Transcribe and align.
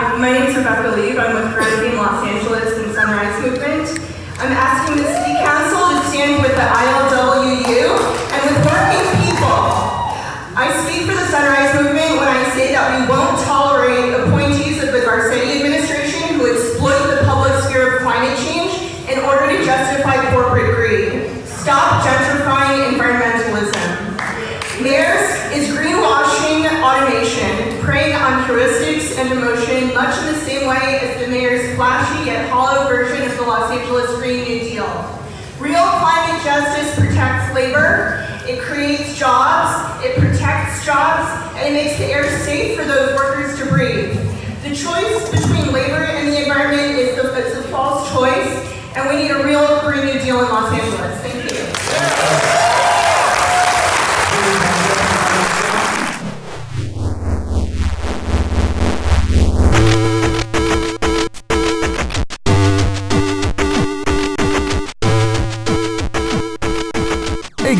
Hi, 0.00 0.16
my 0.16 0.32
name 0.32 0.48
is 0.48 0.56
Rebecca 0.56 0.96
Lee. 0.96 1.12
I'm 1.12 1.36
with 1.36 1.52
Gravity 1.52 1.92
in 1.92 2.00
Los 2.00 2.24
Angeles 2.24 2.72
and 2.72 2.88
Sunrise 2.96 3.36
Movement. 3.44 3.84
I'm 4.40 4.48
asking 4.48 4.96
the 4.96 5.04
City 5.04 5.36
Council 5.44 5.92
to 5.92 6.00
stand 6.08 6.40
with 6.40 6.56
the 6.56 6.64
ILWU 6.64 8.00
and 8.32 8.40
with 8.48 8.64
working 8.64 9.04
people. 9.20 9.60
I 10.56 10.72
speak 10.88 11.04
for 11.04 11.12
the 11.12 11.28
Sunrise 11.28 11.76
Movement 11.76 12.16
when 12.16 12.32
I 12.32 12.48
say 12.56 12.72
that 12.72 12.96
we 12.96 13.12
won't 13.12 13.44
tolerate 13.44 14.16
appointees 14.24 14.80
of 14.80 14.96
the 14.96 15.04
Garcetti 15.04 15.60
administration 15.60 16.40
who 16.40 16.48
exploit 16.48 16.96
the 17.12 17.20
public 17.28 17.52
sphere 17.68 18.00
of 18.00 18.00
climate 18.00 18.40
change 18.40 18.72
in 19.04 19.20
order 19.28 19.52
to 19.52 19.60
justify 19.68 20.16
corporate 20.32 20.80
greed. 20.80 21.44
Stop 21.44 22.08
gentrifying 22.08 22.96
environmentalism. 22.96 24.00
Mayors 24.80 25.28
is 25.52 25.76
greenwashing 25.76 26.64
automation, 26.82 27.78
preying 27.84 28.14
on 28.16 28.48
heuristics 28.48 29.16
and 29.18 29.30
emotion, 29.32 29.92
much 29.94 30.18
in 30.20 30.32
the 30.32 30.40
same 30.40 30.66
way 30.66 30.98
as 31.00 31.20
the 31.20 31.30
flashy 32.20 32.30
yet 32.30 32.50
hollow 32.50 32.88
version 32.88 33.28
of 33.28 33.36
the 33.36 33.42
Los 33.42 33.70
Angeles 33.70 34.14
Green 34.16 34.44
New 34.44 34.60
Deal. 34.60 35.18
Real 35.58 35.82
climate 35.82 36.42
justice 36.42 36.94
protects 36.98 37.54
labor, 37.54 38.26
it 38.48 38.60
creates 38.60 39.18
jobs, 39.18 40.04
it 40.04 40.16
protects 40.16 40.84
jobs, 40.84 41.28
and 41.56 41.68
it 41.68 41.72
makes 41.72 41.98
the 41.98 42.06
air 42.06 42.28
safe 42.40 42.78
for 42.78 42.84
those 42.84 43.14
workers 43.14 43.58
to 43.58 43.66
breathe. 43.66 44.14
The 44.62 44.74
choice 44.74 45.30
between 45.30 45.72
labor 45.72 46.04
and 46.04 46.28
the 46.28 46.42
environment 46.42 46.98
is 46.98 47.16
the, 47.16 47.36
is 47.36 47.58
a 47.58 47.68
false 47.68 48.10
choice, 48.12 48.72
and 48.96 49.08
we 49.08 49.22
need 49.22 49.30
a 49.30 49.44
real 49.44 49.80
Green 49.80 50.06
New 50.06 50.20
Deal 50.20 50.40
in 50.40 50.46
Los 50.46 50.72
Angeles. 50.72 51.20
Thank 51.20 52.64
you. 52.64 52.69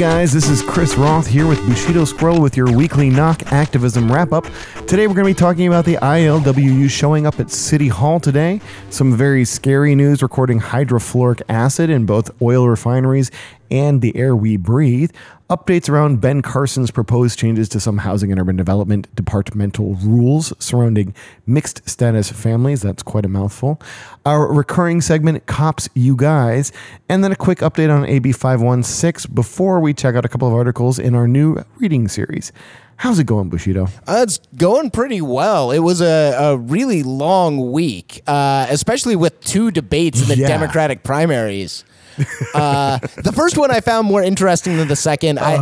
Guys, 0.00 0.32
this 0.32 0.48
is 0.48 0.62
Chris 0.62 0.96
Roth 0.96 1.26
here 1.26 1.46
with 1.46 1.58
Bushido 1.68 2.06
Scroll 2.06 2.40
with 2.40 2.56
your 2.56 2.74
weekly 2.74 3.10
knock 3.10 3.52
activism 3.52 4.10
wrap 4.10 4.32
up. 4.32 4.46
Today 4.86 5.06
we're 5.06 5.12
going 5.12 5.26
to 5.26 5.34
be 5.34 5.38
talking 5.38 5.66
about 5.66 5.84
the 5.84 5.96
ILWU 5.96 6.88
showing 6.88 7.26
up 7.26 7.38
at 7.38 7.50
City 7.50 7.88
Hall 7.88 8.18
today. 8.18 8.62
Some 8.88 9.14
very 9.14 9.44
scary 9.44 9.94
news 9.94 10.22
recording 10.22 10.58
hydrofluoric 10.58 11.42
acid 11.50 11.90
in 11.90 12.06
both 12.06 12.30
oil 12.40 12.66
refineries 12.66 13.30
and 13.70 14.00
the 14.00 14.16
air 14.16 14.34
we 14.34 14.56
breathe. 14.56 15.10
Updates 15.50 15.88
around 15.90 16.20
Ben 16.20 16.42
Carson's 16.42 16.92
proposed 16.92 17.36
changes 17.36 17.68
to 17.70 17.80
some 17.80 17.98
housing 17.98 18.30
and 18.30 18.40
urban 18.40 18.54
development 18.54 19.12
departmental 19.16 19.94
rules 19.96 20.52
surrounding 20.64 21.12
mixed 21.44 21.88
status 21.88 22.30
families. 22.30 22.82
That's 22.82 23.02
quite 23.02 23.24
a 23.24 23.28
mouthful. 23.28 23.82
Our 24.24 24.46
recurring 24.52 25.00
segment, 25.00 25.46
Cops 25.46 25.88
You 25.92 26.14
Guys, 26.14 26.70
and 27.08 27.24
then 27.24 27.32
a 27.32 27.36
quick 27.36 27.58
update 27.58 27.92
on 27.92 28.04
AB 28.06 28.30
516 28.30 29.34
before 29.34 29.80
we 29.80 29.92
check 29.92 30.14
out 30.14 30.24
a 30.24 30.28
couple 30.28 30.46
of 30.46 30.54
articles 30.54 31.00
in 31.00 31.16
our 31.16 31.26
new 31.26 31.56
reading 31.78 32.06
series. 32.06 32.52
How's 32.98 33.18
it 33.18 33.24
going, 33.24 33.48
Bushido? 33.48 33.88
Uh, 34.06 34.20
it's 34.22 34.38
going 34.56 34.90
pretty 34.90 35.20
well. 35.20 35.72
It 35.72 35.80
was 35.80 36.00
a, 36.00 36.36
a 36.38 36.58
really 36.58 37.02
long 37.02 37.72
week, 37.72 38.22
uh, 38.28 38.66
especially 38.70 39.16
with 39.16 39.40
two 39.40 39.72
debates 39.72 40.22
in 40.22 40.28
the 40.28 40.36
Yeah. 40.36 40.46
Democratic 40.46 41.02
primaries. 41.02 41.82
Uh, 42.54 42.98
the 43.22 43.32
first 43.34 43.56
one 43.56 43.70
I 43.70 43.80
found 43.80 44.06
more 44.06 44.22
interesting 44.22 44.76
than 44.76 44.88
the 44.88 44.96
second. 44.96 45.38
I 45.38 45.56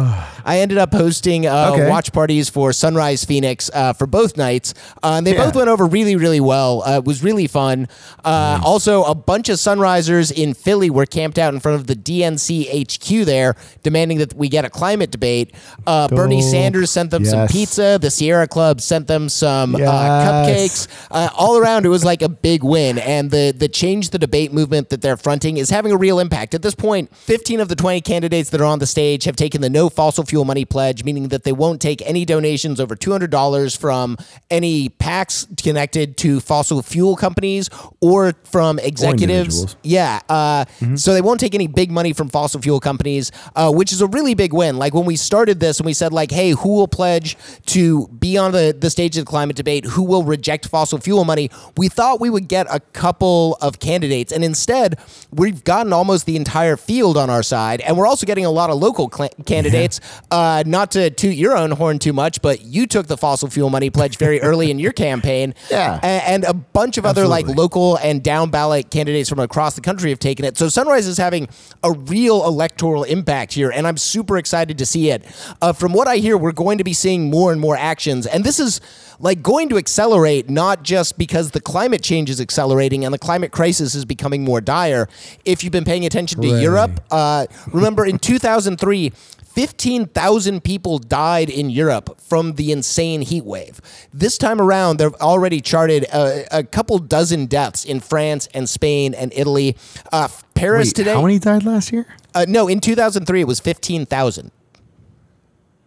I 0.45 0.61
ended 0.61 0.79
up 0.79 0.93
hosting 0.93 1.47
uh, 1.47 1.71
Okay. 1.73 1.89
watch 1.89 2.13
parties 2.13 2.49
for 2.49 2.73
Sunrise 2.73 3.25
Phoenix 3.25 3.71
uh, 3.75 3.93
for 3.93 4.07
both 4.07 4.37
nights. 4.37 4.75
Uh, 5.03 5.15
and 5.19 5.27
they 5.27 5.35
Yeah. 5.35 5.45
both 5.45 5.57
went 5.57 5.69
over 5.69 5.85
really 5.87 6.17
really 6.17 6.41
well. 6.41 6.83
Uh, 6.87 6.99
it 6.99 7.05
was 7.05 7.23
really 7.23 7.47
fun. 7.47 7.89
Uh, 8.25 8.61
Also, 8.65 9.05
a 9.05 9.15
bunch 9.15 9.49
of 9.49 9.59
Sunrisers 9.59 10.31
in 10.33 10.55
Philly 10.55 10.91
were 10.91 11.07
camped 11.07 11.39
out 11.39 11.53
in 11.55 11.61
front 11.61 11.77
of 11.81 11.87
the 11.87 11.95
DNC 11.97 12.69
HQ 12.71 13.25
there, 13.25 13.55
demanding 13.83 14.19
that 14.19 14.35
we 14.35 14.49
get 14.49 14.65
a 14.65 14.71
climate 14.71 15.11
debate. 15.11 15.55
Uh, 15.87 16.09
Bernie 16.09 16.41
Dope. 16.41 16.51
Sanders 16.51 16.91
sent 16.91 17.11
them 17.11 17.25
some 17.25 17.41
Yes. 17.41 17.53
pizza. 17.53 17.99
The 18.01 18.11
Sierra 18.11 18.47
Club 18.49 18.81
sent 18.81 19.07
them 19.07 19.29
some 19.29 19.75
uh, 19.75 19.79
Yes. 19.79 19.89
cupcakes. 20.25 20.89
Uh, 21.11 21.29
all 21.37 21.57
around, 21.59 21.85
it 21.87 21.89
was 21.91 22.05
like 22.05 22.23
a 22.23 22.29
big 22.29 22.63
win. 22.65 22.99
And 22.99 23.31
the 23.31 23.55
the 23.57 23.69
change 23.69 24.11
the 24.11 24.19
debate 24.19 24.53
movement 24.53 24.89
that 24.91 25.01
they're 25.03 25.17
fronting 25.17 25.57
is 25.59 25.71
having 25.71 25.93
a 25.93 25.97
real 25.97 26.19
impact. 26.19 26.48
At 26.55 26.63
this 26.63 26.75
point, 26.75 27.15
15 27.17 27.61
of 27.61 27.69
the 27.69 27.77
20 27.77 28.01
candidates 28.01 28.51
that 28.51 28.61
are 28.61 28.65
on 28.65 28.79
the 28.79 28.87
stage 28.87 29.25
have 29.25 29.37
taken 29.37 29.61
the 29.61 29.71
no 29.71 29.89
fossil 29.89 30.25
fuel 30.25 30.45
money 30.45 30.65
pledge, 30.65 31.05
meaning 31.05 31.29
that 31.29 31.45
they 31.45 31.53
won't 31.53 31.81
take 31.81 32.03
any 32.09 32.25
donations 32.25 32.81
over 32.81 32.97
$200 32.97 33.79
from 33.79 34.17
any 34.51 34.89
PACs 34.89 35.47
connected 35.63 36.17
to 36.19 36.41
fossil 36.41 36.83
fuel 36.83 37.17
companies 37.17 37.69
or 38.01 38.35
from 38.45 38.79
executives. 38.79 39.23
individuals. 39.23 39.77
Yeah. 39.83 40.21
Uh, 40.29 40.65
So 40.97 41.13
they 41.13 41.21
won't 41.23 41.41
take 41.41 41.55
any 41.55 41.67
big 41.67 41.91
money 41.91 42.13
from 42.13 42.29
fossil 42.29 42.61
fuel 42.61 42.81
companies, 42.81 43.31
uh, 43.57 43.71
which 43.71 43.93
is 43.93 44.01
a 44.01 44.07
really 44.07 44.35
big 44.35 44.53
win. 44.53 44.79
Like 44.79 44.95
when 44.95 45.05
we 45.05 45.17
started 45.17 45.61
this 45.61 45.79
and 45.79 45.87
we 45.87 45.93
said, 45.95 46.13
like, 46.13 46.31
hey, 46.31 46.51
who 46.51 46.71
will 46.77 46.89
pledge 46.89 47.37
to 47.67 48.09
be 48.09 48.37
on 48.39 48.53
the, 48.53 48.77
the 48.79 48.91
stage 48.91 49.17
of 49.17 49.25
the 49.25 49.31
climate 49.31 49.57
debate? 49.57 49.85
Who 49.85 50.03
will 50.03 50.23
reject 50.25 50.67
fossil 50.69 50.99
fuel 50.99 51.25
money? 51.25 51.51
We 51.77 51.89
thought 51.89 52.21
we 52.21 52.31
would 52.31 52.49
get 52.49 52.67
a 52.71 52.81
couple 52.93 53.57
of 53.61 53.79
candidates. 53.81 54.33
And 54.33 54.45
instead, 54.45 54.99
we've 55.33 55.63
gotten 55.65 55.93
almost 55.93 56.27
the 56.27 56.37
entire 56.39 56.77
field 56.77 57.17
on 57.17 57.29
our 57.29 57.43
side. 57.43 57.81
And 57.83 57.97
we're 57.99 58.07
also 58.07 58.25
getting 58.25 58.47
a 58.47 58.51
lot 58.51 58.71
of 58.71 58.79
local 58.79 59.11
cl- 59.15 59.31
candidates. 59.45 60.01
Uh, 60.31 60.63
not 60.67 60.93
to 60.93 61.11
toot 61.11 61.35
your 61.35 61.57
own 61.57 61.73
horn 61.73 61.99
too 61.99 62.13
much, 62.13 62.41
but 62.41 62.63
you 62.63 62.87
took 62.87 63.07
the 63.09 63.17
fossil 63.17 63.51
fuel 63.51 63.69
money 63.69 63.91
pledge 63.91 64.17
very 64.17 64.41
early 64.49 64.71
in 64.71 64.79
your 64.79 64.93
campaign. 64.93 65.55
Yeah. 65.71 65.99
A- 66.03 66.07
and 66.29 66.45
a 66.45 66.55
bunch 66.55 66.97
of 66.97 67.05
other 67.05 67.27
like 67.27 67.47
local 67.47 67.97
and 67.97 68.23
down 68.23 68.51
ballot 68.51 68.91
candidates 68.91 69.29
from 69.29 69.41
across 69.41 69.75
the 69.75 69.81
country 69.81 70.11
have 70.11 70.19
taken 70.19 70.45
it. 70.45 70.57
So 70.57 70.69
Sunrise 70.69 71.07
is 71.07 71.19
having 71.19 71.49
a 71.83 71.93
real 71.93 72.45
electoral 72.47 73.05
impact 73.05 73.53
here, 73.53 73.71
and 73.71 73.87
I'm 73.87 73.97
super 73.97 74.39
excited 74.39 74.79
to 74.79 74.87
see 74.87 75.11
it. 75.11 75.25
Uh, 75.61 75.73
from 75.73 75.93
what 75.93 76.07
I 76.09 76.17
hear, 76.17 76.37
we're 76.39 76.53
going 76.53 76.79
to 76.79 76.85
be 76.85 76.93
seeing 76.93 77.29
more 77.31 77.53
and 77.53 77.61
more 77.61 77.77
actions, 77.77 78.27
and 78.27 78.45
this 78.45 78.59
is 78.61 78.81
like 79.21 79.43
going 79.43 79.69
to 79.69 79.77
accelerate 79.77 80.49
not 80.49 80.85
just 80.85 81.19
because 81.19 81.51
the 81.51 81.61
climate 81.61 82.03
change 82.03 82.31
is 82.31 82.41
accelerating 82.41 83.05
and 83.05 83.13
the 83.13 83.19
climate 83.19 83.51
crisis 83.51 83.97
is 83.97 84.05
becoming 84.05 84.45
more 84.45 84.61
dire. 84.61 85.09
If 85.45 85.65
you've 85.65 85.73
been 85.73 85.85
paying 85.85 86.07
attention 86.07 86.28
to 86.31 86.49
Hooray. 86.49 86.63
Europe, 86.63 87.05
uh, 87.11 87.47
remember 87.73 88.05
in 88.07 88.19
2003. 88.19 89.13
15,000 89.59 90.63
people 90.63 91.01
died 91.01 91.51
in 91.51 91.69
Europe 91.69 92.21
from 92.21 92.53
the 92.53 92.71
insane 92.71 93.23
heat 93.23 93.45
wave. 93.45 93.81
This 94.15 94.39
time 94.39 94.61
around, 94.61 94.99
they've 94.99 95.13
already 95.15 95.61
charted 95.61 96.05
a, 96.13 96.47
a 96.59 96.63
couple 96.63 96.97
dozen 97.01 97.47
deaths 97.47 97.85
in 97.85 97.99
France 97.99 98.47
and 98.55 98.69
Spain 98.69 99.15
and 99.15 99.33
Italy. 99.35 99.77
Uh, 100.13 100.29
Paris 100.55 100.89
Wait, 100.91 100.97
today. 100.97 101.13
how 101.15 101.23
many 101.23 101.41
died 101.41 101.65
last 101.65 101.91
year? 101.93 102.07
Uh, 102.37 102.45
no, 102.47 102.69
in 102.69 102.79
2003, 102.79 103.41
it 103.41 103.49
was 103.49 103.59
15,000. 103.59 104.53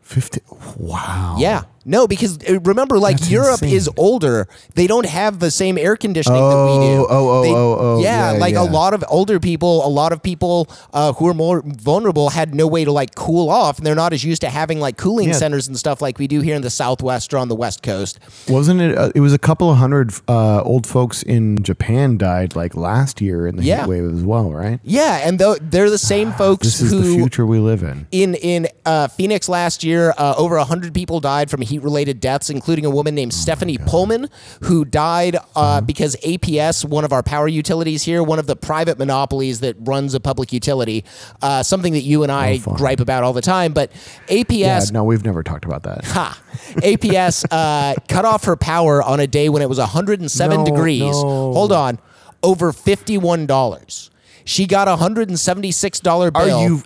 50. 0.01 0.41
Wow. 0.77 1.37
Yeah. 1.39 1.63
No, 1.85 2.07
because 2.07 2.37
uh, 2.47 2.59
remember, 2.61 2.99
like 2.99 3.17
That's 3.17 3.31
Europe 3.31 3.61
insane. 3.63 3.73
is 3.75 3.89
older. 3.97 4.47
They 4.75 4.87
don't 4.87 5.05
have 5.05 5.39
the 5.39 5.49
same 5.51 5.77
air 5.77 5.95
conditioning 5.95 6.41
that 6.41 6.55
we 6.65 6.87
do. 6.87 7.05
Oh, 7.05 7.07
oh, 7.09 7.29
oh, 7.29 7.41
They- 7.41 7.51
oh, 7.53 7.77
oh, 7.79 7.99
Yeah, 8.01 8.33
yeah, 8.33 8.39
like 8.39 8.53
yeah. 8.53 8.61
a 8.61 8.69
lot 8.69 8.93
of 8.93 9.03
older 9.09 9.39
people, 9.39 9.85
a 9.85 9.89
lot 9.89 10.11
of 10.13 10.21
people 10.21 10.69
uh, 10.93 11.13
who 11.13 11.27
are 11.27 11.33
more 11.33 11.63
vulnerable 11.65 12.29
had 12.29 12.53
no 12.53 12.67
way 12.67 12.85
to 12.85 12.91
like 12.91 13.15
cool 13.15 13.49
off, 13.49 13.77
and 13.77 13.85
they're 13.85 13.95
not 13.95 14.13
as 14.13 14.23
used 14.23 14.41
to 14.41 14.49
having 14.49 14.79
like 14.79 14.97
cooling 14.97 15.29
Yeah. 15.29 15.33
centers 15.35 15.67
and 15.67 15.77
stuff 15.77 16.01
like 16.01 16.19
we 16.19 16.27
do 16.27 16.41
here 16.41 16.55
in 16.55 16.61
the 16.61 16.69
Southwest 16.69 17.33
or 17.33 17.37
on 17.39 17.47
the 17.47 17.55
West 17.55 17.81
Coast. 17.83 18.19
Wasn't 18.47 18.79
it? 18.81 18.97
Uh, 18.97 19.11
it 19.15 19.21
was 19.21 19.33
a 19.33 19.39
couple 19.39 19.69
of 19.71 19.77
hundred 19.77 20.11
uh, 20.27 20.61
old 20.61 20.85
folks 20.85 21.23
in 21.23 21.63
Japan 21.63 22.17
died 22.17 22.55
like 22.55 22.75
last 22.75 23.21
year 23.21 23.47
in 23.47 23.55
the 23.57 23.63
Yeah. 23.63 23.81
heat 23.81 23.89
wave 23.89 24.03
as 24.13 24.23
well, 24.23 24.51
right? 24.51 24.79
Yeah, 24.83 25.21
and 25.27 25.39
though 25.39 25.55
they're 25.55 25.89
the 25.89 25.97
same 25.97 26.31
folks 26.33 26.67
This 26.67 26.81
is 26.81 26.91
who 26.91 27.01
the 27.01 27.15
future 27.15 27.45
we 27.45 27.59
live 27.59 27.81
in. 27.83 28.07
in 28.11 28.35
in 28.35 28.67
uh, 28.85 29.07
Phoenix 29.07 29.49
last 29.49 29.83
year, 29.83 30.13
uh, 30.17 30.35
over 30.37 30.57
hundred 30.59 30.93
people 30.93 31.19
died 31.19 31.49
from 31.49 31.61
heat-related 31.71 32.19
deaths, 32.19 32.49
including 32.51 32.85
a 32.85 32.89
woman 32.89 33.15
named 33.15 33.33
Stephanie 33.33 33.79
Pullman, 33.79 34.29
who 34.63 34.85
died 34.85 35.37
uh, 35.55 35.81
because 35.81 36.15
APS, 36.17 36.85
one 36.85 37.03
of 37.03 37.11
our 37.11 37.23
power 37.23 37.47
utilities 37.47 38.03
here, 38.03 38.21
one 38.21 38.37
of 38.37 38.45
the 38.45 38.55
private 38.55 38.99
monopolies 38.99 39.61
that 39.61 39.75
runs 39.79 40.13
a 40.13 40.19
public 40.19 40.53
utility, 40.53 41.03
uh, 41.41 41.63
something 41.63 41.93
that 41.93 42.01
you 42.03 42.21
and 42.23 42.31
I 42.31 42.59
fine. 42.59 42.75
gripe 42.75 42.99
about 42.99 43.23
all 43.23 43.33
the 43.33 43.41
time, 43.41 43.73
but 43.73 43.91
APS. 44.27 44.49
Yeah, 44.59 44.81
no, 44.93 45.03
we've 45.03 45.25
never 45.25 45.41
talked 45.41 45.65
about 45.65 45.81
that. 45.83 46.05
Ha! 46.05 46.39
APS 46.75 47.45
uh, 47.49 47.95
cut 48.07 48.25
off 48.25 48.43
her 48.45 48.55
power 48.55 49.01
on 49.01 49.19
a 49.19 49.27
day 49.27 49.49
when 49.49 49.61
it 49.61 49.69
was 49.69 49.77
107 49.79 50.57
No, 50.57 50.65
degrees. 50.65 51.01
no. 51.01 51.53
Hold 51.53 51.71
on, 51.71 51.97
over 52.43 52.71
fifty-one 52.71 53.45
dollars. 53.47 54.09
She 54.43 54.65
got 54.65 54.87
a 54.87 54.95
hundred 54.97 55.29
and 55.29 55.39
seventy-six 55.39 55.99
dollar 55.99 56.31
bill. 56.31 56.57
Are 56.59 56.67
you? 56.67 56.83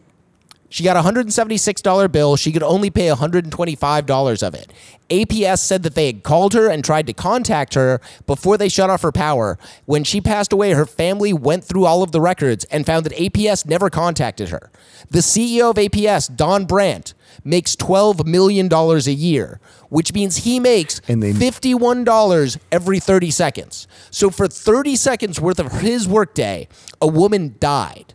She 0.76 0.84
got 0.84 0.98
a 0.98 1.10
$176 1.10 2.12
bill. 2.12 2.36
She 2.36 2.52
could 2.52 2.62
only 2.62 2.90
pay 2.90 3.08
$125 3.08 4.44
of 4.46 4.54
it. 4.56 4.74
APS 5.10 5.60
said 5.60 5.84
that 5.84 5.96
they 5.96 6.08
had 6.08 6.22
called 6.22 6.54
her 6.54 6.70
and 6.70 6.84
tried 6.84 7.08
to 7.08 7.14
contact 7.14 7.76
her 7.76 8.02
before 8.28 8.58
they 8.58 8.68
shut 8.68 8.90
off 8.90 9.02
her 9.02 9.14
power. 9.14 9.58
When 9.86 10.04
she 10.04 10.20
passed 10.20 10.52
away, 10.52 10.74
her 10.74 10.86
family 10.86 11.32
went 11.32 11.64
through 11.64 11.86
all 11.86 12.04
of 12.04 12.12
the 12.12 12.20
records 12.20 12.66
and 12.66 12.86
found 12.86 13.06
that 13.06 13.14
APS 13.14 13.66
never 13.66 13.90
contacted 13.90 14.50
her. 14.50 14.70
The 15.10 15.20
CEO 15.20 15.70
of 15.70 15.78
APS, 15.78 16.36
Don 16.36 16.66
Brandt, 16.66 17.14
makes 17.46 17.78
$12 17.78 18.26
million 18.26 18.68
a 18.74 18.98
year, 19.12 19.62
which 19.88 20.12
means 20.12 20.38
he 20.44 20.60
makes 20.60 21.00
And 21.08 21.24
they- 21.24 21.32
$51 21.32 22.58
every 22.74 23.00
30 23.00 23.32
seconds. 23.32 23.88
So 24.12 24.30
for 24.30 24.50
30 24.50 24.98
seconds 24.98 25.40
worth 25.40 25.62
of 25.62 25.72
his 25.72 26.06
workday, 26.06 26.68
a 27.02 27.08
woman 27.08 27.56
died. 27.62 28.15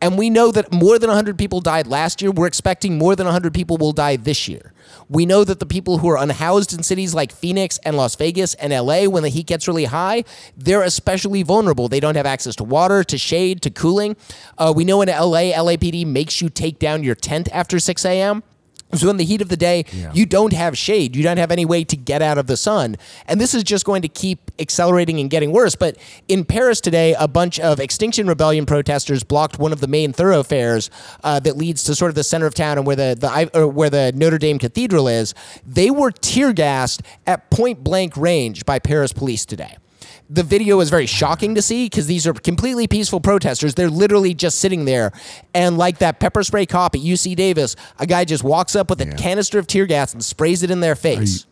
And 0.00 0.18
we 0.18 0.28
know 0.28 0.50
that 0.52 0.72
more 0.72 0.98
than 0.98 1.08
100 1.08 1.38
people 1.38 1.60
died 1.60 1.86
last 1.86 2.20
year. 2.20 2.30
We're 2.30 2.46
expecting 2.46 2.98
more 2.98 3.16
than 3.16 3.26
100 3.26 3.54
people 3.54 3.76
will 3.76 3.92
die 3.92 4.16
this 4.16 4.48
year. 4.48 4.72
We 5.08 5.26
know 5.26 5.44
that 5.44 5.60
the 5.60 5.66
people 5.66 5.98
who 5.98 6.08
are 6.10 6.18
unhoused 6.18 6.74
in 6.74 6.82
cities 6.82 7.14
like 7.14 7.32
Phoenix 7.32 7.78
and 7.84 7.96
Las 7.96 8.14
Vegas 8.14 8.54
and 8.54 8.72
LA, 8.72 9.04
when 9.04 9.22
the 9.22 9.28
heat 9.28 9.46
gets 9.46 9.66
really 9.66 9.86
high, 9.86 10.24
they're 10.56 10.82
especially 10.82 11.42
vulnerable. 11.42 11.88
They 11.88 12.00
don't 12.00 12.16
have 12.16 12.26
access 12.26 12.56
to 12.56 12.64
water, 12.64 13.02
to 13.04 13.18
shade, 13.18 13.62
to 13.62 13.70
cooling. 13.70 14.16
Uh, 14.58 14.72
we 14.74 14.84
know 14.84 15.00
in 15.02 15.08
LA, 15.08 15.52
LAPD 15.52 16.06
makes 16.06 16.40
you 16.40 16.48
take 16.48 16.78
down 16.78 17.02
your 17.02 17.14
tent 17.14 17.48
after 17.52 17.78
6 17.78 18.04
a.m. 18.04 18.42
So 18.96 19.10
in 19.10 19.16
the 19.16 19.24
heat 19.24 19.40
of 19.40 19.48
the 19.48 19.56
day, 19.56 19.84
you 20.12 20.26
don't 20.26 20.52
have 20.52 20.76
shade. 20.76 21.16
You 21.16 21.22
don't 21.22 21.36
have 21.36 21.50
any 21.50 21.64
way 21.64 21.84
to 21.84 21.96
get 21.96 22.22
out 22.22 22.38
of 22.38 22.46
the 22.46 22.56
sun. 22.56 22.96
And 23.26 23.40
this 23.40 23.54
is 23.54 23.62
just 23.62 23.84
going 23.84 24.02
to 24.02 24.08
keep 24.08 24.50
accelerating 24.58 25.20
and 25.20 25.30
getting 25.30 25.52
worse. 25.52 25.74
But 25.74 25.96
in 26.28 26.44
Paris 26.44 26.80
today, 26.80 27.14
a 27.18 27.28
bunch 27.28 27.58
of 27.60 27.80
Extinction 27.80 28.26
Rebellion 28.26 28.66
protesters 28.66 29.22
blocked 29.24 29.58
one 29.58 29.72
of 29.72 29.80
the 29.80 29.88
main 29.88 30.12
thoroughfares 30.12 30.90
uh, 31.22 31.40
that 31.40 31.56
leads 31.56 31.84
to 31.84 31.94
sort 31.94 32.10
of 32.10 32.14
the 32.14 32.24
center 32.24 32.46
of 32.46 32.54
town 32.54 32.78
and 32.78 32.86
where 32.86 32.96
the, 32.96 33.16
the 33.18 33.50
or 33.58 33.66
where 33.66 33.90
the 33.90 34.12
Notre 34.14 34.38
Dame 34.38 34.58
Cathedral 34.58 35.08
is. 35.08 35.34
They 35.66 35.90
were 35.90 36.10
tear 36.10 36.52
gassed 36.52 37.02
at 37.26 37.50
point 37.50 37.82
blank 37.84 38.16
range 38.16 38.64
by 38.64 38.78
Paris 38.78 39.12
police 39.12 39.44
today 39.44 39.76
the 40.30 40.42
video 40.42 40.80
is 40.80 40.90
very 40.90 41.06
shocking 41.06 41.54
to 41.54 41.62
see 41.62 41.86
because 41.86 42.06
these 42.06 42.26
are 42.26 42.32
completely 42.32 42.86
peaceful 42.86 43.20
protesters. 43.20 43.74
They're 43.74 43.90
literally 43.90 44.34
just 44.34 44.58
sitting 44.58 44.84
there. 44.84 45.12
And 45.52 45.76
like 45.76 45.98
that 45.98 46.18
pepper 46.20 46.42
spray 46.42 46.66
cop 46.66 46.94
at 46.94 47.00
UC 47.00 47.36
Davis, 47.36 47.76
a 47.98 48.06
guy 48.06 48.24
just 48.24 48.42
walks 48.42 48.74
up 48.74 48.90
with 48.90 49.00
a 49.00 49.06
canister 49.16 49.58
of 49.58 49.66
tear 49.66 49.86
gas 49.86 50.12
and 50.12 50.24
sprays 50.24 50.62
it 50.62 50.70
in 50.70 50.80
their 50.80 50.94
face. 50.94 51.46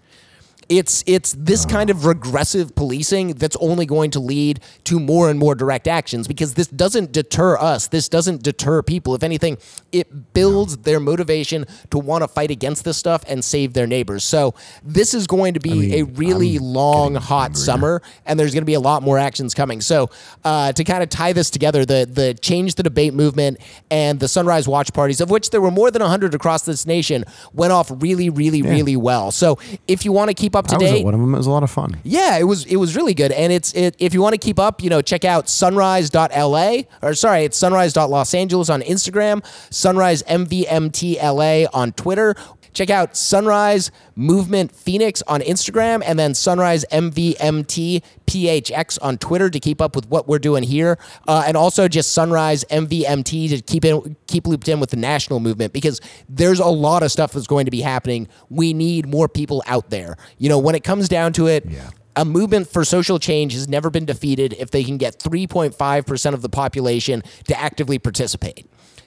It's 0.68 1.04
it's 1.06 1.34
this 1.38 1.66
kind 1.66 1.90
of 1.90 2.06
regressive 2.06 2.74
policing 2.74 3.34
that's 3.34 3.56
only 3.56 3.86
going 3.86 4.10
to 4.12 4.20
lead 4.20 4.60
to 4.84 4.98
more 4.98 5.30
and 5.30 5.38
more 5.38 5.54
direct 5.54 5.88
actions 5.88 6.28
because 6.28 6.54
this 6.54 6.68
doesn't 6.68 7.12
deter 7.12 7.56
us. 7.58 7.88
This 7.88 8.08
doesn't 8.08 8.42
deter 8.42 8.82
people. 8.82 9.14
If 9.14 9.22
anything, 9.22 9.58
it 9.90 10.32
builds 10.34 10.78
their 10.78 11.00
motivation 11.00 11.66
to 11.90 11.98
want 11.98 12.22
to 12.22 12.28
fight 12.28 12.50
against 12.50 12.84
this 12.84 12.96
stuff 12.96 13.24
and 13.28 13.44
save 13.44 13.72
their 13.74 13.86
neighbors. 13.86 14.24
So 14.24 14.54
this 14.82 15.14
is 15.14 15.26
going 15.26 15.54
to 15.54 15.60
be 15.60 15.98
a 16.00 16.04
really 16.04 16.58
long, 16.58 17.14
hot 17.14 17.56
summer, 17.56 18.02
and 18.24 18.38
there's 18.38 18.54
going 18.54 18.62
to 18.62 18.66
be 18.66 18.74
a 18.74 18.80
lot 18.80 19.02
more 19.02 19.18
actions 19.18 19.54
coming. 19.54 19.80
So 19.80 20.10
uh, 20.44 20.72
to 20.72 20.84
kind 20.84 21.02
of 21.02 21.08
tie 21.08 21.32
this 21.32 21.50
together, 21.50 21.84
the 21.84 22.08
the 22.10 22.34
change 22.34 22.76
the 22.76 22.82
debate 22.82 23.14
movement 23.14 23.58
and 23.90 24.20
the 24.20 24.28
Sunrise 24.28 24.68
Watch 24.68 24.92
parties, 24.92 25.20
of 25.20 25.30
which 25.30 25.50
there 25.50 25.60
were 25.60 25.70
more 25.70 25.90
than 25.90 26.02
hundred 26.02 26.34
across 26.34 26.62
this 26.64 26.86
nation, 26.86 27.24
went 27.52 27.72
off 27.72 27.90
really, 27.96 28.30
really, 28.30 28.62
really 28.62 28.96
well. 28.96 29.30
So 29.30 29.58
if 29.88 30.04
you 30.04 30.12
want 30.12 30.28
to 30.28 30.34
keep 30.34 30.51
up 30.56 30.66
to 30.68 30.74
I 30.74 30.78
was 30.78 30.90
date, 30.90 30.98
at 31.00 31.04
one 31.04 31.14
of 31.14 31.20
them. 31.20 31.34
It 31.34 31.38
was 31.38 31.46
a 31.46 31.50
lot 31.50 31.62
of 31.62 31.70
fun. 31.70 31.98
yeah, 32.04 32.38
it 32.38 32.44
was 32.44 32.64
it 32.66 32.76
was 32.76 32.96
really 32.96 33.14
good. 33.14 33.32
And 33.32 33.52
it's 33.52 33.72
it, 33.72 33.94
if 33.98 34.14
you 34.14 34.22
want 34.22 34.34
to 34.34 34.38
keep 34.38 34.58
up, 34.58 34.82
you 34.82 34.90
know, 34.90 35.02
check 35.02 35.24
out 35.24 35.48
sunrise.la 35.48 36.82
or 37.02 37.14
sorry, 37.14 37.44
it's 37.44 37.56
sunrise.los 37.58 38.34
Angeles 38.34 38.68
on 38.70 38.82
Instagram, 38.82 39.44
sunrise 39.72 40.22
MVMTLA 40.24 41.66
on 41.72 41.92
Twitter. 41.92 42.34
Check 42.72 42.90
out 42.90 43.16
Sunrise 43.16 43.90
Movement 44.16 44.74
Phoenix 44.74 45.22
on 45.26 45.40
Instagram 45.40 46.02
and 46.04 46.18
then 46.18 46.34
Sunrise 46.34 46.84
MVMT 46.90 48.02
PHX 48.26 48.98
on 49.02 49.18
Twitter 49.18 49.50
to 49.50 49.60
keep 49.60 49.80
up 49.80 49.94
with 49.96 50.08
what 50.08 50.26
we're 50.28 50.38
doing 50.38 50.62
here. 50.62 50.98
Uh, 51.28 51.44
and 51.46 51.56
also 51.56 51.88
just 51.88 52.12
Sunrise 52.12 52.64
MVMT 52.70 53.48
to 53.50 53.60
keep 53.60 53.84
in, 53.84 54.16
keep 54.26 54.46
looped 54.46 54.68
in 54.68 54.80
with 54.80 54.90
the 54.90 54.96
national 54.96 55.40
movement 55.40 55.72
because 55.72 56.00
there's 56.28 56.60
a 56.60 56.66
lot 56.66 57.02
of 57.02 57.10
stuff 57.12 57.32
that's 57.32 57.46
going 57.46 57.64
to 57.66 57.70
be 57.70 57.80
happening. 57.80 58.28
We 58.48 58.72
need 58.72 59.06
more 59.06 59.28
people 59.28 59.62
out 59.66 59.90
there. 59.90 60.16
You 60.38 60.48
know, 60.48 60.58
when 60.58 60.74
it 60.74 60.84
comes 60.84 61.08
down 61.08 61.32
to 61.34 61.46
it, 61.48 61.64
Yeah. 61.68 61.90
a 62.16 62.24
movement 62.24 62.68
for 62.68 62.84
social 62.84 63.18
change 63.18 63.52
has 63.54 63.68
never 63.68 63.90
been 63.90 64.04
defeated 64.04 64.54
if 64.58 64.70
they 64.70 64.84
can 64.84 64.96
get 64.98 65.18
3.5% 65.18 66.34
of 66.34 66.42
the 66.42 66.48
population 66.48 67.22
to 67.48 67.58
actively 67.58 67.98
participate. 67.98 68.66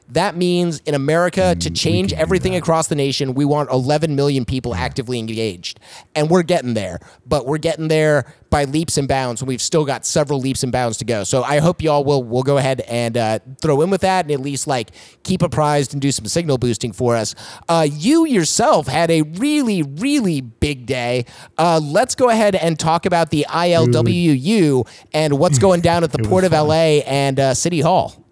That 0.09 0.35
means 0.37 0.79
in 0.85 0.93
America, 0.93 1.55
to 1.55 1.69
change 1.69 2.13
everything 2.13 2.55
across 2.55 2.87
the 2.87 2.95
nation, 2.95 3.33
we 3.33 3.43
want 3.43 3.71
11 3.71 4.15
million 4.15 4.45
people 4.45 4.75
actively 4.75 5.17
engaged. 5.17 5.79
And 6.13 6.29
we're 6.29 6.43
getting 6.43 6.75
there, 6.75 6.99
but 7.25 7.45
we're 7.45 7.57
getting 7.57 7.87
there 7.87 8.33
by 8.49 8.65
leaps 8.65 8.97
and 8.97 9.07
bounds, 9.07 9.41
and 9.41 9.47
we've 9.47 9.61
still 9.61 9.83
got 9.83 10.05
several 10.05 10.39
leaps 10.39 10.63
and 10.63 10.71
bounds 10.71 10.97
to 10.97 11.05
go. 11.05 11.23
So 11.23 11.43
I 11.43 11.59
hope 11.59 11.81
y'all 11.81 12.03
will 12.03 12.23
will 12.23 12.43
go 12.43 12.57
ahead 12.57 12.81
and 12.81 13.17
uh, 13.17 13.39
throw 13.61 13.81
in 13.81 13.89
with 13.89 14.01
that 14.01 14.25
and 14.25 14.31
at 14.31 14.39
least 14.39 14.67
like 14.67 14.91
keep 15.23 15.41
apprised 15.41 15.93
and 15.93 16.01
do 16.01 16.11
some 16.11 16.25
signal 16.25 16.57
boosting 16.57 16.93
for 16.93 17.15
us. 17.15 17.35
Uh, 17.67 17.87
you 17.91 18.25
yourself 18.25 18.87
had 18.87 19.09
a 19.11 19.23
really, 19.23 19.81
really 19.83 20.39
big 20.41 20.85
day. 20.85 21.25
Uh, 21.57 21.81
let's 21.83 22.15
go 22.15 22.29
ahead 22.29 22.55
and 22.55 22.79
talk 22.79 23.05
about 23.05 23.29
the 23.31 23.45
ILWU 23.49 24.87
and 25.13 25.37
what's 25.39 25.57
going 25.59 25.81
down 25.81 26.03
at 26.03 26.11
the 26.11 26.19
Port 26.19 26.43
of 26.43 26.51
LA 26.51 27.01
and 27.05 27.39
uh, 27.39 27.53
City 27.53 27.81
Hall. 27.81 28.24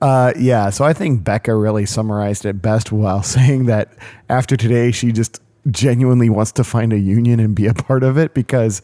Uh, 0.00 0.32
yeah, 0.38 0.70
so 0.70 0.84
I 0.84 0.92
think 0.92 1.24
Becca 1.24 1.54
really 1.54 1.86
summarized 1.86 2.44
it 2.44 2.60
best 2.60 2.92
while 2.92 3.22
saying 3.36 3.66
that 3.66 3.92
after 4.28 4.56
today, 4.56 4.90
she 4.90 5.12
just 5.12 5.40
genuinely 5.70 6.28
wants 6.28 6.52
to 6.52 6.64
find 6.64 6.92
a 6.92 6.98
union 6.98 7.40
and 7.40 7.54
be 7.54 7.66
a 7.66 7.74
part 7.74 8.02
of 8.02 8.18
it 8.18 8.34
because, 8.34 8.82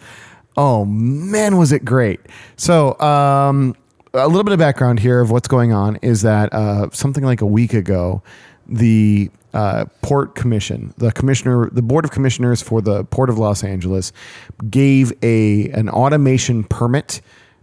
oh 0.57 0.85
man, 0.85 1.57
was 1.57 1.73
it 1.73 1.85
great. 1.85 2.21
So, 2.57 2.99
um, 3.01 3.77
a 4.15 4.27
little 4.27 4.45
bit 4.45 4.53
of 4.53 4.59
background 4.59 4.99
here 4.99 5.21
of 5.21 5.31
what's 5.31 5.47
going 5.47 5.73
on 5.73 5.97
is 6.03 6.23
that 6.23 6.53
uh, 6.53 6.91
something 6.91 7.25
like 7.25 7.41
a 7.41 7.47
week 7.47 7.75
ago, 7.75 8.23
the 8.67 9.31
uh, 9.55 9.85
Port 10.03 10.35
Commission, 10.35 10.95
the 10.97 11.13
commissioner, 11.13 11.69
the 11.71 11.83
Board 11.83 12.05
of 12.05 12.11
Commissioners 12.11 12.63
for 12.63 12.81
the 12.81 13.05
Port 13.05 13.31
of 13.31 13.39
Los 13.39 13.63
Angeles, 13.63 14.13
gave 14.69 15.13
a 15.23 15.69
an 15.71 15.89
automation 15.89 16.65
permit 16.65 17.21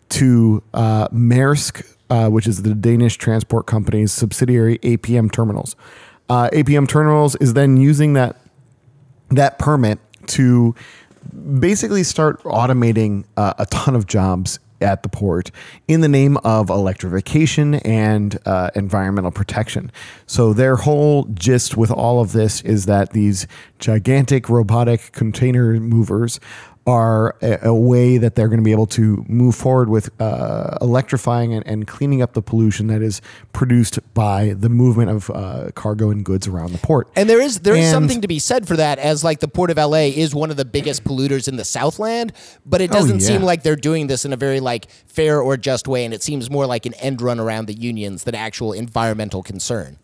to 0.09 0.63
uh, 0.73 1.07
Maersk, 1.09 1.85
uh, 2.09 2.29
which 2.29 2.47
is 2.47 2.61
the 2.63 2.73
Danish 2.73 3.17
transport 3.17 3.65
company's 3.65 4.11
subsidiary 4.11 4.77
APM 4.79 5.31
Terminals. 5.31 5.75
Uh, 6.29 6.49
APM 6.51 6.87
Terminals 6.87 7.35
is 7.37 7.53
then 7.53 7.77
using 7.77 8.13
that 8.13 8.37
that 9.29 9.59
permit 9.59 9.99
to 10.27 10.73
basically 11.59 12.03
start 12.03 12.41
automating 12.43 13.25
uh, 13.35 13.53
a 13.57 13.65
ton 13.65 13.95
of 13.95 14.07
jobs 14.07 14.59
at 14.81 15.03
the 15.03 15.09
port 15.09 15.51
in 15.87 16.01
the 16.01 16.07
name 16.07 16.37
of 16.37 16.69
electrification 16.69 17.75
and 17.75 18.37
uh, 18.45 18.69
environmental 18.75 19.31
protection. 19.31 19.91
So 20.27 20.53
their 20.53 20.75
whole 20.75 21.25
gist 21.33 21.77
with 21.77 21.91
all 21.91 22.21
of 22.21 22.31
this 22.31 22.61
is 22.61 22.85
that 22.85 23.11
these 23.11 23.47
gigantic 23.79 24.49
robotic 24.49 25.11
container 25.13 25.79
movers 25.79 26.39
are 26.87 27.35
a, 27.41 27.67
a 27.67 27.75
way 27.75 28.17
that 28.17 28.35
they're 28.35 28.47
going 28.47 28.59
to 28.59 28.63
be 28.63 28.71
able 28.71 28.85
to 28.87 29.23
move 29.27 29.53
forward 29.55 29.89
with 29.89 30.09
uh, 30.21 30.77
electrifying 30.81 31.53
and, 31.53 31.67
and 31.67 31.85
cleaning 31.85 32.21
up 32.21 32.31
the 32.33 32.41
pollution 32.41 32.87
that 32.87 33.01
is 33.01 33.21
produced 33.51 33.99
by 34.13 34.53
the 34.57 34.69
movement 34.69 35.09
of 35.11 35.29
uh, 35.31 35.69
cargo 35.75 36.09
and 36.09 36.23
goods 36.23 36.47
around 36.47 36.71
the 36.71 36.77
port. 36.77 37.09
And 37.15 37.29
there 37.29 37.41
is 37.41 37.59
there 37.59 37.75
is 37.75 37.85
And- 37.87 37.91
something 37.93 38.21
to 38.21 38.27
be 38.27 38.39
said 38.39 38.67
for 38.67 38.77
that, 38.77 38.97
as 38.99 39.23
like 39.23 39.41
the 39.41 39.49
Port 39.49 39.69
of 39.69 39.77
LA 39.77 40.07
is 40.15 40.33
one 40.33 40.49
of 40.49 40.55
the 40.55 40.63
biggest 40.65 41.03
polluters 41.03 41.47
in 41.49 41.57
the 41.57 41.65
Southland, 41.65 42.31
but 42.65 42.79
it 42.81 42.89
Oh, 42.91 42.93
doesn't 42.93 43.19
seem 43.19 43.41
yeah. 43.41 43.45
like 43.47 43.63
they're 43.63 43.75
doing 43.75 44.07
this 44.07 44.23
in 44.23 44.31
a 44.31 44.37
very 44.37 44.61
like 44.61 44.89
fair 45.07 45.41
or 45.41 45.57
just 45.57 45.87
way, 45.89 46.05
and 46.05 46.13
it 46.13 46.23
seems 46.23 46.49
more 46.49 46.65
like 46.65 46.85
an 46.85 46.93
end 46.95 47.21
run 47.21 47.37
around 47.39 47.67
the 47.67 47.73
unions 47.77 48.23
than 48.23 48.33
actual 48.33 48.71
environmental 48.71 49.43
concern. 49.43 49.97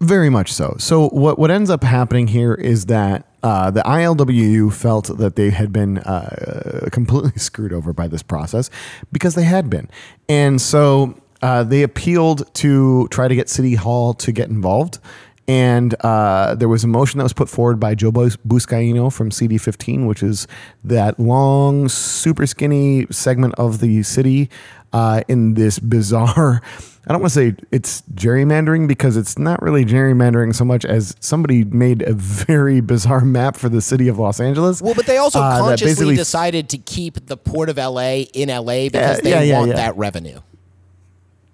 Very 0.00 0.28
much 0.28 0.52
so. 0.52 0.76
So 0.78 1.08
what 1.08 1.38
what 1.38 1.50
ends 1.50 1.70
up 1.70 1.82
happening 1.82 2.28
here 2.28 2.54
is 2.54 2.86
that 2.86 3.26
uh, 3.46 3.70
the 3.70 3.80
ILWU 3.82 4.72
felt 4.72 5.16
that 5.18 5.36
they 5.36 5.50
had 5.50 5.72
been 5.72 5.98
uh, 5.98 6.88
completely 6.90 7.30
screwed 7.36 7.72
over 7.72 7.92
by 7.92 8.08
this 8.08 8.20
process 8.20 8.70
because 9.12 9.36
they 9.36 9.44
had 9.44 9.70
been, 9.70 9.88
and 10.28 10.60
so 10.60 11.14
uh, 11.42 11.62
they 11.62 11.84
appealed 11.84 12.52
to 12.54 13.06
try 13.12 13.28
to 13.28 13.36
get 13.36 13.48
City 13.48 13.76
Hall 13.76 14.14
to 14.14 14.32
get 14.32 14.48
involved. 14.48 14.98
And 15.46 15.94
uh, 16.00 16.56
there 16.56 16.68
was 16.68 16.82
a 16.82 16.88
motion 16.88 17.18
that 17.18 17.22
was 17.22 17.32
put 17.32 17.48
forward 17.48 17.78
by 17.78 17.94
Joe 17.94 18.10
Buscaino 18.10 19.12
from 19.12 19.30
CD15, 19.30 20.08
which 20.08 20.24
is 20.24 20.48
that 20.82 21.20
long, 21.20 21.88
super 21.88 22.48
skinny 22.48 23.06
segment 23.12 23.54
of 23.54 23.78
the 23.78 24.02
city 24.02 24.50
uh, 24.92 25.22
in 25.28 25.54
this 25.54 25.78
bizarre. 25.94 26.62
I 27.08 27.12
don't 27.12 27.20
want 27.20 27.32
to 27.34 27.38
say 27.38 27.54
it's 27.70 28.02
gerrymandering 28.14 28.88
because 28.88 29.16
it's 29.16 29.38
not 29.38 29.62
really 29.62 29.84
gerrymandering 29.84 30.54
so 30.54 30.64
much 30.64 30.84
as 30.84 31.14
somebody 31.20 31.62
made 31.62 32.02
a 32.02 32.12
very 32.12 32.80
bizarre 32.80 33.24
map 33.24 33.56
for 33.56 33.68
the 33.68 33.80
city 33.80 34.08
of 34.08 34.18
Los 34.18 34.40
Angeles. 34.40 34.82
Well, 34.82 34.94
but 34.94 35.06
they 35.06 35.16
also 35.16 35.38
uh, 35.40 35.58
consciously 35.58 36.16
decided 36.16 36.68
to 36.70 36.78
keep 36.78 37.26
the 37.26 37.36
Port 37.36 37.68
of 37.68 37.76
LA 37.76 38.24
in 38.34 38.48
LA 38.48 38.88
because 38.88 39.18
Yeah, 39.18 39.20
they 39.22 39.30
yeah, 39.30 39.40
yeah, 39.42 39.58
want 39.60 39.72
that 39.74 39.96
revenue. 39.96 40.40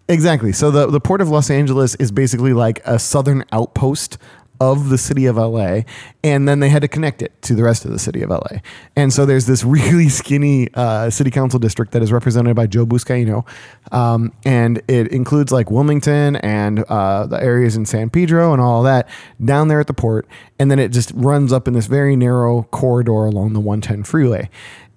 Exactly. 0.09 0.53
So 0.53 0.71
the, 0.71 0.87
the 0.89 1.01
port 1.01 1.21
of 1.21 1.29
Los 1.29 1.49
Angeles 1.49 1.95
is 1.95 2.11
basically 2.11 2.53
like 2.53 2.81
a 2.85 2.99
southern 2.99 3.45
outpost 3.53 4.19
of 4.63 4.91
the 4.91 4.99
city 4.99 5.27
of 5.27 5.37
LA, 5.37 5.81
and 6.23 6.49
then 6.49 6.61
they 6.61 6.69
had 6.69 6.83
to 6.83 6.89
connect 6.89 7.21
it 7.21 7.33
to 7.43 7.57
the 7.57 7.65
rest 7.65 7.85
of 7.85 7.91
the 7.91 7.99
city 7.99 8.23
of 8.23 8.31
LA. 8.31 8.61
And 8.95 9.13
so 9.13 9.27
there's 9.27 9.47
this 9.47 9.65
really 9.65 10.09
skinny 10.21 10.69
uh, 10.75 11.11
city 11.11 11.33
council 11.33 11.59
district 11.59 11.91
that 11.93 12.03
is 12.03 12.13
represented 12.13 12.55
by 12.55 12.69
Joe 12.69 12.87
Buscaino, 12.87 13.45
um, 13.91 14.33
and 14.45 14.81
it 14.87 15.09
includes 15.09 15.51
like 15.51 15.69
Wilmington 15.69 16.37
and 16.37 16.85
uh, 16.85 17.27
the 17.27 17.43
areas 17.43 17.75
in 17.75 17.85
San 17.87 18.09
Pedro 18.09 18.53
and 18.53 18.63
all 18.63 18.85
that 18.85 19.09
down 19.45 19.67
there 19.67 19.81
at 19.81 19.89
the 19.89 19.95
port, 19.95 20.29
and 20.61 20.71
then 20.71 20.79
it 20.79 20.93
just 20.93 21.11
runs 21.17 21.53
up 21.53 21.67
in 21.67 21.75
this 21.75 21.87
very 21.87 22.15
narrow 22.15 22.63
corridor 22.71 23.27
along 23.27 23.55
the 23.55 23.61
110 23.61 24.05
freeway. 24.05 24.49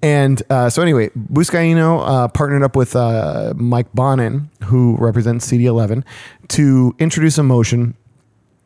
And 0.03 0.43
uh, 0.51 0.69
so, 0.69 0.83
anyway, 0.83 1.09
Buscaino 1.17 2.03
uh, 2.05 2.27
partnered 2.27 2.61
up 2.61 2.75
with 2.75 2.95
uh, 2.95 3.53
Mike 3.55 3.91
Bonin, 3.93 4.51
who 4.65 4.95
represents 4.99 5.49
CD11, 5.51 6.03
to 6.49 6.95
introduce 6.99 7.39
a 7.39 7.43
motion 7.43 7.95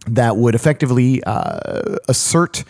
that 0.07 0.37
would 0.37 0.55
effectively 0.55 1.23
uh, 1.23 1.97
assert 2.07 2.63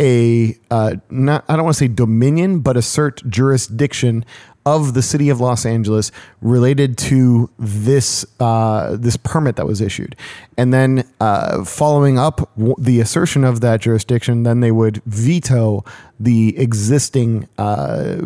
a 0.00 0.56
uh, 0.70 0.96
not 1.10 1.44
I 1.48 1.56
don't 1.56 1.64
want 1.64 1.76
to 1.76 1.78
say 1.78 1.88
dominion, 1.88 2.60
but 2.60 2.76
assert 2.76 3.22
jurisdiction 3.28 4.24
of 4.66 4.94
the 4.94 5.02
city 5.02 5.28
of 5.28 5.40
Los 5.40 5.66
Angeles 5.66 6.10
related 6.40 6.96
to 6.96 7.50
this 7.58 8.24
uh, 8.40 8.96
this 8.96 9.16
permit 9.18 9.56
that 9.56 9.66
was 9.66 9.80
issued, 9.80 10.16
and 10.56 10.72
then 10.72 11.08
uh, 11.20 11.64
following 11.64 12.18
up 12.18 12.50
w- 12.56 12.74
the 12.78 13.00
assertion 13.00 13.44
of 13.44 13.60
that 13.60 13.80
jurisdiction, 13.80 14.42
then 14.42 14.60
they 14.60 14.72
would 14.72 15.02
veto 15.04 15.84
the 16.18 16.58
existing 16.58 17.48
uh, 17.58 18.16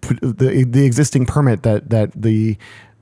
p- 0.00 0.18
the 0.22 0.64
the 0.68 0.84
existing 0.84 1.26
permit 1.26 1.62
that 1.62 1.90
that 1.90 2.10
the 2.20 2.56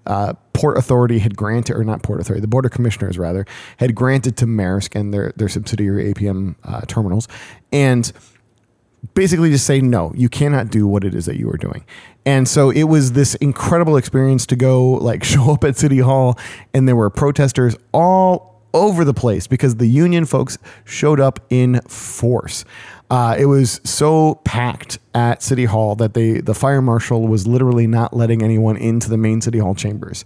uh, 0.06 0.34
Port 0.52 0.76
Authority 0.76 1.18
had 1.18 1.36
granted, 1.36 1.76
or 1.76 1.84
not 1.84 2.02
Port 2.02 2.20
Authority, 2.20 2.40
the 2.40 2.48
Board 2.48 2.64
of 2.64 2.70
Commissioners 2.70 3.18
rather, 3.18 3.46
had 3.78 3.94
granted 3.94 4.36
to 4.38 4.46
Maersk 4.46 4.98
and 4.98 5.12
their 5.12 5.32
their 5.36 5.48
subsidiary 5.48 6.12
APM 6.12 6.56
uh, 6.64 6.82
terminals, 6.82 7.28
and 7.72 8.12
basically 9.14 9.50
just 9.50 9.66
say 9.66 9.80
no, 9.80 10.12
you 10.14 10.28
cannot 10.28 10.70
do 10.70 10.86
what 10.86 11.04
it 11.04 11.14
is 11.14 11.26
that 11.26 11.36
you 11.36 11.48
are 11.50 11.56
doing. 11.56 11.84
And 12.26 12.46
so 12.46 12.70
it 12.70 12.84
was 12.84 13.12
this 13.12 13.34
incredible 13.36 13.96
experience 13.96 14.46
to 14.46 14.56
go 14.56 14.92
like 14.92 15.24
show 15.32 15.52
up 15.52 15.64
at 15.64 15.76
City 15.76 15.98
Hall, 15.98 16.38
and 16.74 16.86
there 16.86 16.96
were 16.96 17.10
protesters 17.10 17.76
all 17.92 18.50
over 18.72 19.04
the 19.04 19.14
place 19.14 19.46
because 19.46 19.76
the 19.76 19.86
union 19.86 20.24
folks 20.24 20.58
showed 20.84 21.20
up 21.20 21.40
in 21.50 21.80
force. 21.82 22.64
Uh, 23.10 23.34
it 23.36 23.46
was 23.46 23.80
so 23.84 24.36
packed 24.44 24.98
at 25.14 25.42
City 25.42 25.64
Hall 25.64 25.96
that 25.96 26.14
they 26.14 26.40
the 26.40 26.54
fire 26.54 26.80
marshal 26.80 27.26
was 27.26 27.46
literally 27.46 27.88
not 27.88 28.14
letting 28.14 28.42
anyone 28.42 28.76
into 28.76 29.10
the 29.10 29.16
main 29.16 29.40
City 29.40 29.58
Hall 29.58 29.74
chambers. 29.74 30.24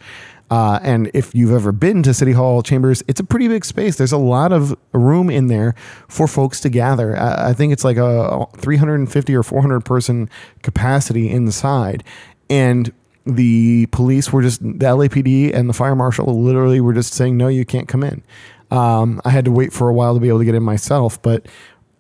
Uh, 0.51 0.79
and 0.83 1.11
if 1.15 1.35
you've 1.35 1.53
ever 1.53 1.73
been 1.73 2.03
to 2.03 2.13
City 2.13 2.33
Hall 2.33 2.63
chambers, 2.63 3.03
it's 3.09 3.19
a 3.19 3.25
pretty 3.25 3.49
big 3.49 3.65
space. 3.65 3.97
There's 3.97 4.13
a 4.13 4.19
lot 4.19 4.53
of 4.53 4.77
room 4.93 5.31
in 5.31 5.47
there 5.49 5.75
for 6.07 6.29
folks 6.29 6.61
to 6.61 6.69
gather. 6.69 7.17
I, 7.17 7.51
I 7.51 7.53
think 7.55 7.73
it's 7.73 7.85
like 7.85 7.97
a 7.97 8.47
350 8.59 9.35
or 9.35 9.43
400 9.43 9.81
person 9.81 10.29
capacity 10.63 11.31
inside. 11.31 12.05
And 12.51 12.93
the 13.25 13.87
police 13.87 14.33
were 14.33 14.43
just, 14.43 14.63
the 14.63 14.69
LAPD 14.87 15.55
and 15.55 15.69
the 15.69 15.73
fire 15.73 15.97
marshal 15.97 16.27
literally 16.43 16.81
were 16.81 16.93
just 16.93 17.15
saying, 17.15 17.39
no, 17.39 17.49
you 17.49 17.65
can't 17.65 17.89
come 17.89 18.03
in. 18.03 18.23
Um, 18.71 19.23
I 19.25 19.31
had 19.31 19.47
to 19.47 19.51
wait 19.51 19.73
for 19.73 19.89
a 19.89 19.95
while 19.95 20.15
to 20.15 20.21
be 20.21 20.29
able 20.29 20.41
to 20.41 20.45
get 20.45 20.55
in 20.55 20.63
myself, 20.63 21.21
but 21.23 21.47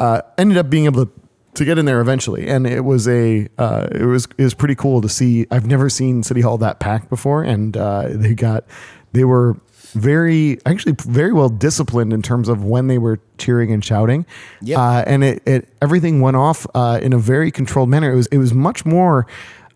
uh, 0.00 0.22
ended 0.38 0.58
up 0.58 0.70
being 0.70 0.86
able 0.86 1.06
to 1.06 1.12
to 1.54 1.64
get 1.64 1.78
in 1.78 1.86
there 1.86 2.00
eventually, 2.00 2.48
and 2.48 2.66
it 2.66 2.84
was 2.84 3.06
a 3.08 3.48
uh, 3.58 3.88
it 3.92 4.04
was 4.04 4.26
it 4.36 4.42
was 4.42 4.54
pretty 4.54 4.74
cool 4.74 5.00
to 5.00 5.08
see. 5.08 5.46
I've 5.50 5.66
never 5.66 5.88
seen 5.88 6.22
City 6.22 6.40
Hall 6.40 6.58
that 6.58 6.80
packed 6.80 7.08
before, 7.08 7.42
and 7.42 7.76
uh, 7.76 8.08
they 8.10 8.34
got 8.34 8.64
they 9.12 9.24
were 9.24 9.56
very 9.92 10.58
actually 10.66 10.96
very 10.98 11.32
well 11.32 11.48
disciplined 11.48 12.12
in 12.12 12.20
terms 12.22 12.48
of 12.48 12.64
when 12.64 12.88
they 12.88 12.98
were 12.98 13.20
cheering 13.38 13.72
and 13.72 13.84
shouting. 13.84 14.26
Yep. 14.62 14.78
Uh, 14.78 15.04
and 15.06 15.24
it, 15.24 15.42
it 15.46 15.68
everything 15.80 16.20
went 16.20 16.36
off 16.36 16.66
uh, 16.74 16.98
in 17.00 17.12
a 17.12 17.18
very 17.18 17.50
controlled 17.50 17.88
manner. 17.88 18.12
It 18.12 18.16
was 18.16 18.26
it 18.28 18.38
was 18.38 18.52
much 18.52 18.84
more 18.84 19.26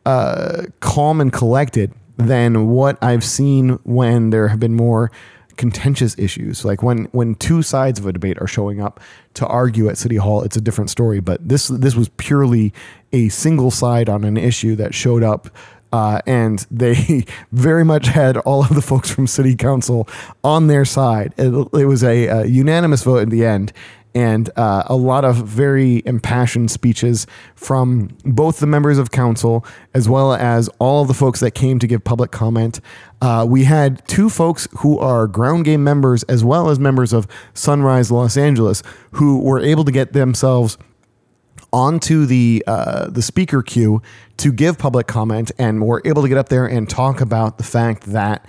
uh, 0.04 0.64
calm 0.80 1.20
and 1.20 1.32
collected 1.32 1.92
than 2.16 2.66
what 2.66 3.02
I've 3.02 3.24
seen 3.24 3.78
when 3.84 4.30
there 4.30 4.48
have 4.48 4.58
been 4.58 4.74
more 4.74 5.12
contentious 5.58 6.18
issues. 6.18 6.64
Like 6.64 6.82
when 6.82 7.04
when 7.12 7.34
two 7.34 7.60
sides 7.60 7.98
of 8.00 8.06
a 8.06 8.12
debate 8.12 8.38
are 8.40 8.46
showing 8.46 8.80
up 8.80 9.00
to 9.34 9.46
argue 9.46 9.88
at 9.88 9.98
City 9.98 10.16
Hall, 10.16 10.42
it's 10.42 10.56
a 10.56 10.60
different 10.60 10.88
story. 10.88 11.20
But 11.20 11.46
this 11.46 11.68
this 11.68 11.94
was 11.94 12.08
purely 12.16 12.72
a 13.12 13.28
single 13.28 13.70
side 13.70 14.08
on 14.08 14.24
an 14.24 14.38
issue 14.38 14.74
that 14.76 14.94
showed 14.94 15.22
up. 15.22 15.50
Uh, 15.90 16.20
and 16.26 16.66
they 16.70 17.24
very 17.52 17.82
much 17.82 18.08
had 18.08 18.36
all 18.38 18.60
of 18.62 18.74
the 18.74 18.82
folks 18.82 19.10
from 19.10 19.26
city 19.26 19.56
council 19.56 20.06
on 20.44 20.66
their 20.66 20.84
side. 20.84 21.32
It, 21.38 21.48
it 21.72 21.86
was 21.86 22.04
a, 22.04 22.26
a 22.26 22.44
unanimous 22.44 23.02
vote 23.02 23.22
in 23.22 23.30
the 23.30 23.46
end, 23.46 23.72
and 24.14 24.50
uh, 24.56 24.84
a 24.86 24.96
lot 24.96 25.24
of 25.24 25.36
very 25.36 26.02
impassioned 26.04 26.70
speeches 26.70 27.26
from 27.54 28.08
both 28.24 28.58
the 28.60 28.66
members 28.66 28.98
of 28.98 29.10
council 29.10 29.64
as 29.94 30.08
well 30.08 30.32
as 30.32 30.68
all 30.78 31.04
the 31.04 31.14
folks 31.14 31.40
that 31.40 31.52
came 31.52 31.78
to 31.78 31.86
give 31.86 32.02
public 32.04 32.30
comment. 32.30 32.80
Uh, 33.20 33.46
we 33.48 33.64
had 33.64 34.06
two 34.08 34.28
folks 34.28 34.66
who 34.78 34.98
are 34.98 35.26
ground 35.26 35.64
game 35.64 35.84
members 35.84 36.22
as 36.24 36.44
well 36.44 36.68
as 36.70 36.78
members 36.78 37.12
of 37.12 37.26
Sunrise 37.54 38.10
Los 38.10 38.36
Angeles 38.36 38.82
who 39.12 39.40
were 39.40 39.60
able 39.60 39.84
to 39.84 39.92
get 39.92 40.12
themselves 40.12 40.78
onto 41.72 42.24
the 42.24 42.64
uh, 42.66 43.10
the 43.10 43.22
speaker 43.22 43.62
queue 43.62 44.00
to 44.38 44.52
give 44.52 44.78
public 44.78 45.06
comment 45.06 45.52
and 45.58 45.84
were 45.84 46.00
able 46.04 46.22
to 46.22 46.28
get 46.28 46.38
up 46.38 46.48
there 46.48 46.66
and 46.66 46.88
talk 46.88 47.20
about 47.20 47.58
the 47.58 47.64
fact 47.64 48.04
that 48.04 48.46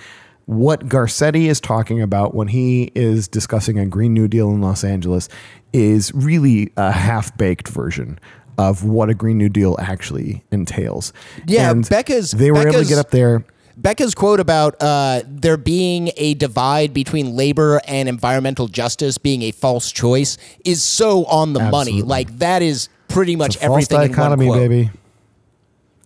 what 0.50 0.88
Garcetti 0.89 1.46
is 1.46 1.62
talking 1.62 2.01
about 2.01 2.34
when 2.34 2.48
he 2.48 2.91
is 2.96 3.27
discussing 3.27 3.77
a 3.77 3.86
Green 3.86 4.15
New 4.15 4.27
Deal 4.27 4.50
in 4.50 4.62
Los 4.62 4.84
Angeles 4.84 5.29
is 5.74 6.12
really 6.15 6.72
a 6.75 6.91
half 6.91 7.38
baked 7.38 7.68
version 7.68 8.18
of 8.58 8.84
what 8.84 9.12
a 9.12 9.13
Green 9.13 9.38
New 9.38 9.50
Deal 9.50 9.75
actually 9.79 10.44
entails. 10.50 11.13
Yeah, 11.46 11.70
And 11.70 11.88
Becca's- 11.88 12.32
they 12.32 12.50
were 12.50 12.68
able 12.68 12.82
to 12.82 12.86
get 12.86 12.98
up 12.98 13.12
there. 13.12 13.46
Becca's 13.77 14.15
quote 14.15 14.39
about 14.39 14.75
uh, 14.82 15.22
there 15.27 15.56
being 15.56 16.10
a 16.18 16.34
divide 16.34 16.96
between 16.96 17.36
labor 17.36 17.79
and 17.88 18.10
environmental 18.10 18.68
justice 18.68 19.20
being 19.20 19.44
a 19.44 19.51
false 19.51 19.91
choice 19.91 20.39
is 20.65 20.82
so 20.82 21.25
on 21.25 21.53
the 21.53 21.60
money. 21.60 22.01
Like 22.01 22.39
that 22.39 22.63
is 22.63 22.89
pretty 23.08 23.36
much 23.36 23.56
a 23.58 23.60
false 23.60 23.84
everything 23.86 24.12
dichotomy, 24.12 24.46
in 24.46 24.50
one 24.50 24.58
quote. 24.58 24.70
baby. 24.70 24.89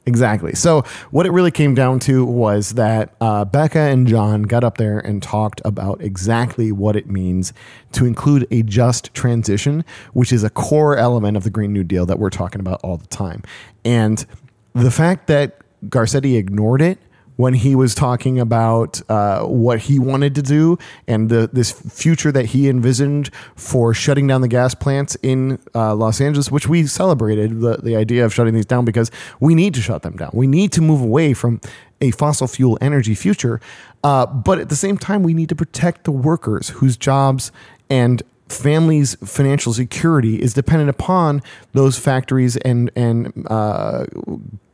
Exactly. 0.06 0.54
So 0.54 0.84
what 1.12 1.26
it 1.26 1.32
really 1.32 1.52
came 1.52 1.76
down 1.76 2.00
to 2.00 2.26
was 2.26 2.72
that 2.72 3.16
uh, 3.22 3.46
Becca 3.46 3.80
and 3.80 4.06
John 4.06 4.44
got 4.44 4.64
up 4.64 4.78
there 4.78 5.00
and 5.00 5.24
talked 5.24 5.62
about 5.64 6.02
exactly 6.02 6.74
what 6.74 6.98
it 6.98 7.10
means 7.10 7.54
to 7.94 8.06
include 8.06 8.46
a 8.52 8.64
just 8.64 9.14
transition, 9.14 9.86
which 10.12 10.34
is 10.34 10.44
a 10.44 10.50
core 10.50 10.98
element 10.98 11.38
of 11.38 11.46
the 11.46 11.50
Green 11.50 11.72
New 11.72 11.86
Deal 11.86 12.06
that 12.06 12.20
we're 12.20 12.30
talking 12.30 12.60
about 12.60 12.82
all 12.84 12.98
the 12.98 13.08
time. 13.08 13.44
And 13.86 14.26
the 14.74 14.92
fact 14.92 15.28
that 15.28 15.60
Garcetti 15.86 16.38
ignored 16.38 16.82
it 16.82 17.00
when 17.36 17.54
he 17.54 17.76
was 17.76 17.96
talking 17.96 18.40
about 18.40 19.02
uh, 19.10 19.42
what 19.44 19.80
he 19.80 20.00
wanted 20.00 20.36
to 20.36 20.42
do 20.42 20.78
and 21.08 21.30
the, 21.30 21.50
this 21.52 21.72
future 21.72 22.32
that 22.32 22.48
he 22.48 22.70
envisioned 22.70 23.30
for 23.56 23.94
shutting 23.94 24.28
down 24.28 24.42
the 24.42 24.48
gas 24.48 24.76
plants 24.76 25.18
in 25.24 25.60
uh, 25.74 25.96
Los 25.96 26.22
Angeles, 26.22 26.52
which 26.52 26.68
we 26.68 26.86
celebrated 26.86 27.62
the, 27.62 27.78
the 27.78 27.96
idea 27.96 28.26
of 28.26 28.34
shutting 28.34 28.54
these 28.54 28.66
down 28.66 28.86
because 28.86 29.10
we 29.40 29.56
need 29.56 29.74
to 29.74 29.82
shut 29.82 30.04
them 30.04 30.16
down. 30.16 30.30
We 30.34 30.48
need 30.48 30.72
to 30.74 30.82
move 30.82 31.02
away 31.02 31.34
from 31.34 31.60
a 32.02 32.12
fossil 32.12 32.48
fuel 32.48 32.78
energy 32.82 33.16
future. 33.16 33.60
Uh, 34.04 34.26
but 34.26 34.60
at 34.60 34.70
the 34.70 34.76
same 34.76 34.98
time, 34.98 35.24
we 35.24 35.34
need 35.34 35.50
to 35.50 35.56
protect 35.56 36.04
the 36.04 36.12
workers 36.12 36.70
whose 36.70 36.98
jobs 36.98 37.52
and 37.90 38.22
families' 38.50 39.16
financial 39.24 39.74
security 39.74 40.42
is 40.42 40.54
dependent 40.54 40.90
upon 40.90 41.42
those 41.72 41.98
factories 41.98 42.58
and 42.58 42.92
and 42.96 43.48
uh, 43.50 44.06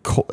coal, 0.04 0.26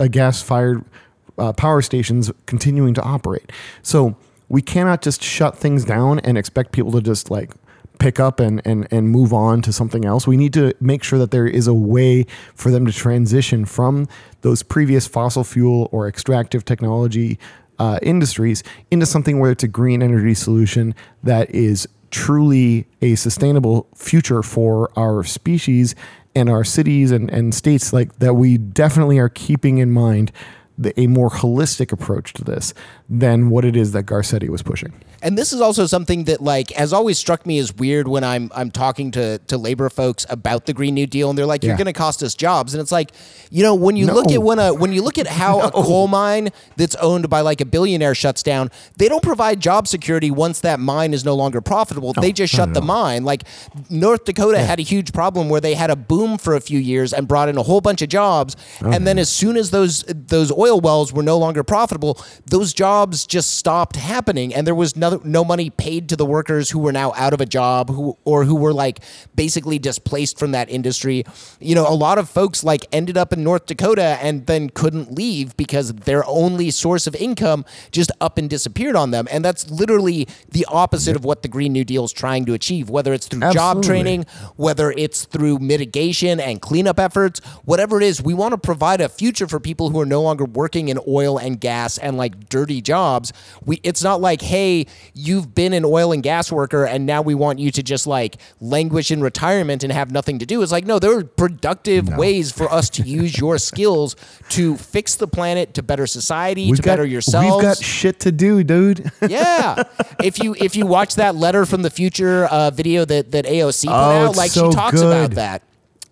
uh, 1.39 1.53
power 1.53 1.83
stations 1.83 2.31
continuing 2.47 2.95
to 2.95 3.03
operate. 3.03 3.53
So 3.83 4.17
we 4.49 4.63
cannot 4.63 5.03
just 5.03 5.23
shut 5.23 5.57
things 5.57 5.85
down 5.85 6.21
and 6.21 6.39
expect 6.39 6.73
people 6.73 6.93
to 6.93 7.01
just 7.01 7.31
like 7.31 7.53
pick 7.99 8.21
up 8.21 8.41
and, 8.41 8.61
and, 8.65 8.87
and 8.91 9.09
move 9.09 9.33
on 9.33 9.63
to 9.63 9.73
something 9.73 10.05
else. 10.05 10.27
We 10.27 10.37
need 10.37 10.53
to 10.55 10.75
make 10.81 11.03
sure 11.03 11.19
that 11.19 11.31
there 11.31 11.47
is 11.47 11.67
a 11.67 11.75
way 11.75 12.27
for 12.55 12.71
them 12.71 12.87
to 12.87 12.93
transition 12.93 13.65
from 13.65 14.09
those 14.43 14.63
previous 14.63 15.07
fossil 15.07 15.45
fuel 15.45 15.89
or 15.93 16.07
extractive 16.07 16.65
technology 16.65 17.39
uh, 17.79 17.99
industries 18.03 18.63
into 18.91 19.07
something 19.07 19.39
where 19.39 19.51
it's 19.51 19.65
a 19.65 19.69
green 19.69 20.03
energy 20.03 20.35
solution 20.35 20.95
that 21.23 21.51
is 21.55 21.89
truly 22.11 22.87
a 23.03 23.15
sustainable 23.15 23.89
future 23.95 24.43
for 24.43 24.91
our 24.97 25.25
species 25.25 25.95
and 26.35 26.49
our 26.49 26.65
cities 26.65 27.11
and, 27.11 27.31
and 27.31 27.55
states 27.55 27.93
like 27.93 28.19
that 28.19 28.35
we 28.35 28.57
definitely 28.59 29.19
are 29.19 29.29
keeping 29.29 29.79
in 29.79 29.91
mind 29.91 30.31
the, 30.79 30.99
a 31.01 31.07
more 31.07 31.31
holistic 31.31 31.93
approach 31.93 32.33
to 32.35 32.45
this 32.45 32.75
than 33.09 33.51
what 33.51 33.65
it 33.65 33.77
is 33.77 33.93
that 33.93 34.05
Garcetti 34.05 34.49
was 34.49 34.63
pushing. 34.63 34.93
And 35.23 35.37
this 35.39 35.53
is 35.53 35.61
also 35.63 35.87
something 35.87 36.25
that 36.25 36.43
like 36.43 36.71
has 36.73 36.93
always 36.93 37.19
struck 37.19 37.47
me 37.47 37.59
as 37.59 37.75
weird 37.75 38.07
when 38.07 38.23
I'm 38.23 38.51
I'm 38.55 38.71
talking 38.71 39.11
to 39.13 39.39
to 39.39 39.57
labor 39.57 39.89
folks 39.89 40.27
about 40.29 40.67
the 40.67 40.75
Green 40.75 40.95
New 40.95 41.07
Deal 41.07 41.31
and 41.31 41.39
they're 41.39 41.47
like, 41.47 41.65
You're 41.65 41.73
Yeah. 41.73 41.79
gonna 41.79 41.93
cost 41.95 42.23
us 42.23 42.35
jobs. 42.35 42.75
And 42.75 42.81
it's 42.83 42.93
like, 42.93 43.13
you 43.51 43.63
know, 43.63 43.75
when 43.75 43.97
you 43.97 44.07
look 44.07 44.31
at 44.31 44.43
when 44.43 44.59
a 44.59 44.75
when 44.75 44.93
you 44.93 45.03
look 45.03 45.17
at 45.19 45.27
how 45.27 45.61
a 45.69 45.71
coal 45.71 46.07
mine 46.07 46.51
that's 46.77 46.95
owned 46.97 47.31
by 47.31 47.41
like 47.41 47.63
a 47.63 47.65
billionaire 47.65 48.15
shuts 48.15 48.43
down, 48.43 48.71
they 48.99 49.09
don't 49.09 49.23
provide 49.23 49.59
job 49.59 49.89
security 49.89 50.31
once 50.31 50.61
that 50.61 50.79
mine 50.81 51.15
is 51.15 51.25
no 51.25 51.35
longer 51.35 51.63
profitable. 51.63 52.13
they 52.13 52.31
just 52.31 52.53
shut 52.53 52.75
the 52.75 52.83
mine. 52.83 53.25
Like 53.25 53.45
North 53.89 54.25
Dakota 54.27 54.59
had 54.61 54.79
a 54.79 54.83
huge 54.83 55.13
problem 55.15 55.49
where 55.49 55.63
they 55.63 55.75
had 55.75 55.91
a 55.91 55.97
boom 55.97 56.37
for 56.37 56.55
a 56.55 56.61
few 56.61 56.79
years 56.79 57.15
and 57.15 57.27
brought 57.27 57.49
in 57.49 57.57
a 57.57 57.63
whole 57.63 57.81
bunch 57.81 58.03
of 58.03 58.11
jobs. 58.11 58.55
Oh, 58.83 58.91
and 58.93 59.07
then 59.07 59.19
as 59.19 59.31
soon 59.31 59.57
as 59.57 59.71
those 59.71 60.05
those 60.09 60.53
oil 60.53 60.66
wells 60.75 61.13
were 61.13 61.23
no 61.23 61.39
longer 61.39 61.63
profitable, 61.63 62.19
those 62.47 62.73
jobs 62.73 63.27
just 63.27 63.57
stopped 63.57 63.97
happening 63.97 64.55
and 64.55 64.67
there 64.67 64.75
was 64.75 64.97
no, 64.97 65.21
no 65.23 65.45
money 65.45 65.71
paid 65.71 66.09
to 66.09 66.17
the 66.17 66.27
workers 66.27 66.71
who 66.71 66.79
were 66.79 66.93
now 66.93 67.13
out 67.15 67.33
of 67.33 67.41
a 67.41 67.47
job 67.47 67.91
who 67.91 68.17
or 68.25 68.45
who 68.45 68.55
were 68.57 68.73
like 68.73 69.01
basically 69.35 69.79
displaced 69.79 70.39
from 70.39 70.53
that 70.53 70.71
industry. 70.71 71.25
You 71.61 71.75
know, 71.75 71.87
a 71.87 71.95
lot 71.95 72.19
of 72.19 72.29
folks 72.29 72.65
like 72.65 72.87
ended 72.93 73.17
up 73.17 73.33
in 73.33 73.45
North 73.45 73.67
Dakota 73.67 74.19
and 74.23 74.47
then 74.47 74.71
couldn't 74.71 75.13
leave 75.13 75.57
because 75.57 75.93
their 75.93 76.27
only 76.27 76.71
source 76.71 77.07
of 77.07 77.15
income 77.15 77.65
just 77.93 78.11
up 78.21 78.39
and 78.39 78.49
disappeared 78.49 78.97
on 78.97 79.11
them. 79.11 79.29
And 79.31 79.45
that's 79.45 79.71
literally 79.71 80.27
the 80.51 80.65
opposite 80.69 81.17
of 81.17 81.25
what 81.25 81.43
the 81.43 81.49
Green 81.49 81.73
New 81.73 81.85
Deal 81.85 82.05
is 82.05 82.13
trying 82.13 82.45
to 82.47 82.55
achieve, 82.55 82.89
whether 82.89 83.13
it's 83.13 83.29
through 83.29 83.41
job 83.53 83.83
training, 83.83 84.27
whether 84.57 84.91
it's 84.91 85.25
through 85.25 85.59
mitigation 85.59 86.41
and 86.41 86.61
cleanup 86.61 86.99
efforts, 86.99 87.41
whatever 87.65 88.01
it 88.01 88.03
is, 88.05 88.23
we 88.23 88.35
want 88.35 88.53
to 88.53 88.59
provide 88.59 89.01
a 89.01 89.09
future 89.09 89.47
for 89.47 89.61
people 89.61 89.91
who 89.91 90.01
are 90.01 90.07
no 90.07 90.23
longer 90.23 90.45
working 90.57 90.89
in 90.89 90.99
oil 91.07 91.39
and 91.39 91.61
gas 91.61 91.99
and 91.99 92.17
like 92.17 92.49
dirty 92.49 92.81
jobs. 92.81 93.33
We 93.65 93.81
it's 93.85 94.03
not 94.03 94.21
like, 94.21 94.41
hey, 94.41 94.87
you've 95.15 95.55
been 95.55 95.73
an 95.73 95.85
oil 95.85 96.13
and 96.13 96.23
gas 96.23 96.51
worker 96.51 96.85
and 96.87 97.07
now 97.07 97.23
we 97.23 97.35
want 97.35 97.59
you 97.59 97.71
to 97.71 97.83
just 97.83 98.07
like 98.07 98.37
languish 98.61 99.11
in 99.11 99.21
retirement 99.23 99.85
and 99.85 99.93
have 99.93 100.11
nothing 100.11 100.39
to 100.41 100.47
do. 100.47 100.63
It's 100.63 100.73
like, 100.73 100.87
no, 100.87 100.99
there 100.99 101.17
are 101.19 101.25
productive 101.25 102.09
ways 102.17 102.51
for 102.51 102.73
us 102.73 102.91
to 102.91 103.03
use 103.03 103.39
your 103.39 103.59
skills 103.71 104.17
to 104.51 104.77
fix 104.77 105.17
the 105.17 105.29
planet, 105.29 105.75
to 105.75 105.83
better 105.83 106.07
society, 106.07 106.73
to 106.73 106.83
better 106.83 107.05
yourselves. 107.05 107.57
We've 107.57 107.63
got 107.63 107.77
shit 107.79 108.21
to 108.21 108.33
do, 108.33 108.65
dude. 108.65 109.11
Yeah. 109.29 109.83
if 110.23 110.39
you 110.43 110.55
if 110.59 110.77
you 110.77 110.87
watch 110.87 111.17
that 111.17 111.35
letter 111.37 111.67
from 111.67 111.83
the 111.83 111.91
future 111.91 112.47
uh, 112.47 112.71
video 112.71 113.05
that 113.05 113.33
that 113.33 113.45
AOC 113.45 113.85
put 113.87 113.93
Oh, 113.93 114.27
out, 114.29 114.37
like 114.37 114.51
so 114.51 114.71
she 114.71 114.75
talks 114.75 115.01
about 115.01 115.33
that. 115.33 115.63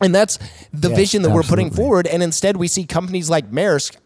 And 0.01 0.15
that's 0.15 0.39
the 0.73 0.89
Yes, 0.91 0.99
vision 0.99 1.23
that 1.23 1.31
we're 1.31 1.43
putting 1.45 1.71
forward. 1.71 2.07
And 2.07 2.23
instead, 2.23 2.57
we 2.57 2.69
see 2.69 2.85
companies 2.85 3.31
like 3.31 3.51
Maersk 3.51 3.97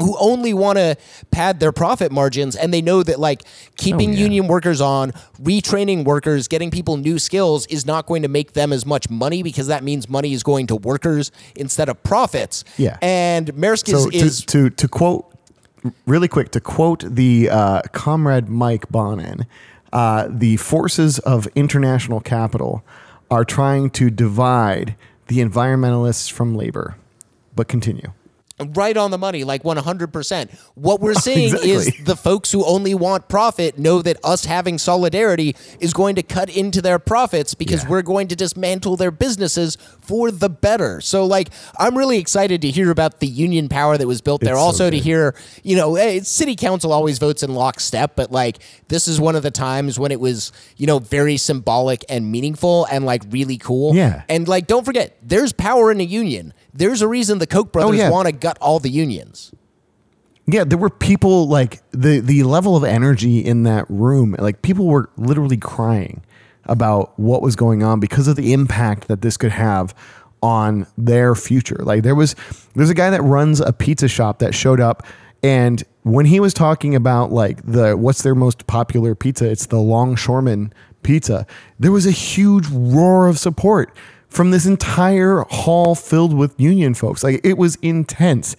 who 0.00 0.16
only 0.20 0.54
want 0.54 0.78
to 0.78 0.96
pad 1.30 1.58
their 1.60 1.72
profit 1.72 2.12
margins 2.12 2.54
and 2.56 2.72
they 2.72 2.80
know 2.80 3.02
that 3.02 3.18
like 3.18 3.42
keeping 3.76 4.10
Oh, 4.10 4.12
yeah. 4.12 4.18
union 4.20 4.46
workers 4.46 4.80
on 4.80 5.12
retraining 5.42 6.04
workers 6.04 6.46
getting 6.48 6.70
people 6.70 6.96
new 6.96 7.18
skills 7.18 7.66
is 7.66 7.84
not 7.84 8.06
going 8.06 8.22
to 8.22 8.28
make 8.28 8.52
them 8.52 8.72
as 8.72 8.86
much 8.86 9.10
money 9.10 9.42
because 9.42 9.66
that 9.66 9.82
means 9.82 10.08
money 10.08 10.32
is 10.32 10.42
going 10.42 10.66
to 10.68 10.76
workers 10.76 11.32
instead 11.56 11.88
of 11.88 12.00
profits 12.04 12.64
Yeah. 12.76 12.96
and 13.02 13.52
Maersk 13.54 13.88
is, 13.92 14.04
so 14.04 14.10
to, 14.10 14.16
is 14.16 14.44
to 14.46 14.70
to 14.70 14.88
quote 14.88 15.26
really 16.06 16.28
quick 16.28 16.50
to 16.52 16.60
quote 16.60 17.04
the 17.06 17.48
uh, 17.50 17.82
comrade 17.92 18.48
Mike 18.48 18.88
Bonin, 18.90 19.46
uh, 19.92 20.28
the 20.30 20.56
forces 20.58 21.18
of 21.20 21.46
international 21.54 22.20
capital 22.20 22.84
are 23.30 23.44
trying 23.44 23.90
to 23.90 24.10
divide 24.10 24.96
the 25.28 25.38
environmentalists 25.38 26.30
from 26.30 26.54
labor. 26.56 26.96
But 27.54 27.68
continue. 27.68 28.12
Right 28.74 28.96
on 28.96 29.10
the 29.10 29.18
money, 29.18 29.44
like 29.44 29.62
100%. 29.62 30.50
What 30.74 31.00
we're 31.00 31.14
seeing 31.28 31.54
is 31.62 31.92
the 32.04 32.16
folks 32.16 32.50
who 32.52 32.64
only 32.64 32.94
want 32.94 33.28
profit 33.28 33.78
know 33.78 34.02
that 34.02 34.16
us 34.24 34.44
having 34.44 34.78
solidarity 34.78 35.54
is 35.80 35.92
going 35.92 36.16
to 36.16 36.22
cut 36.22 36.48
into 36.50 36.82
their 36.82 36.98
profits 36.98 37.54
because 37.54 37.84
Yeah. 37.84 37.90
we're 37.90 38.02
going 38.02 38.28
to 38.28 38.36
dismantle 38.36 38.96
their 38.96 39.10
businesses 39.10 39.76
for 40.00 40.30
the 40.30 40.48
better. 40.48 41.00
So, 41.00 41.24
like, 41.26 41.50
I'm 41.78 41.96
really 41.96 42.18
excited 42.18 42.62
to 42.62 42.70
hear 42.70 42.90
about 42.90 43.20
the 43.20 43.26
union 43.26 43.68
power 43.68 43.96
that 43.96 44.06
was 44.06 44.20
built 44.20 44.40
there. 44.40 44.54
It's 44.54 44.60
so 44.60 44.66
also, 44.66 44.90
to 44.90 44.98
hear, 44.98 45.34
you 45.62 45.76
know, 45.76 45.94
hey, 45.94 46.20
city 46.20 46.56
council 46.56 46.92
always 46.92 47.18
votes 47.18 47.42
in 47.42 47.54
lockstep, 47.54 48.16
but 48.16 48.30
like, 48.32 48.58
this 48.88 49.06
is 49.08 49.20
one 49.20 49.36
of 49.36 49.42
the 49.42 49.50
times 49.50 49.98
when 49.98 50.10
it 50.12 50.20
was, 50.20 50.52
you 50.76 50.86
know, 50.86 50.98
very 50.98 51.36
symbolic 51.36 52.04
and 52.08 52.30
meaningful 52.30 52.86
and 52.90 53.04
like 53.04 53.22
really 53.30 53.58
cool. 53.58 53.94
Yeah. 53.94 54.22
And 54.28 54.48
like, 54.48 54.66
don't 54.66 54.84
forget, 54.84 55.16
there's 55.22 55.52
power 55.52 55.90
in 55.90 56.00
a 56.00 56.04
union. 56.04 56.52
There's 56.78 57.02
a 57.02 57.08
reason 57.08 57.38
the 57.38 57.46
Koch 57.46 57.72
brothers 57.72 57.90
Oh, 57.90 58.02
yeah. 58.02 58.10
want 58.10 58.26
to 58.26 58.32
gut 58.32 58.56
all 58.60 58.78
the 58.78 58.88
unions. 58.90 59.52
Yeah, 60.46 60.64
there 60.64 60.78
were 60.78 60.90
people 60.90 61.46
like 61.48 61.82
the 61.90 62.20
the 62.20 62.42
level 62.44 62.76
of 62.76 62.84
energy 62.84 63.40
in 63.40 63.64
that 63.64 63.84
room. 63.90 64.34
Like 64.38 64.62
people 64.62 64.86
were 64.86 65.10
literally 65.16 65.58
crying 65.58 66.22
about 66.64 67.18
what 67.18 67.42
was 67.42 67.56
going 67.56 67.82
on 67.82 68.00
because 68.00 68.28
of 68.28 68.36
the 68.36 68.52
impact 68.52 69.08
that 69.08 69.20
this 69.22 69.36
could 69.36 69.50
have 69.52 69.94
on 70.42 70.86
their 70.96 71.34
future. 71.34 71.80
Like 71.80 72.02
there 72.02 72.14
was 72.14 72.34
there's 72.74 72.90
a 72.90 72.94
guy 72.94 73.10
that 73.10 73.22
runs 73.22 73.60
a 73.60 73.72
pizza 73.72 74.08
shop 74.08 74.38
that 74.38 74.54
showed 74.54 74.80
up 74.80 75.04
and 75.42 75.82
when 76.02 76.26
he 76.26 76.40
was 76.40 76.54
talking 76.54 76.94
about 76.94 77.30
like 77.32 77.60
the 77.66 77.96
what's 77.96 78.22
their 78.22 78.34
most 78.34 78.66
popular 78.66 79.14
pizza, 79.14 79.50
it's 79.50 79.66
the 79.66 79.78
longshoreman 79.80 80.72
pizza. 81.02 81.46
There 81.78 81.92
was 81.92 82.06
a 82.06 82.10
huge 82.10 82.66
roar 82.70 83.26
of 83.28 83.38
support 83.38 83.94
from 84.28 84.50
this 84.50 84.66
entire 84.66 85.44
hall 85.50 85.94
filled 85.94 86.34
with 86.34 86.58
union 86.60 86.94
folks. 86.94 87.24
Like 87.24 87.40
it 87.44 87.58
was 87.58 87.76
intense 87.76 88.56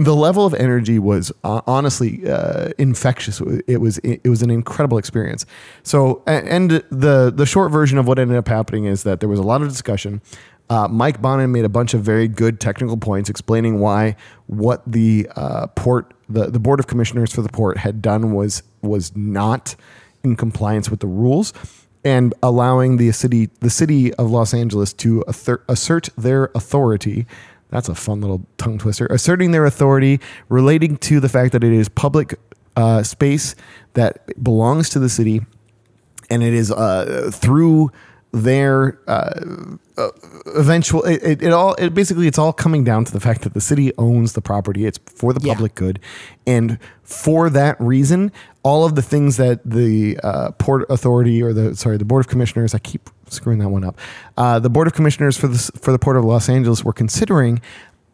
the 0.00 0.16
level 0.16 0.46
of 0.46 0.54
energy 0.54 0.98
was 0.98 1.30
uh, 1.44 1.60
honestly 1.66 2.26
uh, 2.26 2.70
infectious. 2.78 3.42
It 3.66 3.82
was 3.82 3.98
it 3.98 4.26
was 4.26 4.40
an 4.40 4.50
incredible 4.50 4.96
experience. 4.96 5.44
So, 5.82 6.22
and 6.26 6.70
the 6.70 7.30
the 7.34 7.44
short 7.44 7.70
version 7.70 7.98
of 7.98 8.08
what 8.08 8.18
ended 8.18 8.38
up 8.38 8.48
happening 8.48 8.86
is 8.86 9.02
that 9.02 9.20
there 9.20 9.28
was 9.28 9.38
a 9.38 9.42
lot 9.42 9.60
of 9.60 9.68
discussion. 9.68 10.22
Uh, 10.70 10.88
Mike 10.88 11.20
Bonin 11.20 11.52
made 11.52 11.66
a 11.66 11.68
bunch 11.68 11.92
of 11.92 12.00
very 12.00 12.28
good 12.28 12.60
technical 12.60 12.96
points 12.96 13.28
explaining 13.28 13.78
why 13.78 14.16
what 14.46 14.82
the 14.90 15.28
uh, 15.36 15.66
port 15.66 16.14
the, 16.30 16.46
the 16.46 16.60
board 16.60 16.80
of 16.80 16.86
commissioners 16.86 17.30
for 17.30 17.42
the 17.42 17.50
port 17.50 17.76
had 17.76 18.00
done 18.00 18.32
was 18.32 18.62
was 18.80 19.14
not 19.14 19.76
in 20.24 20.34
compliance 20.34 20.88
with 20.88 21.00
the 21.00 21.06
rules 21.06 21.52
and 22.04 22.32
allowing 22.42 22.96
the 22.96 23.12
city 23.12 23.50
the 23.60 23.70
city 23.70 24.12
of 24.14 24.30
Los 24.30 24.54
Angeles 24.54 24.92
to 24.94 25.24
assert, 25.26 26.08
their 26.16 26.50
authority. 26.54 27.26
That's 27.68 27.88
a 27.88 27.94
fun 27.94 28.20
little 28.20 28.46
tongue 28.58 28.78
twister. 28.78 29.06
Asserting 29.06 29.52
their 29.52 29.64
authority 29.64 30.20
relating 30.48 30.96
to 30.98 31.20
the 31.20 31.28
fact 31.28 31.52
that 31.52 31.62
it 31.62 31.72
is 31.72 31.88
public 31.88 32.38
uh, 32.76 33.02
space 33.02 33.54
that 33.94 34.42
belongs 34.42 34.88
to 34.90 34.98
the 34.98 35.08
city, 35.08 35.42
and 36.30 36.42
it 36.42 36.54
is 36.54 36.72
uh, 36.72 37.30
through 37.32 37.92
their 38.32 38.98
uh, 39.06 39.76
uh, 40.00 40.10
eventual. 40.56 41.02
It, 41.04 41.22
it, 41.22 41.42
it 41.42 41.52
all 41.52 41.74
it 41.74 41.94
basically 41.94 42.26
it's 42.26 42.38
all 42.38 42.52
coming 42.52 42.84
down 42.84 43.04
to 43.04 43.12
the 43.12 43.20
fact 43.20 43.42
that 43.42 43.54
the 43.54 43.60
city 43.60 43.92
owns 43.98 44.32
the 44.32 44.40
property. 44.42 44.86
It's 44.86 44.98
for 45.14 45.32
the 45.32 45.40
Yeah. 45.42 45.54
public 45.54 45.74
good, 45.74 45.98
and 46.46 46.78
for 47.02 47.50
that 47.50 47.80
reason, 47.80 48.32
all 48.62 48.84
of 48.84 48.94
the 48.94 49.02
things 49.02 49.36
that 49.36 49.60
the 49.64 50.18
uh, 50.22 50.50
port 50.52 50.86
authority 50.90 51.42
or 51.42 51.52
the 51.52 51.76
sorry 51.76 51.96
the 51.96 52.04
board 52.04 52.20
of 52.24 52.28
commissioners, 52.28 52.74
I 52.74 52.78
keep 52.78 53.08
screwing 53.28 53.58
that 53.60 53.68
one 53.68 53.84
up. 53.84 53.96
Uh, 54.36 54.58
the 54.58 54.70
board 54.70 54.86
of 54.86 54.94
commissioners 54.94 55.36
for 55.36 55.48
the 55.48 55.58
for 55.58 55.92
the 55.92 55.98
port 55.98 56.16
of 56.16 56.24
Los 56.24 56.48
Angeles 56.48 56.84
were 56.84 56.92
considering 56.92 57.60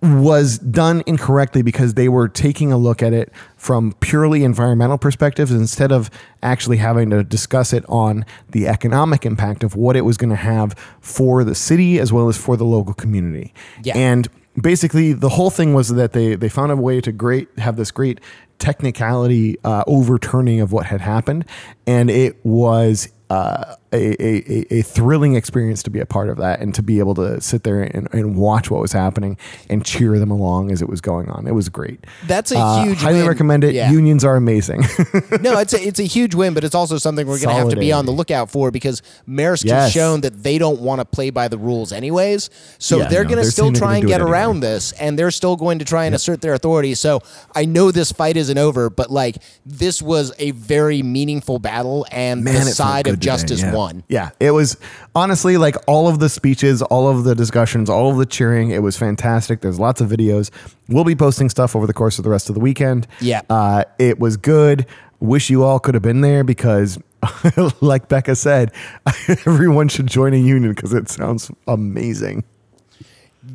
was 0.03 0.59
done 0.59 1.03
incorrectly 1.07 1.63
because 1.63 1.95
they 1.95 2.09
were 2.09 2.29
taking 2.29 2.71
a 2.71 2.77
look 2.77 3.03
at 3.03 3.13
it 3.13 3.33
from 3.57 3.93
purely 4.01 4.45
environmental 4.45 4.99
perspectives 4.99 5.51
instead 5.51 5.91
of 5.91 6.11
actually 6.43 6.77
having 6.77 7.11
to 7.11 7.25
discuss 7.25 7.73
it 7.73 7.85
on 7.89 8.25
the 8.51 8.69
economic 8.69 9.25
impact 9.25 9.65
of 9.65 9.75
what 9.75 9.97
it 9.97 10.03
was 10.03 10.17
going 10.17 10.31
to 10.31 10.37
have 10.37 10.75
for 11.01 11.45
the 11.45 11.55
city 11.55 11.99
as 11.99 12.13
well 12.13 12.29
as 12.29 12.37
for 12.37 12.57
the 12.57 12.65
local 12.65 12.95
community. 12.95 13.55
Yeah. 13.83 13.97
And 13.97 14.29
basically 14.61 15.13
the 15.13 15.31
whole 15.31 15.51
thing 15.51 15.75
was 15.75 15.89
that 15.89 16.13
they 16.13 16.35
they 16.35 16.49
found 16.49 16.73
a 16.73 16.77
way 16.77 17.01
to 17.01 17.13
great 17.13 17.49
have 17.59 17.77
this 17.77 17.91
great 17.91 18.21
technicality 18.59 19.57
uh, 19.65 19.85
overturning 19.87 20.61
of 20.61 20.73
what 20.73 20.87
had 20.87 21.01
happened 21.01 21.45
and 21.87 22.11
it 22.11 22.45
was 22.45 23.09
uh, 23.29 23.75
a, 23.92 23.96
a, 24.22 24.44
a- 24.72 24.79
a 24.79 24.83
thrilling 24.83 25.35
experience 25.37 25.83
to 25.85 25.90
be 25.90 26.01
a 26.01 26.07
part 26.07 26.29
of 26.29 26.37
that 26.38 26.61
and 26.61 26.75
to 26.75 26.83
be 26.83 26.99
able 26.99 27.14
to 27.14 27.40
sit 27.40 27.62
there 27.62 27.83
and, 27.83 28.09
and 28.12 28.37
watch 28.37 28.70
what 28.70 28.81
was 28.81 28.92
happening 28.92 29.37
and 29.70 29.85
cheer 29.85 30.18
them 30.18 30.31
along 30.31 30.70
as 30.70 30.83
it 30.83 30.88
was 30.88 31.01
going 31.01 31.29
on. 31.29 31.46
It 31.46 31.55
was 31.55 31.68
great. 31.68 32.05
That's 32.27 32.53
a 32.53 32.59
Uh, 32.59 32.85
huge 32.85 32.99
highly 32.99 33.18
win. 33.20 33.29
recommend 33.29 33.64
it. 33.64 33.75
Yeah. 33.75 33.90
Unions 33.90 34.25
are 34.25 34.37
amazing. 34.37 34.81
no, 35.40 35.59
it's 35.59 35.72
a, 35.75 35.81
it's 35.87 36.01
a 36.01 36.05
huge 36.05 36.35
win, 36.35 36.55
but 36.55 36.64
it's 36.64 36.75
also 36.75 36.99
something 36.99 37.27
we're 37.27 37.38
going 37.40 37.49
to 37.55 37.62
have 37.62 37.70
to 37.70 37.77
be 37.77 37.92
on 37.92 38.07
the 38.07 38.12
lookout 38.12 38.51
for 38.51 38.70
because 38.70 39.03
Maersk 39.29 39.68
has 39.70 39.92
shown 39.92 40.20
that 40.22 40.42
they 40.42 40.59
don't 40.59 40.81
want 40.81 41.01
to 41.01 41.05
play 41.05 41.31
by 41.31 41.49
the 41.49 41.59
rules 41.59 41.92
anyways. 41.92 42.51
So 42.79 42.99
Yeah, 42.99 43.09
they're 43.09 43.25
no, 43.25 43.31
going 43.31 43.44
to 43.44 43.51
still 43.51 43.72
try 43.72 43.96
and 43.99 44.07
get 44.07 44.14
it 44.20 44.22
anyway. 44.22 44.31
around 44.31 44.61
this, 44.61 44.92
and 44.92 45.18
they're 45.18 45.31
still 45.31 45.57
going 45.57 45.79
to 45.79 45.85
try 45.85 46.07
and 46.07 46.14
assert 46.14 46.40
their 46.40 46.55
authority. 46.55 46.94
So 46.94 47.20
I 47.55 47.64
know 47.64 47.90
this 47.90 48.12
fight 48.12 48.37
isn't 48.37 48.59
over, 48.59 48.90
but 48.90 49.11
like 49.11 49.37
this 49.64 50.03
was 50.03 50.33
a 50.38 50.51
very 50.53 51.03
meaningful 51.03 51.59
battle, 51.59 52.07
and 52.11 52.42
Man, 52.44 52.55
the 52.64 52.70
side 52.72 53.07
of 53.07 53.14
today, 53.14 53.25
justice 53.25 53.61
yeah. 53.61 53.72
Won. 53.77 54.03
Yeah, 54.09 54.31
it 54.41 54.51
was 54.53 54.77
honestly 55.15 55.57
like 55.57 55.77
all 55.87 56.09
of 56.09 56.19
the 56.19 56.29
speeches, 56.29 56.83
all 56.83 57.09
of 57.09 57.25
the 57.25 57.35
discussions, 57.35 57.89
all 57.91 58.11
of 58.11 58.17
the 58.17 58.27
cheering. 58.27 58.71
It 58.71 58.83
was 58.83 58.97
fantastic. 58.97 59.61
There's 59.61 59.79
lots 59.79 60.01
of 60.01 60.09
videos. 60.09 60.51
We'll 60.89 61.05
be 61.05 61.15
posting 61.17 61.49
stuff 61.49 61.77
over 61.77 61.87
the 61.87 61.93
course 61.95 62.19
of 62.19 62.25
the 62.25 62.31
rest 62.31 62.49
of 62.49 62.55
the 62.55 62.61
weekend. 62.61 63.07
Yeah. 63.21 63.43
uh, 63.51 63.85
it 63.99 64.19
was 64.19 64.37
good. 64.37 64.87
Wish 65.21 65.49
you 65.51 65.65
all 65.65 65.79
could 65.79 65.95
have 65.95 66.03
been 66.03 66.21
there 66.21 66.45
because, 66.45 66.99
like 67.81 68.09
Becca 68.09 68.37
said, 68.37 68.71
everyone 69.47 69.89
should 69.89 70.07
join 70.07 70.35
a 70.35 70.39
union 70.39 70.75
because 70.75 70.93
it 70.93 71.09
sounds 71.09 71.51
amazing. 71.67 72.45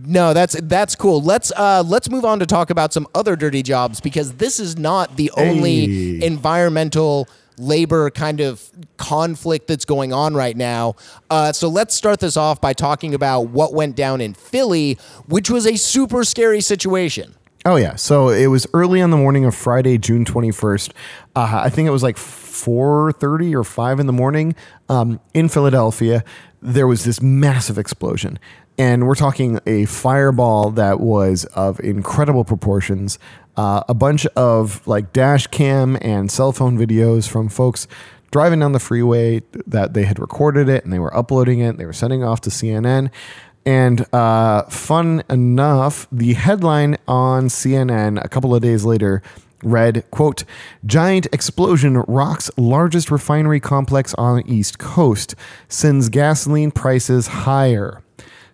No, 0.06 0.34
that's 0.34 0.56
that's 0.64 0.96
cool. 0.96 1.22
Let's 1.22 1.52
uh 1.58 1.84
let's 1.86 2.10
move 2.10 2.24
on 2.24 2.40
to 2.40 2.46
talk 2.46 2.70
about 2.70 2.94
some 2.94 3.08
other 3.14 3.36
dirty 3.36 3.62
jobs 3.62 4.00
because 4.00 4.34
this 4.34 4.58
is 4.60 4.78
not 4.78 5.18
the 5.18 5.30
only 5.36 6.18
Hey. 6.20 6.26
environmental 6.26 7.28
labor 7.62 8.10
kind 8.10 8.42
of 8.42 8.70
conflict 8.98 9.68
that's 9.68 9.86
going 9.86 10.12
on 10.14 10.34
right 10.36 10.58
now. 10.58 10.96
Uh, 11.30 11.52
so 11.52 11.68
let's 11.68 11.96
start 11.96 12.20
this 12.20 12.36
off 12.36 12.60
by 12.60 12.74
talking 12.74 13.14
about 13.14 13.50
what 13.50 13.74
went 13.74 13.96
down 13.96 14.22
in 14.22 14.34
Philly, 14.34 14.98
which 15.28 15.50
was 15.50 15.66
a 15.66 15.76
super 15.78 16.24
scary 16.24 16.62
situation. 16.62 17.36
Oh 17.64 17.76
yeah. 17.76 17.96
So 17.96 18.30
it 18.30 18.48
was 18.48 18.66
early 18.74 19.02
on 19.02 19.12
the 19.12 19.18
morning 19.18 19.46
of 19.46 19.54
Friday, 19.54 20.00
June 20.00 20.26
twenty 20.26 20.52
first. 20.52 20.94
Uh, 21.36 21.62
I 21.64 21.70
think 21.70 21.88
it 21.88 21.92
was 21.92 22.02
like 22.02 22.18
four 22.18 23.12
thirty 23.12 23.56
or 23.56 23.64
five 23.64 24.00
in 24.00 24.08
the 24.08 24.14
morning 24.14 24.56
um, 24.90 25.20
in 25.34 25.48
Philadelphia. 25.48 26.24
There 26.64 26.88
was 26.88 27.04
this 27.06 27.22
massive 27.22 27.78
explosion, 27.78 28.40
and 28.80 29.08
we're 29.08 29.16
talking 29.16 29.60
a 29.68 29.86
fireball 29.86 30.72
that 30.72 31.00
was 31.00 31.46
of 31.54 31.80
incredible 31.82 32.44
proportions. 32.44 33.20
Uh, 33.58 33.84
a 33.90 33.94
bunch 33.94 34.26
of 34.28 34.86
like 34.88 35.12
dash 35.14 35.48
cam 35.48 35.98
and 36.02 36.32
cell 36.32 36.52
phone 36.52 36.78
videos 36.78 37.28
from 37.28 37.50
folks 37.50 37.88
driving 38.32 38.60
down 38.60 38.72
the 38.72 38.80
freeway 38.80 39.42
that 39.68 39.94
they 39.94 40.04
had 40.04 40.18
recorded 40.20 40.70
it 40.70 40.84
and 40.84 40.92
they 40.92 41.00
were 41.00 41.16
uploading 41.16 41.60
it. 41.60 41.78
They 41.78 41.86
were 41.86 41.94
sending 41.94 42.24
off 42.24 42.42
to 42.42 42.50
CNN. 42.50 43.12
And 43.66 44.12
uh, 44.14 44.64
fun 44.64 45.24
enough, 45.30 46.08
the 46.12 46.34
headline 46.34 46.98
on 47.08 47.48
CNN 47.48 48.24
a 48.24 48.28
couple 48.28 48.56
of 48.56 48.62
days 48.62 48.86
later 48.86 49.22
read, 49.64 50.04
quote, 50.10 50.44
Giant 50.86 51.28
explosion 51.32 51.98
rocks 52.08 52.50
largest 52.58 53.12
refinery 53.12 53.60
complex 53.60 54.16
on 54.16 54.42
East 54.48 54.80
Coast, 54.80 55.36
sends 55.68 56.10
gasoline 56.10 56.72
prices 56.72 57.28
higher. 57.28 58.02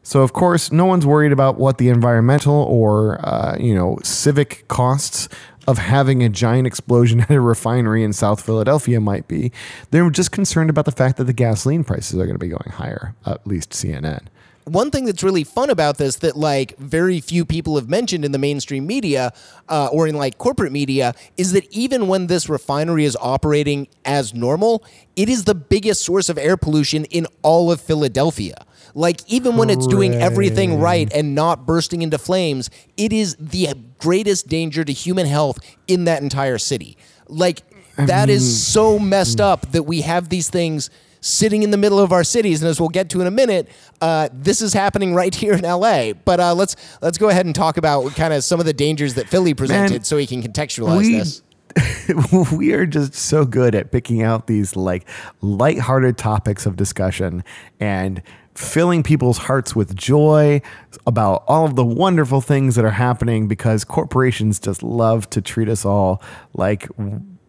So 0.07 0.21
of 0.21 0.31
course, 0.31 0.71
no 0.71 0.85
one's 0.85 1.05
worried 1.05 1.33
about 1.33 1.57
what 1.57 1.79
the 1.79 1.89
environmental 1.89 2.53
or 2.53 3.19
uh, 3.27 3.57
you 3.59 3.75
know 3.75 3.99
civic 4.03 4.65
costs 4.69 5.27
of 5.67 5.79
having 5.79 6.23
a 6.23 6.29
giant 6.29 6.65
explosion 6.65 7.19
at 7.29 7.29
a 7.29 7.41
refinery 7.41 8.05
in 8.05 8.13
South 8.13 8.41
Philadelphia 8.41 9.01
might 9.01 9.27
be. 9.27 9.51
They're 9.91 10.09
just 10.09 10.31
concerned 10.31 10.69
about 10.69 10.85
the 10.85 10.93
fact 10.93 11.17
that 11.17 11.25
the 11.25 11.33
gasoline 11.33 11.83
prices 11.83 12.17
are 12.17 12.23
going 12.23 12.35
to 12.35 12.39
be 12.39 12.47
going 12.47 12.71
higher. 12.71 13.15
At 13.25 13.45
least 13.45 13.71
CNN. 13.71 14.27
one 14.63 14.91
thing 14.91 15.03
that's 15.03 15.23
really 15.23 15.43
fun 15.43 15.69
about 15.69 15.97
this 15.97 16.15
that 16.17 16.37
like 16.37 16.77
very 16.77 17.19
few 17.19 17.43
people 17.43 17.75
have 17.75 17.89
mentioned 17.89 18.23
in 18.23 18.31
the 18.31 18.39
mainstream 18.39 18.87
media 18.87 19.33
uh, 19.67 19.89
or 19.91 20.07
in 20.07 20.15
like 20.15 20.37
corporate 20.37 20.71
media 20.71 21.15
is 21.35 21.51
that 21.51 21.65
even 21.69 22.07
when 22.07 22.27
this 22.27 22.47
refinery 22.47 23.03
is 23.03 23.17
operating 23.19 23.89
as 24.05 24.33
normal 24.33 24.85
it 25.17 25.27
is 25.27 25.43
the 25.43 25.55
biggest 25.55 26.01
source 26.01 26.29
of 26.29 26.37
air 26.37 26.55
pollution 26.55 27.03
in 27.05 27.27
all 27.41 27.71
of 27.71 27.81
philadelphia 27.81 28.55
like 28.97 29.21
even 29.27 29.57
when 29.57 29.69
it's 29.69 29.85
doing 29.87 30.13
everything 30.15 30.79
right 30.79 31.11
and 31.13 31.35
not 31.35 31.65
bursting 31.65 32.01
into 32.01 32.17
flames 32.17 32.69
it 32.97 33.13
is 33.13 33.35
the 33.39 33.69
greatest 33.99 34.47
danger 34.47 34.83
to 34.83 34.91
human 34.91 35.25
health 35.25 35.59
in 35.87 36.05
that 36.05 36.21
entire 36.21 36.57
city 36.57 36.97
like 37.27 37.61
that 37.97 38.29
is 38.29 38.65
so 38.65 38.99
messed 38.99 39.41
up 39.41 39.71
that 39.71 39.83
we 39.83 40.01
have 40.01 40.29
these 40.29 40.49
things 40.49 40.89
sitting 41.21 41.63
in 41.63 41.71
the 41.71 41.77
middle 41.77 41.99
of 41.99 42.11
our 42.11 42.23
cities, 42.23 42.61
and 42.61 42.69
as 42.69 42.79
we'll 42.79 42.89
get 42.89 43.09
to 43.09 43.21
in 43.21 43.27
a 43.27 43.31
minute, 43.31 43.67
uh, 44.01 44.29
this 44.31 44.61
is 44.61 44.73
happening 44.73 45.13
right 45.13 45.33
here 45.33 45.53
in 45.53 45.61
LA. 45.61 46.13
But 46.13 46.39
uh, 46.39 46.53
let's 46.53 46.75
let's 47.01 47.17
go 47.17 47.29
ahead 47.29 47.45
and 47.45 47.55
talk 47.55 47.77
about 47.77 48.15
kind 48.15 48.33
of 48.33 48.43
some 48.43 48.59
of 48.59 48.65
the 48.65 48.73
dangers 48.73 49.15
that 49.15 49.27
Philly 49.27 49.53
presented, 49.53 50.05
so 50.05 50.17
we 50.17 50.27
can 50.27 50.41
contextualize 50.41 50.99
we- 50.99 51.17
this. 51.17 51.41
we 52.51 52.73
are 52.73 52.85
just 52.85 53.13
so 53.13 53.45
good 53.45 53.75
at 53.75 53.91
picking 53.91 54.23
out 54.23 54.47
these 54.47 54.75
like 54.75 55.07
lighthearted 55.41 56.17
topics 56.17 56.65
of 56.65 56.75
discussion 56.75 57.43
and 57.79 58.23
filling 58.57 59.03
people's 59.03 59.37
hearts 59.37 59.75
with 59.75 59.95
joy 59.95 60.59
about 61.05 61.43
all 61.47 61.65
of 61.65 61.75
the 61.75 61.85
wonderful 61.85 62.41
things 62.41 62.73
that 62.75 62.83
are 62.83 62.89
happening 62.89 63.47
because 63.47 63.83
corporations 63.83 64.59
just 64.59 64.81
love 64.81 65.29
to 65.29 65.41
treat 65.41 65.69
us 65.69 65.85
all 65.85 66.21
like 66.55 66.89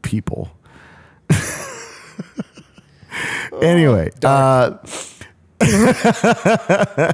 people. 0.03 0.51
anyway, 3.63 4.11
uh, 4.23 4.77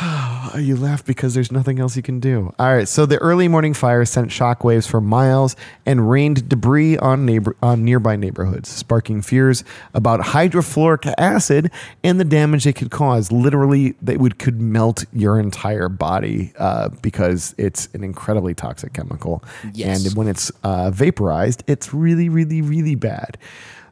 you 0.58 0.76
laugh 0.76 1.04
because 1.04 1.34
there's 1.34 1.50
nothing 1.50 1.80
else 1.80 1.96
you 1.96 2.02
can 2.02 2.20
do. 2.20 2.52
All 2.58 2.74
right, 2.74 2.88
so 2.88 3.06
the 3.06 3.18
early 3.18 3.48
morning 3.48 3.74
fire 3.74 4.04
sent 4.04 4.28
shockwaves 4.30 4.88
for 4.88 5.00
miles 5.00 5.56
and 5.86 6.08
rained 6.08 6.48
debris 6.48 6.96
on 6.98 7.26
neighbor 7.26 7.56
on 7.62 7.84
nearby 7.84 8.16
neighborhoods, 8.16 8.68
sparking 8.68 9.22
fears 9.22 9.64
about 9.94 10.20
hydrofluoric 10.20 11.12
acid 11.18 11.70
and 12.04 12.20
the 12.20 12.24
damage 12.24 12.66
it 12.66 12.74
could 12.74 12.90
cause. 12.90 13.32
Literally, 13.32 13.94
that 14.02 14.18
would 14.18 14.38
could 14.38 14.60
melt 14.60 15.04
your 15.12 15.38
entire 15.38 15.88
body 15.88 16.52
uh, 16.58 16.90
because 17.02 17.54
it's 17.58 17.88
an 17.94 18.04
incredibly 18.04 18.54
toxic 18.54 18.92
chemical. 18.92 19.42
Yes. 19.72 20.06
And 20.06 20.16
when 20.16 20.28
it's 20.28 20.50
uh, 20.62 20.90
vaporized, 20.90 21.64
it's 21.66 21.92
really, 21.92 22.28
really, 22.28 22.62
really 22.62 22.94
bad. 22.94 23.38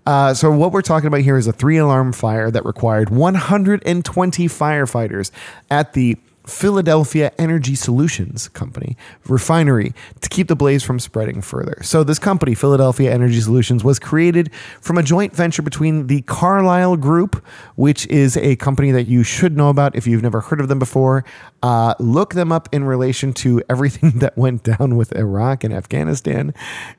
Uh, 0.07 0.33
so 0.33 0.51
what 0.51 0.73
we're 0.73 0.83
talking 0.83 1.09
about 1.09 1.21
here 1.21 1.37
is 1.37 1.47
a 1.49 1.53
three-alarm 1.53 2.13
fire 2.13 2.51
that 2.51 2.65
required 2.65 3.11
120 3.11 4.47
firefighters 4.47 5.31
at 5.69 5.93
the 5.95 6.17
Philadelphia 6.47 7.33
Energy 7.39 7.75
Solutions 7.75 8.49
Company 8.49 8.97
refinery 9.27 9.93
to 10.21 10.29
keep 10.29 10.49
the 10.49 10.57
blaze 10.57 10.83
from 10.83 11.01
spreading 11.01 11.43
further. 11.43 11.77
So 11.83 12.05
this 12.05 12.19
company, 12.19 12.55
Philadelphia 12.55 13.13
Energy 13.13 13.41
Solutions, 13.41 13.83
was 13.83 13.99
created 13.99 14.51
from 14.81 14.97
a 14.97 15.03
joint 15.03 15.35
venture 15.35 15.63
between 15.63 16.07
the 16.07 16.23
Carlyle 16.23 16.97
Group, 16.97 17.45
which 17.75 18.07
is 18.07 18.37
a 18.37 18.57
company 18.57 18.93
that 18.93 19.09
you 19.09 19.23
should 19.23 19.57
know 19.57 19.69
about 19.69 19.97
if 19.97 20.07
you've 20.07 20.23
never 20.23 20.41
heard 20.41 20.61
of 20.61 20.69
them 20.69 20.79
before. 20.79 21.25
Uh, 21.63 21.95
look 21.99 22.35
them 22.35 22.53
up 22.53 22.69
in 22.73 22.85
relation 22.85 23.33
to 23.33 23.61
everything 23.69 24.11
that 24.21 24.37
went 24.39 24.63
down 24.63 24.97
with 24.97 25.13
Iraq 25.17 25.65
and 25.65 25.75
Afghanistan, 25.75 26.55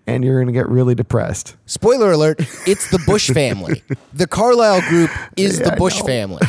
and 0.05 0.23
you're 0.25 0.41
going 0.41 0.47
to 0.47 0.53
get 0.53 0.67
really 0.67 0.93
depressed. 0.95 1.55
Spoiler 1.65 2.11
alert: 2.11 2.41
it's 2.67 2.91
the 2.91 2.99
Bush 3.05 3.29
family. 3.33 3.81
The 4.13 4.27
Carlyle 4.27 4.81
Group 4.89 5.09
is 5.37 5.59
Yeah, 5.59 5.69
the 5.69 5.75
Bush 5.77 6.01
family. 6.01 6.45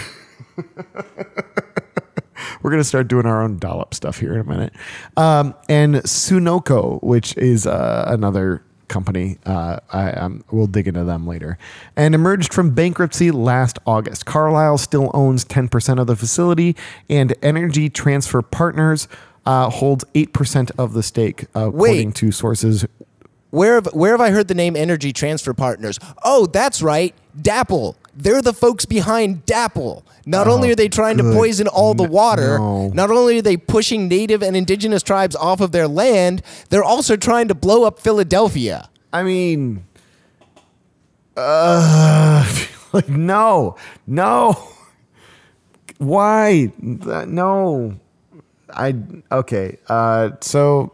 We're 2.62 2.70
going 2.70 2.80
to 2.80 2.88
start 2.88 3.08
doing 3.08 3.26
our 3.26 3.42
own 3.42 3.58
dollop 3.58 3.94
stuff 3.94 4.18
here 4.18 4.34
in 4.34 4.40
a 4.40 4.44
minute. 4.44 4.72
Um, 5.16 5.54
and 5.68 5.96
Sunoco, 5.96 7.02
which 7.02 7.36
is 7.36 7.66
uh, 7.66 8.04
another 8.08 8.62
company, 8.88 9.38
uh, 9.44 9.78
I 9.92 10.12
um, 10.12 10.44
we'll 10.50 10.66
dig 10.66 10.88
into 10.88 11.04
them 11.04 11.26
later, 11.26 11.58
and 11.94 12.14
emerged 12.14 12.54
from 12.54 12.74
bankruptcy 12.74 13.30
last 13.30 13.78
August. 13.86 14.24
Carlyle 14.26 14.78
still 14.78 15.10
owns 15.14 15.44
10% 15.44 16.00
of 16.00 16.06
the 16.06 16.16
facility, 16.16 16.74
and 17.08 17.34
Energy 17.42 17.90
Transfer 17.90 18.42
Partners 18.42 19.06
uh, 19.46 19.70
holds 19.70 20.04
8% 20.14 20.70
of 20.78 20.92
the 20.92 21.02
stake, 21.02 21.46
uh, 21.54 21.68
according 21.68 22.12
to 22.12 22.32
sources. 22.32 22.86
Where 23.50 23.76
have 23.76 23.86
where 23.94 24.12
have 24.12 24.20
I 24.20 24.30
heard 24.30 24.48
the 24.48 24.54
name 24.54 24.76
Energy 24.76 25.12
Transfer 25.12 25.54
Partners? 25.54 25.98
Oh, 26.22 26.46
that's 26.46 26.82
right, 26.82 27.14
DAPL. 27.40 27.94
They're 28.18 28.42
the 28.42 28.52
folks 28.52 28.84
behind 28.84 29.46
DAPL. 29.46 30.02
Not 30.26 30.48
only 30.48 30.72
are 30.72 30.74
they 30.74 30.88
trying 30.88 31.18
to 31.18 31.22
poison 31.22 31.68
all 31.68 31.94
the 31.94 32.02
water, 32.02 32.58
no. 32.58 32.88
not 32.88 33.12
only 33.12 33.38
are 33.38 33.42
they 33.42 33.56
pushing 33.56 34.08
native 34.08 34.42
and 34.42 34.56
indigenous 34.56 35.04
tribes 35.04 35.36
off 35.36 35.60
of 35.60 35.70
their 35.70 35.86
land, 35.86 36.42
they're 36.68 36.82
also 36.82 37.16
trying 37.16 37.46
to 37.46 37.54
blow 37.54 37.84
up 37.84 38.00
Philadelphia. 38.00 38.90
I 39.12 39.22
mean, 39.22 39.84
uh, 41.36 42.44
like 42.92 43.08
no, 43.08 43.76
no. 44.04 44.68
Why? 45.98 46.72
No. 46.78 48.00
I 48.70 48.96
okay. 49.30 49.78
Uh, 49.88 50.30
so 50.40 50.92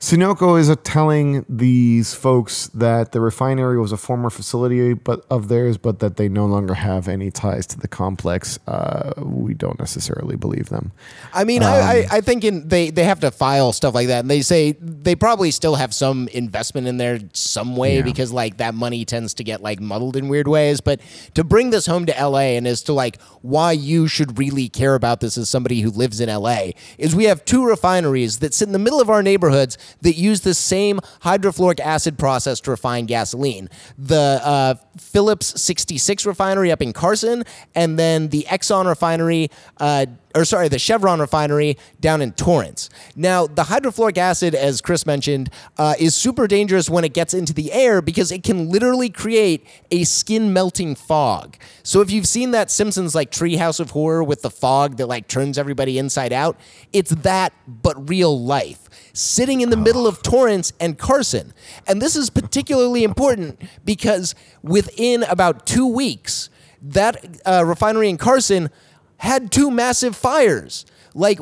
Sunoco 0.00 0.56
is 0.60 0.74
telling 0.84 1.44
these 1.48 2.14
folks 2.14 2.68
that 2.68 3.10
the 3.10 3.20
refinery 3.20 3.80
was 3.80 3.90
a 3.90 3.96
former 3.96 4.30
facility, 4.30 4.92
but 4.94 5.26
of 5.28 5.48
theirs, 5.48 5.76
but 5.76 5.98
that 5.98 6.16
they 6.16 6.28
no 6.28 6.46
longer 6.46 6.74
have 6.74 7.08
any 7.08 7.32
ties 7.32 7.66
to 7.66 7.78
the 7.80 7.88
complex. 7.88 8.60
Uh, 8.68 9.12
we 9.16 9.54
don't 9.54 9.76
necessarily 9.80 10.36
believe 10.36 10.68
them. 10.68 10.92
I 11.34 11.42
mean, 11.42 11.64
Um, 11.64 11.72
I, 11.72 11.74
I, 11.74 12.06
I 12.12 12.20
think 12.20 12.44
in, 12.44 12.68
they, 12.68 12.90
they 12.90 13.02
have 13.02 13.18
to 13.20 13.32
file 13.32 13.72
stuff 13.72 13.92
like 13.92 14.06
that, 14.06 14.20
and 14.20 14.30
they 14.30 14.40
say 14.40 14.76
they 14.80 15.16
probably 15.16 15.50
still 15.50 15.74
have 15.74 15.92
some 15.92 16.28
investment 16.28 16.86
in 16.86 16.98
there 16.98 17.18
some 17.32 17.74
way 17.76 17.96
Yeah. 17.96 18.02
because 18.02 18.30
like 18.32 18.58
that 18.58 18.74
money 18.76 19.04
tends 19.04 19.34
to 19.34 19.44
get 19.44 19.62
like 19.62 19.80
muddled 19.80 20.14
in 20.14 20.28
weird 20.28 20.46
ways. 20.46 20.80
But 20.80 21.00
to 21.34 21.42
bring 21.42 21.70
this 21.70 21.86
home 21.86 22.06
to 22.06 22.12
LA 22.12 22.54
and 22.56 22.68
as 22.68 22.82
to 22.84 22.92
like 22.92 23.20
why 23.42 23.72
you 23.72 24.06
should 24.06 24.38
really 24.38 24.68
care 24.68 24.94
about 24.94 25.18
this 25.18 25.36
as 25.36 25.48
somebody 25.48 25.80
who 25.80 25.90
lives 25.90 26.20
in 26.20 26.28
LA 26.28 26.68
is 26.98 27.16
we 27.16 27.24
have 27.24 27.44
two 27.44 27.66
refineries 27.66 28.38
that 28.38 28.54
sit 28.54 28.68
in 28.68 28.72
the 28.72 28.78
middle 28.78 29.00
of 29.00 29.10
our 29.10 29.24
neighborhoods 29.24 29.76
that 30.02 30.14
use 30.14 30.40
the 30.40 30.54
same 30.54 31.00
hydrofluoric 31.22 31.80
acid 31.80 32.18
process 32.18 32.60
to 32.60 32.70
refine 32.70 33.06
gasoline. 33.06 33.68
The 33.96 34.40
uh, 34.42 34.74
Phillips 34.98 35.60
66 35.60 36.26
refinery 36.26 36.70
up 36.70 36.82
in 36.82 36.92
Carson, 36.92 37.44
and 37.74 37.98
then 37.98 38.28
the 38.28 38.46
Exxon 38.48 38.86
refinery. 38.86 39.50
Uh, 39.78 40.06
or 40.38 40.44
sorry, 40.44 40.68
the 40.68 40.78
Chevron 40.78 41.18
refinery 41.18 41.76
down 41.98 42.22
in 42.22 42.30
Torrance. 42.30 42.88
Now, 43.16 43.48
the 43.48 43.64
hydrofluoric 43.64 44.16
acid, 44.18 44.54
as 44.54 44.80
Chris 44.80 45.04
mentioned, 45.04 45.50
uh, 45.76 45.94
is 45.98 46.14
super 46.14 46.46
dangerous 46.46 46.88
when 46.88 47.02
it 47.02 47.12
gets 47.12 47.34
into 47.34 47.52
the 47.52 47.72
air 47.72 48.00
because 48.00 48.30
it 48.30 48.44
can 48.44 48.70
literally 48.70 49.10
create 49.10 49.66
a 49.90 50.04
skin 50.04 50.52
melting 50.52 50.94
fog. 50.94 51.56
So, 51.82 52.00
if 52.02 52.12
you've 52.12 52.28
seen 52.28 52.52
that 52.52 52.70
Simpsons 52.70 53.16
like 53.16 53.32
Treehouse 53.32 53.80
of 53.80 53.90
Horror 53.90 54.22
with 54.22 54.42
the 54.42 54.50
fog 54.50 54.96
that 54.98 55.06
like 55.06 55.26
turns 55.26 55.58
everybody 55.58 55.98
inside 55.98 56.32
out, 56.32 56.56
it's 56.92 57.10
that 57.10 57.52
but 57.66 58.08
real 58.08 58.40
life. 58.40 58.88
Sitting 59.12 59.60
in 59.60 59.70
the 59.70 59.76
middle 59.76 60.06
of 60.06 60.22
Torrance 60.22 60.72
and 60.78 60.96
Carson. 60.96 61.52
And 61.88 62.00
this 62.00 62.14
is 62.14 62.30
particularly 62.30 63.02
important 63.02 63.60
because 63.84 64.36
within 64.62 65.24
about 65.24 65.66
two 65.66 65.88
weeks, 65.88 66.48
that 66.80 67.40
uh, 67.44 67.64
refinery 67.66 68.08
in 68.08 68.16
Carson 68.16 68.70
had 69.18 69.52
two 69.52 69.70
massive 69.70 70.16
fires, 70.16 70.86
like 71.14 71.38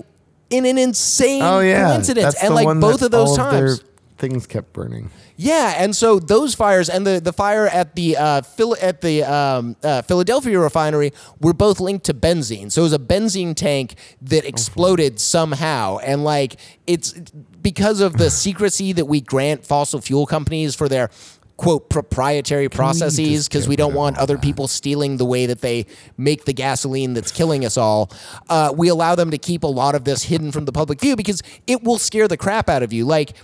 in 0.50 0.66
an 0.66 0.78
insane 0.78 1.42
Oh 1.42 1.60
yeah, 1.60 1.88
coincidence, 1.92 2.34
That's 2.34 2.44
and 2.44 2.54
like 2.54 2.66
both 2.80 3.02
of 3.02 3.10
those 3.10 3.36
times. 3.36 3.78
their 3.80 3.88
things 4.18 4.46
kept 4.46 4.72
burning. 4.72 5.10
Yeah, 5.38 5.74
and 5.76 5.94
so 5.94 6.18
those 6.18 6.54
fires 6.54 6.88
and 6.88 7.06
the, 7.06 7.20
the 7.20 7.32
fire 7.32 7.66
at 7.66 7.94
the 7.94 8.16
uh, 8.16 8.40
Phil- 8.40 8.76
at 8.80 9.02
the 9.02 9.22
um, 9.24 9.76
uh, 9.82 10.00
Philadelphia 10.02 10.58
refinery 10.58 11.12
were 11.42 11.52
both 11.52 11.78
linked 11.78 12.06
to 12.06 12.14
benzene. 12.14 12.72
So 12.72 12.80
it 12.80 12.84
was 12.84 12.92
a 12.94 12.98
benzene 12.98 13.54
tank 13.54 13.96
that 14.22 14.46
exploded 14.46 15.20
somehow, 15.20 15.98
and 15.98 16.24
like 16.24 16.56
it's 16.86 17.12
because 17.60 18.00
of 18.00 18.14
the 18.16 18.30
secrecy 18.30 18.92
that 18.92 19.04
we 19.04 19.20
grant 19.20 19.66
fossil 19.66 20.00
fuel 20.00 20.24
companies 20.24 20.74
for 20.74 20.88
their 20.88 21.10
quote 21.56 21.88
proprietary 21.88 22.68
processes 22.68 23.48
because 23.48 23.66
we 23.66 23.76
don't 23.76 23.94
want 23.94 24.18
other 24.18 24.36
people 24.36 24.68
stealing 24.68 25.16
the 25.16 25.24
way 25.24 25.46
that 25.46 25.60
they 25.60 25.86
make 26.16 26.44
the 26.44 26.52
gasoline 26.52 27.14
that's 27.14 27.32
killing 27.32 27.64
us 27.64 27.76
all. 27.76 28.10
Uh, 28.48 28.72
we 28.76 28.88
allow 28.88 29.14
them 29.14 29.30
to 29.30 29.38
keep 29.38 29.62
a 29.62 29.66
lot 29.66 29.94
of 29.94 30.04
this 30.04 30.24
hidden 30.24 30.52
from 30.52 30.66
the 30.66 30.72
public 30.72 31.00
view 31.00 31.16
because 31.16 31.42
it 31.66 31.82
will 31.82 31.98
scare 31.98 32.28
the 32.28 32.36
crap 32.36 32.68
out 32.68 32.82
of 32.82 32.92
you. 32.92 33.04
Like 33.04 33.34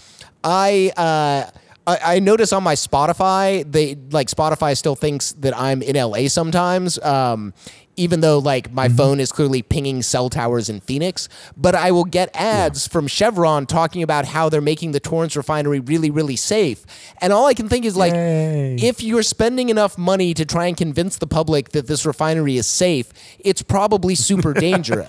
I. 0.45 0.93
Uh, 0.97 1.51
I, 1.85 1.99
I 2.17 2.19
notice 2.21 2.53
on 2.53 2.63
my 2.63 2.75
Spotify, 2.75 3.69
they 3.69 3.97
like 4.13 4.29
Spotify 4.29 4.77
still 4.77 4.95
thinks 4.95 5.33
that 5.33 5.59
I'm 5.59 5.83
in 5.83 5.97
LA 5.97 6.29
sometimes. 6.29 6.97
Um, 7.01 7.55
even 7.97 8.21
though 8.21 8.39
like 8.39 8.73
my 8.73 8.89
mm-hmm. 8.89 8.97
phone 8.97 9.21
is 9.21 9.33
clearly 9.33 9.63
pinging 9.63 10.03
cell 10.03 10.31
towers 10.31 10.69
in 10.69 10.81
Phoenix, 10.81 11.29
but 11.57 11.75
I 11.75 11.91
will 11.91 12.05
get 12.05 12.31
ads 12.35 12.87
from 12.87 13.07
Chevron 13.07 13.67
talking 13.67 14.03
about 14.03 14.25
how 14.25 14.49
they're 14.49 14.61
making 14.61 14.93
the 14.93 15.01
Torrance 15.01 15.37
refinery 15.37 15.81
really, 15.81 16.11
really 16.11 16.37
safe. 16.37 16.85
And 17.21 17.33
all 17.33 17.47
I 17.47 17.55
can 17.55 17.69
think 17.69 17.85
is 17.85 17.97
like, 17.97 18.15
Yay. 18.15 18.77
if 18.77 19.03
you're 19.03 19.23
spending 19.23 19.69
enough 19.69 19.99
money 19.99 20.33
to 20.35 20.45
try 20.45 20.67
and 20.67 20.77
convince 20.77 21.19
the 21.19 21.27
public 21.27 21.71
that 21.71 21.87
this 21.87 22.07
refinery 22.07 22.57
is 22.57 22.67
safe, 22.67 23.13
it's 23.39 23.63
probably 23.63 24.15
super 24.15 24.55
dangerous. 24.63 25.09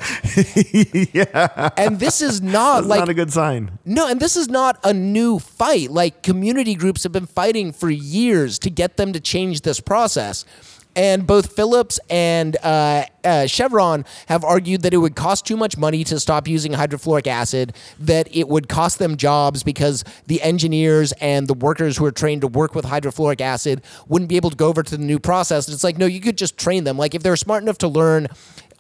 yeah, 1.14 1.70
and 1.78 2.00
this 2.00 2.22
is 2.22 2.42
not 2.42 2.82
that's 2.82 2.88
like 2.88 3.00
not 3.00 3.10
a 3.10 3.14
good 3.14 3.32
sign. 3.32 3.80
no, 3.86 4.08
and 4.08 4.20
this 4.20 4.36
is 4.36 4.50
not 4.50 4.80
a 4.84 4.94
new 4.94 5.40
fight. 5.40 5.90
Like 5.90 6.22
community 6.24 6.76
groups 6.76 7.04
have 7.04 7.12
been 7.12 7.28
fighting 7.28 7.72
for 7.72 7.90
years 7.90 8.60
to 8.60 8.70
get 8.70 8.98
them 8.98 9.14
to 9.14 9.20
change 9.20 9.62
this 9.62 9.80
process. 9.80 10.46
And 10.96 11.26
both 11.26 11.56
Phillips 11.56 12.00
and 12.10 12.56
uh, 12.64 13.06
uh, 13.24 13.48
Chevron 13.48 14.06
have 14.28 14.44
argued 14.44 14.82
that 14.84 14.94
it 14.94 14.98
would 14.98 15.16
cost 15.16 15.46
too 15.46 15.58
much 15.58 15.78
money 15.78 16.04
to 16.04 16.20
stop 16.20 16.48
using 16.48 16.74
hydrofluoric 16.74 17.28
acid, 17.28 17.76
that 18.00 18.28
it 18.36 18.48
would 18.48 18.70
cost 18.70 19.00
them 19.00 19.18
jobs 19.18 19.64
because 19.64 20.04
the 20.28 20.42
engineers 20.42 21.12
and 21.14 21.48
the 21.48 21.54
workers 21.54 21.98
who 21.98 22.06
are 22.06 22.12
trained 22.12 22.42
to 22.42 22.48
work 22.48 22.76
with 22.76 22.86
hydrofluoric 22.86 23.42
acid 23.42 23.82
wouldn't 24.08 24.30
be 24.30 24.36
able 24.36 24.50
to 24.50 24.56
go 24.56 24.68
over 24.68 24.84
to 24.84 24.98
the 24.98 25.04
new 25.04 25.20
process. 25.20 25.68
And 25.68 25.74
it's 25.74 25.84
like, 25.84 25.98
no, 25.98 26.06
you 26.06 26.22
could 26.22 26.38
just 26.38 26.58
train 26.58 26.84
them. 26.84 26.98
Like, 26.98 27.16
if 27.16 27.24
they're 27.24 27.36
smart 27.36 27.64
enough 27.64 27.80
to 27.80 27.88
learn 27.88 28.28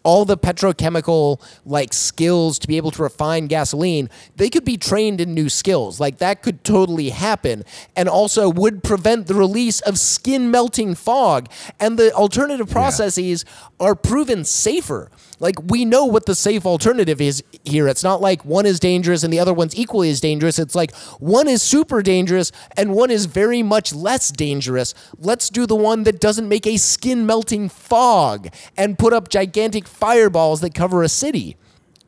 all 0.04 0.26
the 0.26 0.38
petrochemical 0.38 1.42
like 1.66 1.94
skills 1.94 2.60
to 2.60 2.68
be 2.68 2.78
able 2.78 2.92
to 2.92 3.02
refine 3.02 3.48
gasoline, 3.48 4.10
they 4.36 4.50
could 4.50 4.66
be 4.66 4.78
trained 4.78 5.20
in 5.20 5.34
new 5.34 5.50
skills. 5.50 6.00
Like 6.00 6.18
that 6.18 6.44
could 6.44 6.63
totally 6.63 7.10
happen 7.10 7.63
and 7.96 8.08
also 8.08 8.50
would 8.50 8.84
prevent 8.84 9.28
the 9.28 9.34
release 9.34 9.80
of 9.82 9.98
skin 9.98 10.52
melting 10.52 10.96
fog. 10.96 11.50
And 11.80 11.98
the 11.98 12.13
alternative 12.13 12.70
processes 12.70 13.46
are 13.80 13.96
proven 13.96 14.46
safer. 14.46 15.10
Like 15.44 15.62
we 15.62 15.84
know 15.84 16.06
what 16.06 16.26
the 16.26 16.36
safe 16.36 16.66
alternative 16.66 17.20
is 17.20 17.44
here. 17.66 17.90
It's 17.90 18.02
not 18.02 18.22
like 18.22 18.46
one 18.46 18.66
is 18.66 18.80
dangerous 18.80 19.24
and 19.24 19.34
the 19.34 19.42
other 19.42 19.54
one's 19.54 19.76
equally 19.76 20.10
as 20.10 20.22
dangerous. 20.22 20.58
It's 20.58 20.74
like 20.74 20.96
one 21.20 21.50
is 21.50 21.62
super 21.62 22.02
dangerous 22.02 22.54
and 22.78 22.94
one 22.94 23.12
is 23.12 23.26
very 23.26 23.62
much 23.62 23.94
less 23.94 24.32
dangerous. 24.32 24.94
Let's 25.20 25.50
do 25.50 25.66
the 25.66 25.76
one 25.76 26.04
that 26.04 26.22
doesn't 26.22 26.48
make 26.48 26.66
a 26.66 26.78
skin 26.78 27.26
melting 27.26 27.68
fog 27.68 28.48
and 28.78 28.98
put 28.98 29.12
up 29.12 29.28
gigantic 29.28 29.86
fireballs 29.86 30.62
that 30.62 30.74
cover 30.74 31.04
a 31.04 31.10
city. 31.10 31.58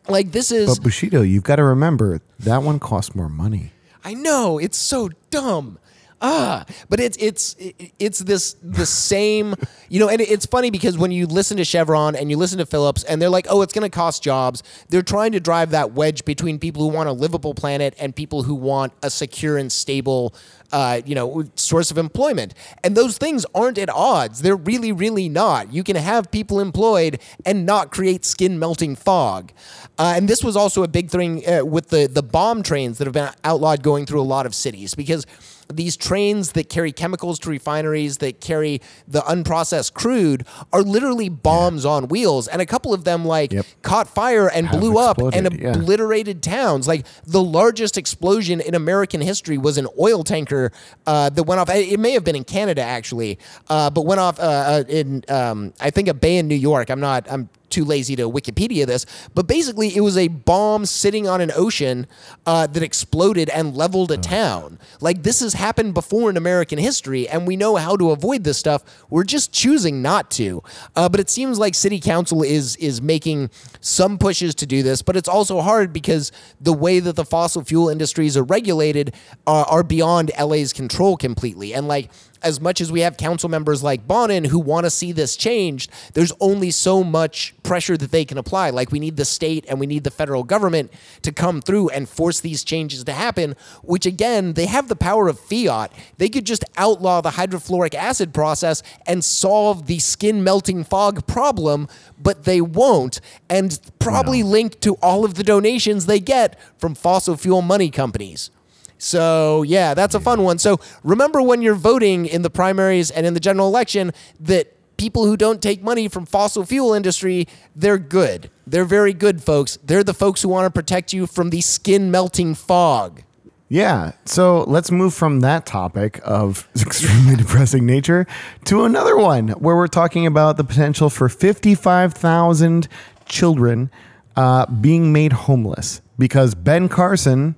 Like 0.08 0.32
this 0.32 0.50
is 0.50 0.78
But 0.78 0.86
Bushido, 0.86 1.21
you've 1.21 1.43
got 1.43 1.58
to 1.58 1.63
remember 1.65 2.21
that 2.39 2.63
one 2.63 2.80
costs 2.80 3.13
more 3.15 3.28
money. 3.28 3.74
I 4.06 4.13
know 4.13 4.60
it's 4.60 4.78
so 4.78 5.10
dumb. 5.30 5.78
Ah, 6.21 6.65
but 6.89 6.99
it's 6.99 7.17
it's 7.19 7.56
it's 7.99 8.19
this 8.19 8.56
the 8.63 8.86
same, 8.86 9.54
you 9.89 9.99
know, 9.99 10.08
and 10.08 10.21
it's 10.21 10.45
funny 10.45 10.71
because 10.71 10.97
when 10.97 11.12
you 11.12 11.28
listen 11.28 11.58
to 11.58 11.65
Chevron 11.65 12.15
and 12.15 12.32
you 12.32 12.38
listen 12.38 12.58
to 12.60 12.65
Phillips 12.65 13.04
and 13.04 13.21
they're 13.21 13.30
like, 13.30 13.47
"Oh, 13.49 13.62
it's 13.62 13.73
going 13.73 13.89
to 13.89 13.93
cost 13.93 14.23
jobs." 14.23 14.63
They're 14.89 15.01
trying 15.01 15.34
to 15.34 15.39
drive 15.39 15.71
that 15.71 15.91
wedge 15.91 16.23
between 16.23 16.58
people 16.58 16.82
who 16.84 16.95
want 16.95 17.10
a 17.10 17.12
livable 17.12 17.54
planet 17.54 17.95
and 17.99 18.15
people 18.15 18.43
who 18.43 18.56
want 18.56 18.93
a 19.04 19.10
secure 19.10 19.58
and 19.58 19.71
stable 19.71 20.34
uh, 20.71 21.01
you 21.06 21.15
know, 21.15 21.43
source 21.56 21.91
of 21.91 21.97
employment. 21.97 22.54
And 22.84 22.95
those 22.95 23.17
things 23.17 23.45
aren't 23.56 23.78
at 23.78 23.89
odds. 23.89 24.41
They're 24.41 24.56
really, 24.56 24.91
really 24.91 25.30
not. 25.30 25.71
You 25.71 25.84
can 25.84 25.95
have 25.95 26.32
people 26.32 26.60
employed 26.60 27.19
and 27.45 27.65
not 27.65 27.91
create 27.91 28.25
skin 28.25 28.60
melting 28.60 28.95
fog. 28.95 29.51
Uh, 29.97 30.13
and 30.15 30.28
this 30.28 30.43
was 30.43 30.56
also 30.56 30.84
a 30.84 30.88
big 30.88 31.10
thing 31.10 31.47
uh, 31.47 31.63
with 31.63 31.89
the 31.89 32.08
the 32.08 32.23
bomb 32.23 32.63
trains 32.63 32.97
that 32.97 33.06
have 33.06 33.13
been 33.13 33.30
outlawed 33.43 33.84
going 33.84 34.06
through 34.06 34.21
a 34.21 34.23
lot 34.23 34.45
of 34.45 34.54
cities 34.54 34.95
because 34.95 35.25
these 35.73 35.97
trains 35.97 36.51
that 36.54 36.69
carry 36.69 36.91
chemicals 36.91 37.39
to 37.39 37.49
refineries 37.49 38.17
that 38.19 38.39
carry 38.39 38.82
the 39.08 39.21
unprocessed 39.21 39.93
crude 39.93 40.45
are 40.71 40.82
literally 40.82 41.30
bombs 41.30 41.86
on 41.86 42.08
wheels 42.08 42.47
and 42.47 42.62
a 42.62 42.65
couple 42.65 42.93
of 42.93 43.04
them 43.04 43.25
like 43.25 43.51
Yep. 43.51 43.65
caught 43.82 44.08
fire 44.08 44.47
and 44.49 44.67
Have 44.67 44.80
blew 44.80 44.97
up 44.97 45.17
and 45.17 45.34
exploded, 45.47 45.60
yeah. 45.62 45.71
obliterated 45.73 46.43
towns 46.43 46.88
like 46.88 47.06
the 47.25 47.41
largest 47.41 47.97
explosion 47.97 48.60
in 48.62 48.75
american 48.75 49.21
history 49.21 49.58
was 49.58 49.78
an 49.78 49.88
oil 49.99 50.23
tanker 50.23 50.71
uh, 51.08 51.30
that 51.30 51.43
went 51.43 51.60
off 51.60 51.69
it 51.69 51.99
may 51.99 52.12
have 52.12 52.23
been 52.23 52.36
in 52.36 52.43
canada 52.43 52.82
actually 52.82 53.38
uh, 53.69 53.89
but 53.89 54.06
went 54.06 54.19
off 54.19 54.39
uh, 54.39 54.43
uh, 54.43 54.84
in 54.89 55.23
um, 55.30 55.73
i 55.80 55.89
think 55.89 56.08
a 56.08 56.13
bay 56.13 56.38
in 56.38 56.47
new 56.47 56.56
york 56.56 56.89
i'm 56.89 56.99
not 56.99 57.30
i'm 57.32 57.49
too 57.75 57.85
lazy 57.85 58.15
to 58.15 58.29
Wikipedia 58.29 58.88
this, 58.88 59.05
but 59.33 59.47
basically 59.47 59.95
it 59.95 59.99
was 59.99 60.17
a 60.17 60.29
bomb 60.29 60.85
sitting 60.85 61.27
on 61.27 61.41
an 61.41 61.51
ocean 61.55 62.07
uh, 62.45 62.65
that 62.67 62.81
exploded 62.81 63.49
and 63.49 63.75
leveled 63.75 64.11
a 64.11 64.17
town. 64.17 64.79
Like 65.01 65.23
this 65.23 65.41
has 65.41 65.53
happened 65.53 65.93
before 65.93 66.29
in 66.29 66.38
American 66.38 66.79
history, 66.79 67.27
and 67.27 67.45
we 67.45 67.57
know 67.57 67.75
how 67.75 67.97
to 67.97 68.11
avoid 68.11 68.45
this 68.45 68.57
stuff. 68.57 68.83
We're 69.09 69.25
just 69.25 69.51
choosing 69.51 70.01
not 70.01 70.31
to. 70.31 70.63
Uh, 70.95 71.09
but 71.09 71.19
it 71.19 71.29
seems 71.29 71.59
like 71.59 71.75
city 71.75 71.99
council 71.99 72.41
is 72.43 72.77
is 72.77 73.01
making 73.01 73.49
some 73.81 74.17
pushes 74.17 74.55
to 74.55 74.65
do 74.65 74.81
this, 74.81 75.01
but 75.01 75.17
it's 75.17 75.29
also 75.29 75.61
hard 75.61 75.91
because 75.91 76.31
the 76.61 76.73
way 76.73 76.99
that 76.99 77.15
the 77.15 77.25
fossil 77.25 77.63
fuel 77.63 77.89
industries 77.89 78.38
are 78.38 78.43
regulated 78.43 79.13
are, 79.45 79.65
are 79.65 79.83
beyond 79.83 80.31
LA's 80.39 80.71
control 80.71 81.17
completely, 81.17 81.73
and 81.73 81.88
like 81.88 82.09
as 82.45 82.62
much 82.62 82.79
as 82.79 82.91
we 82.91 83.01
have 83.01 83.17
council 83.17 83.49
members 83.49 83.81
like 83.81 84.08
Bonin 84.08 84.45
who 84.45 84.60
want 84.60 84.86
to 84.86 84.89
see 84.91 85.12
this 85.12 85.36
changed, 85.36 85.91
there's 86.13 86.31
only 86.39 86.69
so 86.69 87.03
much 87.03 87.55
pressure 87.63 87.97
that 87.97 88.12
they 88.12 88.23
can 88.23 88.38
apply. 88.38 88.69
Like 88.69 88.91
we 88.91 88.99
need 88.99 89.17
the 89.17 89.25
state 89.25 89.65
and 89.67 89.79
we 89.79 89.88
need 89.88 90.03
the 90.03 90.12
federal 90.12 90.43
government 90.43 90.93
to 91.23 91.31
come 91.31 91.60
through 91.60 91.89
and 91.89 92.08
force 92.08 92.39
these 92.39 92.63
changes 92.63 93.03
to 93.03 93.13
happen, 93.13 93.55
which 93.81 94.05
again, 94.05 94.53
they 94.53 94.67
have 94.67 94.88
the 94.88 94.95
power 94.95 95.27
of 95.27 95.39
fiat. 95.39 95.91
They 96.19 96.29
could 96.29 96.45
just 96.45 96.63
outlaw 96.77 97.19
the 97.19 97.31
hydrofluoric 97.31 97.95
acid 97.95 98.31
process 98.31 98.84
and 99.08 99.25
solve 99.25 99.88
the 99.88 99.97
skin 99.97 100.43
melting 100.43 100.84
fog 100.84 101.25
problem, 101.25 101.88
but 102.21 102.43
they 102.43 102.62
won't, 102.62 103.21
and 103.49 103.79
probably 103.97 104.43
linked 104.43 104.81
to 104.81 104.93
all 105.01 105.25
of 105.25 105.34
the 105.34 105.43
donations 105.43 106.05
they 106.05 106.19
get 106.19 106.60
from 106.77 106.93
fossil 106.93 107.36
fuel 107.36 107.63
money 107.63 107.89
companies. 107.89 108.51
So, 108.97 109.63
yeah, 109.63 109.93
that's 109.93 110.15
a 110.15 110.19
fun 110.19 110.43
one. 110.43 110.58
So, 110.58 110.79
remember 111.03 111.41
when 111.41 111.62
you're 111.62 111.75
voting 111.75 112.25
in 112.25 112.41
the 112.41 112.49
primaries 112.49 113.12
and 113.12 113.25
in 113.25 113.34
the 113.34 113.39
general 113.39 113.67
election 113.67 114.12
that 114.39 114.71
people 114.97 115.25
who 115.25 115.36
don't 115.38 115.62
take 115.62 115.84
money 115.84 116.08
from 116.08 116.25
fossil 116.25 116.65
fuel 116.65 116.93
industry, 116.93 117.47
they're 117.75 117.97
good. 117.97 118.49
They're 118.65 118.86
very 118.86 119.13
good 119.13 119.43
folks. 119.43 119.77
They're 119.84 120.03
the 120.03 120.13
folks 120.13 120.41
who 120.41 120.49
want 120.49 120.65
to 120.65 120.69
protect 120.69 121.13
you 121.13 121.27
from 121.27 121.49
the 121.49 121.62
skin 121.62 122.12
melting 122.12 122.55
fog. 122.55 123.21
Yeah. 123.67 124.12
So 124.25 124.63
let's 124.67 124.91
move 124.91 125.13
from 125.13 125.39
that 125.41 125.65
topic 125.65 126.19
of 126.23 126.67
extremely 126.79 127.36
depressing 127.36 127.86
nature 127.86 128.27
to 128.65 128.86
another 128.86 129.17
one 129.17 129.49
where 129.49 129.75
we're 129.75 129.88
talking 129.88 130.25
about 130.25 130.58
the 130.58 130.63
potential 130.63 131.10
for 131.10 131.29
55,000 131.29 132.88
children 133.25 133.89
uh, 134.36 134.65
being 134.67 135.12
made 135.12 135.34
homeless 135.34 136.01
because 136.17 136.53
Ben 136.53 136.89
Carson 136.89 137.55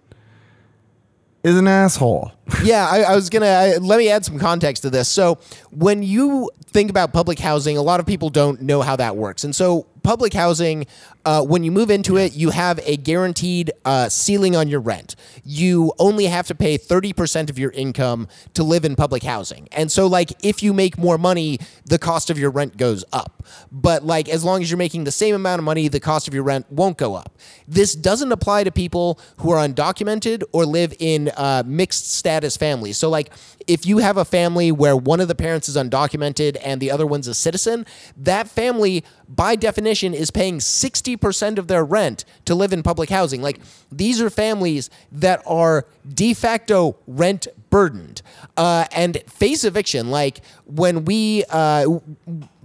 is 1.48 1.58
an 1.58 1.68
asshole. 1.68 2.32
yeah, 2.64 2.88
I, 2.88 3.02
I 3.02 3.16
was 3.16 3.30
gonna 3.30 3.48
I, 3.48 3.78
let 3.78 3.98
me 3.98 4.10
add 4.10 4.26
some 4.26 4.40
context 4.40 4.84
to 4.84 4.90
this. 4.90 5.10
So 5.10 5.40
when 5.72 6.04
you 6.04 6.50
think 6.68 6.90
about 6.90 7.14
public 7.14 7.40
housing, 7.40 7.78
a 7.78 7.82
lot 7.82 8.00
of 8.00 8.06
people 8.06 8.30
don't 8.30 8.62
know 8.62 8.82
how 8.82 8.96
that 8.96 9.16
works, 9.16 9.44
and 9.44 9.56
so 9.56 9.88
public 10.08 10.34
housing, 10.34 10.88
uh, 11.26 11.44
when 11.44 11.66
you 11.66 11.70
move 11.70 11.92
into 11.92 12.16
it, 12.16 12.34
you 12.34 12.52
have 12.52 12.80
a 12.86 12.96
guaranteed 12.96 13.70
uh, 13.84 14.08
ceiling 14.08 14.56
on 14.56 14.70
your 14.70 14.80
rent. 14.80 15.18
You 15.44 15.92
only 16.00 16.28
have 16.28 16.48
to 16.48 16.56
pay 16.56 16.78
30% 16.78 17.50
of 17.50 17.60
your 17.60 17.72
income 17.72 18.30
to 18.54 18.64
live 18.64 18.86
in 18.86 18.96
public 18.96 19.24
housing. 19.24 19.68
And 19.74 19.92
so, 19.92 20.08
like, 20.08 20.32
if 20.42 20.64
you 20.64 20.74
make 20.74 20.98
more 20.98 21.18
money, 21.18 21.60
the 21.84 22.00
cost 22.00 22.30
of 22.30 22.40
your 22.40 22.52
rent 22.52 22.78
goes 22.78 23.04
up. 23.12 23.46
But, 23.70 24.06
like, 24.06 24.30
as 24.30 24.46
long 24.46 24.62
as 24.62 24.72
you're 24.72 24.78
making 24.78 25.04
the 25.04 25.12
same 25.12 25.36
amount 25.36 25.60
of 25.60 25.66
money, 25.66 25.90
the 25.90 26.00
cost 26.00 26.30
of 26.30 26.34
your 26.34 26.44
rent 26.44 26.72
won't 26.72 26.98
go 26.98 27.16
up. 27.16 27.38
This 27.68 27.94
doesn't 27.94 28.32
apply 28.32 28.64
to 28.64 28.72
people 28.72 29.20
who 29.40 29.52
are 29.52 29.68
undocumented 29.68 30.42
or 30.54 30.66
live 30.66 30.94
in 31.00 31.32
uh, 31.36 31.64
mixed 31.66 32.10
status 32.14 32.56
families. 32.56 32.98
So, 32.98 33.10
like, 33.10 33.30
if 33.68 33.86
you 33.86 33.98
have 33.98 34.16
a 34.16 34.24
family 34.24 34.72
where 34.72 34.96
one 34.96 35.20
of 35.20 35.28
the 35.28 35.36
parents 35.36 35.68
is 35.68 35.76
undocumented 35.76 36.56
and 36.64 36.80
the 36.80 36.92
other 36.92 37.06
one's 37.06 37.28
a 37.28 37.34
citizen, 37.34 37.86
that 38.16 38.48
family, 38.48 39.04
by 39.28 39.56
definition, 39.56 40.14
is 40.14 40.32
paying 40.32 40.60
60% 40.60 41.58
of 41.58 41.68
their 41.68 41.84
rent 41.84 42.26
to 42.46 42.56
live 42.56 42.74
in 42.74 42.84
public 42.84 43.10
housing. 43.10 43.42
Like, 43.42 43.60
these 43.92 44.22
are 44.22 44.30
families 44.30 44.90
that 45.12 45.42
are 45.46 45.86
de 46.08 46.34
facto 46.34 46.98
rent 47.08 47.48
burdened 47.70 48.22
uh, 48.56 48.86
and 48.92 49.22
face 49.28 49.64
eviction. 49.64 50.10
Like, 50.10 50.42
when 50.66 51.06
we, 51.06 51.44
uh, 51.50 52.00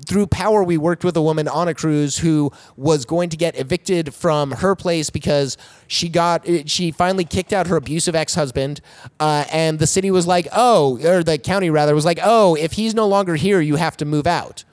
through 0.07 0.27
power, 0.29 0.62
we 0.62 0.79
worked 0.79 1.05
with 1.05 1.16
a 1.16 1.22
woman 1.22 1.48
on 1.48 1.68
a 1.68 1.75
cruise 1.75 2.18
who 2.18 2.53
was 2.77 3.05
going 3.05 3.29
to 3.31 3.37
get 3.37 3.59
evicted 3.59 4.14
from 4.14 4.53
her 4.53 4.75
place 4.75 5.11
because 5.11 5.57
she 5.87 6.09
got 6.09 6.46
she 6.66 6.90
finally 6.90 7.25
kicked 7.25 7.53
out 7.53 7.66
her 7.66 7.77
abusive 7.77 8.14
ex 8.14 8.35
husband, 8.35 8.81
uh, 9.20 9.44
and 9.53 9.79
the 9.79 9.87
city 9.87 10.11
was 10.11 10.27
like, 10.27 10.48
oh, 10.53 10.98
or 11.05 11.22
the 11.22 11.38
county 11.38 11.70
rather 11.70 11.94
was 11.94 12.05
like, 12.05 12.18
oh, 12.22 12.55
if 12.55 12.72
he's 12.72 12.94
no 12.94 13.07
longer 13.07 13.37
here, 13.37 13.61
you 13.61 13.77
have 13.77 13.96
to 13.96 14.05
move 14.05 14.27
out 14.27 14.64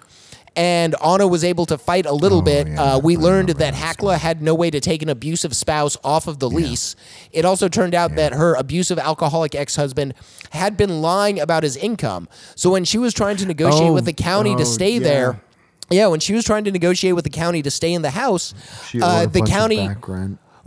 and 0.59 0.93
Anna 1.01 1.25
was 1.25 1.45
able 1.45 1.65
to 1.67 1.77
fight 1.77 2.05
a 2.05 2.11
little 2.11 2.39
Oh, 2.39 2.41
bit. 2.41 2.67
yeah, 2.67 2.81
uh, 2.95 2.99
we 2.99 3.15
learned 3.15 3.49
that 3.49 3.73
HACLA 3.73 4.17
had 4.17 4.41
no 4.41 4.53
way 4.53 4.69
to 4.69 4.81
take 4.81 5.01
an 5.01 5.07
abusive 5.07 5.55
spouse 5.55 5.95
off 6.03 6.27
of 6.27 6.39
the 6.39 6.49
lease. 6.49 6.97
It 7.31 7.45
also 7.45 7.69
turned 7.69 7.95
out 7.95 8.15
that 8.15 8.33
her 8.33 8.55
abusive 8.55 8.99
alcoholic 8.99 9.55
ex 9.55 9.77
husband 9.77 10.13
had 10.51 10.75
been 10.75 11.01
lying 11.01 11.39
about 11.39 11.63
his 11.63 11.77
income. 11.77 12.27
So 12.55 12.71
when 12.71 12.83
she 12.83 12.97
was 12.97 13.13
trying 13.13 13.37
to 13.37 13.45
negotiate 13.45 13.89
Oh, 13.91 13.93
with 13.93 14.03
the 14.05 14.11
county 14.13 14.53
to 14.57 14.61
oh, 14.63 14.65
stay 14.65 14.95
yeah. 14.95 14.99
there, 14.99 15.41
yeah, 15.89 16.07
when 16.07 16.19
she 16.19 16.33
was 16.33 16.43
trying 16.43 16.65
to 16.65 16.71
negotiate 16.71 17.15
with 17.15 17.23
the 17.23 17.29
county 17.29 17.61
to 17.61 17.71
stay 17.71 17.93
in 17.93 18.01
the 18.01 18.09
house, 18.11 18.53
uh, 19.01 19.27
the 19.27 19.41
county. 19.41 19.87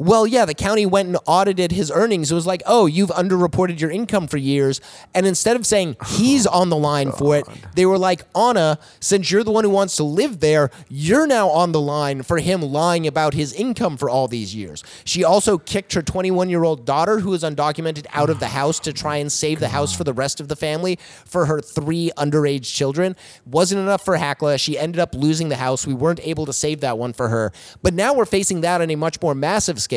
Well, 0.03 0.27
yeah, 0.27 0.47
the 0.47 0.55
county 0.55 0.85
went 0.85 1.07
and 1.07 1.17
audited 1.27 1.71
his 1.71 1.89
earnings. 1.89 2.33
It 2.33 2.35
was 2.35 2.45
like, 2.45 2.61
oh, 2.67 2.87
you've 2.87 3.11
underreported 3.11 3.79
your 3.79 3.93
income 3.93 4.27
for 4.27 4.37
years. 4.37 4.81
And 5.15 5.27
instead 5.27 5.55
of 5.55 5.65
saying 5.65 5.97
he's 6.09 6.45
oh, 6.45 6.51
on 6.51 6.71
the 6.71 6.77
line 6.77 7.13
for 7.13 7.37
it, 7.37 7.47
they 7.77 7.87
were 7.87 7.99
like, 7.99 8.23
Anna, 8.37 8.81
since 8.99 9.31
you're 9.31 9.45
the 9.45 9.53
one 9.53 9.63
who 9.63 9.71
wants 9.71 9.95
to 9.99 10.03
live 10.03 10.41
there, 10.41 10.73
you're 10.89 11.29
now 11.29 11.51
on 11.51 11.71
the 11.71 11.81
line 11.81 12.25
for 12.25 12.41
him 12.41 12.63
lying 12.63 13.07
about 13.07 13.35
his 13.35 13.53
income 13.53 13.97
for 13.97 14.11
all 14.11 14.27
these 14.27 14.53
years. 14.57 14.83
She 15.05 15.23
also 15.23 15.57
kicked 15.57 15.93
her 15.93 16.03
21 16.03 16.51
year 16.51 16.65
old 16.65 16.85
daughter, 16.85 17.21
who 17.21 17.33
is 17.33 17.45
undocumented, 17.45 18.07
out 18.11 18.29
of 18.29 18.41
the 18.41 18.47
oh, 18.47 18.49
house 18.49 18.81
to 18.81 18.93
try 18.93 19.19
and 19.19 19.31
save 19.31 19.61
the 19.61 19.69
house 19.69 19.95
for 19.95 20.03
the 20.03 20.13
rest 20.13 20.41
of 20.41 20.49
the 20.49 20.57
family 20.57 20.99
for 21.25 21.47
her 21.47 21.61
three 21.61 22.11
underage 22.17 22.65
children. 22.65 23.15
Wasn't 23.47 23.81
enough 23.81 24.05
for 24.05 24.17
HACLA. 24.17 24.59
She 24.59 24.77
ended 24.77 24.99
up 24.99 25.15
losing 25.15 25.49
the 25.49 25.57
house. 25.59 25.87
We 25.87 25.95
weren't 25.95 26.21
able 26.25 26.45
to 26.47 26.53
save 26.53 26.81
that 26.81 26.99
one 26.99 27.13
for 27.13 27.29
her. 27.29 27.53
But 27.83 27.95
now 27.95 28.15
we're 28.15 28.25
facing 28.25 28.63
that 28.63 28.81
on 28.81 28.91
a 28.91 28.97
much 28.97 29.23
more 29.23 29.37
massive 29.37 29.81
scale 29.81 29.92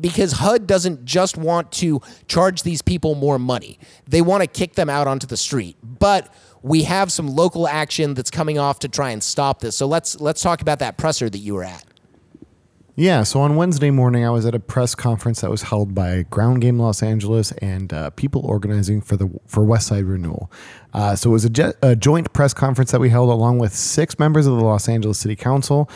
because 0.00 0.32
HUD 0.32 0.66
doesn't 0.66 1.04
just 1.04 1.36
want 1.36 1.72
to 1.72 2.00
charge 2.28 2.62
these 2.62 2.82
people 2.82 3.14
more 3.14 3.38
money. 3.38 3.78
They 4.06 4.22
want 4.22 4.42
to 4.42 4.46
kick 4.46 4.74
them 4.74 4.88
out 4.88 5.06
onto 5.06 5.26
the 5.26 5.36
street. 5.36 5.76
But 5.82 6.32
we 6.62 6.82
have 6.84 7.10
some 7.10 7.28
local 7.28 7.66
action 7.66 8.14
that's 8.14 8.30
coming 8.30 8.58
off 8.58 8.80
to 8.80 8.88
try 8.88 9.10
and 9.10 9.22
stop 9.22 9.60
this. 9.60 9.76
So 9.76 9.86
let's 9.86 10.20
let's 10.20 10.42
talk 10.42 10.60
about 10.60 10.78
that 10.80 10.96
presser 10.96 11.30
that 11.30 11.38
you 11.38 11.54
were 11.54 11.64
at. 11.64 11.84
Yeah, 12.96 13.22
so 13.22 13.40
on 13.40 13.56
Wednesday 13.56 13.90
morning, 13.90 14.26
I 14.26 14.30
was 14.30 14.44
at 14.44 14.54
a 14.54 14.58
press 14.58 14.94
conference 14.94 15.40
that 15.40 15.50
was 15.50 15.62
held 15.62 15.94
by 15.94 16.24
Ground 16.24 16.60
Game 16.60 16.78
Los 16.78 17.02
Angeles 17.02 17.50
and 17.52 17.90
uh, 17.94 18.10
people 18.10 18.44
organizing 18.44 19.00
for 19.00 19.16
the 19.16 19.30
for 19.46 19.64
West 19.64 19.86
Side 19.86 20.04
Renewal. 20.04 20.52
Uh, 20.92 21.16
so 21.16 21.30
it 21.30 21.32
was 21.32 21.44
a, 21.46 21.50
je- 21.50 21.72
a 21.82 21.96
joint 21.96 22.32
press 22.34 22.52
conference 22.52 22.90
that 22.90 23.00
we 23.00 23.08
held 23.08 23.30
along 23.30 23.58
with 23.58 23.74
six 23.74 24.18
members 24.18 24.46
of 24.46 24.56
the 24.58 24.62
Los 24.62 24.86
Angeles 24.86 25.18
City 25.18 25.36
Council, 25.36 25.88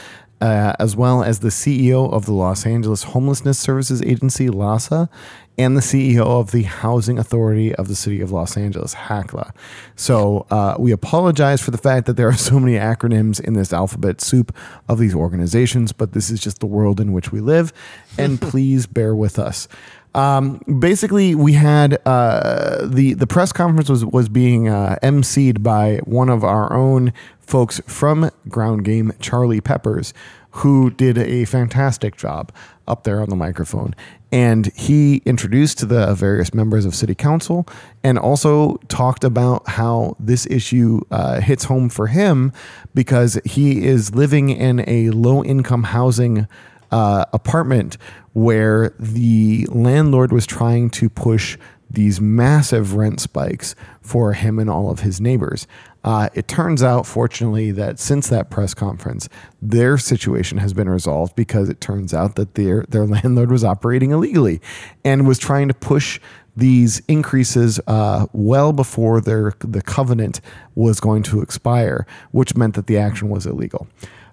uh, 0.44 0.76
as 0.78 0.94
well 0.94 1.24
as 1.24 1.38
the 1.38 1.48
CEO 1.48 2.12
of 2.12 2.26
the 2.26 2.32
Los 2.32 2.66
Angeles 2.66 3.02
Homelessness 3.02 3.58
Services 3.58 4.02
Agency 4.02 4.48
(LAHSA) 4.48 5.08
and 5.56 5.74
the 5.74 5.80
CEO 5.80 6.20
of 6.20 6.50
the 6.50 6.64
Housing 6.64 7.18
Authority 7.18 7.74
of 7.76 7.88
the 7.88 7.94
City 7.94 8.20
of 8.20 8.30
Los 8.30 8.54
Angeles 8.54 8.92
(HACLA). 8.92 9.54
So 9.96 10.46
uh, 10.50 10.76
we 10.78 10.92
apologize 10.92 11.62
for 11.62 11.70
the 11.70 11.78
fact 11.78 12.06
that 12.06 12.18
there 12.18 12.28
are 12.28 12.36
so 12.50 12.60
many 12.60 12.76
acronyms 12.76 13.40
in 13.40 13.54
this 13.54 13.72
alphabet 13.72 14.20
soup 14.20 14.54
of 14.86 14.98
these 14.98 15.14
organizations, 15.14 15.92
but 15.92 16.12
this 16.12 16.28
is 16.28 16.40
just 16.40 16.58
the 16.58 16.66
world 16.66 17.00
in 17.00 17.14
which 17.14 17.32
we 17.32 17.40
live, 17.40 17.72
and 18.18 18.38
please 18.50 18.86
bear 18.86 19.16
with 19.16 19.38
us. 19.38 19.66
Um, 20.14 20.60
basically, 20.78 21.34
we 21.34 21.54
had 21.54 21.98
uh, 22.06 22.86
the 22.86 23.14
the 23.14 23.26
press 23.26 23.52
conference 23.52 23.88
was 23.88 24.04
was 24.04 24.28
being 24.28 24.68
uh, 24.68 24.96
emceed 25.02 25.62
by 25.62 25.96
one 26.04 26.28
of 26.28 26.44
our 26.44 26.72
own 26.72 27.12
folks 27.40 27.80
from 27.86 28.30
Ground 28.48 28.84
Game, 28.84 29.12
Charlie 29.20 29.60
Peppers, 29.60 30.14
who 30.50 30.90
did 30.90 31.18
a 31.18 31.44
fantastic 31.46 32.16
job 32.16 32.52
up 32.86 33.04
there 33.04 33.20
on 33.20 33.28
the 33.28 33.36
microphone. 33.36 33.94
And 34.30 34.72
he 34.74 35.16
introduced 35.24 35.88
the 35.88 36.14
various 36.14 36.54
members 36.54 36.84
of 36.84 36.94
City 36.94 37.14
Council 37.14 37.66
and 38.02 38.18
also 38.18 38.76
talked 38.88 39.24
about 39.24 39.68
how 39.68 40.16
this 40.18 40.46
issue 40.46 41.00
uh, 41.10 41.40
hits 41.40 41.64
home 41.64 41.88
for 41.88 42.08
him 42.08 42.52
because 42.94 43.38
he 43.44 43.84
is 43.84 44.14
living 44.14 44.50
in 44.50 44.84
a 44.88 45.10
low 45.10 45.44
income 45.44 45.84
housing 45.84 46.48
uh, 46.90 47.24
apartment 47.32 47.96
where 48.32 48.94
the 48.98 49.66
landlord 49.70 50.32
was 50.32 50.46
trying 50.46 50.90
to 50.90 51.08
push 51.08 51.56
these 51.90 52.20
massive 52.20 52.94
rent 52.94 53.20
spikes 53.20 53.74
for 54.00 54.32
him 54.32 54.58
and 54.58 54.68
all 54.68 54.90
of 54.90 55.00
his 55.00 55.20
neighbors. 55.20 55.66
Uh, 56.02 56.28
it 56.34 56.46
turns 56.48 56.82
out, 56.82 57.06
fortunately, 57.06 57.70
that 57.70 57.98
since 57.98 58.28
that 58.28 58.50
press 58.50 58.74
conference, 58.74 59.28
their 59.62 59.96
situation 59.96 60.58
has 60.58 60.74
been 60.74 60.88
resolved 60.88 61.34
because 61.34 61.68
it 61.68 61.80
turns 61.80 62.12
out 62.12 62.34
that 62.36 62.54
their 62.54 62.84
their 62.88 63.06
landlord 63.06 63.50
was 63.50 63.64
operating 63.64 64.10
illegally 64.10 64.60
and 65.04 65.26
was 65.26 65.38
trying 65.38 65.68
to 65.68 65.74
push 65.74 66.20
these 66.56 67.00
increases 67.08 67.80
uh, 67.86 68.26
well 68.32 68.72
before 68.72 69.20
their 69.20 69.54
the 69.60 69.82
covenant 69.82 70.40
was 70.74 71.00
going 71.00 71.22
to 71.22 71.40
expire, 71.40 72.06
which 72.32 72.54
meant 72.54 72.74
that 72.74 72.86
the 72.86 72.98
action 72.98 73.28
was 73.30 73.46
illegal. 73.46 73.88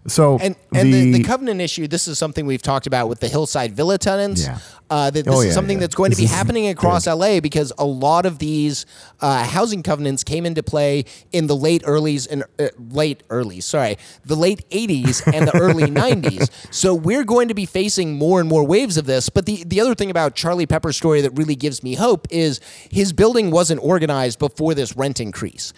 So 0.07 0.37
And 0.41 0.55
and 0.73 0.93
the, 0.93 1.11
the, 1.13 1.23
covenant 1.23 1.61
issue, 1.61 1.87
this 1.87 2.07
is 2.07 2.17
something 2.17 2.45
we've 2.45 2.61
talked 2.61 2.87
about 2.87 3.07
with 3.07 3.19
the 3.19 3.27
Hillside 3.27 3.73
Villa 3.73 3.97
tenants. 3.97 4.43
Yeah. 4.43 4.57
Uh, 4.89 5.09
that 5.09 5.23
this 5.23 5.33
Oh, 5.33 5.39
is 5.39 5.53
something 5.53 5.77
yeah. 5.77 5.81
that's 5.81 5.95
going 5.95 6.09
This 6.09 6.17
to 6.19 6.23
be 6.25 6.27
happening 6.27 6.67
across 6.67 7.05
big. 7.05 7.13
LA 7.13 7.39
because 7.39 7.71
a 7.77 7.85
lot 7.85 8.25
of 8.25 8.39
these 8.39 8.85
uh, 9.21 9.45
housing 9.45 9.83
covenants 9.83 10.21
came 10.23 10.45
into 10.45 10.63
play 10.63 11.05
in 11.31 11.47
the 11.47 11.55
late 11.55 11.81
earlys 11.83 12.27
and 12.29 12.43
uh, 12.59 12.67
late 12.89 13.23
early, 13.29 13.61
sorry, 13.61 13.97
the 14.25 14.35
late 14.35 14.67
80s 14.69 15.21
and 15.33 15.47
the 15.47 15.55
early 15.57 15.83
90s. 15.87 16.49
So 16.73 16.93
we're 16.93 17.23
going 17.23 17.47
to 17.47 17.53
be 17.53 17.65
facing 17.65 18.17
more 18.17 18.41
and 18.41 18.49
more 18.49 18.65
waves 18.67 18.97
of 18.97 19.05
this. 19.05 19.29
But 19.29 19.45
the, 19.45 19.63
the 19.65 19.79
other 19.79 19.95
thing 19.95 20.11
about 20.11 20.35
Charlie 20.35 20.65
Pepper's 20.67 20.97
story 20.97 21.21
that 21.21 21.31
really 21.37 21.55
gives 21.55 21.83
me 21.83 21.93
hope 21.95 22.27
is 22.29 22.59
his 22.89 23.13
building 23.13 23.49
wasn't 23.49 23.81
organized 23.81 24.39
before 24.39 24.73
this 24.73 24.97
rent 24.97 25.21
increase. 25.21 25.71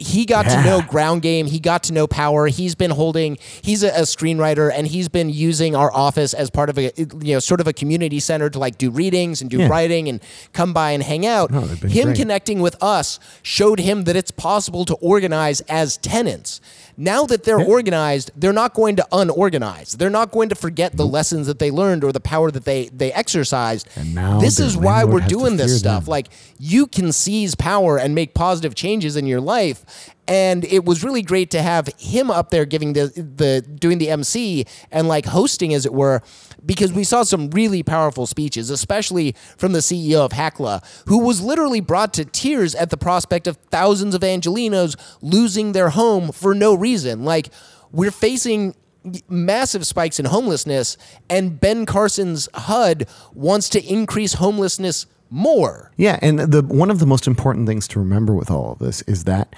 He 0.00 0.24
got 0.26 0.44
to 0.44 0.62
know 0.62 0.80
ground 0.80 1.22
game. 1.22 1.46
He 1.46 1.58
got 1.58 1.82
to 1.84 1.92
know 1.92 2.06
power. 2.06 2.46
He's 2.46 2.74
been 2.76 2.92
holding. 2.92 3.36
He's 3.62 3.82
a, 3.82 3.88
a 3.88 4.02
screenwriter, 4.02 4.70
and 4.72 4.86
he's 4.86 5.08
been 5.08 5.28
using 5.28 5.74
our 5.74 5.92
office 5.92 6.34
as 6.34 6.50
part 6.50 6.70
of 6.70 6.78
a 6.78 6.92
you 6.96 7.34
know 7.34 7.38
sort 7.40 7.60
of 7.60 7.66
a 7.66 7.72
community 7.72 8.20
center 8.20 8.48
to 8.48 8.58
like 8.58 8.78
do 8.78 8.90
readings 8.90 9.40
and 9.40 9.50
do 9.50 9.58
Yeah. 9.58 9.68
writing 9.68 10.08
and 10.08 10.20
come 10.52 10.72
by 10.72 10.92
and 10.92 11.02
hang 11.02 11.26
out. 11.26 11.50
No, 11.50 11.62
him 11.62 12.08
great. 12.08 12.16
connecting 12.16 12.60
with 12.60 12.80
us 12.82 13.18
showed 13.42 13.80
him 13.80 14.04
that 14.04 14.14
it's 14.14 14.30
possible 14.30 14.84
to 14.84 14.94
organize 14.96 15.60
as 15.62 15.96
tenants. 15.96 16.60
Now 17.00 17.26
that 17.26 17.44
they're 17.44 17.60
organized, 17.60 18.32
they're 18.34 18.52
not 18.52 18.74
going 18.74 18.96
to 18.96 19.06
unorganize. 19.12 19.96
They're 19.96 20.10
not 20.10 20.32
going 20.32 20.48
to 20.48 20.56
forget 20.56 20.96
the 20.96 21.06
lessons 21.06 21.46
that 21.46 21.60
they 21.60 21.70
learned 21.70 22.02
or 22.02 22.10
the 22.10 22.18
power 22.20 22.50
that 22.50 22.64
they 22.64 22.88
they 22.88 23.12
exercised. 23.12 23.88
And 23.94 24.16
now 24.16 24.40
this 24.40 24.58
is 24.58 24.76
why 24.76 25.04
we're 25.04 25.20
doing 25.20 25.56
this 25.58 25.78
stuff. 25.78 26.04
them. 26.06 26.10
Like 26.10 26.28
you 26.58 26.88
can 26.88 27.12
seize 27.12 27.54
power 27.54 27.98
and 27.98 28.16
make 28.16 28.34
positive 28.34 28.74
changes 28.74 29.14
in 29.14 29.26
your 29.26 29.40
life. 29.40 30.10
And 30.28 30.66
it 30.66 30.84
was 30.84 31.02
really 31.02 31.22
great 31.22 31.50
to 31.52 31.62
have 31.62 31.88
him 31.98 32.30
up 32.30 32.50
there 32.50 32.66
giving 32.66 32.92
the 32.92 33.06
the 33.06 33.62
doing 33.62 33.96
the 33.96 34.10
MC 34.10 34.66
and 34.92 35.08
like 35.08 35.24
hosting 35.24 35.72
as 35.72 35.86
it 35.86 35.94
were, 35.94 36.22
because 36.64 36.92
we 36.92 37.02
saw 37.02 37.22
some 37.22 37.48
really 37.50 37.82
powerful 37.82 38.26
speeches, 38.26 38.68
especially 38.68 39.34
from 39.56 39.72
the 39.72 39.78
CEO 39.78 40.18
of 40.18 40.32
HACLA 40.32 40.84
who 41.06 41.24
was 41.24 41.40
literally 41.40 41.80
brought 41.80 42.12
to 42.14 42.26
tears 42.26 42.74
at 42.74 42.90
the 42.90 42.98
prospect 42.98 43.46
of 43.46 43.56
thousands 43.70 44.14
of 44.14 44.20
Angelenos 44.20 44.96
losing 45.22 45.72
their 45.72 45.88
home 45.88 46.30
for 46.30 46.54
no 46.54 46.74
reason. 46.74 47.24
Like 47.24 47.48
we're 47.90 48.10
facing 48.10 48.74
massive 49.28 49.86
spikes 49.86 50.20
in 50.20 50.26
homelessness, 50.26 50.98
and 51.30 51.58
Ben 51.58 51.86
Carson's 51.86 52.48
HUD 52.52 53.08
wants 53.32 53.70
to 53.70 53.82
increase 53.82 54.34
homelessness 54.34 55.06
more. 55.30 55.90
Yeah, 55.96 56.18
and 56.20 56.38
the 56.38 56.62
one 56.62 56.90
of 56.90 56.98
the 56.98 57.06
most 57.06 57.26
important 57.26 57.66
things 57.66 57.88
to 57.88 57.98
remember 57.98 58.34
with 58.34 58.50
all 58.50 58.72
of 58.72 58.78
this 58.78 59.02
is 59.02 59.24
that 59.24 59.54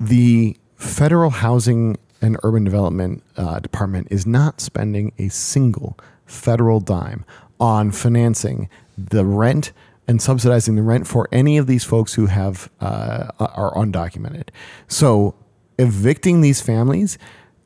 the 0.00 0.56
federal 0.76 1.30
housing 1.30 1.98
and 2.20 2.36
urban 2.42 2.64
development 2.64 3.22
uh, 3.36 3.60
department 3.60 4.08
is 4.10 4.26
not 4.26 4.60
spending 4.60 5.12
a 5.18 5.28
single 5.28 5.98
federal 6.26 6.80
dime 6.80 7.24
on 7.60 7.90
financing 7.90 8.68
the 8.96 9.24
rent 9.24 9.72
and 10.06 10.22
subsidizing 10.22 10.76
the 10.76 10.82
rent 10.82 11.06
for 11.06 11.28
any 11.32 11.58
of 11.58 11.66
these 11.66 11.84
folks 11.84 12.14
who 12.14 12.26
have 12.26 12.70
uh, 12.80 13.30
are 13.38 13.74
undocumented. 13.74 14.48
So 14.88 15.34
evicting 15.78 16.40
these 16.40 16.60
families 16.60 17.18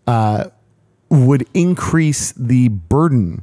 uh, 0.07 0.47
would 1.09 1.47
increase 1.55 2.33
the 2.33 2.69
burden 2.69 3.43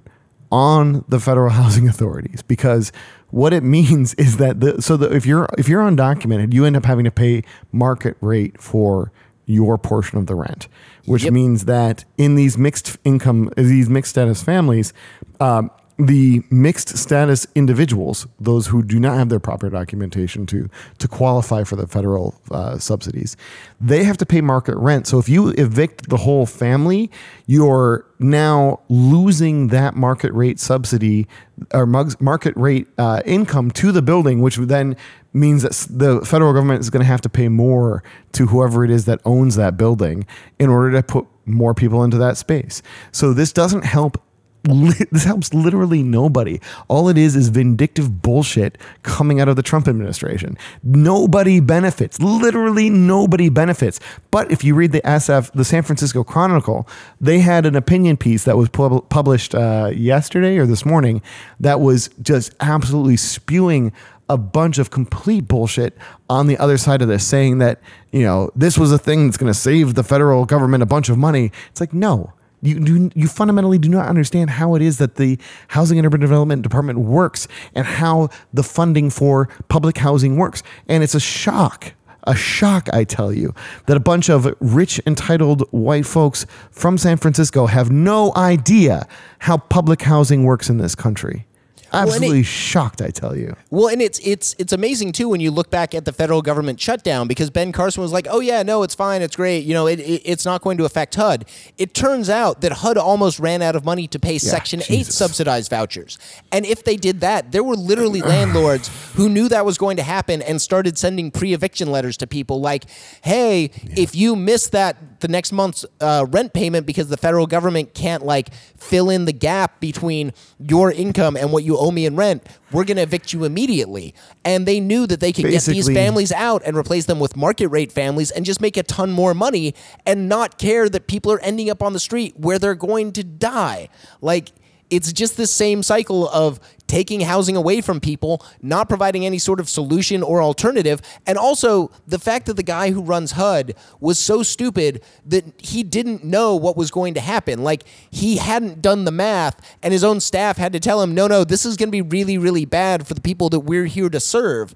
on 0.51 1.05
the 1.07 1.19
federal 1.19 1.49
housing 1.61 1.87
authorities 1.87 2.41
because 2.41 2.91
what 3.31 3.53
it 3.53 3.63
means 3.77 4.13
is 4.15 4.37
that 4.37 4.59
the 4.59 4.81
so 4.81 4.97
the, 4.97 5.13
if 5.15 5.25
you're 5.25 5.47
if 5.57 5.67
you're 5.67 5.83
undocumented, 5.83 6.53
you 6.53 6.65
end 6.65 6.75
up 6.75 6.85
having 6.85 7.05
to 7.05 7.11
pay 7.11 7.43
market 7.71 8.17
rate 8.21 8.61
for 8.61 9.11
your 9.45 9.77
portion 9.79 10.17
of 10.19 10.27
the 10.27 10.35
rent, 10.35 10.67
which 11.05 11.23
Yep. 11.23 11.33
means 11.33 11.65
that 11.65 12.05
in 12.17 12.35
these 12.35 12.55
mixed 12.57 12.97
income, 13.03 13.51
these 13.57 13.89
mixed 13.89 14.11
status 14.11 14.43
families, 14.43 14.93
um, 15.39 15.71
the 15.99 16.41
mixed 16.49 16.97
status 16.97 17.45
individuals, 17.55 18.25
those 18.39 18.67
who 18.67 18.81
do 18.81 18.99
not 19.01 19.17
have 19.17 19.27
their 19.27 19.39
proper 19.39 19.69
documentation 19.69 20.45
to 20.45 20.69
to 20.97 21.07
qualify 21.09 21.65
for 21.65 21.75
the 21.75 21.87
federal 21.87 22.39
uh, 22.51 22.77
subsidies, 22.77 23.35
they 23.81 24.05
have 24.05 24.15
to 24.17 24.25
pay 24.25 24.39
market 24.39 24.77
rent. 24.77 25.07
So 25.07 25.19
if 25.19 25.27
you 25.27 25.49
evict 25.49 26.09
the 26.09 26.17
whole 26.17 26.45
family, 26.45 27.11
you're 27.47 28.05
now 28.17 28.79
losing 28.87 29.67
that 29.67 29.95
market 29.95 30.31
rate 30.33 30.59
subsidy 30.59 31.27
or 31.73 31.85
market 31.85 32.55
rate 32.55 32.87
uh, 32.97 33.21
income 33.25 33.69
to 33.71 33.91
the 33.91 34.01
building, 34.01 34.41
which 34.41 34.55
then 34.55 34.95
means 35.33 35.63
that 35.63 35.73
the 35.89 36.25
federal 36.25 36.53
government 36.53 36.79
is 36.79 36.89
going 36.89 37.01
to 37.01 37.07
have 37.07 37.21
to 37.21 37.29
pay 37.29 37.49
more 37.49 38.03
to 38.31 38.47
whoever 38.47 38.85
it 38.85 38.89
is 38.89 39.03
that 39.05 39.19
owns 39.25 39.55
that 39.57 39.75
building 39.75 40.25
in 40.57 40.69
order 40.69 40.91
to 40.91 41.03
put 41.03 41.27
more 41.45 41.73
people 41.73 42.03
into 42.03 42.17
that 42.17 42.37
space. 42.37 42.81
So 43.11 43.33
this 43.33 43.51
doesn't 43.51 43.83
help. 43.83 44.23
Li- 44.69 45.05
This 45.11 45.23
helps 45.23 45.53
literally 45.53 46.03
nobody. 46.03 46.59
All 46.87 47.09
it 47.09 47.17
is 47.17 47.35
is 47.35 47.49
vindictive 47.49 48.21
bullshit 48.21 48.77
coming 49.03 49.39
out 49.41 49.47
of 49.49 49.55
the 49.55 49.63
Trump 49.63 49.87
administration. 49.87 50.57
Nobody 50.83 51.59
benefits. 51.59 52.19
Literally 52.21 52.89
nobody 52.89 53.49
benefits. 53.49 53.99
But 54.31 54.51
if 54.51 54.63
you 54.63 54.75
read 54.75 54.91
the 54.91 55.01
SF, 55.01 55.51
the 55.53 55.65
San 55.65 55.83
Francisco 55.83 56.23
Chronicle, 56.23 56.87
they 57.19 57.39
had 57.39 57.65
an 57.65 57.75
opinion 57.75 58.17
piece 58.17 58.43
that 58.45 58.57
was 58.57 58.69
pub- 58.69 59.07
published 59.09 59.55
uh, 59.55 59.91
yesterday 59.95 60.57
or 60.57 60.65
this 60.65 60.85
morning 60.85 61.21
that 61.59 61.79
was 61.79 62.09
just 62.21 62.53
absolutely 62.59 63.17
spewing 63.17 63.91
a 64.31 64.37
bunch 64.37 64.77
of 64.77 64.91
complete 64.91 65.47
bullshit 65.47 65.97
on 66.29 66.45
the 66.45 66.55
other 66.59 66.77
side 66.77 67.01
of 67.01 67.07
this, 67.07 67.25
saying 67.25 67.57
that 67.57 67.81
you 68.11 68.21
know 68.21 68.51
this 68.55 68.77
was 68.77 68.91
a 68.91 68.97
thing 68.99 69.25
that's 69.25 69.37
going 69.37 69.51
to 69.51 69.57
save 69.59 69.95
the 69.95 70.03
federal 70.03 70.45
government 70.45 70.83
a 70.83 70.85
bunch 70.85 71.09
of 71.09 71.17
money. 71.17 71.51
It's 71.71 71.79
like 71.81 71.93
no, 71.93 72.31
you 72.61 72.79
do 72.79 73.09
you 73.15 73.27
fundamentally 73.27 73.77
do 73.77 73.89
not 73.89 74.07
understand 74.07 74.49
how 74.49 74.75
it 74.75 74.81
is 74.81 74.97
that 74.97 75.15
the 75.15 75.37
housing 75.69 75.97
and 75.97 76.05
urban 76.05 76.19
development 76.19 76.61
department 76.61 76.99
works 76.99 77.47
and 77.73 77.85
how 77.85 78.29
the 78.53 78.63
funding 78.63 79.09
for 79.09 79.49
public 79.67 79.97
housing 79.97 80.37
works, 80.37 80.63
and 80.87 81.03
it's 81.03 81.15
a 81.15 81.19
shock. 81.19 81.93
A 82.23 82.35
shock, 82.35 82.89
I 82.91 83.05
tell 83.05 83.31
you, 83.33 83.55
that 83.87 83.95
a 83.95 83.99
bunch 83.99 84.29
of 84.29 84.53
rich, 84.59 85.01
entitled 85.07 85.63
white 85.71 86.05
folks 86.05 86.45
from 86.69 86.97
San 86.97 87.17
Francisco 87.17 87.65
have 87.65 87.89
no 87.89 88.33
idea 88.35 89.07
how 89.39 89.57
public 89.57 90.01
housing 90.01 90.43
works 90.43 90.69
in 90.69 90.77
this 90.77 90.95
country. 90.95 91.47
And 91.91 92.07
it- 92.07 92.13
Absolutely 92.13 92.43
shocked, 92.43 93.01
I 93.01 93.09
tell 93.09 93.35
you. 93.35 93.55
Well, 93.69 93.87
and 93.87 94.01
it's 94.01 94.19
it's 94.19 94.55
it's 94.59 94.73
amazing 94.73 95.11
too 95.11 95.29
when 95.29 95.41
you 95.41 95.51
look 95.51 95.69
back 95.69 95.93
at 95.95 96.05
the 96.05 96.13
federal 96.13 96.41
government 96.41 96.79
shutdown 96.79 97.27
because 97.27 97.49
Ben 97.49 97.71
Carson 97.71 98.01
was 98.01 98.11
like, 98.11 98.27
"Oh 98.29 98.39
yeah, 98.39 98.63
no, 98.63 98.83
it's 98.83 98.95
fine, 98.95 99.21
it's 99.21 99.35
great. 99.35 99.63
You 99.65 99.73
know, 99.73 99.87
it, 99.87 99.99
it 99.99 100.21
it's 100.25 100.45
not 100.45 100.61
going 100.61 100.77
to 100.77 100.85
affect 100.85 101.15
HUD." 101.15 101.45
It 101.77 101.93
turns 101.93 102.29
out 102.29 102.61
that 102.61 102.71
HUD 102.71 102.97
almost 102.97 103.39
ran 103.39 103.61
out 103.61 103.75
of 103.75 103.85
money 103.85 104.07
to 104.07 104.19
pay 104.19 104.37
Section 104.37 104.81
Eight 104.89 105.05
subsidized 105.07 105.69
vouchers, 105.69 106.17
and 106.51 106.65
if 106.65 106.83
they 106.83 106.95
did 106.95 107.21
that, 107.21 107.51
there 107.51 107.63
were 107.63 107.75
literally 107.75 108.21
landlords 108.21 108.87
who 109.15 109.29
knew 109.29 109.49
that 109.49 109.65
was 109.65 109.77
going 109.77 109.97
to 109.97 110.03
happen 110.03 110.41
and 110.41 110.61
started 110.61 110.97
sending 110.97 111.31
pre-eviction 111.31 111.91
letters 111.91 112.17
to 112.17 112.27
people 112.27 112.61
like, 112.61 112.85
"Hey, 113.23 113.71
if 113.95 114.15
you 114.15 114.35
miss 114.35 114.67
that 114.69 115.19
the 115.21 115.27
next 115.27 115.51
month's 115.51 115.85
uh, 115.99 116.25
rent 116.29 116.53
payment 116.53 116.85
because 116.85 117.09
the 117.09 117.17
federal 117.17 117.45
government 117.47 117.93
can't 117.93 118.23
like 118.25 118.53
fill 118.77 119.09
in 119.09 119.25
the 119.25 119.33
gap 119.33 119.79
between 119.79 120.31
your 120.59 120.91
income 120.91 121.35
and 121.35 121.51
what 121.51 121.63
you 121.63 121.77
owe 121.79 121.91
me 121.91 122.05
in 122.05 122.15
rent, 122.15 122.45
we're 122.71 122.83
going 122.83 122.97
to 122.97 123.03
evict 123.03 123.33
you 123.33 123.45
immediately." 123.45 124.13
And 124.45 124.67
they 124.67 124.79
knew 124.79 125.07
that 125.07 125.19
they 125.19 125.31
could 125.31 125.49
get 125.49 125.63
these 125.63 125.87
families 125.87 126.31
out 126.31 126.61
and 126.65 126.77
replace 126.77 127.05
them 127.05 127.19
with 127.19 127.35
market 127.35 127.69
rate 127.69 127.91
families 127.91 128.29
and 128.31 128.45
just 128.45 128.61
make 128.61 128.77
a 128.77 128.83
ton 128.83 129.11
more 129.11 129.33
money 129.33 129.73
and 130.05 130.29
not 130.29 130.57
care 130.57 130.89
that 130.89 131.07
people 131.07 131.31
are 131.31 131.39
ending 131.41 131.69
up 131.69 131.81
on 131.81 131.93
the 131.93 131.99
street 131.99 132.37
where 132.37 132.59
they're 132.59 132.75
going 132.75 133.11
to 133.13 133.23
die. 133.23 133.89
Like 134.21 134.51
it's 134.89 135.13
just 135.13 135.37
this 135.37 135.51
same 135.51 135.83
cycle 135.83 136.27
of 136.29 136.59
taking 136.89 137.21
housing 137.21 137.55
away 137.55 137.79
from 137.79 138.01
people, 138.01 138.43
not 138.61 138.89
providing 138.89 139.25
any 139.25 139.37
sort 139.37 139.61
of 139.61 139.69
solution 139.69 140.21
or 140.21 140.41
alternative. 140.41 141.01
And 141.25 141.37
also 141.37 141.91
the 142.07 142.19
fact 142.19 142.47
that 142.47 142.55
the 142.55 142.63
guy 142.63 142.91
who 142.91 143.01
runs 143.01 143.31
HUD 143.31 143.75
was 144.01 144.19
so 144.19 144.43
stupid 144.43 145.01
that 145.25 145.45
he 145.59 145.83
didn't 145.83 146.23
know 146.25 146.55
what 146.55 146.75
was 146.75 146.91
going 146.91 147.13
to 147.13 147.21
happen. 147.21 147.63
Like 147.63 147.83
he 148.09 148.37
hadn't 148.37 148.81
done 148.81 149.05
the 149.05 149.11
math 149.11 149.77
and 149.81 149.93
his 149.93 150.03
own 150.03 150.19
staff 150.19 150.57
had 150.57 150.73
to 150.73 150.79
tell 150.79 151.01
him, 151.01 151.13
no, 151.13 151.27
no, 151.27 151.43
this 151.43 151.65
is 151.65 151.77
going 151.77 151.89
to 151.89 151.91
be 151.91 152.01
really, 152.01 152.37
really 152.37 152.65
bad 152.65 153.07
for 153.07 153.13
the 153.13 153.21
people 153.21 153.49
that 153.51 153.61
we're 153.61 153.85
here 153.85 154.09
to 154.09 154.19
serve 154.19 154.73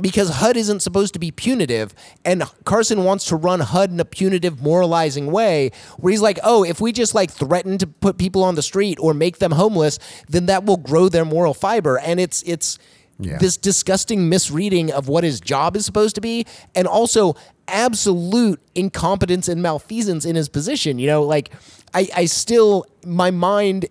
because 0.00 0.28
HUD 0.30 0.56
isn't 0.56 0.80
supposed 0.80 1.12
to 1.14 1.18
be 1.18 1.30
punitive, 1.30 1.94
and 2.24 2.42
Carson 2.64 3.04
wants 3.04 3.24
to 3.26 3.36
run 3.36 3.60
HUD 3.60 3.90
in 3.92 4.00
a 4.00 4.04
punitive, 4.04 4.60
moralizing 4.60 5.30
way, 5.30 5.70
where 5.98 6.10
he's 6.10 6.20
like, 6.20 6.38
"Oh, 6.42 6.64
if 6.64 6.80
we 6.80 6.92
just 6.92 7.14
like 7.14 7.30
threaten 7.30 7.78
to 7.78 7.86
put 7.86 8.18
people 8.18 8.42
on 8.42 8.54
the 8.54 8.62
street 8.62 8.98
or 9.00 9.14
make 9.14 9.38
them 9.38 9.52
homeless, 9.52 9.98
then 10.28 10.46
that 10.46 10.64
will 10.64 10.76
grow 10.78 11.08
their 11.08 11.24
moral 11.24 11.54
fiber." 11.54 11.98
And 11.98 12.18
it's 12.18 12.42
it's 12.44 12.78
Yeah. 13.20 13.38
this 13.38 13.56
disgusting 13.56 14.28
misreading 14.28 14.90
of 14.90 15.06
what 15.06 15.22
his 15.22 15.40
job 15.40 15.76
is 15.76 15.86
supposed 15.86 16.16
to 16.16 16.20
be, 16.20 16.44
and 16.74 16.88
also 16.88 17.36
absolute 17.68 18.60
incompetence 18.74 19.48
and 19.48 19.62
malfeasance 19.62 20.24
in 20.24 20.34
his 20.36 20.48
position. 20.48 20.98
You 20.98 21.06
know, 21.06 21.22
like 21.22 21.50
I, 21.94 22.08
I 22.16 22.24
still 22.24 22.84
my 23.06 23.30
mind 23.30 23.86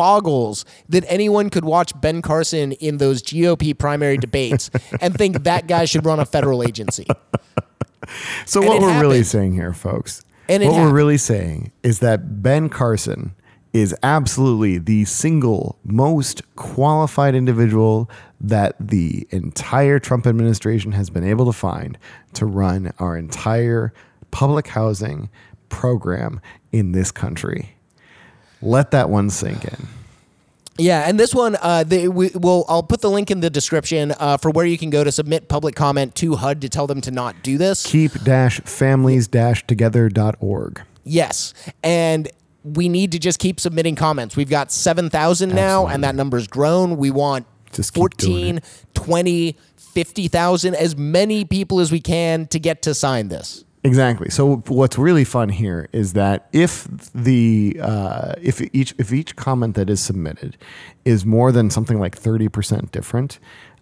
boggles 0.00 0.64
that 0.88 1.04
anyone 1.08 1.50
could 1.50 1.62
watch 1.62 1.92
Ben 2.00 2.22
Carson 2.22 2.72
in 2.72 2.96
those 2.96 3.22
GOP 3.22 3.76
primary 3.76 4.16
debates 4.16 4.70
and 5.02 5.14
think 5.14 5.42
that 5.42 5.66
guy 5.66 5.84
should 5.84 6.06
run 6.06 6.18
a 6.18 6.24
federal 6.24 6.62
agency. 6.62 7.06
So 8.46 8.62
And 8.62 8.68
what 8.70 8.80
we're 8.80 8.98
really 8.98 9.22
saying 9.22 9.52
here, 9.52 9.74
folks, 9.74 10.22
And 10.48 10.64
what 10.64 10.72
we're 10.72 10.90
really 10.90 11.18
saying 11.18 11.70
is 11.82 11.98
that 11.98 12.42
Ben 12.42 12.70
Carson 12.70 13.34
is 13.74 13.94
absolutely 14.02 14.78
the 14.78 15.04
single 15.04 15.78
most 15.84 16.40
qualified 16.56 17.34
individual 17.34 18.10
that 18.40 18.76
the 18.80 19.28
entire 19.28 19.98
Trump 19.98 20.26
administration 20.26 20.92
has 20.92 21.10
been 21.10 21.24
able 21.24 21.44
to 21.44 21.52
find 21.52 21.98
to 22.32 22.46
run 22.46 22.90
our 22.98 23.18
entire 23.18 23.92
public 24.30 24.68
housing 24.68 25.28
program 25.68 26.40
in 26.72 26.92
this 26.92 27.12
country. 27.12 27.76
Let 28.62 28.90
that 28.90 29.10
one 29.10 29.30
sink 29.30 29.64
in. 29.64 29.86
Yeah, 30.78 31.04
and 31.06 31.20
this 31.20 31.34
one, 31.34 31.56
uh, 31.60 31.84
they, 31.84 32.08
we, 32.08 32.30
well, 32.34 32.64
I'll 32.68 32.82
put 32.82 33.02
the 33.02 33.10
link 33.10 33.30
in 33.30 33.40
the 33.40 33.50
description 33.50 34.14
uh, 34.18 34.38
for 34.38 34.50
where 34.50 34.64
you 34.64 34.78
can 34.78 34.88
go 34.88 35.04
to 35.04 35.12
submit 35.12 35.48
public 35.48 35.74
comment 35.74 36.14
to 36.16 36.36
HUD 36.36 36.62
to 36.62 36.68
tell 36.70 36.86
them 36.86 37.02
to 37.02 37.10
not 37.10 37.42
do 37.42 37.58
this. 37.58 37.86
Keep 37.86 38.24
dash 38.24 38.60
families 38.60 39.28
dash 39.28 39.66
together.org. 39.66 40.82
Yes, 41.04 41.52
and 41.82 42.28
we 42.64 42.88
need 42.88 43.12
to 43.12 43.18
just 43.18 43.38
keep 43.38 43.60
submitting 43.60 43.94
comments. 43.94 44.36
We've 44.36 44.48
got 44.48 44.72
7,000 44.72 45.54
now, 45.54 45.86
and 45.86 46.02
that 46.04 46.14
number's 46.14 46.46
grown. 46.46 46.96
We 46.96 47.10
want 47.10 47.46
Just 47.72 47.92
keep 47.92 48.00
14, 48.00 48.60
20, 48.94 49.56
50,000, 49.76 50.74
as 50.74 50.96
many 50.96 51.44
people 51.44 51.80
as 51.80 51.90
we 51.92 52.00
can 52.00 52.46
to 52.48 52.58
get 52.58 52.82
to 52.82 52.94
sign 52.94 53.28
this. 53.28 53.64
Exactly. 53.82 54.28
So 54.28 54.56
what's 54.68 54.98
really 54.98 55.24
fun 55.24 55.48
here 55.48 55.88
is 55.92 56.12
that 56.12 56.48
if 56.52 56.86
the 57.14 57.78
uh, 57.80 58.34
if 58.40 58.60
each 58.74 58.94
if 58.98 59.10
each 59.12 59.36
comment 59.36 59.74
that 59.76 59.88
is 59.88 60.02
submitted 60.02 60.58
is 61.06 61.24
more 61.24 61.50
than 61.50 61.70
something 61.70 61.98
like 61.98 62.14
thirty 62.14 62.48
percent 62.48 62.92
different, 62.92 63.38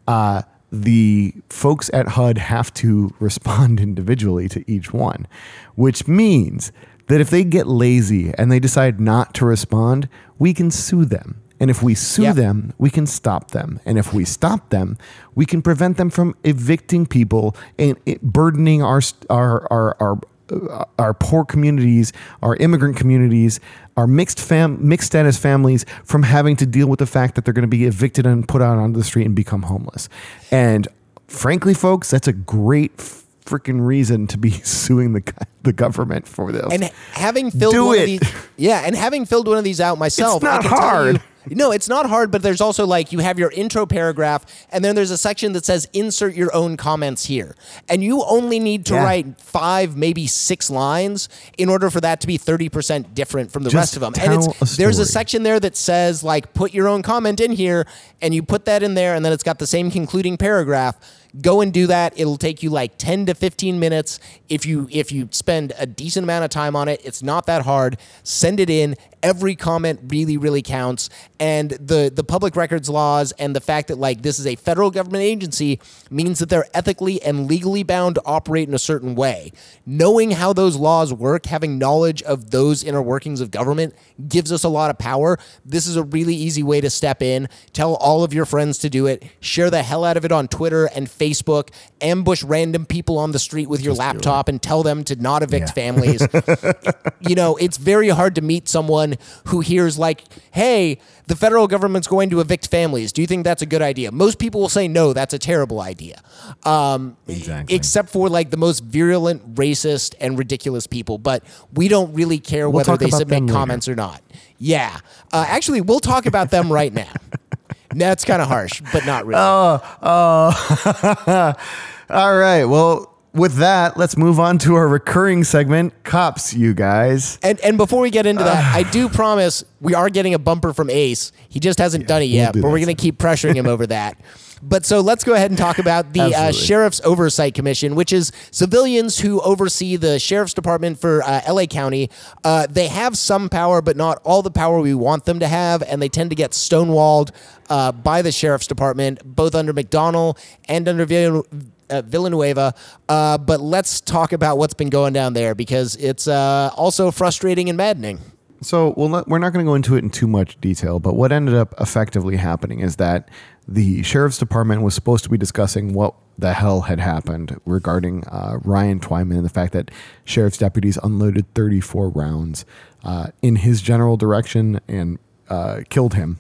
uh, 0.07 0.43
the 0.71 1.35
folks 1.49 1.91
at 1.93 2.09
HUD 2.09 2.39
have 2.39 2.73
to 2.75 3.13
respond 3.19 3.81
individually 3.81 4.49
to 4.51 4.71
each 4.71 4.93
one, 4.93 5.27
which 5.75 6.07
means 6.07 6.71
that 7.09 7.21
if 7.21 7.31
they 7.31 7.43
get 7.43 7.67
lazy 7.67 8.33
and 8.39 8.53
they 8.53 8.61
decide 8.61 9.01
not 9.01 9.35
to 9.35 9.47
respond, 9.47 10.09
we 10.39 10.55
can 10.55 10.71
sue 10.71 11.05
them. 11.07 11.43
And 11.61 11.71
if 11.71 11.83
we 11.83 11.95
sue 11.95 12.23
Yep. 12.23 12.37
them, 12.37 12.73
we 12.79 12.89
can 12.91 13.07
stop 13.07 13.51
them. 13.51 13.81
And 13.85 13.99
if 13.99 14.13
we 14.15 14.25
stop 14.25 14.71
them, 14.71 14.97
we 15.35 15.45
can 15.45 15.61
prevent 15.63 15.97
them 15.97 16.09
from 16.11 16.35
evicting 16.45 17.07
people 17.07 17.57
and 17.79 17.97
it 18.07 18.23
burdening 18.23 18.83
our, 18.83 19.01
our, 19.31 19.67
our, 19.73 19.97
our 20.01 20.19
uh, 20.51 20.85
our 20.99 21.13
poor 21.13 21.45
communities, 21.45 22.11
our 22.43 22.57
immigrant 22.57 22.97
communities, 22.97 23.61
our 23.99 24.07
mixed 24.07 24.41
fam 24.41 24.79
mixed 24.89 25.09
status 25.09 25.37
families 25.37 25.85
from 26.05 26.23
having 26.23 26.57
to 26.57 26.65
deal 26.65 26.87
with 26.87 27.01
the 27.01 27.07
fact 27.07 27.35
that 27.35 27.45
they're 27.45 27.53
going 27.53 27.69
to 27.71 27.77
be 27.77 27.85
evicted 27.85 28.25
and 28.25 28.49
put 28.49 28.63
out 28.63 28.79
onto 28.79 28.99
the 28.99 29.05
street 29.05 29.27
and 29.27 29.35
become 29.37 29.65
homeless. 29.65 30.09
And 30.51 30.89
frankly, 31.27 31.75
folks, 31.75 32.11
that's 32.11 32.29
a 32.29 32.33
great 32.33 32.97
freaking 32.97 33.85
reason 33.87 34.27
to 34.29 34.39
be 34.39 34.51
suing 34.65 35.13
the 35.13 35.23
the 35.65 35.73
government 35.75 36.27
for 36.27 36.51
this. 36.51 36.67
And 36.73 36.85
having 37.13 37.51
filled 37.51 37.75
Do 37.75 37.85
one 37.85 37.99
it. 37.99 38.01
of 38.01 38.07
these, 38.07 38.33
yeah, 38.57 38.85
and 38.87 38.97
having 38.97 39.27
filled 39.27 39.49
one 39.49 39.59
of 39.59 39.65
these 39.65 39.83
out 39.83 39.99
myself, 39.99 40.37
It's 40.37 40.45
not 40.45 40.61
I 40.61 40.63
can 40.63 40.71
tell 40.71 40.81
hard. 40.81 41.23
No, 41.51 41.73
it's 41.73 41.89
not 41.89 42.09
hard, 42.09 42.31
but 42.31 42.43
there's 42.43 42.61
also 42.61 42.87
like 42.87 43.13
you 43.13 43.19
have 43.21 43.39
your 43.39 43.51
intro 43.53 43.87
paragraph, 43.87 44.45
and 44.71 44.85
then 44.85 44.95
there's 44.95 45.11
a 45.11 45.19
section 45.19 45.53
that 45.53 45.65
says 45.65 45.89
insert 45.93 46.35
your 46.35 46.55
own 46.55 46.77
comments 46.77 47.27
here, 47.27 47.55
and 47.89 48.03
you 48.03 48.23
only 48.25 48.59
need 48.59 48.85
to 48.87 48.95
Yeah. 48.95 49.05
write 49.05 49.41
five, 49.41 49.97
maybe 49.97 50.27
six 50.27 50.71
lines 50.71 51.29
in 51.57 51.69
order 51.69 51.91
for 51.91 52.01
that 52.01 52.21
to 52.21 52.27
be 52.27 52.37
thirty 52.37 52.69
percent 52.69 53.15
different 53.15 53.53
from 53.53 53.63
the 53.65 53.71
Just 53.71 53.77
rest 53.81 53.97
of 53.97 54.01
them. 54.01 54.13
and 54.21 54.45
a 54.45 54.51
it's 54.61 54.77
there's 54.77 54.99
a 54.99 55.07
section 55.07 55.43
there 55.43 55.61
that 55.61 55.77
says 55.77 56.23
like 56.23 56.53
put 56.55 56.73
your 56.75 56.89
own 56.89 57.03
comment 57.03 57.41
in 57.41 57.53
here, 57.53 57.87
and 58.23 58.35
you 58.35 58.43
put 58.43 58.65
that 58.67 58.83
in 58.83 58.95
there, 58.95 59.15
and 59.15 59.25
then 59.25 59.33
it's 59.33 59.43
got 59.43 59.59
the 59.59 59.67
same 59.67 59.91
concluding 59.91 60.37
paragraph. 60.37 60.97
Go 61.41 61.61
and 61.61 61.73
do 61.73 61.87
that. 61.89 62.15
It'll 62.17 62.39
take 62.39 62.63
you 62.63 62.71
like 62.71 62.97
10 62.99 63.27
to 63.27 63.35
15 63.35 63.79
minutes 63.79 64.19
if 64.49 64.65
you 64.65 64.89
if 64.91 65.13
you 65.13 65.29
spend 65.31 65.73
a 65.79 65.87
decent 65.87 66.25
amount 66.25 66.45
of 66.45 66.51
time 66.51 66.75
on 66.75 66.89
it. 66.89 67.01
It's 67.05 67.23
not 67.23 67.47
that 67.47 67.63
hard. 67.63 67.99
Send 68.23 68.61
it 68.61 68.71
in. 68.71 68.97
Every 69.23 69.57
comment 69.57 70.01
really 70.09 70.37
really 70.37 70.63
counts 70.63 71.11
and 71.41 71.71
the 71.71 72.11
the 72.15 72.25
public 72.25 72.57
records 72.57 72.89
laws 72.89 73.33
and 73.33 73.55
the 73.55 73.61
fact 73.61 73.89
that 73.89 73.99
like 73.99 74.23
this 74.23 74.39
is 74.39 74.47
a 74.47 74.55
federal 74.57 74.91
government 74.91 75.25
agency 75.25 75.81
means 76.11 76.39
that 76.39 76.49
they're 76.49 76.67
ethically 76.73 77.21
and 77.23 77.49
legally 77.49 77.83
bound 77.83 78.15
to 78.15 78.23
operate 78.25 78.69
in 78.69 78.75
a 78.75 78.79
certain 78.79 79.15
way. 79.15 79.53
Knowing 79.85 80.33
how 80.33 80.53
those 80.53 80.77
laws 80.77 81.13
work, 81.13 81.47
having 81.47 81.79
knowledge 81.79 82.23
of 82.23 82.51
those 82.51 82.85
inner 82.85 83.03
workings 83.03 83.41
of 83.41 83.51
government 83.51 83.95
gives 84.29 84.53
us 84.53 84.65
a 84.65 84.69
lot 84.69 84.91
of 84.91 84.99
power. 84.99 85.39
This 85.65 85.87
is 85.87 85.97
a 85.97 86.03
really 86.03 86.35
easy 86.35 86.63
way 86.63 86.81
to 86.81 86.89
step 86.91 87.21
in. 87.21 87.49
Tell 87.73 87.95
all 87.97 88.25
of 88.25 88.33
your 88.33 88.47
friends 88.47 88.79
to 88.79 88.91
do 88.91 89.07
it. 89.07 89.25
Share 89.41 89.71
the 89.71 89.83
hell 89.83 90.05
out 90.05 90.17
of 90.17 90.25
it 90.25 90.33
on 90.33 90.49
Twitter 90.49 90.87
and 90.87 91.11
Facebook. 91.19 91.71
Ambush 92.01 92.43
random 92.45 92.87
people 92.87 93.19
on 93.19 93.33
the 93.33 93.39
street 93.39 93.69
with 93.69 93.81
your 93.83 93.95
laptop 93.95 94.49
and 94.49 94.63
tell 94.63 94.83
them 94.83 95.03
to 95.05 95.17
not 95.17 95.43
evict 95.43 95.69
Yeah. 95.69 95.73
families. 95.73 96.27
you 97.21 97.35
know, 97.35 97.57
it's 97.57 97.77
very 97.77 98.09
hard 98.09 98.35
to 98.37 98.41
meet 98.41 98.69
someone 98.69 99.17
who 99.47 99.61
hears 99.61 99.99
like, 99.99 100.23
"Hey, 100.53 100.99
the 101.27 101.35
federal 101.37 101.67
government's 101.67 102.07
going 102.07 102.31
to 102.31 102.41
evict 102.41 102.69
families. 102.69 103.13
Do 103.13 103.21
you 103.21 103.27
think 103.27 103.45
that's 103.45 103.63
a 103.63 103.67
good 103.67 103.83
idea?" 103.83 104.13
Most 104.13 104.39
people 104.39 104.61
will 104.61 104.69
say, 104.69 104.87
"No, 104.89 105.13
that's 105.13 105.35
a 105.35 105.39
terrible 105.39 105.81
idea." 105.81 106.23
Um, 106.65 107.17
Exactly. 107.27 107.75
Except 107.75 108.09
for 108.11 108.29
like 108.29 108.51
the 108.51 108.57
most 108.57 108.85
virulent, 108.85 109.55
racist, 109.57 110.15
and 110.21 110.39
ridiculous 110.39 110.87
people, 110.87 111.19
but 111.19 111.43
we 111.75 111.89
don't 111.89 112.15
really 112.15 112.39
care 112.39 112.71
whether 112.71 112.97
they 112.97 113.11
submit 113.11 113.43
later. 113.43 113.53
comments 113.53 113.89
or 113.89 113.95
not. 113.97 114.23
Yeah, 114.59 114.99
uh, 115.33 115.45
actually, 115.49 115.81
we'll 115.81 116.01
talk 116.01 116.27
about 116.27 116.51
them 116.51 116.73
right 116.73 116.93
now. 116.93 117.13
That's 117.95 118.25
kind 118.25 118.43
of 118.43 118.49
harsh, 118.49 118.83
but 118.93 119.07
not 119.07 119.27
really. 119.27 119.41
Oh, 119.45 119.81
oh. 120.03 121.55
all 122.11 122.37
right. 122.37 122.65
Well, 122.65 123.15
with 123.35 123.57
that, 123.57 123.97
let's 123.97 124.17
move 124.17 124.41
on 124.41 124.59
to 124.59 124.75
our 124.75 124.89
recurring 124.89 125.45
segment, 125.45 125.93
cops. 126.05 126.53
You 126.55 126.75
guys. 126.75 127.39
And 127.43 127.61
and 127.61 127.77
before 127.77 128.01
we 128.01 128.11
get 128.11 128.27
into 128.27 128.45
that, 128.45 128.75
I 128.75 128.83
do 128.91 129.09
promise 129.09 129.65
we 129.81 129.95
are 129.95 130.11
getting 130.11 130.35
a 130.35 130.39
bumper 130.39 130.73
from 130.73 130.91
Ace. 130.91 131.33
He 131.49 131.61
just 131.61 131.79
hasn't 131.79 132.07
done 132.07 132.23
it 132.23 132.27
yet, 132.27 132.55
do 132.55 132.63
but 132.63 132.69
we're 132.69 132.79
going 132.79 132.95
to 132.95 133.01
keep 133.01 133.19
pressuring 133.19 133.55
him 133.55 133.67
over 133.67 133.87
that. 133.89 134.19
But 134.63 134.85
so 134.85 135.01
let's 135.01 135.25
go 135.25 135.35
ahead 135.35 135.51
and 135.51 135.59
talk 135.59 135.79
about 135.79 136.13
the 136.13 136.35
uh, 136.35 136.53
Sheriff's 136.53 137.01
Oversight 137.05 137.55
Commission, 137.55 137.95
which 137.95 138.13
is 138.13 138.33
civilians 138.51 139.19
who 139.21 139.41
oversee 139.41 139.97
the 139.97 140.19
Sheriff's 140.19 140.55
Department 140.55 141.01
for 141.01 141.23
uh, 141.23 141.41
LA 141.49 141.67
County. 141.67 142.11
Uh, 142.45 142.67
they 142.69 142.89
have 142.89 143.17
some 143.17 143.49
power, 143.49 143.81
but 143.83 143.97
not 143.97 144.21
all 144.25 144.43
the 144.43 144.51
power 144.51 144.81
we 144.81 144.95
want 144.95 145.25
them 145.25 145.39
to 145.41 145.49
have, 145.49 145.83
and 145.83 146.03
they 146.03 146.09
tend 146.09 146.31
to 146.31 146.37
get 146.37 146.53
stonewalled 146.53 147.31
uh, 147.69 147.93
by 147.93 148.23
the 148.23 148.33
Sheriff's 148.33 148.67
Department, 148.67 149.21
both 149.25 149.55
under 149.55 149.73
McDonnell 149.73 150.39
and 150.67 150.89
under 150.89 151.05
Vill- 151.05 151.47
uh, 151.91 152.03
Villanueva. 152.03 152.75
Uh, 153.09 153.39
but 153.39 153.61
let's 153.61 154.01
talk 154.01 154.33
about 154.33 154.59
what's 154.59 154.75
been 154.75 154.91
going 154.91 155.13
down 155.13 155.33
there 155.33 155.55
because 155.55 155.97
it's 155.97 156.29
uh, 156.29 156.71
also 156.77 157.11
frustrating 157.11 157.69
and 157.69 157.77
maddening. 157.77 158.19
So 158.61 158.93
we'll 158.97 159.09
not, 159.09 159.29
we're 159.29 159.39
not 159.39 159.53
going 159.53 159.65
to 159.65 159.71
go 159.71 159.75
into 159.75 159.95
it 159.95 160.03
in 160.03 160.11
too 160.11 160.27
much 160.27 160.61
detail, 160.61 160.99
but 160.99 161.15
what 161.15 161.31
ended 161.31 161.55
up 161.55 161.75
effectively 161.81 162.37
happening 162.37 162.81
is 162.81 162.97
that 162.97 163.29
the 163.69 164.03
sheriff's 164.03 164.39
department 164.39 164.81
was 164.81 164.95
supposed 164.95 165.23
to 165.25 165.31
be 165.31 165.37
discussing 165.37 165.93
what 165.93 166.15
the 166.39 166.55
hell 166.55 166.83
had 166.83 166.99
happened 166.99 167.61
regarding 167.67 168.27
uh, 168.29 168.59
Ryan 168.65 168.99
Twyman 168.99 169.37
and 169.37 169.45
the 169.45 169.51
fact 169.51 169.75
that 169.75 169.91
sheriff's 170.25 170.57
deputies 170.57 170.99
unloaded 171.03 171.53
34 171.55 172.09
rounds 172.09 172.65
uh, 173.05 173.29
in 173.43 173.57
his 173.57 173.83
general 173.83 174.17
direction 174.17 174.81
and 174.89 175.19
uh, 175.51 175.81
killed 175.91 176.15
him 176.15 176.39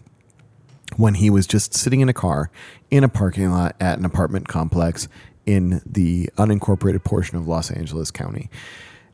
when 0.97 1.15
he 1.15 1.29
was 1.29 1.47
just 1.47 1.75
sitting 1.75 2.01
in 2.01 2.09
a 2.09 2.15
car 2.15 2.51
in 2.91 3.05
a 3.05 3.09
parking 3.09 3.51
lot 3.51 3.77
at 3.79 3.99
an 3.99 4.07
apartment 4.07 4.49
complex 4.49 5.07
in 5.45 5.83
the 5.85 6.31
unincorporated 6.39 7.05
portion 7.05 7.37
of 7.37 7.47
Los 7.47 7.71
Angeles 7.71 8.11
County. 8.11 8.49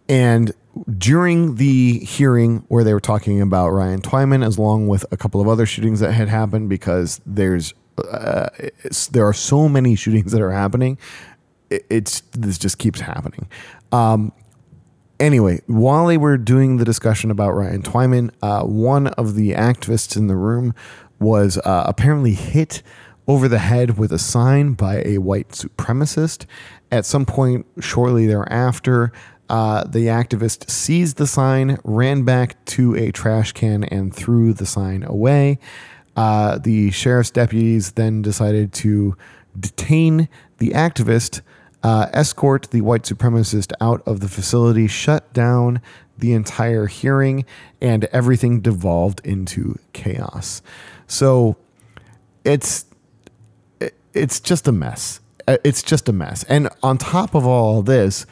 And 0.08 0.52
during 0.98 1.56
the 1.56 1.98
hearing 2.00 2.64
where 2.68 2.84
they 2.84 2.92
were 2.92 3.00
talking 3.00 3.40
about 3.40 3.70
Ryan 3.70 4.02
Twyman, 4.02 4.46
as 4.46 4.56
along 4.58 4.88
with 4.88 5.04
a 5.10 5.16
couple 5.16 5.40
of 5.40 5.48
other 5.48 5.66
shootings 5.66 6.00
that 6.00 6.12
had 6.12 6.28
happened, 6.28 6.68
because 6.68 7.20
there's 7.24 7.72
uh, 7.98 8.48
there 9.12 9.26
are 9.26 9.32
so 9.32 9.68
many 9.68 9.94
shootings 9.96 10.32
that 10.32 10.40
are 10.40 10.52
happening, 10.52 10.98
it, 11.70 11.86
it's 11.90 12.20
this 12.32 12.58
just 12.58 12.78
keeps 12.78 13.00
happening. 13.00 13.48
Um, 13.92 14.32
anyway, 15.20 15.60
while 15.66 16.06
they 16.06 16.16
were 16.16 16.36
doing 16.36 16.78
the 16.78 16.84
discussion 16.84 17.30
about 17.30 17.52
Ryan 17.52 17.82
Twyman, 17.82 18.30
uh, 18.42 18.64
one 18.64 19.08
of 19.08 19.34
the 19.34 19.52
activists 19.52 20.16
in 20.16 20.26
the 20.26 20.36
room 20.36 20.74
was 21.20 21.58
uh, 21.58 21.84
apparently 21.86 22.34
hit 22.34 22.82
over 23.26 23.48
the 23.48 23.58
head 23.58 23.96
with 23.96 24.12
a 24.12 24.18
sign 24.18 24.74
by 24.74 25.02
a 25.04 25.18
white 25.18 25.48
supremacist. 25.48 26.46
At 26.92 27.06
some 27.06 27.24
point 27.24 27.66
shortly 27.80 28.26
thereafter, 28.26 29.12
uh, 29.48 29.84
the 29.84 30.06
activist 30.06 30.70
seized 30.70 31.16
the 31.16 31.26
sign, 31.26 31.78
ran 31.84 32.24
back 32.24 32.62
to 32.66 32.94
a 32.96 33.10
trash 33.12 33.52
can, 33.52 33.84
and 33.84 34.14
threw 34.14 34.52
the 34.52 34.66
sign 34.66 35.02
away. 35.02 35.58
Uh, 36.16 36.58
the 36.58 36.90
sheriff's 36.90 37.30
deputies 37.30 37.92
then 37.92 38.22
decided 38.22 38.72
to 38.72 39.16
detain 39.58 40.28
the 40.58 40.70
activist 40.70 41.40
uh, 41.82 42.08
escort 42.12 42.68
the 42.70 42.80
white 42.80 43.02
supremacist 43.02 43.72
out 43.80 44.00
of 44.06 44.20
the 44.20 44.28
facility, 44.28 44.86
shut 44.86 45.30
down 45.32 45.80
the 46.16 46.32
entire 46.32 46.86
hearing, 46.86 47.44
and 47.80 48.04
everything 48.06 48.60
devolved 48.60 49.20
into 49.24 49.78
chaos. 49.92 50.62
So 51.06 51.56
it's 52.44 52.86
it- 53.80 53.94
it's 54.14 54.38
just 54.40 54.66
a 54.68 54.72
mess. 54.72 55.20
Uh, 55.48 55.56
It's 55.64 55.82
just 55.82 56.08
a 56.08 56.12
mess. 56.12 56.44
And 56.48 56.68
on 56.82 56.96
top 56.98 57.34
of 57.34 57.44
all 57.44 57.82
this, 57.82 58.24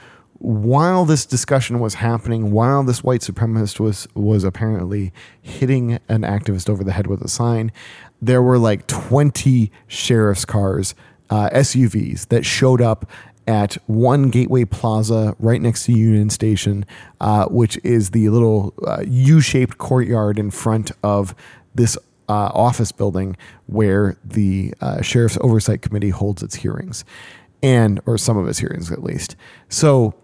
while 0.43 1.05
this 1.05 1.24
discussion 1.24 1.78
was 1.78 1.95
happening, 1.95 2.51
while 2.51 2.82
this 2.82 3.05
white 3.05 3.20
supremacist 3.20 3.78
was 3.78 4.09
was 4.14 4.43
apparently 4.43 5.12
hitting 5.40 6.01
an 6.09 6.22
activist 6.22 6.68
over 6.68 6.82
the 6.82 6.90
head 6.90 7.07
with 7.07 7.22
a 7.22 7.28
sign, 7.28 7.70
there 8.20 8.43
were 8.43 8.59
like 8.59 8.88
20 8.88 9.70
sheriff's 9.86 10.45
cars, 10.45 10.97
uh, 11.30 11.49
SUVs 11.51 12.26
that 12.28 12.45
showed 12.45 12.82
up 12.82 13.09
at 13.47 13.74
one 13.86 14.30
Gateway 14.30 14.64
Plaza 14.64 15.36
right 15.38 15.62
next 15.62 15.84
to 15.84 15.93
Union 15.93 16.28
Station, 16.28 16.86
uh, 17.20 17.47
which 17.47 17.78
is 17.84 18.11
the 18.11 18.28
little 18.28 18.74
uh, 18.84 19.05
U-shaped 19.07 19.78
courtyard 19.78 20.40
in 20.40 20.51
front 20.51 20.90
of 21.05 21.36
this 21.72 21.97
uh, 22.28 22.51
office 22.53 22.90
building 22.90 23.36
where 23.66 24.16
the 24.24 24.74
uh, 24.80 25.03
sheriff's 25.03 25.38
oversight 25.40 25.82
committee 25.82 26.11
holds 26.11 26.43
its 26.43 26.57
hearings, 26.57 27.05
and 27.62 28.01
or 28.07 28.18
some 28.18 28.36
of 28.36 28.49
its 28.49 28.59
hearings 28.59 28.90
at 28.90 29.05
least. 29.05 29.36
So 29.68 30.14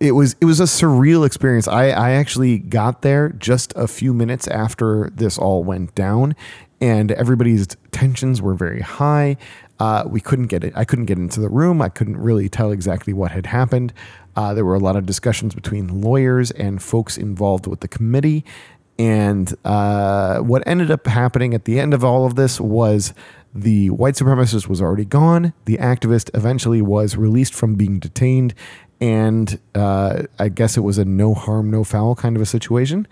it 0.00 0.12
was 0.12 0.36
it 0.40 0.44
was 0.44 0.60
a 0.60 0.64
surreal 0.64 1.26
experience. 1.26 1.66
I 1.66 1.88
I 1.88 2.10
actually 2.12 2.58
got 2.58 3.02
there 3.02 3.30
just 3.30 3.72
a 3.76 3.88
few 3.88 4.14
minutes 4.14 4.46
after 4.48 5.10
this 5.14 5.38
all 5.38 5.64
went 5.64 5.94
down, 5.94 6.36
and 6.80 7.12
everybody's 7.12 7.66
tensions 7.90 8.40
were 8.40 8.54
very 8.54 8.80
high. 8.80 9.36
Uh, 9.80 10.04
we 10.06 10.20
couldn't 10.20 10.48
get 10.48 10.64
it. 10.64 10.72
I 10.76 10.84
couldn't 10.84 11.06
get 11.06 11.18
into 11.18 11.40
the 11.40 11.48
room. 11.48 11.80
I 11.80 11.88
couldn't 11.88 12.16
really 12.16 12.48
tell 12.48 12.72
exactly 12.72 13.12
what 13.12 13.30
had 13.30 13.46
happened. 13.46 13.92
Uh, 14.34 14.54
there 14.54 14.64
were 14.64 14.74
a 14.74 14.80
lot 14.80 14.96
of 14.96 15.06
discussions 15.06 15.54
between 15.54 16.00
lawyers 16.00 16.50
and 16.52 16.82
folks 16.82 17.16
involved 17.16 17.66
with 17.66 17.80
the 17.80 17.88
committee. 17.88 18.44
And 18.98 19.54
uh, 19.64 20.38
what 20.38 20.66
ended 20.66 20.90
up 20.90 21.06
happening 21.06 21.54
at 21.54 21.64
the 21.64 21.78
end 21.78 21.94
of 21.94 22.04
all 22.04 22.26
of 22.26 22.34
this 22.34 22.60
was 22.60 23.14
the 23.54 23.90
white 23.90 24.14
supremacist 24.14 24.68
was 24.68 24.82
already 24.82 25.04
gone. 25.04 25.52
The 25.64 25.78
activist 25.78 26.30
eventually 26.34 26.82
was 26.82 27.16
released 27.16 27.54
from 27.54 27.76
being 27.76 28.00
detained. 28.00 28.54
And 29.00 29.58
uh, 29.74 30.24
I 30.38 30.48
guess 30.48 30.76
it 30.76 30.80
was 30.80 30.98
a 30.98 31.04
no 31.04 31.34
harm, 31.34 31.70
no 31.70 31.84
foul 31.84 32.14
kind 32.14 32.36
of 32.36 32.42
a 32.42 32.46
situation. 32.46 33.06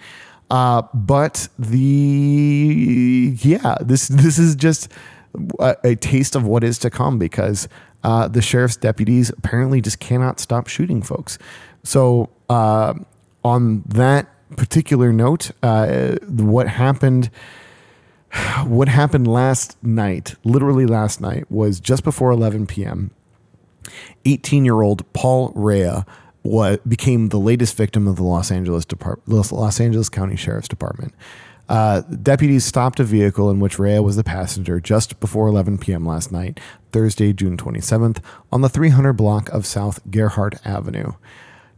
Uh, 0.51 0.82
but 0.95 1.49
the 1.59 3.37
yeah, 3.41 3.76
this 3.80 4.09
this 4.09 4.39
is 4.39 4.57
just 4.57 4.93
a, 5.59 5.76
a 5.84 5.97
taste 5.97 6.37
of 6.37 6.45
what 6.45 6.64
is 6.64 6.78
to 6.80 6.91
come 6.91 7.18
because 7.18 7.68
uh, 8.05 8.28
the 8.28 8.43
sheriff's 8.43 8.76
deputies 8.76 9.30
apparently 9.30 9.80
just 9.80 9.99
cannot 10.01 10.41
stop 10.41 10.66
shooting 10.68 11.03
folks. 11.03 11.39
So 11.84 12.30
Uh, 12.49 12.95
on 13.43 13.82
that 13.87 14.26
particular 14.57 15.12
note, 15.12 15.51
uh, 15.62 16.16
what 16.28 16.68
happened? 16.68 17.30
What 18.66 18.89
happened 18.89 19.26
last 19.26 19.76
night, 19.82 20.34
literally 20.45 20.87
last 20.87 21.20
night, 21.20 21.51
was 21.51 21.80
just 21.80 22.05
before 22.05 22.30
11 22.32 22.66
p.m. 22.66 23.11
18 24.24 24.64
year 24.64 24.82
old 24.82 25.11
Paul 25.12 25.53
Rea 25.55 26.05
became 26.87 27.30
the 27.30 27.41
latest 27.41 27.76
victim 27.76 28.07
of 28.07 28.16
the 28.16 28.22
Los 28.22 28.51
Angeles 28.51 28.84
Depart- 28.84 29.20
Los 29.26 29.80
Angeles 29.80 30.09
County 30.09 30.37
Sheriff's 30.37 30.68
Department. 30.68 31.12
Uh, 31.68 32.03
deputies 32.03 32.64
stopped 32.64 33.01
a 33.01 33.05
vehicle 33.05 33.51
in 33.51 33.59
which 33.59 33.78
Rea 33.78 33.99
was 33.99 34.14
the 34.14 34.22
passenger 34.22 34.78
just 34.78 35.18
before 35.18 35.49
11 35.49 35.78
p.m. 35.78 36.07
last 36.07 36.30
night, 36.30 36.61
Thursday, 36.93 37.32
June 37.32 37.57
27th, 37.57 38.22
on 38.53 38.61
the 38.61 38.68
300 38.68 39.14
block 39.14 39.49
of 39.49 39.66
South 39.66 40.01
Gerhardt 40.11 40.64
Avenue. 40.64 41.12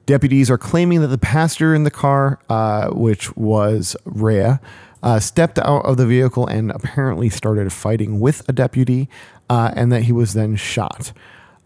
Deputies 0.04 0.50
are 0.50 0.58
claiming 0.58 1.00
that 1.00 1.08
the 1.08 1.18
passenger 1.18 1.74
in 1.74 1.84
the 1.84 1.90
car, 1.90 2.38
uh, 2.48 2.88
which 2.90 3.34
was 3.36 3.96
Rea, 4.04 4.58
uh, 5.02 5.20
stepped 5.20 5.58
out 5.58 5.84
of 5.84 5.96
the 5.96 6.06
vehicle 6.06 6.46
and 6.46 6.70
apparently 6.70 7.28
started 7.28 7.72
fighting 7.72 8.20
with 8.20 8.46
a 8.48 8.52
deputy, 8.52 9.08
uh, 9.48 9.72
and 9.74 9.92
that 9.92 10.02
he 10.02 10.12
was 10.12 10.34
then 10.34 10.56
shot. 10.56 11.12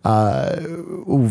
Uh, 0.04 0.56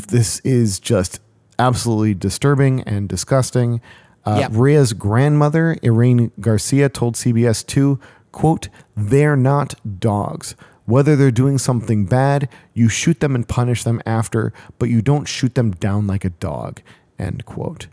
this 0.07 0.39
is 0.41 0.79
just 0.79 1.19
absolutely 1.59 2.13
disturbing 2.13 2.81
and 2.81 3.07
disgusting. 3.09 3.81
Uh, 4.25 4.37
Yep. 4.41 4.51
Rea's 4.53 4.93
grandmother, 4.93 5.77
Irene 5.83 6.31
Garcia, 6.39 6.89
told 6.89 7.15
CBS 7.15 7.65
2, 7.65 7.99
quote, 8.31 8.69
they're 8.95 9.35
not 9.35 9.73
dogs. 9.99 10.55
Whether 10.85 11.15
they're 11.15 11.31
doing 11.31 11.57
something 11.57 12.05
bad, 12.05 12.49
you 12.73 12.87
shoot 12.89 13.19
them 13.19 13.35
and 13.35 13.47
punish 13.47 13.83
them 13.83 14.01
after, 14.05 14.53
but 14.79 14.89
you 14.89 15.01
don't 15.01 15.25
shoot 15.27 15.55
them 15.55 15.71
down 15.71 16.07
like 16.07 16.23
a 16.25 16.29
dog, 16.29 16.81
end 17.19 17.45
quote. 17.45 17.87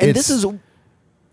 And 0.00 0.10
It's- 0.10 0.26
this 0.28 0.36
is 0.36 0.46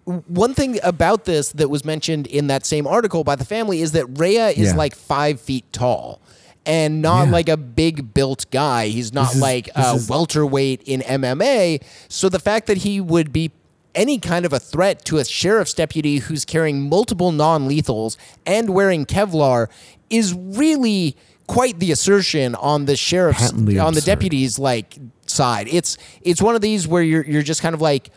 one 0.06 0.54
thing 0.54 0.80
about 0.84 1.26
this 1.26 1.50
that 1.54 1.70
was 1.70 1.86
mentioned 1.86 2.28
in 2.28 2.48
that 2.48 2.66
same 2.66 2.88
article 2.88 3.24
by 3.24 3.36
the 3.36 3.46
family 3.46 3.82
is 3.82 3.92
that 3.94 4.20
Rea 4.20 4.50
is 4.52 4.70
Yeah. 4.72 4.76
like 4.76 4.96
five 4.96 5.40
feet 5.40 5.66
tall 5.72 6.20
and 6.66 7.02
not 7.02 7.26
Yeah. 7.28 7.32
like 7.32 7.50
a 7.50 7.58
big 7.58 8.14
built 8.14 8.46
guy. 8.52 8.88
He's 8.88 9.14
not 9.14 9.34
is- 9.36 9.42
like 9.42 9.70
a 9.76 9.96
is- 9.96 10.08
welterweight 10.10 10.82
in 10.86 11.02
MMA. 11.02 11.80
So 12.08 12.30
the 12.30 12.40
fact 12.40 12.68
that 12.68 12.78
he 12.78 13.02
would 13.02 13.34
be 13.34 13.52
any 13.96 14.20
kind 14.20 14.46
of 14.46 14.54
a 14.54 14.60
threat 14.60 15.04
to 15.06 15.18
a 15.18 15.26
sheriff's 15.26 15.74
deputy 15.74 16.18
who's 16.20 16.46
carrying 16.46 16.88
multiple 16.88 17.32
non 17.32 17.68
lethals 17.68 18.16
and 18.46 18.70
wearing 18.70 19.06
Kevlar 19.06 19.68
is 20.10 20.34
really 20.34 21.16
quite 21.48 21.80
the 21.80 21.92
assertion 21.92 22.56
on 22.56 22.86
the 22.86 22.96
sheriff's 22.96 23.42
Patently 23.52 23.78
on 23.78 23.94
the 23.94 24.00
absurd. 24.00 24.06
deputy's 24.12 24.58
like 24.60 24.98
side. 25.26 25.68
It's 25.70 25.98
it's 26.22 26.42
one 26.42 26.56
of 26.56 26.62
these 26.62 26.88
where 26.88 27.04
you're 27.04 27.26
you're 27.26 27.42
just 27.42 27.62
kind 27.62 27.74
of 27.76 27.82
like 27.82 28.12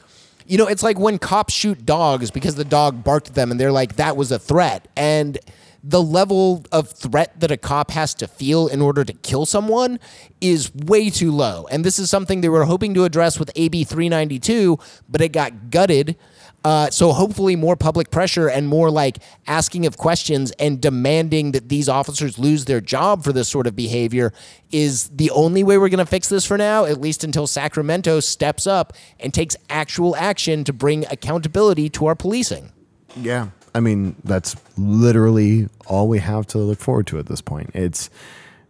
you 0.47 0.59
know, 0.59 0.66
it's 0.66 0.82
like 0.82 0.99
when 0.99 1.16
cops 1.18 1.55
shoot 1.55 1.86
dogs 1.86 2.30
because 2.30 2.55
the 2.55 2.66
dog 2.66 3.03
barked 3.03 3.28
at 3.30 3.34
them 3.34 3.51
and 3.51 3.59
they're 3.59 3.72
like, 3.72 3.97
that 3.97 4.14
was 4.14 4.30
a 4.30 4.38
threat. 4.38 4.86
And 4.95 5.38
the 5.87 6.03
level 6.03 6.64
of 6.72 6.89
threat 6.89 7.39
that 7.41 7.51
a 7.51 7.59
cop 7.59 7.91
has 7.91 8.14
to 8.14 8.26
feel 8.26 8.68
in 8.68 8.80
order 8.80 9.05
to 9.05 9.12
kill 9.12 9.45
someone 9.45 10.01
is 10.41 10.74
way 10.74 11.11
too 11.11 11.30
low. 11.30 11.66
And 11.70 11.85
this 11.85 11.99
is 11.99 12.09
something 12.09 12.41
they 12.41 12.49
were 12.49 12.64
hoping 12.64 12.95
to 12.95 13.05
address 13.05 13.39
with 13.39 13.51
AB 13.55 13.85
392, 13.85 14.78
but 15.11 15.20
it 15.20 15.32
got 15.32 15.68
gutted. 15.70 16.16
Uh, 16.64 16.89
so 16.89 17.12
hopefully 17.12 17.55
more 17.55 17.76
public 17.76 18.11
pressure 18.11 18.49
and 18.49 18.66
more 18.66 18.91
like 18.91 19.18
asking 19.47 19.85
of 19.85 19.99
questions 19.99 20.51
and 20.53 20.80
demanding 20.80 21.53
that 21.53 21.68
these 21.68 21.91
officers 21.91 22.39
lose 22.39 22.64
their 22.64 22.80
job 22.80 23.22
for 23.22 23.35
this 23.35 23.51
sort 23.51 23.66
of 23.66 23.76
behavior 23.76 24.32
is 24.72 25.11
the 25.11 25.30
only 25.32 25.62
way 25.62 25.76
we're 25.76 25.91
going 25.91 25.99
to 25.99 26.07
fix 26.07 26.30
this 26.30 26.47
for 26.47 26.57
now, 26.57 26.87
at 26.87 26.99
least 26.99 27.22
until 27.22 27.47
Sacramento 27.47 28.20
steps 28.20 28.66
up 28.66 28.95
and 29.20 29.35
takes 29.35 29.55
actual 29.68 30.16
action 30.16 30.64
to 30.64 30.72
bring 30.72 31.05
accountability 31.11 31.91
to 31.91 32.07
our 32.07 32.14
policing. 32.14 32.72
Yeah. 33.14 33.49
I 33.75 33.81
mean, 33.81 34.16
that's 34.25 34.55
literally 34.77 35.68
all 35.87 36.09
we 36.09 36.18
have 36.20 36.47
to 36.49 36.59
look 36.59 36.79
forward 36.81 37.07
to 37.09 37.18
at 37.18 37.27
this 37.27 37.41
point. 37.41 37.70
It's 37.75 38.09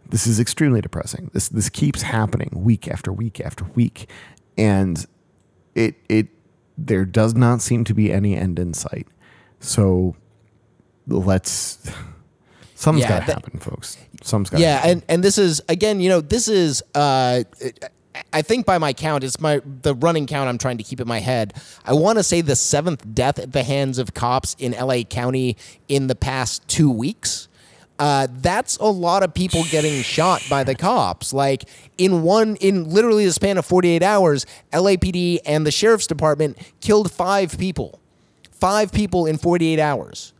this 0.09 0.27
is 0.27 0.39
extremely 0.39 0.81
depressing. 0.81 1.29
This 1.33 1.49
this 1.49 1.69
keeps 1.69 2.01
happening 2.01 2.49
week 2.53 2.87
after 2.87 3.11
week 3.13 3.39
after 3.39 3.65
week. 3.75 4.09
And 4.57 5.05
it 5.75 5.95
it 6.09 6.27
there 6.77 7.05
does 7.05 7.35
not 7.35 7.61
seem 7.61 7.83
to 7.85 7.93
be 7.93 8.11
any 8.11 8.35
end 8.35 8.59
in 8.59 8.73
sight. 8.73 9.07
So 9.59 10.15
let's 11.07 11.77
something's 12.75 13.03
Yeah, 13.03 13.19
gotta 13.19 13.33
happen, 13.33 13.59
folks. 13.59 13.97
Something's 14.23 14.49
gotta 14.49 14.63
Yeah, 14.63 14.75
happen. 14.77 14.89
and 14.91 15.03
and 15.09 15.23
this 15.23 15.37
is 15.37 15.61
again, 15.69 15.99
you 15.99 16.09
know, 16.09 16.21
this 16.21 16.47
is 16.47 16.81
uh 16.95 17.43
I 18.31 18.41
think 18.41 18.65
by 18.65 18.77
my 18.77 18.93
count, 18.93 19.23
it's 19.23 19.39
my 19.39 19.61
the 19.81 19.95
running 19.95 20.27
count 20.27 20.49
I'm 20.49 20.57
trying 20.57 20.77
to 20.77 20.83
keep 20.83 20.99
in 20.99 21.07
my 21.07 21.19
head. 21.19 21.53
I 21.85 21.93
want 21.93 22.17
to 22.17 22.23
say 22.23 22.41
the 22.41 22.55
seventh 22.55 23.13
death 23.13 23.39
at 23.39 23.51
the 23.51 23.63
hands 23.63 23.97
of 23.97 24.13
cops 24.13 24.55
in 24.59 24.71
LA 24.73 25.03
County 25.03 25.57
in 25.87 26.07
the 26.07 26.15
past 26.15 26.67
two 26.67 26.91
weeks. 26.91 27.47
Uh, 27.97 28.27
that's 28.41 28.75
a 28.77 28.85
lot 28.85 29.23
of 29.23 29.33
people 29.33 29.63
getting 29.71 30.01
shot 30.01 30.43
by 30.49 30.63
the 30.63 30.75
cops. 30.75 31.33
Like 31.33 31.63
in 31.97 32.23
one, 32.23 32.57
in 32.57 32.89
literally 32.89 33.25
the 33.25 33.31
span 33.31 33.57
of 33.57 33.65
48 33.65 34.03
hours, 34.03 34.45
LAPD 34.73 35.39
and 35.45 35.65
the 35.65 35.71
sheriff's 35.71 36.07
department 36.07 36.57
killed 36.81 37.11
five 37.11 37.57
people. 37.57 37.99
Five 38.51 38.91
people 38.91 39.25
in 39.25 39.37
48 39.37 39.79
hours 39.79 40.33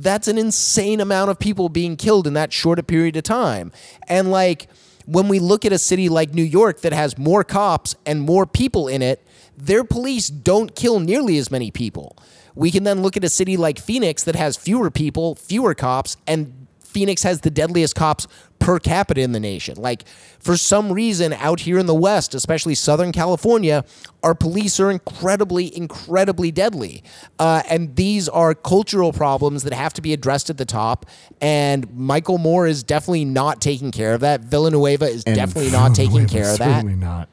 that's 0.00 0.28
an 0.28 0.38
insane 0.38 0.98
amount 0.98 1.30
of 1.30 1.38
people 1.38 1.68
being 1.68 1.94
killed 1.94 2.26
in 2.26 2.32
that 2.32 2.52
short 2.52 2.78
a 2.78 2.82
period 2.82 3.16
of 3.16 3.22
time. 3.22 3.70
And 4.08 4.30
like 4.30 4.68
when 5.06 5.28
we 5.28 5.38
look 5.38 5.64
at 5.64 5.72
a 5.72 5.78
city 5.78 6.08
like 6.08 6.34
New 6.34 6.42
York 6.42 6.80
that 6.82 6.92
has 6.92 7.18
more 7.18 7.44
cops 7.44 7.94
and 8.06 8.20
more 8.20 8.46
people 8.46 8.88
in 8.88 9.02
it, 9.02 9.26
their 9.56 9.84
police 9.84 10.28
don't 10.28 10.74
kill 10.74 11.00
nearly 11.00 11.38
as 11.38 11.50
many 11.50 11.70
people. 11.70 12.16
We 12.54 12.70
can 12.70 12.84
then 12.84 13.02
look 13.02 13.16
at 13.16 13.24
a 13.24 13.28
city 13.28 13.56
like 13.56 13.78
Phoenix 13.78 14.24
that 14.24 14.36
has 14.36 14.56
fewer 14.56 14.90
people, 14.90 15.34
fewer 15.34 15.74
cops, 15.74 16.16
and 16.26 16.59
Phoenix 16.90 17.22
has 17.22 17.40
the 17.40 17.50
deadliest 17.50 17.94
cops 17.94 18.26
per 18.58 18.78
capita 18.78 19.20
in 19.20 19.32
the 19.32 19.40
nation. 19.40 19.76
Like, 19.76 20.06
for 20.38 20.56
some 20.56 20.92
reason, 20.92 21.32
out 21.32 21.60
here 21.60 21.78
in 21.78 21.86
the 21.86 21.94
West, 21.94 22.34
especially 22.34 22.74
Southern 22.74 23.12
California, 23.12 23.84
our 24.22 24.34
police 24.34 24.78
are 24.80 24.90
incredibly, 24.90 25.74
incredibly 25.74 26.50
deadly. 26.50 27.02
Uh, 27.38 27.62
and 27.68 27.96
these 27.96 28.28
are 28.28 28.54
cultural 28.54 29.12
problems 29.12 29.62
that 29.64 29.72
have 29.72 29.94
to 29.94 30.02
be 30.02 30.12
addressed 30.12 30.50
at 30.50 30.58
the 30.58 30.64
top. 30.66 31.06
And 31.40 31.90
Michel 31.96 32.38
Moore 32.38 32.66
is 32.66 32.82
definitely 32.82 33.24
not 33.24 33.60
taking 33.60 33.90
care 33.90 34.12
of 34.12 34.20
that. 34.20 34.42
Villanueva 34.42 35.06
is 35.06 35.24
And 35.24 35.36
definitely 35.36 35.70
not 35.70 35.94
taking 35.94 36.26
care 36.26 36.52
of 36.52 36.58
that. 36.58 36.82
Certainly 36.82 36.96
not. 36.96 37.28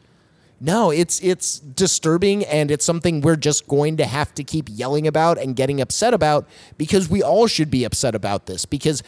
No, 0.59 0.89
it's 0.89 1.19
it's 1.21 1.59
disturbing 1.59 2.43
and 2.45 2.71
it's 2.71 2.83
something 2.83 3.21
we're 3.21 3.35
just 3.35 3.67
going 3.67 3.97
to 3.97 4.05
have 4.05 4.33
to 4.35 4.43
keep 4.43 4.69
yelling 4.71 5.05
about 5.05 5.37
and 5.37 5.55
getting 5.55 5.79
upset 5.79 6.15
about 6.15 6.47
because 6.79 7.07
we 7.07 7.21
all 7.21 7.45
should 7.45 7.69
be 7.69 7.83
upset 7.83 8.15
about 8.15 8.47
this 8.47 8.65
because 8.65 9.03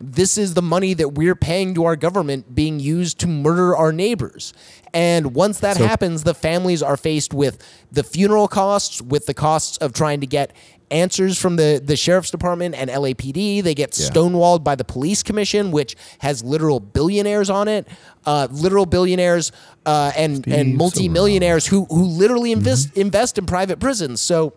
this 0.00 0.36
is 0.36 0.54
the 0.54 0.62
money 0.62 0.94
that 0.94 1.10
we're 1.10 1.34
paying 1.36 1.74
to 1.74 1.84
our 1.84 1.96
government 1.96 2.54
being 2.54 2.80
used 2.80 3.18
to 3.20 3.26
murder 3.26 3.76
our 3.76 3.92
neighbors. 3.92 4.52
And 4.92 5.34
once 5.34 5.58
that 5.60 5.76
So- 5.76 5.86
happens, 5.86 6.22
the 6.24 6.34
families 6.34 6.82
are 6.82 6.96
faced 6.96 7.32
with 7.34 7.58
the 7.90 8.02
funeral 8.02 8.48
costs, 8.48 9.00
with 9.02 9.26
the 9.26 9.34
costs 9.34 9.76
of 9.78 9.92
trying 9.92 10.20
to 10.20 10.26
get 10.26 10.52
answers 10.90 11.38
from 11.38 11.56
the, 11.56 11.80
the 11.82 11.96
sheriff's 11.96 12.30
department 12.30 12.74
and 12.74 12.90
LAPD. 12.90 13.62
They 13.62 13.74
get 13.74 13.98
Yeah. 13.98 14.08
stonewalled 14.10 14.62
by 14.62 14.74
the 14.74 14.84
police 14.84 15.22
commission, 15.22 15.70
which 15.72 15.96
has 16.18 16.44
literal 16.44 16.78
billionaires 16.78 17.48
on 17.50 17.66
it, 17.68 17.88
uh, 18.26 18.46
literal 18.50 18.86
billionaires 18.86 19.50
uh, 19.86 20.12
and 20.16 20.46
and 20.46 20.68
Steve 20.68 20.76
multimillionaires 20.76 21.66
who 21.66 21.86
who 21.86 22.04
literally 22.04 22.52
invest 22.52 22.90
invest 22.96 23.38
in 23.38 23.46
private 23.46 23.80
prisons. 23.80 24.20
So 24.20 24.52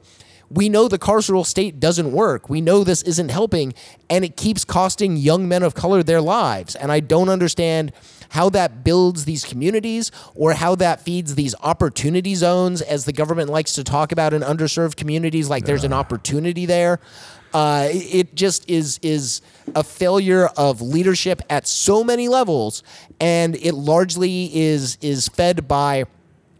we 0.49 0.69
know 0.69 0.87
the 0.87 0.99
carceral 0.99 1.45
state 1.45 1.79
doesn't 1.79 2.11
work. 2.11 2.49
We 2.49 2.61
know 2.61 2.83
this 2.83 3.01
isn't 3.03 3.29
helping, 3.29 3.73
and 4.09 4.23
it 4.23 4.37
keeps 4.37 4.63
costing 4.63 5.17
young 5.17 5.47
men 5.47 5.63
of 5.63 5.75
color 5.75 6.03
their 6.03 6.21
lives. 6.21 6.75
And 6.75 6.91
I 6.91 6.99
don't 6.99 7.29
understand 7.29 7.91
how 8.29 8.49
that 8.49 8.83
builds 8.83 9.25
these 9.25 9.45
communities 9.45 10.11
or 10.35 10.53
how 10.53 10.75
that 10.75 11.01
feeds 11.01 11.35
these 11.35 11.55
opportunity 11.61 12.35
zones, 12.35 12.81
as 12.81 13.05
the 13.05 13.13
government 13.13 13.49
likes 13.49 13.73
to 13.73 13.83
talk 13.83 14.11
about 14.11 14.33
in 14.33 14.41
underserved 14.41 14.95
communities. 14.95 15.49
Like 15.49 15.65
there's 15.65 15.83
an 15.83 15.93
opportunity 15.93 16.65
there. 16.65 16.99
Uh, 17.53 17.87
it 17.89 18.15
it 18.15 18.35
just 18.35 18.69
is 18.69 18.99
is 19.01 19.41
a 19.75 19.83
failure 19.83 20.47
of 20.57 20.81
leadership 20.81 21.41
at 21.49 21.65
so 21.67 22.03
many 22.03 22.27
levels, 22.27 22.83
and 23.19 23.55
it 23.55 23.73
largely 23.73 24.53
is 24.55 24.97
is 25.01 25.27
fed 25.29 25.67
by 25.67 26.03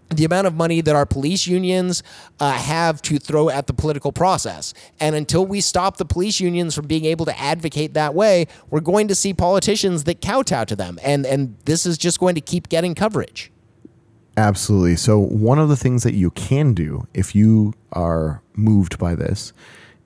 the 0.10 0.26
amount 0.26 0.48
of 0.48 0.56
money 0.56 0.82
that 0.82 0.96
our 0.96 1.06
police 1.06 1.48
unions 1.48 2.04
uh, 2.40 2.52
have 2.52 3.02
to 3.04 3.20
throw 3.20 3.50
at 3.50 3.68
the 3.68 3.74
political 3.74 4.12
process. 4.12 4.74
And 5.00 5.16
until 5.16 5.46
we 5.46 5.62
stop 5.62 5.98
the 5.98 6.06
police 6.06 6.40
unions 6.40 6.76
from 6.76 6.88
being 6.88 7.06
able 7.06 7.26
to 7.26 7.40
advocate 7.40 7.94
that 7.94 8.14
way, 8.14 8.48
we're 8.70 8.80
going 8.80 9.08
to 9.10 9.16
see 9.16 9.34
politicians 9.34 10.06
that 10.06 10.22
kowtow 10.22 10.64
to 10.66 10.76
them. 10.76 11.00
And, 11.04 11.26
and 11.26 11.58
this 11.66 11.86
is 11.86 11.98
just 11.98 12.20
going 12.20 12.36
to 12.36 12.42
keep 12.42 12.70
getting 12.70 12.96
coverage. 12.96 13.52
Absolutely. 14.38 14.96
So, 14.96 15.18
one 15.18 15.58
of 15.58 15.68
the 15.68 15.76
things 15.76 16.04
that 16.04 16.14
you 16.14 16.30
can 16.30 16.74
do 16.74 17.08
if 17.16 17.34
you 17.34 17.74
are 17.92 18.44
moved 18.56 19.00
by 19.00 19.16
this 19.16 19.52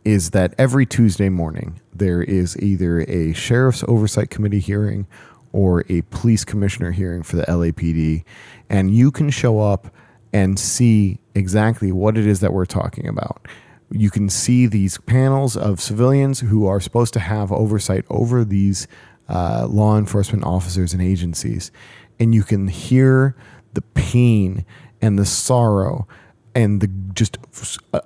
is 0.06 0.32
that 0.32 0.56
every 0.58 0.86
Tuesday 0.86 1.30
morning 1.30 1.80
there 1.94 2.24
is 2.24 2.58
either 2.58 3.02
a 3.02 3.34
sheriff's 3.34 3.84
oversight 3.88 4.30
committee 4.30 4.60
hearing 4.60 5.06
or 5.54 5.84
a 5.90 6.02
police 6.04 6.46
commissioner 6.46 6.92
hearing 6.92 7.24
for 7.24 7.36
the 7.36 7.44
LAPD, 7.44 8.24
and 8.70 8.94
you 8.94 9.12
can 9.12 9.30
show 9.30 9.60
up 9.60 9.94
and 10.34 10.58
see 10.58 11.20
exactly 11.36 11.92
what 11.92 12.18
it 12.18 12.26
is 12.26 12.40
that 12.40 12.54
we're 12.54 12.66
talking 12.66 13.08
about. 13.08 13.48
You 13.92 14.10
can 14.10 14.30
see 14.30 14.66
these 14.66 14.98
panels 15.00 15.58
of 15.58 15.82
civilians 15.82 16.40
who 16.40 16.66
are 16.66 16.80
supposed 16.80 17.14
to 17.14 17.20
have 17.20 17.52
oversight 17.52 18.06
over 18.10 18.46
these 18.46 18.88
uh, 19.28 19.68
law 19.70 19.98
enforcement 19.98 20.46
officers 20.46 20.94
and 20.94 21.02
agencies, 21.02 21.72
and 22.20 22.34
you 22.34 22.44
can 22.44 22.68
hear 22.68 23.36
the 23.74 23.82
pain 23.82 24.66
and 25.02 25.18
the 25.18 25.26
sorrow 25.26 26.08
and 26.54 26.82
the 26.82 26.88
just 27.14 27.38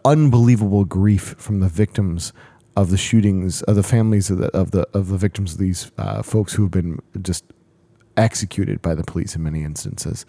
unbelievable 0.03 0.85
grief 0.85 1.35
from 1.37 1.59
the 1.59 1.67
victims 1.67 2.33
of 2.75 2.89
the 2.89 2.97
shootings, 2.97 3.61
of 3.63 3.75
the 3.75 3.83
families 3.83 4.29
of 4.29 4.37
the 4.37 4.47
of 4.57 4.71
the 4.71 4.87
of 4.93 5.07
the 5.07 5.17
victims 5.17 5.53
of 5.53 5.59
these 5.59 5.91
uh, 5.97 6.21
folks 6.21 6.53
who 6.53 6.63
have 6.63 6.71
been 6.71 7.01
just 7.21 7.45
executed 8.17 8.81
by 8.81 8.95
the 8.95 9.03
police 9.03 9.35
in 9.35 9.43
many 9.43 9.63
instances. 9.63 10.25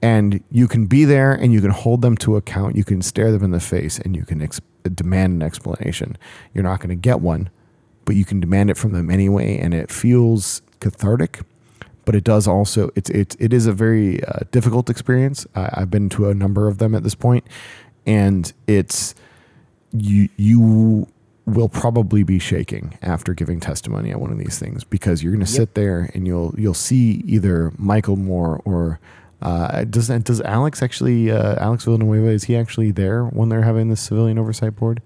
And 0.00 0.42
you 0.50 0.68
can 0.68 0.86
be 0.86 1.04
there 1.04 1.32
and 1.32 1.52
you 1.52 1.60
can 1.60 1.70
hold 1.70 2.02
them 2.02 2.16
to 2.18 2.36
account. 2.36 2.76
You 2.76 2.84
can 2.84 3.02
stare 3.02 3.32
them 3.32 3.42
in 3.42 3.50
the 3.50 3.60
face 3.60 3.98
and 3.98 4.14
you 4.14 4.24
can 4.24 4.40
ex- 4.40 4.60
demand 4.94 5.34
an 5.34 5.42
explanation. 5.42 6.16
You're 6.54 6.64
not 6.64 6.78
going 6.78 6.90
to 6.90 6.94
get 6.94 7.20
one, 7.20 7.50
but 8.04 8.14
you 8.14 8.24
can 8.24 8.38
demand 8.38 8.70
it 8.70 8.76
from 8.76 8.92
them 8.92 9.10
anyway. 9.10 9.58
And 9.58 9.74
it 9.74 9.90
feels 9.90 10.62
cathartic, 10.78 11.40
but 12.04 12.14
it 12.14 12.22
does 12.22 12.46
also, 12.46 12.90
it's, 12.94 13.10
it's, 13.10 13.36
it 13.40 13.52
is 13.52 13.66
a 13.66 13.72
very 13.72 14.22
uh, 14.22 14.40
difficult 14.52 14.88
experience. 14.88 15.46
I, 15.56 15.70
I've 15.74 15.90
been 15.90 16.08
to 16.10 16.28
a 16.28 16.34
number 16.34 16.68
of 16.68 16.78
them 16.78 16.94
at 16.94 17.02
this 17.02 17.16
point, 17.16 17.44
and 18.06 18.52
it's, 18.68 19.16
you, 19.92 20.28
you 20.36 21.08
will 21.54 21.68
probably 21.68 22.22
be 22.22 22.38
shaking 22.38 22.98
after 23.02 23.34
giving 23.34 23.60
testimony 23.60 24.10
at 24.10 24.20
one 24.20 24.30
of 24.32 24.38
these 24.38 24.58
things 24.58 24.84
because 24.84 25.22
you're 25.22 25.32
going 25.32 25.44
to 25.44 25.50
sit 25.50 25.74
there 25.74 26.10
and 26.14 26.26
you'll 26.26 26.54
you'll 26.58 26.74
see 26.74 27.22
either 27.26 27.72
Michel 27.78 28.16
Moore 28.16 28.60
or 28.64 29.00
uh, 29.42 29.84
does 29.84 30.08
does 30.08 30.40
Alex 30.42 30.82
actually 30.82 31.30
uh, 31.30 31.56
Alex 31.62 31.84
Villanueva 31.84 32.28
is 32.28 32.44
he 32.44 32.56
actually 32.56 32.90
there 32.90 33.24
when 33.24 33.48
they're 33.48 33.62
having 33.62 33.88
the 33.88 33.96
civilian 33.96 34.38
oversight 34.38 34.76
board? 34.76 35.00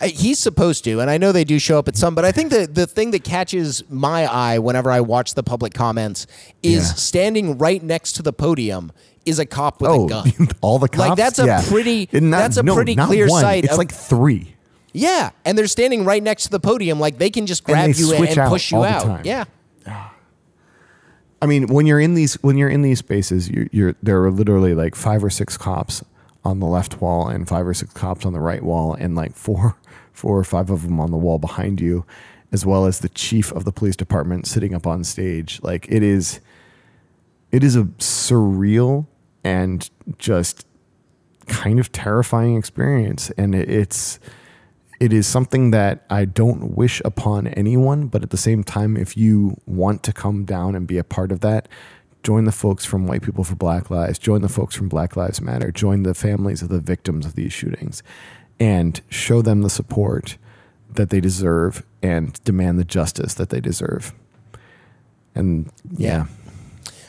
He's 0.00 0.38
supposed 0.38 0.84
to, 0.84 1.00
and 1.00 1.10
I 1.10 1.18
know 1.18 1.32
they 1.32 1.42
do 1.42 1.58
show 1.58 1.76
up 1.76 1.88
at 1.88 1.96
some, 1.96 2.14
but 2.14 2.24
I 2.24 2.30
think 2.30 2.50
the, 2.52 2.68
the 2.68 2.86
thing 2.86 3.10
that 3.10 3.24
catches 3.24 3.82
my 3.90 4.26
eye 4.32 4.60
whenever 4.60 4.92
I 4.92 5.00
watch 5.00 5.34
the 5.34 5.42
public 5.42 5.74
comments 5.74 6.28
is 6.62 6.86
Yeah. 6.88 6.94
standing 6.94 7.58
right 7.58 7.82
next 7.82 8.12
to 8.12 8.22
the 8.22 8.32
podium 8.32 8.92
is 9.26 9.40
a 9.40 9.44
cop 9.44 9.80
with 9.80 9.90
Oh, 9.90 10.06
a 10.06 10.08
gun. 10.08 10.32
all 10.60 10.78
the 10.78 10.88
cops. 10.88 10.98
Like, 11.00 11.16
that's 11.16 11.40
a 11.40 11.46
Yeah. 11.46 11.64
pretty- 11.66 12.08
And 12.12 12.32
that's 12.32 12.56
a 12.58 12.62
pretty 12.62 12.94
clear 12.94 13.26
one. 13.26 13.40
sight 13.40 13.64
It's 13.64 13.72
of- 13.72 13.78
like 13.78 13.90
three. 13.92 14.54
Yeah, 14.98 15.30
and 15.44 15.56
they're 15.56 15.68
standing 15.68 16.04
right 16.04 16.22
next 16.22 16.44
to 16.44 16.50
the 16.50 16.60
podium, 16.60 16.98
like 16.98 17.18
they 17.18 17.30
can 17.30 17.46
just 17.46 17.62
grab 17.64 17.90
you 17.94 18.08
and, 18.08 18.16
switch 18.16 18.30
and 18.30 18.38
out 18.40 18.48
push 18.48 18.72
you 18.72 18.84
out. 18.84 19.24
Yeah, 19.24 19.44
ah. 19.86 20.14
I 21.40 21.46
mean, 21.46 21.68
when 21.68 21.86
you're 21.86 22.00
in 22.00 22.14
these 22.14 22.34
when 22.42 22.56
you're 22.56 22.68
in 22.68 22.82
these 22.82 22.98
spaces, 22.98 23.48
you're, 23.48 23.68
you're 23.70 23.94
there 24.02 24.22
are 24.24 24.30
literally 24.30 24.74
like 24.74 24.94
five 24.96 25.22
or 25.22 25.30
six 25.30 25.56
cops 25.56 26.04
on 26.44 26.58
the 26.58 26.66
left 26.66 27.00
wall 27.00 27.28
and 27.28 27.48
five 27.48 27.66
or 27.66 27.74
six 27.74 27.92
cops 27.92 28.24
on 28.24 28.32
the 28.32 28.40
right 28.40 28.62
wall, 28.62 28.94
and 28.94 29.14
like 29.14 29.36
four 29.36 29.76
four 30.12 30.36
or 30.36 30.44
five 30.44 30.68
of 30.70 30.82
them 30.82 30.98
on 30.98 31.12
the 31.12 31.16
wall 31.16 31.38
behind 31.38 31.80
you, 31.80 32.04
as 32.50 32.66
well 32.66 32.84
as 32.84 32.98
the 32.98 33.08
chief 33.08 33.52
of 33.52 33.64
the 33.64 33.72
police 33.72 33.94
department 33.94 34.46
sitting 34.46 34.74
up 34.74 34.86
on 34.86 35.04
stage. 35.04 35.60
Like 35.62 35.86
it 35.88 36.02
is, 36.02 36.40
it 37.52 37.62
is 37.62 37.76
a 37.76 37.84
surreal 37.84 39.06
and 39.44 39.88
just 40.18 40.66
kind 41.46 41.78
of 41.78 41.92
terrifying 41.92 42.56
experience, 42.56 43.30
and 43.38 43.54
it, 43.54 43.70
it's 43.70 44.18
it 45.00 45.12
is 45.12 45.26
something 45.26 45.70
that 45.70 46.04
I 46.10 46.24
don't 46.24 46.76
wish 46.76 47.00
upon 47.04 47.46
anyone, 47.48 48.08
but 48.08 48.22
at 48.22 48.30
the 48.30 48.36
same 48.36 48.64
time, 48.64 48.96
if 48.96 49.16
you 49.16 49.60
want 49.66 50.02
to 50.04 50.12
come 50.12 50.44
down 50.44 50.74
and 50.74 50.86
be 50.86 50.98
a 50.98 51.04
part 51.04 51.30
of 51.30 51.40
that, 51.40 51.68
join 52.22 52.44
the 52.44 52.52
folks 52.52 52.84
from 52.84 53.06
White 53.06 53.22
People 53.22 53.44
for 53.44 53.54
Black 53.54 53.90
Lives, 53.90 54.18
join 54.18 54.42
the 54.42 54.48
folks 54.48 54.74
from 54.74 54.88
Black 54.88 55.16
Lives 55.16 55.40
Matter, 55.40 55.70
join 55.70 56.02
the 56.02 56.14
families 56.14 56.62
of 56.62 56.68
the 56.68 56.80
victims 56.80 57.26
of 57.26 57.36
these 57.36 57.52
shootings, 57.52 58.02
and 58.58 59.00
show 59.08 59.40
them 59.40 59.62
the 59.62 59.70
support 59.70 60.36
that 60.90 61.10
they 61.10 61.20
deserve 61.20 61.84
and 62.02 62.42
demand 62.44 62.78
the 62.78 62.84
justice 62.84 63.34
that 63.34 63.50
they 63.50 63.60
deserve. 63.60 64.12
And 65.34 65.70
yeah, 65.96 66.26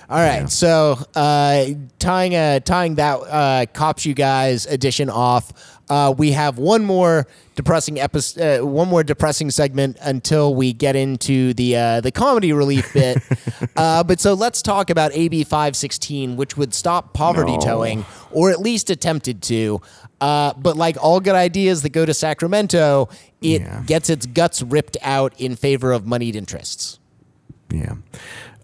All 0.09 0.17
right, 0.17 0.41
Yeah. 0.41 0.45
so 0.47 0.97
uh, 1.15 1.65
tying 1.99 2.35
uh, 2.35 2.61
tying 2.61 2.95
that 2.95 3.13
uh, 3.19 3.65
cops 3.73 4.05
you 4.07 4.15
guys 4.15 4.65
edition 4.65 5.07
off, 5.07 5.53
uh, 5.87 6.11
we 6.17 6.31
have 6.31 6.57
one 6.57 6.83
more 6.83 7.27
depressing 7.53 7.99
episode, 7.99 8.61
uh, 8.61 8.65
one 8.65 8.87
more 8.87 9.03
depressing 9.03 9.51
segment 9.51 9.97
until 10.01 10.55
we 10.55 10.73
get 10.73 10.95
into 10.95 11.53
the 11.53 11.75
uh, 11.77 12.01
the 12.01 12.11
comedy 12.11 12.53
relief 12.53 12.91
bit. 12.91 13.19
uh, 13.75 14.03
but 14.03 14.19
so 14.19 14.33
let's 14.33 14.63
talk 14.63 14.89
about 14.89 15.11
AB 15.13 15.43
five 15.43 15.75
sixteen, 15.75 16.35
which 16.37 16.57
would 16.57 16.73
stop 16.73 17.13
poverty 17.13 17.53
No. 17.53 17.59
towing, 17.59 18.03
or 18.31 18.49
at 18.49 18.59
least 18.59 18.89
attempted 18.89 19.43
to. 19.43 19.79
Uh, 20.19 20.53
but 20.57 20.75
like 20.75 20.97
all 20.99 21.19
good 21.19 21.35
ideas 21.35 21.83
that 21.83 21.89
go 21.91 22.03
to 22.07 22.15
Sacramento, 22.15 23.09
it 23.43 23.61
Yeah. 23.61 23.83
gets 23.85 24.09
its 24.09 24.25
guts 24.25 24.63
ripped 24.63 24.97
out 25.03 25.33
in 25.39 25.55
favor 25.55 25.91
of 25.91 26.07
moneyed 26.07 26.35
interests. 26.35 26.97
Yeah. 27.71 27.93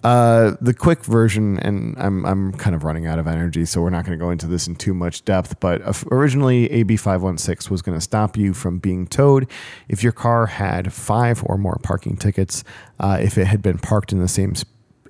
Uh, 0.06 0.56
the 0.62 0.72
quick 0.72 1.04
version, 1.04 1.58
and 1.62 1.96
I'm 1.98 2.28
I'm 2.28 2.52
kind 2.54 2.76
of 2.76 2.84
running 2.84 3.08
out 3.08 3.18
of 3.18 3.26
energy, 3.26 3.66
so 3.66 3.82
we're 3.82 3.90
not 3.90 4.06
going 4.06 4.16
to 4.16 4.24
go 4.24 4.30
into 4.30 4.46
this 4.46 4.68
in 4.68 4.76
too 4.76 4.94
much 4.94 5.26
depth. 5.26 5.60
But 5.60 5.82
originally, 6.12 6.70
AB 6.72 6.96
516 6.96 7.72
was 7.72 7.82
going 7.82 7.98
to 7.98 8.02
stop 8.02 8.38
you 8.38 8.54
from 8.54 8.78
being 8.78 9.08
towed 9.08 9.50
if 9.90 10.04
your 10.04 10.12
car 10.12 10.46
had 10.46 10.94
five 10.94 11.42
or 11.48 11.58
more 11.58 11.80
parking 11.82 12.18
tickets, 12.18 12.64
uh, 13.00 13.18
if 13.20 13.36
it 13.40 13.48
had 13.48 13.64
been 13.64 13.80
parked 13.80 14.12
in 14.12 14.20
the 14.20 14.28
same 14.28 14.54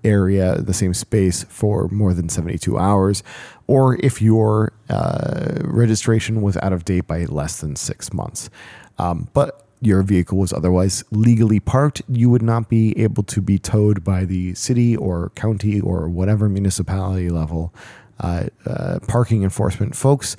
area, 0.05 0.61
the 0.61 0.73
same 0.73 0.93
space 0.93 1.43
for 1.49 1.89
more 1.89 2.13
than 2.13 2.29
72 2.29 2.77
hours, 2.77 3.21
or 3.67 3.97
if 4.01 4.21
your 4.21 4.71
uh, 4.89 5.55
registration 5.65 6.41
was 6.41 6.55
out 6.55 6.71
of 6.71 6.85
date 6.85 7.05
by 7.05 7.25
less 7.25 7.59
than 7.59 7.75
six 7.75 8.13
months. 8.13 8.49
Um, 8.97 9.27
but 9.33 9.64
your 9.85 10.01
vehicle 10.01 10.37
was 10.37 10.51
otherwise 10.51 11.03
legally 11.11 11.59
parked, 11.59 12.01
you 12.07 12.29
would 12.29 12.41
not 12.41 12.69
be 12.69 12.97
able 12.99 13.23
to 13.23 13.41
be 13.41 13.57
towed 13.57 14.03
by 14.03 14.25
the 14.25 14.53
city 14.55 14.95
or 14.95 15.29
county 15.35 15.79
or 15.79 16.09
whatever 16.09 16.49
municipality 16.49 17.29
level 17.29 17.73
uh, 18.19 18.45
uh, 18.65 18.99
parking 19.07 19.43
enforcement 19.43 19.95
folks 19.95 20.37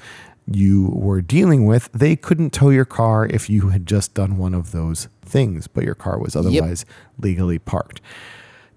you 0.51 0.87
were 0.93 1.21
dealing 1.21 1.67
with. 1.67 1.91
They 1.93 2.17
couldn't 2.17 2.53
tow 2.53 2.71
your 2.71 2.85
car 2.85 3.27
if 3.27 3.51
you 3.51 3.71
had 3.71 3.87
just 3.87 4.15
done 4.15 4.39
one 4.39 4.55
of 4.55 4.73
those 4.73 5.09
things, 5.25 5.67
but 5.67 5.85
your 5.85 5.95
car 5.95 6.19
was 6.19 6.37
otherwise 6.37 6.85
legally 7.19 7.59
parked. 7.59 8.01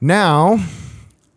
Now, 0.01 0.59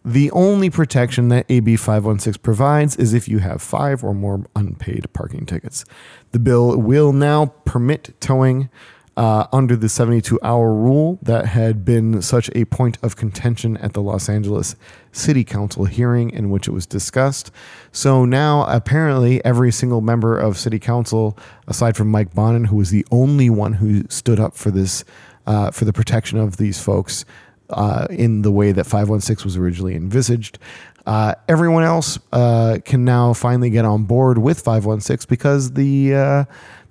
the 0.05 0.30
only 0.33 0.70
protection 0.70 1.28
that 1.28 1.47
AB 1.49 1.76
516 1.76 2.41
provides 2.43 2.97
is 2.97 3.14
if 3.14 3.28
you 3.28 3.39
have 3.39 3.62
five 3.62 4.03
or 4.03 4.14
more 4.14 4.47
unpaid 4.57 5.12
parking 5.12 5.47
tickets. 5.47 5.85
The 6.33 6.39
bill 6.39 6.76
will 6.76 7.12
now 7.12 7.47
permit 7.64 8.14
towing 8.20 8.68
uh, 9.16 9.46
under 9.52 9.76
the 9.76 9.88
72 9.88 10.38
hour 10.42 10.72
rule 10.72 11.18
that 11.22 11.46
had 11.46 11.84
been 11.84 12.22
such 12.22 12.50
a 12.54 12.64
point 12.66 12.98
of 13.02 13.16
contention 13.16 13.76
at 13.78 13.92
the 13.92 14.00
Los 14.00 14.28
Angeles 14.28 14.74
City 15.12 15.44
Council 15.44 15.84
hearing 15.84 16.30
in 16.30 16.50
which 16.50 16.66
it 16.66 16.70
was 16.70 16.86
discussed. 16.86 17.50
So 17.92 18.24
now, 18.24 18.64
apparently, 18.64 19.44
every 19.44 19.70
single 19.70 20.00
member 20.00 20.38
of 20.38 20.56
City 20.56 20.78
Council, 20.78 21.36
aside 21.68 21.96
from 21.96 22.10
Mike 22.10 22.34
Bonin, 22.34 22.64
who 22.64 22.76
was 22.76 22.90
the 22.90 23.06
only 23.10 23.50
one 23.50 23.74
who 23.74 24.04
stood 24.08 24.40
up 24.40 24.56
for 24.56 24.70
this, 24.70 25.04
uh, 25.46 25.70
for 25.70 25.84
the 25.84 25.92
protection 25.92 26.38
of 26.38 26.56
these 26.56 26.80
folks, 26.82 27.26
uh, 27.70 28.06
in 28.10 28.42
the 28.42 28.52
way 28.52 28.72
that 28.72 28.84
516 28.84 29.44
was 29.44 29.56
originally 29.56 29.94
envisaged. 29.94 30.58
Uh, 31.04 31.34
everyone 31.48 31.82
else 31.82 32.18
uh, 32.32 32.78
can 32.84 33.04
now 33.04 33.32
finally 33.32 33.70
get 33.70 33.84
on 33.84 34.04
board 34.04 34.38
with 34.38 34.60
516 34.60 35.26
because 35.28 35.72
the 35.72 36.14
uh, 36.14 36.44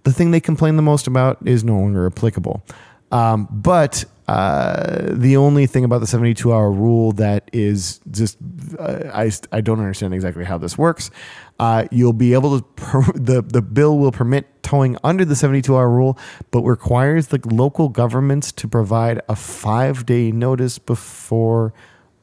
the 0.03 0.13
thing 0.13 0.31
they 0.31 0.39
complain 0.39 0.75
the 0.75 0.81
most 0.81 1.07
about 1.07 1.37
is 1.45 1.63
no 1.63 1.77
longer 1.77 2.05
applicable. 2.05 2.63
Um, 3.11 3.47
but 3.51 4.05
uh, 4.27 5.09
the 5.11 5.35
only 5.35 5.65
thing 5.65 5.83
about 5.83 5.99
the 5.99 6.07
72 6.07 6.53
hour 6.53 6.71
rule 6.71 7.11
that 7.13 7.49
is 7.51 7.99
just, 8.09 8.37
uh, 8.79 9.11
I, 9.13 9.29
I 9.51 9.59
don't 9.59 9.79
understand 9.79 10.13
exactly 10.13 10.45
how 10.45 10.57
this 10.57 10.77
works. 10.77 11.11
Uh, 11.59 11.85
you'll 11.91 12.13
be 12.13 12.33
able 12.33 12.59
to, 12.59 12.65
per, 12.75 13.01
the, 13.15 13.41
the 13.41 13.61
bill 13.61 13.97
will 13.97 14.13
permit 14.13 14.47
towing 14.63 14.95
under 15.03 15.25
the 15.25 15.35
72 15.35 15.75
hour 15.75 15.89
rule, 15.89 16.17
but 16.51 16.61
requires 16.61 17.27
the 17.27 17.39
local 17.45 17.89
governments 17.89 18.53
to 18.53 18.67
provide 18.67 19.21
a 19.27 19.35
five 19.35 20.05
day 20.05 20.31
notice 20.31 20.79
before 20.79 21.73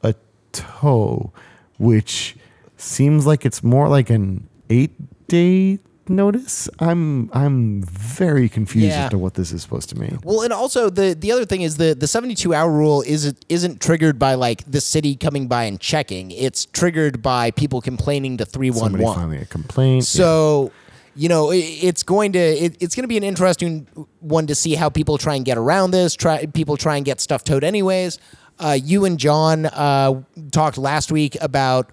a 0.01 0.15
tow, 0.51 1.31
which 1.77 2.35
seems 2.75 3.27
like 3.27 3.45
it's 3.45 3.61
more 3.61 3.87
like 3.87 4.09
an 4.09 4.49
eight 4.71 5.27
day 5.27 5.77
notice. 6.09 6.67
I'm 6.79 7.29
I'm 7.33 7.83
very 7.83 8.49
confused 8.49 8.87
Yeah. 8.87 9.05
as 9.05 9.11
to 9.11 9.17
what 9.17 9.35
this 9.35 9.51
is 9.51 9.61
supposed 9.61 9.89
to 9.89 9.95
mean. 9.99 10.19
Well, 10.23 10.41
and 10.41 10.51
also 10.51 10.89
the 10.89 11.13
the 11.17 11.31
other 11.31 11.45
thing 11.45 11.61
is 11.61 11.77
the 11.77 11.93
the 11.93 12.07
72 12.07 12.53
hour 12.53 12.71
rule 12.71 13.03
isn't 13.05 13.43
isn't 13.49 13.79
triggered 13.81 14.17
by 14.19 14.33
like 14.35 14.69
the 14.69 14.81
city 14.81 15.15
coming 15.15 15.47
by 15.47 15.63
and 15.65 15.79
checking. 15.79 16.31
It's 16.31 16.65
triggered 16.65 17.21
by 17.21 17.51
people 17.51 17.81
complaining 17.81 18.37
to 18.37 18.45
Somebody 18.45 18.71
311. 18.71 19.13
filing 19.21 19.41
a 19.41 19.45
complaint. 19.45 20.05
So, 20.05 20.71
you 21.15 21.29
know, 21.29 21.51
it's 21.53 22.03
going 22.03 22.33
to 22.33 22.39
it's 22.39 22.95
going 22.95 23.03
to 23.03 23.07
be 23.07 23.17
an 23.17 23.23
interesting 23.23 23.87
one 24.19 24.47
to 24.47 24.55
see 24.55 24.75
how 24.75 24.89
people 24.89 25.17
try 25.17 25.35
and 25.35 25.45
get 25.45 25.57
around 25.57 25.91
this. 25.91 26.15
Try 26.15 26.45
people 26.47 26.77
try 26.77 26.95
and 26.97 27.05
get 27.05 27.19
stuff 27.21 27.43
towed 27.43 27.63
anyways. 27.63 28.19
uh, 28.59 28.77
you 28.81 29.05
and 29.05 29.17
John 29.17 29.65
uh, 29.67 30.21
talked 30.51 30.77
last 30.77 31.11
week 31.13 31.37
about 31.39 31.89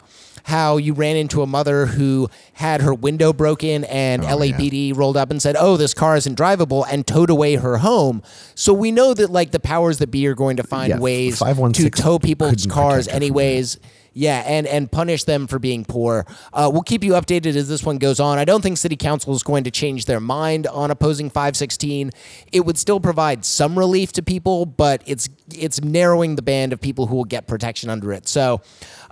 how 0.46 0.76
you 0.76 0.92
ran 0.92 1.16
into 1.16 1.42
a 1.42 1.46
mother 1.46 1.86
who 1.86 2.30
had 2.52 2.80
her 2.80 2.94
window 2.94 3.32
broken 3.32 3.82
and 3.84 4.22
Oh, 4.24 4.28
LAPD 4.38 4.96
rolled 4.96 5.16
up 5.16 5.30
and 5.32 5.42
said, 5.42 5.56
"Oh, 5.58 5.76
this 5.76 5.92
car 5.92 6.16
isn't 6.16 6.38
drivable," 6.38 6.84
and 6.88 7.04
towed 7.04 7.30
away 7.30 7.56
her 7.56 7.78
home. 7.78 8.22
So 8.54 8.72
we 8.72 8.92
know 8.92 9.12
that 9.12 9.30
like 9.30 9.50
the 9.50 9.58
powers 9.58 9.98
that 9.98 10.12
be 10.12 10.24
are 10.28 10.36
going 10.36 10.56
to 10.58 10.62
find 10.62 10.90
Yeah, 10.90 10.98
ways 10.98 11.40
to 11.72 11.90
tow 11.90 12.20
people's 12.20 12.64
cars 12.66 13.06
protect 13.06 13.06
her 13.06 13.10
from 13.10 13.16
anyways. 13.16 13.78
Yeah, 14.18 14.42
and 14.46 14.66
and 14.66 14.90
punish 14.90 15.24
them 15.24 15.46
for 15.46 15.58
being 15.58 15.84
poor. 15.84 16.24
Uh, 16.50 16.70
we'll 16.72 16.80
keep 16.80 17.04
you 17.04 17.12
updated 17.12 17.54
as 17.54 17.68
this 17.68 17.84
one 17.84 17.98
goes 17.98 18.18
on. 18.18 18.38
I 18.38 18.46
don't 18.46 18.62
think 18.62 18.78
City 18.78 18.96
Council 18.96 19.34
is 19.34 19.42
going 19.42 19.64
to 19.64 19.70
change 19.70 20.06
their 20.06 20.20
mind 20.20 20.66
on 20.68 20.90
opposing 20.90 21.28
516. 21.28 22.12
It 22.50 22.60
would 22.64 22.78
still 22.78 22.98
provide 22.98 23.44
some 23.44 23.78
relief 23.78 24.12
to 24.12 24.22
people, 24.22 24.64
but 24.64 25.02
it's 25.04 25.28
it's 25.54 25.82
narrowing 25.82 26.36
the 26.36 26.40
band 26.42 26.72
of 26.72 26.80
people 26.80 27.08
who 27.08 27.16
will 27.16 27.24
get 27.26 27.46
protection 27.46 27.90
under 27.90 28.10
it. 28.10 28.26
So 28.26 28.62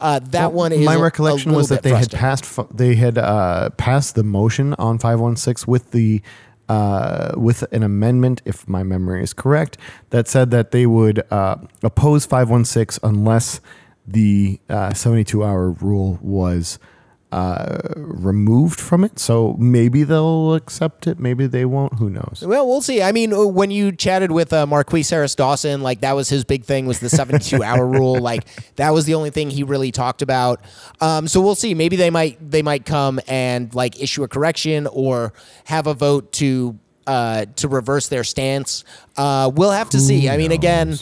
uh, 0.04 0.18
that 0.18 0.52
one 0.52 0.70
is 0.70 0.84
my 0.84 0.96
recollection 0.96 1.52
was 1.52 1.70
that 1.70 1.82
they 1.82 1.94
had 1.94 2.10
passed 2.10 2.76
they 2.76 2.94
had 2.94 3.16
uh, 3.16 3.70
passed 3.70 4.14
the 4.14 4.22
motion 4.22 4.74
on 4.74 4.98
516 4.98 5.70
with 5.70 5.90
the 5.92 6.20
uh, 6.68 7.32
with 7.36 7.64
an 7.72 7.82
amendment 7.82 8.42
if 8.44 8.68
my 8.68 8.82
memory 8.82 9.22
is 9.22 9.32
correct 9.32 9.78
that 10.10 10.28
said 10.28 10.50
that 10.50 10.72
they 10.72 10.84
would 10.84 11.22
uh, 11.30 11.56
oppose 11.82 12.26
516 12.26 13.00
unless 13.02 13.60
the 14.06 14.60
uh, 14.68 14.92
72 14.92 15.42
hour 15.42 15.70
rule 15.70 16.18
was 16.20 16.78
uh, 17.34 17.78
removed 17.96 18.78
from 18.78 19.02
it 19.02 19.18
so 19.18 19.56
maybe 19.58 20.04
they'll 20.04 20.54
accept 20.54 21.06
it 21.08 21.18
maybe 21.18 21.46
they 21.48 21.64
won't 21.64 21.94
who 21.98 22.08
knows 22.08 22.44
Well, 22.46 22.66
we'll 22.68 22.80
see. 22.82 23.02
I 23.02 23.10
mean, 23.12 23.32
uh, 23.32 23.44
when 23.44 23.70
you 23.70 23.90
chatted 23.90 24.30
with 24.30 24.52
uh, 24.52 24.66
Marqueece 24.66 25.10
Harris 25.10 25.34
Dawson, 25.34 25.82
like 25.82 26.00
that 26.02 26.14
was 26.14 26.28
his 26.28 26.44
big 26.44 26.64
thing 26.64 26.86
was 26.86 27.00
the 27.00 27.08
72 27.08 27.62
hour 27.62 27.86
rule. 27.98 28.18
Like 28.20 28.44
that 28.76 28.90
was 28.90 29.04
the 29.04 29.14
only 29.14 29.30
thing 29.30 29.50
he 29.50 29.62
really 29.64 29.90
talked 29.90 30.22
about. 30.22 30.60
Um, 31.00 31.26
so 31.26 31.40
we'll 31.40 31.54
see. 31.54 31.74
Maybe 31.74 31.96
they 31.96 32.10
might 32.10 32.38
they 32.50 32.62
might 32.62 32.84
come 32.86 33.20
and 33.26 33.74
like 33.74 34.00
issue 34.00 34.22
a 34.22 34.28
correction 34.28 34.86
or 34.86 35.32
have 35.64 35.86
a 35.86 35.94
vote 35.94 36.32
to 36.34 36.78
uh, 37.06 37.46
to 37.56 37.68
reverse 37.68 38.08
their 38.08 38.24
stance. 38.24 38.84
Uh, 39.16 39.50
we'll 39.54 39.72
have 39.72 39.90
to 39.90 39.98
see. 40.00 40.28
I 40.28 40.36
mean, 40.36 40.52
again, 40.52 40.96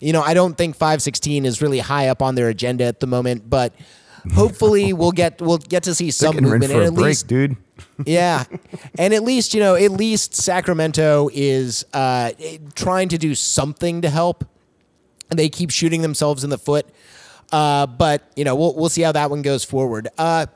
you 0.00 0.12
know, 0.12 0.22
I 0.22 0.34
don't 0.34 0.56
think 0.58 0.76
516 0.76 1.44
is 1.46 1.62
really 1.62 1.78
high 1.78 2.08
up 2.08 2.22
on 2.22 2.34
their 2.34 2.48
agenda 2.48 2.84
at 2.84 3.00
the 3.00 3.06
moment, 3.06 3.48
but 3.48 3.72
hopefully 4.34 4.92
we'll 4.92 5.12
get 5.12 5.40
we'll 5.40 5.58
get 5.58 5.82
to 5.84 5.94
see 5.94 6.10
some 6.10 6.34
Getting 6.34 6.50
ready 6.50 6.66
movement 6.66 6.72
for 6.72 6.78
and 6.78 6.84
a 6.84 6.86
at 6.88 6.94
break 6.94 7.06
least 7.06 7.26
dude 7.26 7.56
yeah, 8.04 8.44
and 8.98 9.14
at 9.14 9.22
least 9.22 9.54
you 9.54 9.60
know, 9.60 9.74
at 9.74 9.90
least 9.90 10.34
Sacramento 10.34 11.28
is 11.32 11.84
uh, 11.92 12.32
trying 12.74 13.08
to 13.08 13.18
do 13.18 13.34
something 13.34 14.02
to 14.02 14.10
help. 14.10 14.44
They 15.28 15.48
keep 15.48 15.70
shooting 15.70 16.02
themselves 16.02 16.44
in 16.44 16.50
the 16.50 16.58
foot, 16.58 16.86
uh, 17.52 17.86
but 17.86 18.30
you 18.36 18.44
know, 18.44 18.54
we'll 18.54 18.74
we'll 18.74 18.88
see 18.88 19.02
how 19.02 19.12
that 19.12 19.30
one 19.30 19.42
goes 19.42 19.64
forward. 19.64 20.08
Uh, 20.16 20.46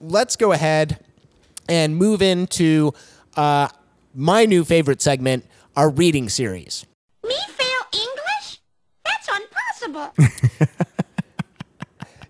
let's 0.00 0.36
go 0.36 0.52
ahead 0.52 1.04
and 1.68 1.96
move 1.96 2.22
into 2.22 2.92
uh, 3.36 3.68
my 4.14 4.44
new 4.44 4.64
favorite 4.64 5.02
segment, 5.02 5.44
our 5.76 5.90
reading 5.90 6.28
series. 6.28 6.86
Me 7.24 7.34
fail 7.48 7.66
English? 7.92 8.60
That's 9.04 9.28
impossible. 9.28 10.86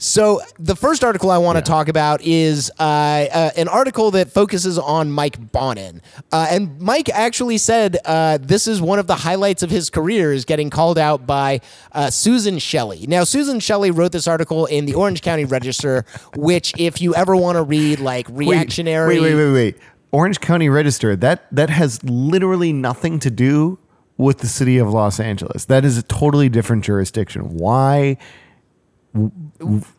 So 0.05 0.43
the 0.59 0.77
first 0.77 1.03
article 1.03 1.31
I 1.31 1.39
want 1.39 1.57
to 1.57 1.63
talk 1.63 1.89
about 1.89 2.21
is 2.21 2.71
uh, 2.79 2.83
uh, 2.83 3.51
an 3.57 3.69
article 3.69 4.11
that 4.11 4.31
focuses 4.31 4.79
on 4.79 5.11
Mike 5.11 5.51
Bonin, 5.51 6.03
uh, 6.31 6.47
and 6.51 6.79
Mike 6.79 7.09
actually 7.09 7.57
said 7.57 7.97
uh, 8.05 8.37
this 8.39 8.67
is 8.67 8.83
one 8.83 8.99
of 8.99 9.07
the 9.07 9.15
highlights 9.15 9.63
of 9.63 9.71
his 9.71 9.89
career 9.89 10.35
is 10.35 10.45
getting 10.45 10.69
called 10.69 10.99
out 10.99 11.27
by 11.27 11.63
uh, 11.93 12.11
Susan 12.11 12.59
Shelley. 12.59 13.07
Now 13.09 13.25
Susan 13.25 13.61
Shelley 13.61 13.91
wrote 13.91 14.13
this 14.13 14.29
article 14.29 14.67
in 14.67 14.85
the 14.85 14.93
Orange 14.93 15.23
County 15.23 15.47
Register, 15.47 16.05
which 16.37 16.75
if 16.79 17.01
you 17.01 17.15
ever 17.15 17.35
want 17.35 17.57
to 17.57 17.63
read 17.63 17.99
like 17.99 18.29
Wait, 18.29 18.51
reactionary, 18.51 19.19
Wait, 19.19 19.35
wait, 19.35 19.35
wait, 19.35 19.53
wait. 19.55 19.79
Orange 20.13 20.39
County 20.39 20.69
Register. 20.69 21.17
That 21.17 21.47
that 21.51 21.71
has 21.71 22.05
literally 22.05 22.75
nothing 22.75 23.21
to 23.21 23.31
do 23.31 23.79
with 24.19 24.41
the 24.41 24.49
city 24.49 24.77
of 24.77 24.93
Los 24.93 25.19
Angeles. 25.19 25.65
That 25.65 25.83
is 25.83 25.97
a 25.97 26.03
totally 26.03 26.51
different 26.51 26.85
jurisdiction. 26.85 27.57
Why? 27.57 28.19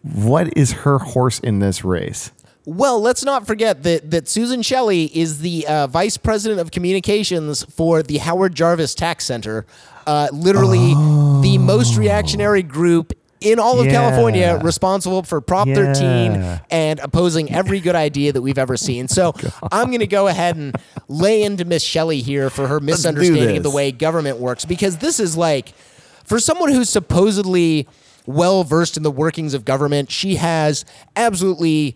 What 0.01 0.57
is 0.57 0.71
her 0.71 0.99
horse 0.99 1.39
in 1.39 1.59
this 1.59 1.83
race? 1.83 2.31
Well, 2.65 2.99
let's 2.99 3.23
not 3.23 3.45
forget 3.45 3.83
that 3.83 4.09
that 4.11 4.27
Susan 4.27 4.61
Shelley 4.63 5.05
is 5.15 5.39
the 5.39 5.67
uh, 5.67 5.87
vice 5.87 6.17
president 6.17 6.59
of 6.61 6.71
communications 6.71 7.63
for 7.63 8.01
the 8.01 8.17
Howard 8.17 8.55
Jarvis 8.55 8.95
Tax 8.95 9.25
Center, 9.25 9.65
uh, 10.07 10.29
literally 10.33 10.93
the 11.43 11.57
most 11.59 11.95
reactionary 11.95 12.63
group 12.63 13.13
in 13.41 13.59
all 13.59 13.79
of 13.79 13.85
Yeah. 13.85 13.91
California, 13.91 14.59
responsible 14.63 15.21
for 15.21 15.41
Prop 15.41 15.67
13 15.67 16.61
and 16.71 16.99
opposing 16.99 17.51
every 17.53 17.79
good 17.79 17.93
idea 17.95 18.33
that 18.33 18.41
we've 18.41 18.57
ever 18.57 18.77
seen. 18.77 19.07
So 19.07 19.33
I'm 19.71 19.87
going 19.87 19.99
to 19.99 20.07
go 20.07 20.27
ahead 20.27 20.55
and 20.55 20.75
lay 21.07 21.43
into 21.43 21.65
Miss 21.65 21.83
Shelley 21.83 22.21
here 22.21 22.49
for 22.49 22.65
her 22.65 22.79
misunderstanding 22.79 23.57
of 23.57 23.63
the 23.63 23.69
way 23.69 23.91
government 23.91 24.39
works, 24.39 24.65
because 24.65 24.97
this 24.97 25.19
is 25.19 25.37
like, 25.37 25.73
for 26.23 26.39
someone 26.39 26.71
who's 26.71 26.89
supposedly 26.89 27.87
well 28.25 28.63
versed 28.63 28.97
in 28.97 29.03
the 29.03 29.11
workings 29.11 29.53
of 29.53 29.65
government, 29.65 30.11
she 30.11 30.35
has 30.35 30.85
absolutely 31.15 31.95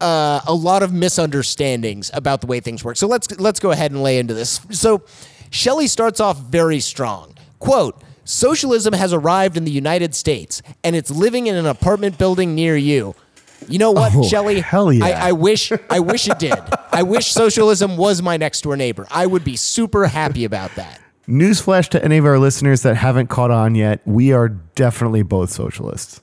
uh, 0.00 0.40
a 0.46 0.54
lot 0.54 0.82
of 0.82 0.92
misunderstandings 0.92 2.10
about 2.14 2.40
the 2.40 2.46
way 2.46 2.60
things 2.60 2.84
work. 2.84 2.96
So 2.96 3.06
let's 3.06 3.30
let's 3.38 3.60
go 3.60 3.70
ahead 3.70 3.90
and 3.92 4.02
lay 4.02 4.18
into 4.18 4.34
this. 4.34 4.60
So 4.70 5.02
Shelley 5.50 5.86
starts 5.86 6.20
off 6.20 6.38
very 6.38 6.80
strong. 6.80 7.34
Quote. 7.58 8.02
Socialism 8.24 8.92
has 8.94 9.12
arrived 9.12 9.56
in 9.56 9.64
the 9.64 9.72
United 9.72 10.14
States, 10.14 10.62
and 10.84 10.94
it's 10.94 11.10
living 11.10 11.48
in 11.48 11.56
an 11.56 11.66
apartment 11.66 12.18
building 12.18 12.54
near 12.54 12.76
you. 12.76 13.16
You 13.68 13.78
know 13.80 13.90
what, 13.90 14.12
Oh, 14.14 14.22
Shelley? 14.22 14.60
hell 14.60 14.92
yeah. 14.92 15.04
I, 15.04 15.30
I 15.30 15.32
wish 15.32 15.72
I 15.90 15.98
wish 15.98 16.28
it 16.28 16.38
did. 16.38 16.54
I 16.92 17.02
wish 17.02 17.32
socialism 17.32 17.96
was 17.96 18.22
my 18.22 18.36
next 18.36 18.60
door 18.60 18.76
neighbor. 18.76 19.08
I 19.10 19.26
would 19.26 19.42
be 19.42 19.56
super 19.56 20.06
happy 20.06 20.44
about 20.44 20.72
that. 20.76 21.00
Newsflash 21.28 21.88
to 21.90 22.04
any 22.04 22.18
of 22.18 22.26
our 22.26 22.38
listeners 22.38 22.82
that 22.82 22.96
haven't 22.96 23.28
caught 23.28 23.50
on 23.50 23.74
yet: 23.74 24.00
we 24.04 24.32
are 24.32 24.48
definitely 24.48 25.22
both 25.22 25.50
socialists. 25.50 26.20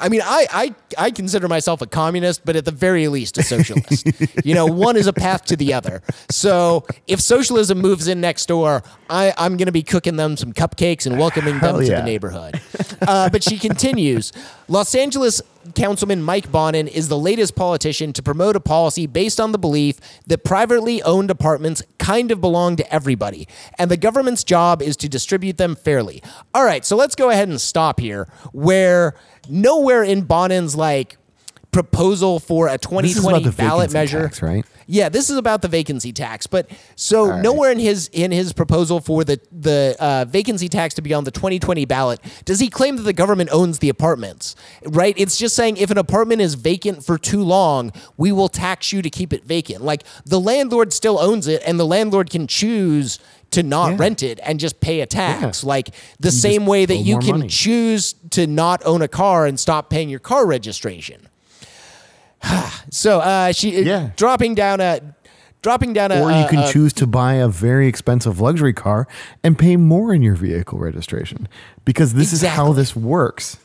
I 0.00 0.08
mean, 0.08 0.22
I, 0.24 0.46
I 0.50 0.74
I 0.98 1.10
consider 1.10 1.46
myself 1.46 1.80
a 1.80 1.86
communist, 1.86 2.44
but 2.44 2.56
at 2.56 2.64
the 2.64 2.72
very 2.72 3.06
least 3.08 3.38
a 3.38 3.42
socialist. 3.42 4.06
you 4.44 4.54
know, 4.54 4.66
one 4.66 4.96
is 4.96 5.06
a 5.06 5.12
path 5.12 5.44
to 5.46 5.56
the 5.56 5.72
other. 5.72 6.02
So 6.30 6.84
if 7.06 7.20
socialism 7.20 7.78
moves 7.78 8.08
in 8.08 8.20
next 8.20 8.46
door, 8.46 8.82
I, 9.08 9.32
I'm 9.38 9.56
going 9.56 9.66
to 9.66 9.72
be 9.72 9.82
cooking 9.82 10.16
them 10.16 10.36
some 10.36 10.52
cupcakes 10.52 11.06
and 11.06 11.18
welcoming 11.18 11.54
them 11.60 11.76
Hell 11.76 11.80
to 11.80 11.86
the 11.86 12.02
neighborhood. 12.02 12.60
Uh, 13.06 13.28
but 13.30 13.44
she 13.44 13.58
continues 13.58 14.32
Los 14.68 14.94
Angeles 14.94 15.42
Councilman 15.74 16.22
Mike 16.22 16.50
Bonin 16.50 16.86
is 16.88 17.08
the 17.08 17.18
latest 17.18 17.54
politician 17.56 18.12
to 18.12 18.22
promote 18.22 18.56
a 18.56 18.60
policy 18.60 19.06
based 19.06 19.40
on 19.40 19.52
the 19.52 19.58
belief 19.58 19.98
that 20.26 20.44
privately 20.44 21.02
owned 21.02 21.30
apartments 21.30 21.82
kind 21.98 22.30
of 22.30 22.40
belong 22.40 22.76
to 22.76 22.94
everybody, 22.94 23.48
and 23.78 23.90
the 23.90 23.96
government's 23.96 24.44
job 24.44 24.82
is 24.82 24.96
to 24.98 25.08
distribute 25.08 25.56
them 25.56 25.74
fairly. 25.74 26.22
All 26.54 26.64
right, 26.64 26.84
so 26.84 26.96
let's 26.96 27.14
go 27.14 27.30
ahead 27.30 27.48
and 27.48 27.60
stop 27.60 28.00
here, 28.00 28.28
where 28.52 29.14
nowhere 29.48 30.02
in 30.02 30.22
Bonin's 30.22 30.76
like 30.76 31.16
proposal 31.70 32.38
for 32.38 32.68
a 32.68 32.78
2020 32.78 33.08
This 33.08 33.16
is 33.16 33.24
about 33.24 33.42
the 33.42 33.50
ballot 33.50 33.92
measure 33.92 34.22
tax, 34.22 34.42
right? 34.42 34.64
Yeah, 34.86 35.08
this 35.08 35.30
is 35.30 35.36
about 35.36 35.62
the 35.62 35.68
vacancy 35.68 36.12
tax, 36.12 36.46
but 36.46 36.70
so 36.96 37.40
nowhere 37.40 37.70
in 37.72 37.78
his 37.78 38.08
in 38.12 38.30
his 38.32 38.52
proposal 38.52 39.00
for 39.00 39.24
the 39.24 39.40
the 39.52 39.96
uh, 39.98 40.24
vacancy 40.28 40.68
tax 40.68 40.94
to 40.94 41.02
be 41.02 41.14
on 41.14 41.24
the 41.24 41.30
2020 41.30 41.84
ballot 41.84 42.20
does 42.44 42.60
he 42.60 42.68
claim 42.68 42.96
that 42.96 43.02
the 43.02 43.12
government 43.12 43.50
owns 43.52 43.78
the 43.78 43.88
apartments. 43.88 44.56
Right? 44.84 45.14
It's 45.16 45.36
just 45.38 45.54
saying 45.56 45.76
if 45.76 45.90
an 45.90 45.98
apartment 45.98 46.40
is 46.40 46.54
vacant 46.54 47.04
for 47.04 47.18
too 47.18 47.42
long, 47.42 47.92
we 48.16 48.32
will 48.32 48.48
tax 48.48 48.92
you 48.92 49.02
to 49.02 49.10
keep 49.10 49.32
it 49.32 49.44
vacant. 49.44 49.82
Like 49.82 50.04
the 50.24 50.40
landlord 50.40 50.92
still 50.92 51.18
owns 51.18 51.46
it, 51.48 51.62
and 51.66 51.78
the 51.78 51.86
landlord 51.86 52.30
can 52.30 52.46
choose 52.46 53.18
to 53.50 53.62
not 53.62 53.92
Yeah. 53.92 53.96
rent 53.98 54.22
it 54.22 54.40
and 54.42 54.58
just 54.58 54.80
pay 54.80 55.00
a 55.00 55.06
tax. 55.06 55.62
Yeah. 55.62 55.68
Like 55.68 55.86
the 56.18 56.28
just 56.30 56.42
same 56.42 56.66
way 56.66 56.86
that 56.86 56.96
you 56.96 57.18
can 57.18 57.38
money. 57.38 57.48
choose 57.48 58.14
to 58.30 58.46
not 58.48 58.82
own 58.84 59.00
a 59.00 59.06
car 59.08 59.46
and 59.46 59.60
stop 59.60 59.90
paying 59.90 60.08
your 60.08 60.18
car 60.18 60.44
registration. 60.46 61.28
So 62.90 63.20
uh, 63.20 63.52
she 63.52 63.78
uh, 63.78 63.80
Yeah. 63.80 64.10
dropping 64.16 64.54
down 64.54 64.80
a 64.80 65.00
dropping 65.62 65.94
down 65.94 66.12
a 66.12 66.20
Or 66.20 66.30
you 66.30 66.36
uh, 66.44 66.48
can 66.48 66.58
a- 66.60 66.70
choose 66.72 66.92
to 66.94 67.06
buy 67.06 67.34
a 67.34 67.48
very 67.48 67.88
expensive 67.88 68.40
luxury 68.40 68.72
car 68.74 69.08
and 69.42 69.58
pay 69.58 69.76
more 69.76 70.12
in 70.14 70.22
your 70.22 70.34
vehicle 70.36 70.78
registration 70.78 71.48
because 71.84 72.14
this 72.14 72.32
is 72.32 72.42
how 72.42 72.72
this 72.72 72.94
works. 72.94 73.56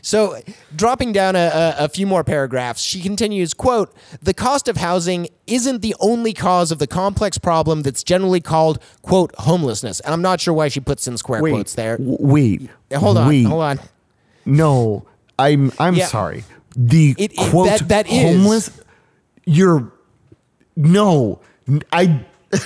So, 0.00 0.40
dropping 0.74 1.12
down 1.12 1.36
a, 1.36 1.74
a, 1.78 1.84
a 1.84 1.88
few 1.88 2.06
more 2.06 2.24
paragraphs, 2.24 2.80
she 2.80 3.02
continues, 3.02 3.52
quote, 3.52 3.94
the 4.22 4.32
cost 4.32 4.68
of 4.68 4.78
housing 4.78 5.28
isn't 5.46 5.82
the 5.82 5.94
only 6.00 6.32
cause 6.32 6.72
of 6.72 6.78
the 6.78 6.86
complex 6.86 7.36
problem 7.36 7.82
that's 7.82 8.02
generally 8.02 8.40
called, 8.40 8.78
quote, 9.02 9.34
homelessness. 9.38 10.00
And 10.00 10.14
I'm 10.14 10.22
not 10.22 10.40
sure 10.40 10.54
why 10.54 10.68
she 10.68 10.80
puts 10.80 11.06
in 11.06 11.18
square 11.18 11.40
quotes 11.40 11.74
there. 11.74 11.98
w- 11.98 12.16
Wait. 12.20 12.70
Hold 12.94 13.18
on, 13.18 13.28
Wait. 13.28 13.42
hold 13.44 13.62
on. 13.62 13.80
No, 14.46 15.04
I'm 15.38 15.70
I'm 15.78 15.94
Yeah. 15.94 16.06
sorry. 16.06 16.44
The 16.76 17.14
It- 17.18 17.32
it- 17.32 17.36
quote 17.36 17.68
that- 17.68 17.88
that 17.88 18.06
is- 18.06 18.22
homeless. 18.22 18.70
You're 19.46 19.90
no. 20.76 21.40
I. 21.92 22.20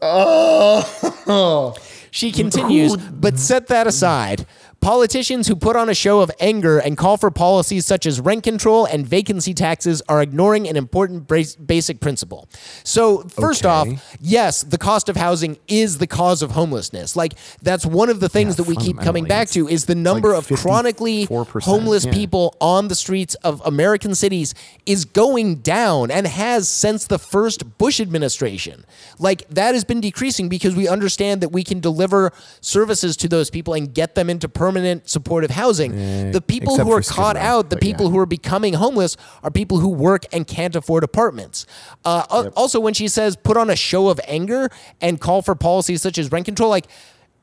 Oh. 0.00 1.74
She 2.10 2.32
continues, 2.32 2.96
but 2.96 3.38
set 3.38 3.68
that 3.68 3.86
aside. 3.86 4.46
Politicians 4.82 5.46
who 5.46 5.54
put 5.54 5.76
on 5.76 5.88
a 5.88 5.94
show 5.94 6.22
of 6.22 6.30
anger 6.40 6.76
and 6.80 6.96
call 6.98 7.16
for 7.16 7.30
policies 7.30 7.86
such 7.86 8.04
as 8.04 8.20
rent 8.20 8.42
control 8.42 8.84
and 8.84 9.06
vacancy 9.06 9.54
taxes 9.54 10.02
are 10.08 10.20
ignoring 10.20 10.68
an 10.68 10.76
important 10.76 11.28
basic 11.28 12.00
principle. 12.00 12.48
So, 12.82 13.18
first 13.28 13.64
Okay. 13.64 13.92
off, 13.92 14.16
yes, 14.20 14.62
the 14.64 14.78
cost 14.78 15.08
of 15.08 15.14
housing 15.14 15.56
is 15.68 15.98
the 15.98 16.08
cause 16.08 16.42
of 16.42 16.50
homelessness. 16.50 17.14
Like 17.14 17.34
that's 17.62 17.86
one 17.86 18.10
of 18.10 18.18
the 18.18 18.28
things 18.28 18.58
Yeah, 18.58 18.64
that 18.64 18.66
we 18.66 18.74
keep 18.74 18.98
coming 18.98 19.24
back 19.24 19.50
to 19.50 19.68
is 19.68 19.84
the 19.84 19.94
number 19.94 20.30
like 20.30 20.50
of 20.50 20.58
chronically 20.58 21.26
homeless 21.26 22.04
yeah. 22.04 22.12
people 22.12 22.56
on 22.60 22.88
the 22.88 22.96
streets 22.96 23.36
of 23.36 23.62
American 23.64 24.16
cities 24.16 24.52
is 24.84 25.04
going 25.04 25.56
down 25.56 26.10
and 26.10 26.26
has 26.26 26.68
since 26.68 27.06
the 27.06 27.20
first 27.20 27.78
Bush 27.78 28.00
administration. 28.00 28.84
Like 29.20 29.48
that 29.48 29.74
has 29.74 29.84
been 29.84 30.00
decreasing 30.00 30.48
because 30.48 30.74
we 30.74 30.88
understand 30.88 31.40
that 31.40 31.50
we 31.50 31.62
can 31.62 31.78
deliver 31.78 32.32
services 32.60 33.16
to 33.18 33.28
those 33.28 33.48
people 33.48 33.74
and 33.74 33.94
get 33.94 34.16
them 34.16 34.28
into 34.28 34.48
permanent 34.48 34.71
supportive 35.04 35.50
housing. 35.50 36.30
the 36.32 36.40
people 36.40 36.78
who 36.78 36.92
are 36.92 37.02
caught 37.02 37.36
Row, 37.36 37.42
out, 37.42 37.70
the 37.70 37.76
people 37.76 38.06
yeah. 38.06 38.12
who 38.12 38.18
are 38.18 38.26
becoming 38.26 38.74
homeless 38.74 39.16
are 39.42 39.50
people 39.50 39.78
who 39.78 39.88
work 39.88 40.24
and 40.32 40.46
can't 40.46 40.74
afford 40.76 41.04
apartments. 41.04 41.66
Uh, 42.04 42.24
al- 42.30 42.48
Also, 42.56 42.80
when 42.80 42.94
she 42.94 43.08
says 43.08 43.36
put 43.36 43.56
on 43.56 43.70
a 43.70 43.76
show 43.76 44.08
of 44.08 44.20
anger 44.26 44.70
and 45.00 45.20
call 45.20 45.42
for 45.42 45.54
policies 45.54 46.02
such 46.02 46.18
as 46.18 46.30
rent 46.32 46.44
control, 46.46 46.70
like 46.70 46.86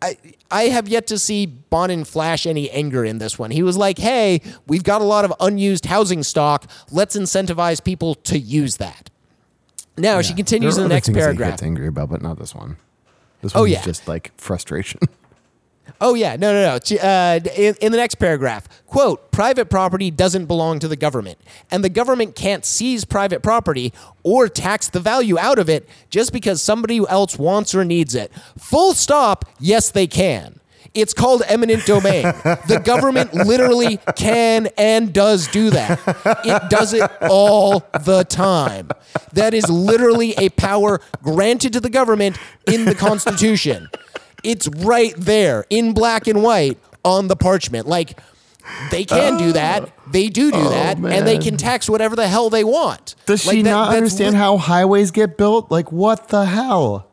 I, 0.01 0.17
I 0.49 0.63
have 0.69 0.87
yet 0.87 1.07
to 1.07 1.19
see 1.19 1.45
Bonin 1.45 2.05
flash 2.05 2.45
any 2.45 2.69
anger 2.69 3.03
in 3.03 3.17
this 3.17 3.37
one. 3.37 3.51
He 3.51 3.63
was 3.63 3.75
like, 3.75 3.97
hey, 3.97 4.41
we've 4.65 4.83
got 4.83 5.01
a 5.01 5.03
lot 5.03 5.25
of 5.25 5.33
unused 5.41 5.85
housing 5.87 6.23
stock. 6.23 6.69
Let's 6.89 7.17
incentivize 7.17 7.83
people 7.83 8.15
to 8.15 8.39
use 8.39 8.77
that. 8.77 9.09
Now, 9.97 10.21
she 10.21 10.33
continues 10.33 10.77
in 10.77 10.83
the 10.83 10.89
next 10.89 11.07
things 11.07 11.15
that 11.17 11.31
he 11.33 11.37
paragraph. 11.37 11.61
angry 11.61 11.87
about, 11.87 12.09
but 12.09 12.21
not 12.21 12.39
this 12.39 12.55
one. 12.55 12.77
This 13.41 13.53
Oh, 13.53 13.61
one 13.63 13.71
yeah. 13.71 13.79
is 13.79 13.85
just 13.85 14.07
like 14.07 14.31
frustration. 14.37 15.01
Oh 16.01 16.13
yeah, 16.13 16.35
no, 16.37 16.53
no, 16.53 16.61
no. 16.61 16.97
Uh, 16.97 17.39
in, 17.55 17.75
in 17.81 17.91
the 17.91 17.97
next 17.97 18.15
paragraph, 18.15 18.67
quote: 18.87 19.31
"Private 19.31 19.69
property 19.69 20.09
doesn't 20.11 20.45
belong 20.45 20.79
to 20.79 20.87
the 20.87 20.95
government, 20.95 21.39
and 21.71 21.83
the 21.83 21.89
government 21.89 22.35
can't 22.35 22.63
seize 22.63 23.03
private 23.05 23.43
property 23.43 23.93
or 24.23 24.47
tax 24.47 24.87
the 24.87 24.99
value 24.99 25.37
out 25.37 25.59
of 25.59 25.69
it 25.69 25.87
just 26.09 26.31
because 26.31 26.61
somebody 26.61 26.99
else 27.07 27.37
wants 27.37 27.75
or 27.75 27.83
needs 27.83 28.15
it." 28.15 28.31
Full 28.57 28.93
stop. 28.93 29.45
Yes, 29.59 29.91
they 29.91 30.07
can. 30.07 30.59
It's 30.93 31.13
called 31.13 31.43
eminent 31.47 31.85
domain. 31.85 32.23
the 32.23 32.81
government 32.83 33.33
literally 33.33 33.97
can 34.15 34.69
and 34.77 35.13
does 35.13 35.47
do 35.47 35.69
that. 35.69 35.99
It 36.45 36.69
does 36.69 36.93
it 36.93 37.09
all 37.21 37.79
the 38.03 38.25
time. 38.27 38.89
That 39.33 39.53
is 39.53 39.69
literally 39.69 40.33
a 40.37 40.49
power 40.49 40.99
granted 41.21 41.73
to 41.73 41.79
the 41.79 41.89
government 41.89 42.37
in 42.65 42.85
the 42.85 42.95
Constitution. 42.95 43.89
It's 44.43 44.67
right 44.67 45.13
there 45.17 45.65
in 45.69 45.93
black 45.93 46.27
and 46.27 46.43
white 46.43 46.77
on 47.03 47.27
the 47.27 47.35
parchment. 47.35 47.87
Like 47.87 48.19
they 48.91 49.03
can 49.03 49.37
do 49.37 49.53
that. 49.53 49.83
Oh. 49.83 49.91
They 50.11 50.27
do 50.27 50.51
do 50.51 50.57
oh, 50.57 50.69
that, 50.69 50.97
and 50.97 51.27
they 51.27 51.37
can 51.37 51.57
tax 51.57 51.89
whatever 51.89 52.15
the 52.15 52.27
hell 52.27 52.49
they 52.49 52.63
want. 52.63 53.15
Does 53.25 53.45
Like 53.45 53.55
she 53.57 53.61
that- 53.63 53.69
not 53.69 53.95
understand 53.95 54.33
li- 54.33 54.39
how 54.39 54.57
highways 54.57 55.11
get 55.11 55.37
built? 55.37 55.69
Like, 55.71 55.91
what 55.91 56.29
the 56.29 56.45
hell? 56.45 57.08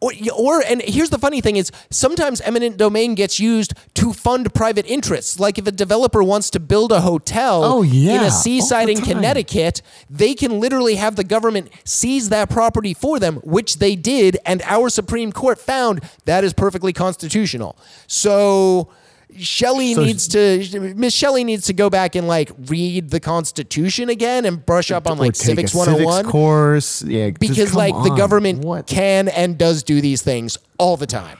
Or, 0.00 0.12
or 0.36 0.62
and 0.62 0.80
here's 0.82 1.10
the 1.10 1.18
funny 1.18 1.40
thing 1.40 1.56
is 1.56 1.72
sometimes 1.90 2.40
eminent 2.42 2.76
domain 2.76 3.16
gets 3.16 3.40
used 3.40 3.74
to 3.94 4.12
fund 4.12 4.54
private 4.54 4.86
interests. 4.86 5.40
Like 5.40 5.58
if 5.58 5.66
a 5.66 5.72
developer 5.72 6.22
wants 6.22 6.50
to 6.50 6.60
build 6.60 6.92
a 6.92 7.00
hotel 7.00 7.64
Oh, 7.64 7.82
yeah, 7.82 8.12
in 8.12 8.22
a 8.22 8.30
seaside 8.30 8.88
in. 8.88 9.00
Connecticut, 9.02 9.82
they 10.08 10.34
can 10.34 10.60
literally 10.60 10.94
have 10.96 11.16
the 11.16 11.24
government 11.24 11.70
seize 11.84 12.28
that 12.28 12.48
property 12.48 12.94
for 12.94 13.18
them, 13.18 13.36
which 13.38 13.78
they 13.78 13.96
did, 13.96 14.36
and 14.46 14.62
our 14.62 14.88
Supreme 14.88 15.32
Court 15.32 15.58
found 15.58 16.00
that 16.26 16.44
is 16.44 16.52
perfectly 16.52 16.92
constitutional. 16.92 17.76
So 18.06 18.88
Shelley 19.36 19.94
So- 19.94 20.04
needs 20.04 20.28
to 20.28 20.94
Miss 20.96 21.14
Shelley 21.14 21.44
needs 21.44 21.66
to 21.66 21.72
go 21.72 21.90
back 21.90 22.14
and 22.14 22.26
like 22.26 22.50
read 22.66 23.10
the 23.10 23.20
Constitution 23.20 24.08
again 24.08 24.44
and 24.44 24.64
brush 24.64 24.90
up 24.90 25.06
on 25.06 25.18
like 25.18 25.36
civics 25.36 25.74
101 25.74 26.12
civics 26.12 26.28
oh 26.28 26.30
course. 26.30 27.02
Yeah, 27.02 27.30
because 27.30 27.74
like 27.74 27.94
the 28.02 28.14
government 28.16 28.64
What? 28.64 28.86
can 28.86 29.28
and 29.28 29.58
does 29.58 29.82
do 29.82 30.00
these 30.00 30.22
things 30.22 30.56
all 30.78 30.96
the 30.96 31.06
time. 31.06 31.38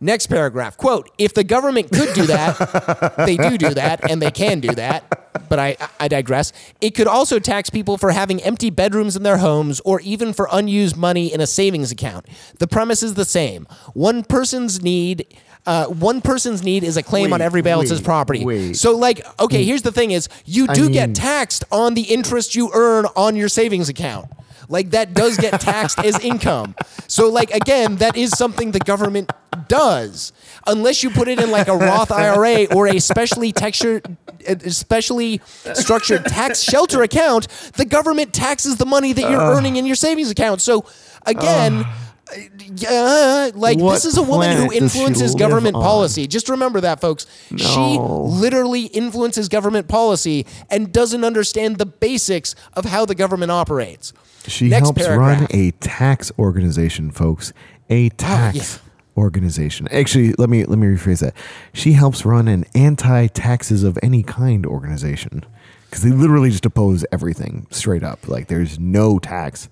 Next 0.00 0.26
paragraph 0.26 0.76
quote 0.76 1.10
If 1.18 1.34
the 1.34 1.44
government 1.44 1.92
could 1.92 2.12
do 2.14 2.26
that, 2.26 3.14
they 3.26 3.36
do 3.36 3.56
do 3.56 3.74
that, 3.74 4.10
and 4.10 4.20
they 4.20 4.32
can 4.32 4.58
do 4.60 4.74
that. 4.74 5.48
But 5.48 5.58
I, 5.58 5.76
I 6.00 6.08
digress. 6.08 6.52
It 6.80 6.90
could 6.90 7.06
also 7.06 7.38
tax 7.38 7.70
people 7.70 7.96
for 7.96 8.10
having 8.10 8.42
empty 8.42 8.70
bedrooms 8.70 9.16
in 9.16 9.22
their 9.22 9.38
homes 9.38 9.80
or 9.84 10.00
even 10.00 10.32
for 10.32 10.48
unused 10.50 10.96
money 10.96 11.32
in 11.32 11.40
a 11.40 11.46
savings 11.46 11.92
account. 11.92 12.26
The 12.58 12.66
premise 12.66 13.02
is 13.02 13.14
the 13.14 13.24
same. 13.24 13.66
One 13.94 14.24
person's 14.24 14.82
need. 14.82 15.26
Uh, 15.64 15.86
one 15.86 16.20
person's 16.20 16.62
need 16.62 16.82
is 16.82 16.96
a 16.96 17.02
claim 17.02 17.32
on 17.32 17.38
Wait, 17.40 17.44
everybody 17.44 17.72
else's 17.72 18.00
wait, 18.00 18.04
property. 18.04 18.44
wait. 18.44 18.76
So, 18.76 18.96
like, 18.96 19.22
okay, 19.40 19.62
here's 19.64 19.82
the 19.82 19.92
thing: 19.92 20.10
is 20.10 20.28
you 20.44 20.66
I 20.68 20.74
do 20.74 20.82
mean- 20.84 20.92
get 20.92 21.14
taxed 21.14 21.64
on 21.70 21.94
the 21.94 22.02
interest 22.02 22.54
you 22.56 22.70
earn 22.74 23.06
on 23.16 23.36
your 23.36 23.48
savings 23.48 23.88
account. 23.88 24.26
Like 24.68 24.90
that 24.90 25.12
does 25.12 25.36
get 25.36 25.60
taxed 25.60 25.98
as 25.98 26.18
income. 26.24 26.74
So 27.06 27.28
like 27.28 27.50
again, 27.50 27.96
that 27.96 28.16
is 28.16 28.30
something 28.30 28.70
the 28.70 28.78
government 28.78 29.30
does. 29.68 30.32
Unless 30.66 31.02
you 31.02 31.10
put 31.10 31.28
it 31.28 31.38
in 31.38 31.50
like 31.50 31.68
a 31.68 31.76
Roth 31.76 32.10
IRA 32.10 32.66
or 32.74 32.86
a 32.86 32.98
specially 32.98 33.52
textured 33.52 34.16
especially 34.46 35.40
structured 35.74 36.24
tax 36.24 36.62
shelter 36.70 37.02
account, 37.02 37.48
the 37.74 37.84
government 37.84 38.32
taxes 38.32 38.76
the 38.76 38.86
money 38.86 39.12
that 39.12 39.30
you're 39.30 39.40
earning 39.40 39.76
in 39.76 39.84
your 39.84 39.96
savings 39.96 40.30
account. 40.30 40.62
So 40.62 40.86
again, 41.26 41.84
yeah, 42.76 43.50
like 43.54 43.78
What 43.78 43.94
this 43.94 44.04
is 44.04 44.16
a 44.16 44.22
woman 44.22 44.56
who 44.56 44.66
planet 44.66 44.80
does 44.80 44.92
she 44.92 44.98
influences 44.98 45.34
government 45.34 45.74
policy. 45.74 46.26
Just 46.26 46.48
remember 46.48 46.80
that, 46.80 47.00
folks. 47.00 47.26
She 47.56 47.98
literally 47.98 48.84
influences 48.86 49.48
government 49.48 49.88
policy 49.88 50.46
and 50.70 50.92
doesn't 50.92 51.24
understand 51.24 51.78
the 51.78 51.86
basics 51.86 52.54
of 52.74 52.84
how 52.84 53.04
the 53.04 53.14
government 53.14 53.50
operates. 53.52 54.12
She 54.46 54.68
Next 54.68 54.86
helps 54.86 55.02
paragraph. 55.02 55.40
run 55.40 55.48
a 55.50 55.70
tax 55.72 56.32
organization, 56.38 57.10
folks. 57.10 57.52
A 57.90 58.06
oh, 58.06 58.08
tax 58.16 58.80
yeah. 58.82 59.22
organization. 59.22 59.88
Actually, 59.88 60.34
let 60.38 60.48
me 60.48 60.64
let 60.64 60.78
me 60.78 60.86
rephrase 60.86 61.20
that. 61.20 61.34
She 61.72 61.92
helps 61.92 62.24
run 62.24 62.48
an 62.48 62.64
anti-taxes 62.74 63.84
of 63.84 63.98
any 64.02 64.22
kind 64.22 64.66
organization 64.66 65.44
because 65.84 66.02
they 66.02 66.10
literally 66.10 66.50
just 66.50 66.64
oppose 66.64 67.04
everything 67.12 67.66
straight 67.70 68.02
up. 68.02 68.26
Like 68.26 68.48
there's 68.48 68.78
no 68.78 69.18
tax. 69.18 69.68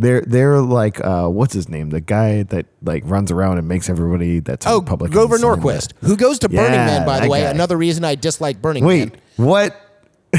They're 0.00 0.22
they're 0.22 0.60
like 0.60 0.98
uh, 1.04 1.28
what's 1.28 1.52
his 1.52 1.68
name? 1.68 1.90
The 1.90 2.00
guy 2.00 2.42
that 2.44 2.66
like 2.82 3.02
runs 3.06 3.30
around 3.30 3.58
and 3.58 3.68
makes 3.68 3.90
everybody 3.90 4.40
that's 4.40 4.66
Oh, 4.66 4.78
Republican 4.80 5.12
Grover 5.12 5.36
Norquist, 5.38 5.92
who 6.00 6.16
goes 6.16 6.38
to 6.40 6.48
Burning 6.48 6.72
Yeah, 6.72 6.86
Man, 6.86 7.06
by 7.06 7.20
the 7.20 7.28
way. 7.28 7.42
guy. 7.42 7.50
Another 7.50 7.76
reason 7.76 8.04
I 8.04 8.14
dislike 8.14 8.62
Burning 8.62 8.84
Wait, 8.84 9.12
Man. 9.12 9.20
what? 9.36 9.76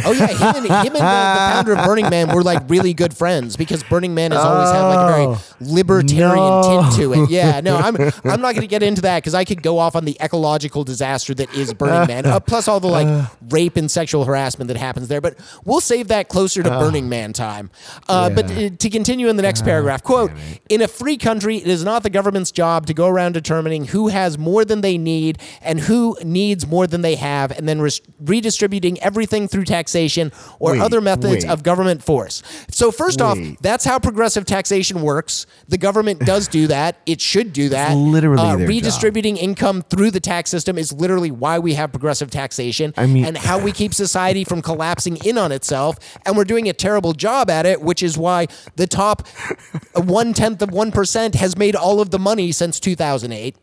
Oh 0.06 0.12
yeah, 0.14 0.28
him 0.28 0.56
and, 0.56 0.66
him 0.66 0.72
and 0.72 0.86
the, 0.86 1.00
the 1.00 1.02
founder 1.02 1.74
of 1.74 1.86
Burning 1.86 2.10
Man 2.10 2.34
were 2.34 2.44
like 2.44 2.70
really 2.70 2.94
good 2.94 3.14
friends 3.16 3.58
because 3.58 3.84
Burning 3.84 4.14
Man 4.14 4.32
has 4.32 4.40
always 4.42 4.70
had 4.72 4.84
like 4.88 5.00
a 5.00 5.12
very 5.12 5.26
Oh, 5.26 5.42
libertarian 5.60 6.36
no. 6.36 6.82
tint 6.90 6.96
to 6.96 7.14
it. 7.24 7.30
Yeah, 7.30 7.60
no, 7.62 7.76
I'm 7.78 7.96
I'm 8.24 8.42
not 8.42 8.54
going 8.56 8.62
to 8.62 8.68
get 8.68 8.84
into 8.84 9.02
that 9.02 9.22
because 9.22 9.34
I 9.34 9.44
could 9.44 9.62
go 9.62 9.80
off 9.80 9.96
on 9.96 10.06
the 10.06 10.16
ecological 10.22 10.84
disaster 10.84 11.34
that 11.36 11.54
is 11.54 11.74
Burning 11.74 12.08
Man, 12.08 12.26
uh, 12.26 12.40
plus 12.40 12.68
all 12.68 12.80
the 12.80 12.88
like 12.88 13.28
rape 13.50 13.76
and 13.76 13.90
sexual 13.92 14.24
harassment 14.26 14.70
that 14.70 14.78
happens 14.78 15.08
there. 15.10 15.20
But 15.22 15.38
we'll 15.66 15.82
save 15.82 16.08
that 16.08 16.30
closer 16.30 16.64
to 16.64 16.70
Burning 16.70 17.10
Man 17.10 17.34
time. 17.34 17.70
Uh, 18.08 18.30
But 18.30 18.50
uh, 18.52 18.70
to 18.70 18.90
continue 18.90 19.28
in 19.28 19.36
the 19.36 19.44
next 19.44 19.64
paragraph, 19.66 20.04
quote: 20.04 20.32
In 20.70 20.82
a 20.82 20.88
free 20.88 21.18
country, 21.18 21.58
it 21.58 21.68
is 21.68 21.84
not 21.84 22.04
the 22.04 22.10
government's 22.10 22.52
job 22.52 22.86
to 22.88 22.94
go 22.94 23.08
around 23.08 23.34
determining 23.34 23.86
who 23.86 24.08
has 24.08 24.38
more 24.38 24.64
than 24.64 24.82
they 24.82 24.98
need 24.98 25.38
and 25.62 25.82
who 25.82 26.18
needs 26.24 26.66
more 26.66 26.88
than 26.88 27.02
they 27.02 27.16
have, 27.16 27.52
and 27.52 27.68
then 27.68 27.82
res- 27.82 28.02
redistributing 28.22 28.98
everything 29.02 29.48
through 29.48 29.66
taxation 29.82 30.32
or 30.60 30.74
Wait, 30.74 30.82
other 30.82 31.02
methods 31.02 31.44
wait. 31.46 31.50
of 31.50 31.64
government 31.64 32.04
force. 32.04 32.44
So 32.70 32.92
first 32.92 33.20
off, 33.22 33.38
that's 33.62 33.84
how 33.84 33.98
progressive 34.00 34.46
taxation 34.46 35.02
works. 35.02 35.48
The 35.70 35.78
government 35.78 36.20
does 36.20 36.48
do 36.48 36.68
that. 36.68 36.98
It 37.06 37.20
should 37.20 37.52
do 37.54 37.70
that. 37.70 37.96
literally 37.96 38.42
Uh, 38.44 38.56
their 38.58 38.68
job. 38.68 38.70
redistributing 38.70 39.38
income 39.38 39.82
through 39.90 40.12
the 40.12 40.20
tax 40.20 40.50
system 40.52 40.78
is 40.78 40.94
literally 40.94 41.32
why 41.32 41.58
we 41.60 41.74
have 41.74 41.92
progressive 41.92 42.30
taxation 42.30 42.94
I 42.98 43.08
mean- 43.08 43.26
and 43.26 43.38
how 43.38 43.58
we 43.60 43.72
keep 43.72 43.94
society 43.94 44.44
from 44.44 44.62
collapsing 44.62 45.18
in 45.26 45.38
on 45.38 45.52
itself. 45.52 45.98
And 46.26 46.38
we're 46.38 46.44
doing 46.46 46.70
a 46.70 46.74
terrible 46.74 47.14
job 47.14 47.50
at 47.50 47.66
it, 47.66 47.82
which 47.82 48.04
is 48.04 48.18
why 48.18 48.48
the 48.76 48.86
top 48.88 49.28
one 49.96 50.34
tenth 50.34 50.62
of 50.62 50.72
one 50.72 50.92
percent 50.92 51.36
has 51.36 51.58
made 51.58 51.76
all 51.76 52.00
of 52.02 52.12
the 52.12 52.20
money 52.20 52.52
since 52.52 52.80
2008. 52.80 53.56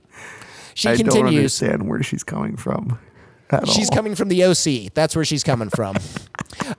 She 0.74 0.88
continues. 0.88 1.14
I 1.14 1.18
don't 1.18 1.28
understand 1.28 1.88
where 1.88 2.02
she's 2.02 2.22
coming 2.24 2.56
from. 2.56 2.98
At 3.50 3.68
She's 3.68 3.90
all. 3.90 3.96
coming 3.96 4.14
from 4.14 4.28
the 4.28 4.44
OC. 4.44 4.92
That's 4.94 5.14
where 5.16 5.24
she's 5.24 5.44
coming 5.44 5.70
from. 5.70 5.96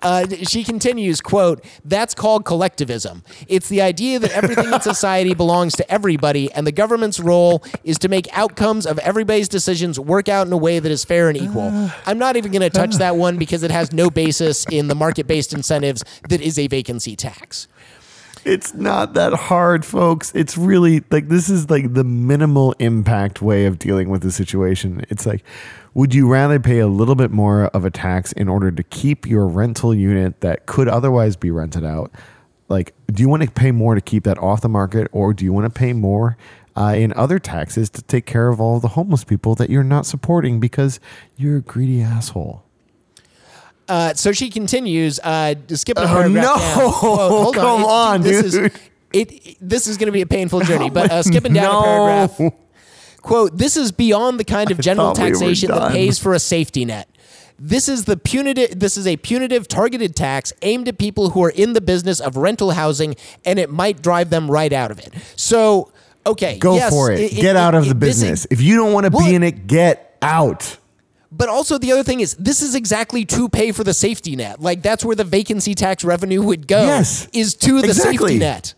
Uh, 0.02 0.26
she 0.44 0.64
continues, 0.64 1.22
quote, 1.22 1.64
that's 1.86 2.14
called 2.14 2.44
collectivism. 2.46 3.24
It's 3.48 3.70
the 3.70 3.82
idea 3.82 4.20
that 4.20 4.32
everything 4.32 4.72
in 4.74 4.82
society 4.82 5.34
belongs 5.34 5.76
to 5.78 5.92
everybody, 5.92 6.52
and 6.52 6.66
the 6.68 6.72
government's 6.72 7.20
role 7.20 7.64
is 7.84 7.98
to 8.00 8.10
make 8.10 8.28
outcomes 8.38 8.86
of 8.86 9.00
everybody's 9.00 9.48
decisions 9.48 10.00
work 10.00 10.28
out 10.28 10.48
in 10.48 10.54
a 10.54 10.58
way 10.58 10.80
that 10.80 10.92
is 10.92 11.06
fair 11.06 11.30
and 11.30 11.38
equal. 11.38 11.70
I'm 12.06 12.18
not 12.18 12.36
even 12.36 12.52
going 12.52 12.62
to 12.62 12.70
touch 12.70 12.96
that 12.96 13.16
one 13.16 13.38
because 13.38 13.64
it 13.64 13.72
has 13.72 13.94
no 13.94 14.10
basis 14.10 14.66
in 14.70 14.88
the 14.88 14.96
market 14.96 15.28
based 15.28 15.54
incentives 15.54 16.04
that 16.30 16.42
is 16.42 16.60
a 16.60 16.68
vacancy 16.68 17.16
tax. 17.16 17.68
It's 18.46 18.74
not 18.74 19.14
that 19.16 19.34
hard, 19.34 19.86
folks. 19.86 20.32
It's 20.34 20.58
really 20.58 21.04
like 21.12 21.28
this 21.28 21.50
is 21.50 21.70
like 21.70 21.94
the 21.94 22.04
minimal 22.04 22.74
impact 22.80 23.42
way 23.42 23.66
of 23.66 23.80
dealing 23.80 24.10
with 24.10 24.22
the 24.22 24.32
situation. 24.32 25.06
It's 25.10 25.26
like, 25.26 25.44
would 25.94 26.14
you 26.14 26.28
rather 26.28 26.60
pay 26.60 26.80
a 26.80 26.88
little 26.88 27.16
bit 27.16 27.32
more 27.32 27.66
of 27.68 27.84
a 27.86 27.92
tax 27.92 28.32
in 28.34 28.48
order 28.48 28.72
to 28.72 28.84
keep 28.84 29.26
your 29.28 29.48
rental 29.48 29.94
unit 29.94 30.42
that 30.42 30.66
could 30.66 30.88
otherwise 30.88 31.36
be 31.36 31.52
rented 31.52 31.84
out? 31.86 32.12
Like, 32.68 32.94
do 33.08 33.22
you 33.24 33.30
want 33.30 33.44
to 33.44 33.50
pay 33.50 33.72
more 33.72 33.96
to 33.96 34.02
keep 34.02 34.24
that 34.26 34.38
off 34.38 34.62
the 34.62 34.70
market, 34.70 35.08
or 35.12 35.34
do 35.34 35.44
you 35.44 35.52
want 35.52 35.66
to 35.66 35.78
pay 35.78 35.92
more 35.94 36.38
uh, 36.78 36.94
in 36.96 37.12
other 37.14 37.40
taxes 37.40 37.90
to 37.90 38.02
take 38.04 38.26
care 38.28 38.48
of 38.50 38.62
all 38.62 38.80
the 38.80 38.90
homeless 38.90 39.24
people 39.24 39.56
that 39.56 39.70
you're 39.72 39.84
not 39.84 40.06
supporting 40.06 40.60
because 40.60 41.00
you're 41.36 41.58
a 41.58 41.62
greedy 41.62 42.02
asshole? 42.04 42.64
Uh, 43.88 44.14
so 44.14 44.32
she 44.32 44.52
continues, 44.52 45.20
uh, 45.24 45.56
skipping 45.74 46.04
a 46.04 46.06
Oh, 46.06 46.10
paragraph 46.10 46.44
no! 46.46 46.56
down. 46.58 46.74
Quote, 46.94 47.32
hold 47.32 47.56
Come 47.56 47.84
on, 47.86 48.22
this 48.22 48.52
dude. 48.54 48.72
Is, 48.72 48.80
it, 49.12 49.58
this 49.60 49.88
is 49.88 49.98
going 49.98 50.06
to 50.06 50.12
be 50.12 50.22
a 50.22 50.28
painful 50.28 50.60
journey, 50.62 50.92
but 50.92 51.10
uh, 51.12 51.24
skipping 51.24 51.54
down 51.54 51.64
No. 51.74 51.80
a 51.80 52.28
paragraph. 52.28 52.54
Quote, 53.22 53.58
this 53.58 53.76
is 53.78 53.92
beyond 53.92 54.40
the 54.40 54.44
kind 54.44 54.72
of 54.72 54.80
general 54.80 55.14
thought 55.14 55.24
we 55.26 55.32
taxation 55.32 55.72
that 55.72 55.92
pays 55.92 56.18
for 56.20 56.34
a 56.34 56.40
safety 56.40 56.86
net. 56.86 57.08
This 57.62 57.90
is 57.90 58.06
the 58.06 58.16
punitive 58.16 58.80
this 58.80 58.96
is 58.96 59.06
a 59.06 59.18
punitive 59.18 59.68
targeted 59.68 60.16
tax 60.16 60.54
aimed 60.62 60.88
at 60.88 60.98
people 60.98 61.32
who 61.32 61.44
are 61.44 61.50
in 61.50 61.74
the 61.74 61.82
business 61.82 62.22
of 62.22 62.38
rental 62.38 62.72
housing 62.72 63.16
and 63.44 63.60
it 63.60 63.70
might 63.70 64.02
drive 64.02 64.30
them 64.30 64.50
right 64.50 64.72
out 64.72 64.92
of 64.92 65.00
it. 65.00 65.14
So, 65.36 65.92
okay, 66.26 66.58
Go 66.58 66.76
yes, 66.76 66.90
for 66.90 67.12
it. 67.12 67.32
Get 67.34 67.58
out 67.58 67.76
of 67.76 67.88
the 67.90 67.94
this 67.94 68.16
is- 68.18 68.22
business. 68.22 68.48
if 68.50 68.62
you 68.62 68.78
don't 68.78 68.94
want 68.94 69.06
to 69.08 69.12
Well- 69.12 69.28
be 69.28 69.36
in 69.36 69.44
it, 69.44 69.68
get 69.68 70.16
out. 70.22 70.78
But 71.32 71.48
also 71.50 71.78
the 71.78 71.92
other 71.92 72.02
thing 72.04 72.22
is 72.22 72.34
this 72.36 72.62
is 72.62 72.74
exactly 72.76 73.24
to 73.26 73.50
pay 73.50 73.72
for 73.74 73.84
the 73.84 73.94
safety 73.94 74.36
net. 74.38 74.62
Like 74.62 74.82
that's 74.82 75.04
where 75.04 75.16
the 75.16 75.24
vacancy 75.26 75.76
tax 75.76 76.04
revenue 76.06 76.42
would 76.42 76.66
go. 76.68 76.82
Yes. 76.86 77.28
Is 77.34 77.54
to 77.56 77.82
the 77.82 77.90
Exactly. 77.90 78.18
safety 78.18 78.38
net. 78.40 78.74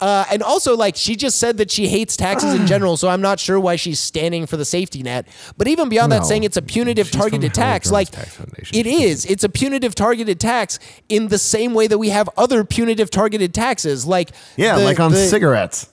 Uh, 0.00 0.24
and 0.30 0.42
also, 0.44 0.76
like 0.76 0.94
she 0.94 1.16
just 1.16 1.38
said 1.38 1.56
that 1.58 1.70
she 1.70 1.88
hates 1.88 2.16
taxes 2.16 2.54
in 2.54 2.66
general, 2.72 2.96
so 2.96 3.08
I'm 3.08 3.20
not 3.20 3.40
sure 3.40 3.58
why 3.58 3.76
she's 3.76 3.98
standing 3.98 4.46
for 4.46 4.56
the 4.56 4.64
safety 4.64 5.02
net. 5.02 5.26
But 5.56 5.66
even 5.68 5.88
beyond 5.88 6.12
that, 6.12 6.24
saying 6.24 6.44
it's 6.44 6.56
a 6.56 6.62
punitive 6.62 7.10
targeted 7.10 7.52
tax, 7.52 7.90
like 7.90 8.10
Tax 8.10 8.38
it 8.72 8.86
is. 8.86 9.24
It's 9.26 9.42
a 9.42 9.48
punitive 9.48 9.94
targeted 9.96 10.38
tax 10.38 10.78
in 11.08 11.28
the 11.28 11.38
same 11.38 11.74
way 11.74 11.88
that 11.88 11.98
we 11.98 12.10
have 12.10 12.28
other 12.36 12.62
punitive 12.64 13.10
targeted 13.10 13.52
taxes, 13.52 14.06
like 14.06 14.30
Yeah, 14.56 14.76
the- 14.78 14.84
like 14.84 15.00
on 15.00 15.10
the- 15.10 15.26
cigarettes. 15.28 15.88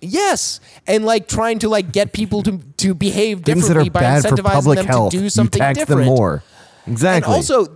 Yes, 0.00 0.60
and 0.86 1.04
like 1.04 1.26
trying 1.26 1.58
to 1.60 1.68
like 1.68 1.90
get 1.90 2.12
people 2.12 2.42
to 2.44 2.60
to 2.76 2.94
behave 2.94 3.42
differently 3.42 3.88
by 3.88 4.02
incentivizing 4.02 4.76
them 4.76 4.86
health. 4.86 5.10
to 5.12 5.18
do 5.18 5.28
something 5.30 5.58
tax 5.58 5.78
different. 5.78 6.02
them 6.02 6.08
more. 6.08 6.44
Exactly. 6.86 7.26
And 7.32 7.34
also, 7.36 7.66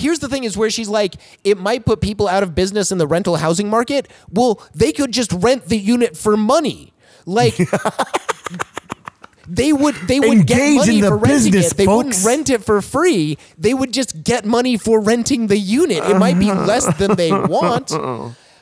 here's 0.00 0.18
the 0.18 0.28
thing: 0.28 0.44
is 0.44 0.56
where 0.56 0.70
she's 0.70 0.88
like, 0.88 1.14
it 1.44 1.58
might 1.58 1.84
put 1.84 2.00
people 2.00 2.28
out 2.28 2.42
of 2.42 2.54
business 2.54 2.90
in 2.90 2.98
the 2.98 3.06
rental 3.06 3.36
housing 3.36 3.68
market. 3.68 4.08
Well, 4.30 4.62
they 4.74 4.92
could 4.92 5.12
just 5.12 5.32
rent 5.32 5.66
the 5.66 5.78
unit 5.78 6.16
for 6.16 6.36
money, 6.36 6.92
like. 7.26 7.58
They 9.52 9.72
would 9.72 9.96
they 10.06 10.20
would 10.20 10.46
get 10.46 10.76
money 10.76 10.96
in 10.96 11.00
the 11.00 11.08
for 11.08 11.16
renting 11.16 11.50
business, 11.50 11.72
it. 11.72 11.76
They 11.76 11.86
wouldn't 11.88 12.24
rent 12.24 12.50
it 12.50 12.62
for 12.62 12.80
free. 12.80 13.36
They 13.58 13.74
would 13.74 13.92
just 13.92 14.22
get 14.22 14.44
money 14.44 14.76
for 14.76 15.00
renting 15.00 15.48
the 15.48 15.58
unit. 15.58 16.04
It 16.04 16.16
might 16.18 16.38
be 16.38 16.50
uh-huh. 16.50 16.66
less 16.66 16.94
than 16.98 17.16
they 17.16 17.32
want, 17.56 17.90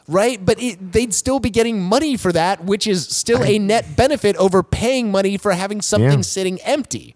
right? 0.07 0.43
But 0.43 0.63
it, 0.63 0.93
they'd 0.93 1.13
still 1.13 1.41
be 1.41 1.51
getting 1.51 1.79
money 1.83 2.17
for 2.17 2.33
that, 2.33 2.65
which 2.65 2.87
is 2.87 3.07
still 3.07 3.43
a 3.45 3.59
net 3.73 3.97
benefit 3.97 4.35
over 4.37 4.63
paying 4.63 5.11
money 5.11 5.37
for 5.37 5.53
having 5.53 5.83
something 5.83 6.21
Yeah. 6.21 6.23
sitting 6.23 6.59
empty. 6.63 7.15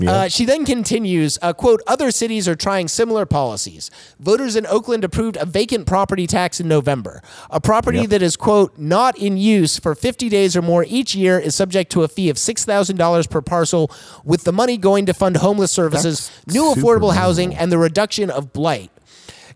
Yeah. 0.00 0.12
Uh, 0.12 0.28
she 0.28 0.44
then 0.44 0.64
continues, 0.64 1.38
uh, 1.42 1.52
quote, 1.52 1.82
other 1.86 2.10
cities 2.10 2.46
are 2.48 2.54
trying 2.54 2.88
similar 2.88 3.26
policies. 3.26 3.90
Voters 4.20 4.54
in 4.56 4.64
Oakland 4.66 5.02
approved 5.04 5.36
a 5.36 5.44
vacant 5.44 5.86
property 5.86 6.26
tax 6.26 6.60
in 6.60 6.68
November. 6.68 7.22
A 7.50 7.60
property 7.60 8.00
Yep. 8.00 8.10
that 8.10 8.22
is, 8.22 8.36
quote, 8.36 8.78
not 8.78 9.18
in 9.18 9.36
use 9.36 9.78
for 9.78 9.94
50 9.94 10.28
days 10.28 10.56
or 10.56 10.62
more 10.62 10.84
each 10.88 11.14
year 11.14 11.38
is 11.38 11.54
subject 11.54 11.90
to 11.92 12.02
a 12.02 12.08
fee 12.08 12.28
of 12.30 12.36
$6,000 12.38 13.26
per 13.28 13.40
parcel, 13.40 13.90
with 14.24 14.44
the 14.44 14.52
money 14.52 14.76
going 14.76 15.06
to 15.06 15.14
fund 15.14 15.38
homeless 15.38 15.72
services, 15.72 16.30
That's 16.44 16.54
new 16.54 16.74
affordable 16.74 17.14
housing, 17.14 17.54
and 17.54 17.72
the 17.72 17.78
reduction 17.78 18.30
of 18.30 18.52
blight. 18.52 18.90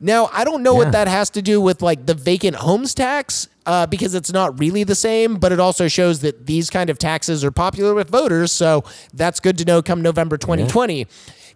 Now, 0.01 0.29
I 0.33 0.43
don't 0.43 0.65
know 0.65 0.73
Yeah. 0.73 0.79
what 0.79 0.93
that 0.93 1.07
has 1.07 1.31
to 1.31 1.43
do 1.43 1.61
with 1.61 1.81
like 1.83 2.07
the 2.07 2.15
vacant 2.15 2.57
homes 2.57 2.93
tax 2.95 3.47
uh, 3.67 3.87
because 3.87 4.15
it's 4.15 4.33
not 4.33 4.59
really 4.59 4.85
the 4.85 4.95
same, 4.95 5.37
but 5.37 5.53
it 5.53 5.61
also 5.61 5.89
shows 5.89 6.21
that 6.21 6.47
these 6.47 6.71
kind 6.71 6.91
of 6.91 6.99
taxes 6.99 7.45
are 7.45 7.51
popular 7.51 7.95
with 7.95 8.11
voters. 8.11 8.53
So 8.53 8.85
that's 9.15 9.41
good 9.41 9.59
to 9.59 9.65
know 9.65 9.83
come 9.83 10.03
November 10.03 10.37
2020. 10.37 11.07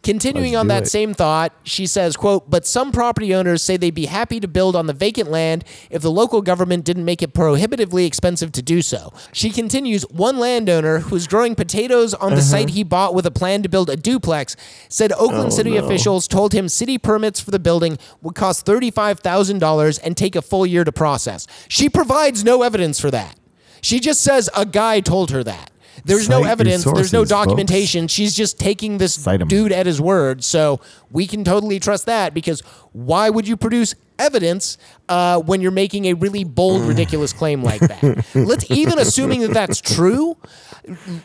Continuing 0.07 0.52
Let's 0.52 0.61
on 0.61 0.68
that 0.68 0.82
it. 0.84 0.86
same 0.86 1.14
thought, 1.14 1.52
she 1.64 1.84
says, 1.84 2.16
quote, 2.16 2.48
but 2.48 2.64
some 2.64 2.92
property 2.92 3.34
owners 3.34 3.61
say 3.61 3.76
they'd 3.76 3.90
be 3.90 4.07
happy 4.07 4.38
to 4.38 4.46
build 4.46 4.76
on 4.76 4.86
the 4.86 4.92
vacant 4.92 5.32
land 5.32 5.64
if 5.90 6.00
the 6.00 6.12
local 6.12 6.42
government 6.42 6.84
didn't 6.84 7.04
make 7.04 7.22
it 7.22 7.34
prohibitively 7.34 8.07
expensive 8.07 8.52
to 8.52 8.62
do 8.62 8.82
so. 8.82 9.12
She 9.32 9.50
continues, 9.50 10.02
one 10.04 10.38
landowner 10.38 11.00
who's 11.00 11.26
growing 11.26 11.57
potatoes 11.57 12.14
on 12.14 12.28
Uh-huh. 12.28 12.36
the 12.36 12.42
site 12.42 12.68
he 12.70 12.84
bought 12.84 13.14
with 13.14 13.26
a 13.26 13.32
plan 13.32 13.64
to 13.64 13.68
build 13.68 13.90
a 13.90 13.96
duplex 13.96 14.54
said 14.88 15.11
Oakland 15.12 15.46
Oh, 15.48 15.57
City 15.57 15.70
no. 15.72 15.84
officials 15.84 16.28
told 16.28 16.52
him 16.52 16.68
city 16.68 16.98
permits 16.98 17.40
for 17.40 17.50
the 17.50 17.59
building 17.59 17.98
would 18.22 18.36
cost 18.36 18.64
$35,000 18.64 19.98
and 20.04 20.16
take 20.16 20.36
a 20.36 20.42
full 20.42 20.64
year 20.64 20.84
to 20.84 20.92
process. 20.92 21.48
She 21.66 21.88
provides 21.88 22.44
no 22.44 22.62
evidence 22.62 23.00
for 23.00 23.11
that. 23.11 23.36
She 23.80 23.98
just 23.98 24.20
says 24.20 24.48
a 24.57 24.64
guy 24.64 25.00
told 25.00 25.32
her 25.32 25.42
that. 25.42 25.70
There's 26.05 26.28
no 26.28 26.36
Cite 26.36 26.42
your 26.44 26.53
evidence. 26.53 26.84
There's 26.84 27.12
no 27.12 27.24
sources, 27.24 27.30
folks. 27.32 27.47
documentation. 27.47 28.09
She's 28.09 28.34
just 28.34 28.59
taking 28.59 28.99
this 28.99 29.16
dude 29.49 29.72
at 29.72 29.86
his 29.86 30.01
word. 30.01 30.44
So 30.44 30.80
we 31.11 31.26
can 31.26 31.44
totally 31.44 31.80
trust 31.80 32.07
that 32.07 32.34
because 32.34 32.61
why 32.92 33.30
would 33.30 33.49
you 33.49 33.57
produce 33.57 33.94
evidence 34.18 34.78
uh, 35.09 35.38
when 35.40 35.61
you're 35.61 35.70
making 35.70 36.07
a 36.07 36.14
really 36.14 36.44
bold, 36.44 36.82
ridiculous 36.82 37.32
claim 37.32 37.62
like 37.62 37.80
that? 37.80 38.26
Let's 38.34 38.70
even 38.70 38.99
assuming 38.99 39.40
that 39.42 39.53
that's 39.53 39.80
true. 39.80 40.36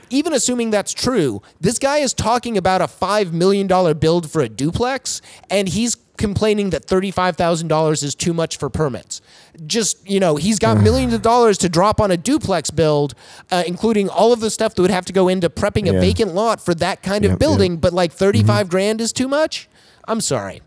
Even 0.09 0.33
assuming 0.33 0.71
that's 0.71 0.93
true, 0.93 1.41
this 1.59 1.77
guy 1.77 1.97
is 1.99 2.13
talking 2.13 2.57
about 2.57 2.81
a 2.81 2.87
five 2.87 3.31
million 3.33 3.67
dollar 3.67 3.93
build 3.93 4.31
for 4.31 4.41
a 4.41 4.49
duplex, 4.49 5.21
and 5.51 5.69
he's 5.69 5.97
complaining 6.17 6.71
that 6.71 6.85
thirty-five 6.85 7.37
thousand 7.37 7.67
dollars 7.67 8.01
is 8.01 8.15
too 8.15 8.33
much 8.33 8.57
for 8.57 8.69
permits. 8.69 9.20
Just 9.65 10.09
you 10.09 10.19
know, 10.19 10.35
he's 10.37 10.59
got 10.59 10.79
millions 10.81 11.13
of 11.13 11.21
dollars 11.21 11.57
to 11.59 11.69
drop 11.69 11.99
on 11.99 12.09
a 12.11 12.17
duplex 12.17 12.71
build, 12.71 13.13
uh, 13.51 13.63
including 13.67 14.07
all 14.09 14.31
of 14.31 14.39
the 14.39 14.49
stuff 14.49 14.75
that 14.75 14.81
would 14.81 14.91
have 14.91 15.05
to 15.05 15.13
go 15.13 15.27
into 15.27 15.49
prepping 15.49 15.89
a 15.89 15.99
vacant 15.99 16.33
lot 16.33 16.61
for 16.61 16.73
that 16.75 17.03
kind 17.03 17.23
Yep, 17.23 17.29
of 17.29 17.33
yep. 17.33 17.39
building. 17.39 17.77
But 17.77 17.93
like 17.93 18.11
35 18.11 18.69
grand 18.69 19.01
is 19.01 19.11
too 19.11 19.27
much. 19.27 19.67
I'm 20.07 20.21
sorry. 20.21 20.61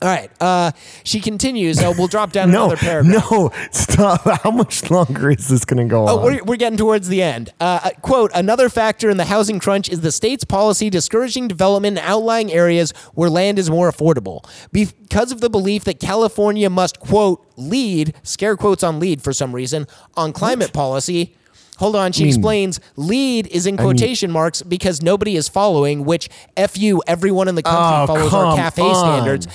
All 0.00 0.08
right. 0.08 0.30
Uh, 0.40 0.72
she 1.04 1.20
continues. 1.20 1.78
We'll 1.80 2.08
drop 2.08 2.32
down 2.32 2.50
no, 2.52 2.64
another 2.64 2.76
paragraph. 2.76 3.30
no, 3.30 3.50
stop. 3.70 4.22
How 4.42 4.50
much 4.50 4.90
longer 4.90 5.30
is 5.30 5.46
this 5.48 5.64
going 5.64 5.78
to 5.86 5.90
go 5.90 6.08
Oh, 6.08 6.18
on? 6.18 6.24
we're, 6.24 6.44
we're 6.44 6.56
getting 6.56 6.76
towards 6.76 7.08
the 7.08 7.22
end. 7.22 7.50
Uh, 7.60 7.78
uh, 7.84 7.90
quote, 8.00 8.30
another 8.34 8.68
factor 8.68 9.10
in 9.10 9.16
the 9.16 9.26
housing 9.26 9.60
crunch 9.60 9.88
is 9.88 10.00
the 10.00 10.10
state's 10.10 10.44
policy 10.44 10.90
discouraging 10.90 11.46
development 11.46 11.98
in 11.98 12.04
outlying 12.04 12.52
areas 12.52 12.90
where 13.14 13.30
land 13.30 13.58
is 13.60 13.70
more 13.70 13.90
affordable. 13.92 14.44
Because 14.72 15.30
of 15.30 15.40
the 15.40 15.48
belief 15.50 15.84
that 15.84 16.00
California 16.00 16.68
must, 16.68 16.98
quote, 16.98 17.46
lead, 17.56 18.14
scare 18.24 18.56
quotes 18.56 18.82
on 18.82 18.98
lead 18.98 19.22
for 19.22 19.32
some 19.32 19.54
reason, 19.54 19.86
on 20.16 20.32
climate 20.32 20.72
policy. 20.72 21.36
Hold 21.78 21.96
on, 21.96 22.12
she 22.12 22.24
mean- 22.24 22.28
explains 22.34 22.80
lead 22.96 23.46
is 23.48 23.66
in 23.66 23.76
quotation 23.76 24.30
marks 24.30 24.62
because 24.62 25.02
nobody 25.02 25.34
is 25.36 25.48
following, 25.48 26.04
which 26.04 26.28
F 26.56 26.76
you, 26.78 27.02
everyone 27.06 27.48
in 27.48 27.54
the 27.56 27.62
country 27.62 27.80
Oh, 27.82 28.06
follows 28.06 28.32
our 28.34 28.56
cafe 28.56 28.82
on. 28.82 28.94
standards. 28.94 29.48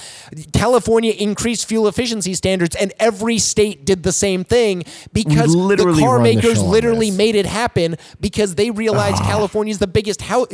California 0.52 1.14
increased 1.14 1.68
fuel 1.68 1.88
efficiency 1.88 2.34
standards, 2.34 2.76
and 2.76 2.92
every 3.00 3.38
state 3.38 3.86
did 3.86 4.04
the 4.04 4.12
same 4.12 4.44
thing 4.44 4.84
because 5.14 5.54
the 5.54 5.78
car 6.00 6.16
run 6.16 6.24
the 6.24 6.36
makers 6.36 6.62
literally 6.62 7.12
made 7.12 7.36
it 7.36 7.46
happen 7.46 7.96
because 8.20 8.56
they 8.56 8.72
realized 8.72 9.18
California's 9.24 9.78
the 9.78 9.88
biggest 9.88 10.22
how 10.24 10.48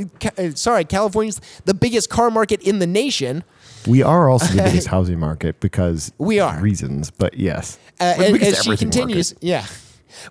sorry 0.56 0.84
California's 0.86 1.42
the 1.66 1.74
biggest 1.74 2.10
car 2.10 2.30
market 2.30 2.62
in 2.62 2.80
the 2.80 2.88
nation. 2.88 3.44
we 3.88 4.04
are 4.04 4.30
also 4.30 4.46
the 4.54 4.62
biggest 4.70 4.88
housing 4.88 5.20
market 5.20 5.60
because 5.60 6.12
We 6.18 6.40
are. 6.40 6.60
reasons, 6.62 7.10
but 7.10 7.36
yes. 7.36 7.80
Uh, 8.00 8.14
We're 8.18 8.26
and, 8.36 8.44
as 8.44 8.64
she 8.64 8.78
continues, 8.78 9.34
yeah. 9.42 9.66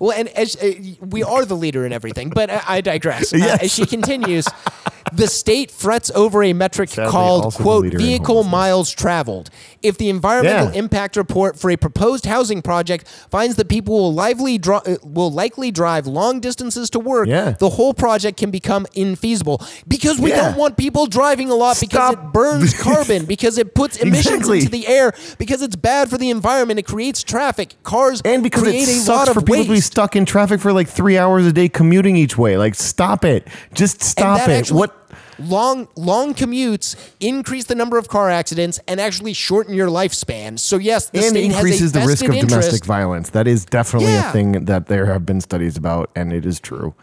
Well, 0.00 0.12
and 0.18 0.28
as 0.30 0.56
uh, 0.56 0.72
we 1.00 1.22
are 1.22 1.44
the 1.44 1.56
leader 1.56 1.84
in 1.86 1.92
everything, 1.92 2.30
but 2.30 2.50
I, 2.50 2.62
I 2.66 2.80
digress. 2.80 3.32
Uh, 3.32 3.38
Yes. 3.38 3.62
as 3.64 3.72
she 3.74 3.86
continues, 3.86 4.46
the 5.14 5.26
state 5.26 5.70
frets 5.70 6.10
over 6.14 6.42
a 6.42 6.52
metric 6.52 6.90
Sadly, 6.90 7.10
called 7.10 7.54
"quote 7.54 7.92
vehicle 7.94 8.44
miles 8.44 8.90
traveled." 8.90 9.50
If 9.82 9.98
the 9.98 10.08
environmental 10.08 10.72
Yeah. 10.72 10.78
impact 10.78 11.16
report 11.16 11.58
for 11.58 11.68
a 11.70 11.76
proposed 11.76 12.24
housing 12.26 12.62
project 12.62 13.06
finds 13.30 13.56
that 13.56 13.68
people 13.68 13.94
will 13.98 14.14
lively 14.14 14.60
uh, 14.64 14.80
will 15.02 15.30
likely 15.32 15.70
drive 15.70 16.06
long 16.06 16.40
distances 16.40 16.88
to 16.90 17.00
work, 17.00 17.26
Yeah. 17.28 17.54
the 17.58 17.70
whole 17.70 17.92
project 17.94 18.38
can 18.38 18.50
become 18.50 18.86
infeasible 18.96 19.60
because 19.88 20.18
we 20.20 20.30
Yeah. 20.30 20.42
don't 20.42 20.56
want 20.56 20.76
people 20.76 21.06
driving 21.06 21.50
a 21.50 21.54
lot 21.54 21.78
because 21.80 22.12
it 22.12 22.18
burns 22.32 22.74
carbon, 22.80 23.24
because 23.24 23.58
it 23.58 23.74
puts 23.74 23.96
emissions 23.96 24.26
Exactly. 24.36 24.58
into 24.60 24.70
the 24.70 24.86
air, 24.86 25.12
because 25.38 25.62
it's 25.62 25.76
bad 25.76 26.08
for 26.08 26.16
the 26.18 26.30
environment. 26.30 26.78
It 26.78 26.84
creates 26.86 27.22
traffic. 27.22 27.74
Cars 27.82 28.22
And 28.24 28.42
because 28.42 28.62
create 28.62 28.88
it 28.88 29.00
sucks 29.00 29.30
for 29.32 29.40
people 29.40 29.56
waste. 29.56 29.66
to 29.68 29.72
be 29.74 29.80
stuck 29.80 30.16
in 30.16 30.24
traffic 30.24 30.60
for 30.60 30.72
like 30.72 30.88
three 30.88 31.18
hours 31.18 31.44
a 31.46 31.52
day 31.52 31.68
commuting 31.68 32.16
each 32.16 32.38
way. 32.38 32.56
Like, 32.56 32.74
stop 32.76 33.24
it. 33.24 33.48
Just 33.74 34.02
stop 34.02 34.48
it. 34.48 34.52
actually- 34.52 34.78
what? 34.78 34.96
Long 35.38 35.88
long 35.96 36.34
commutes 36.34 36.96
increase 37.20 37.64
the 37.64 37.74
number 37.74 37.98
of 37.98 38.08
car 38.08 38.30
accidents 38.30 38.80
and 38.88 39.00
actually 39.00 39.32
shorten 39.32 39.74
your 39.74 39.88
lifespan. 39.88 40.58
So 40.58 40.78
yes, 40.78 41.10
the 41.10 41.18
and 41.18 41.28
state 41.28 41.44
increases 41.44 41.92
has 41.92 41.96
a 41.96 42.00
the 42.00 42.06
risk 42.06 42.24
of 42.24 42.30
interest. 42.32 42.50
domestic 42.50 42.84
violence. 42.84 43.30
That 43.30 43.46
is 43.46 43.64
definitely 43.64 44.12
Yeah. 44.12 44.28
a 44.28 44.32
thing 44.32 44.64
that 44.66 44.86
there 44.86 45.06
have 45.06 45.24
been 45.26 45.40
studies 45.40 45.76
about, 45.76 46.10
and 46.14 46.32
it 46.32 46.44
is 46.46 46.60
true. 46.60 46.94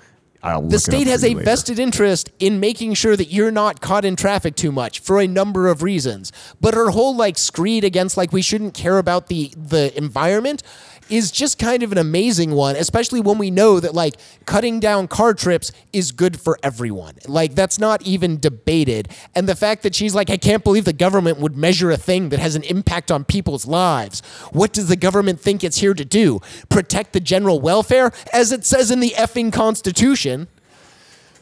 I'll 0.42 0.62
The 0.62 0.80
state 0.80 1.08
has 1.08 1.24
a 1.24 1.34
later. 1.34 1.44
vested 1.44 1.80
interest 1.80 2.30
in 2.40 2.60
making 2.60 2.94
sure 2.94 3.16
that 3.16 3.32
you're 3.32 3.52
not 3.52 3.82
caught 3.82 4.06
in 4.06 4.16
traffic 4.16 4.56
too 4.56 4.72
much 4.72 5.00
for 5.00 5.20
a 5.20 5.28
number 5.28 5.68
of 5.68 5.84
reasons. 5.84 6.32
But 6.62 6.74
her 6.74 6.92
whole 6.92 7.16
like 7.16 7.38
screed 7.38 7.84
against 7.84 8.16
like 8.16 8.32
we 8.32 8.42
shouldn't 8.42 8.74
care 8.74 8.98
about 8.98 9.28
the 9.28 9.52
the 9.58 9.96
environment 9.98 10.64
is 11.10 11.32
just 11.32 11.58
kind 11.58 11.84
of 11.84 11.92
an 11.92 11.98
amazing 11.98 12.52
one, 12.52 12.76
especially 12.76 13.20
when 13.20 13.38
we 13.38 13.52
know 13.52 13.80
that 13.80 13.94
like 13.94 14.16
cutting 14.46 14.80
down 14.80 15.08
car 15.08 15.34
trips 15.34 15.72
is 15.92 16.12
good 16.12 16.40
for 16.40 16.58
everyone. 16.64 17.16
Like 17.28 17.56
that's 17.56 17.80
not 17.80 18.02
even 18.04 18.40
debated. 18.40 19.10
And 19.36 19.50
the 19.50 19.56
fact 19.56 19.84
that 19.84 19.96
she's 19.96 20.14
like, 20.16 20.30
I 20.30 20.38
can't 20.38 20.64
believe 20.64 20.86
the 20.86 20.94
government 20.94 21.40
would 21.40 21.58
measure 21.58 21.92
a 21.92 21.98
thing 21.98 22.30
that 22.30 22.40
has 22.40 22.56
an 22.56 22.64
impact 22.64 23.12
on 23.12 23.26
people's 23.26 23.66
lives. 23.66 24.22
What 24.52 24.72
does 24.72 24.88
the 24.88 24.96
government 24.96 25.40
think 25.40 25.64
it's 25.64 25.78
here 25.78 25.94
to 25.94 26.06
do? 26.06 26.42
Protect 26.70 27.14
the 27.14 27.20
general 27.20 27.60
welfare, 27.60 28.12
as 28.32 28.52
it 28.52 28.66
says 28.66 28.92
in 28.92 29.00
the 29.00 29.16
effing 29.18 29.52
Constitution. 29.52 30.39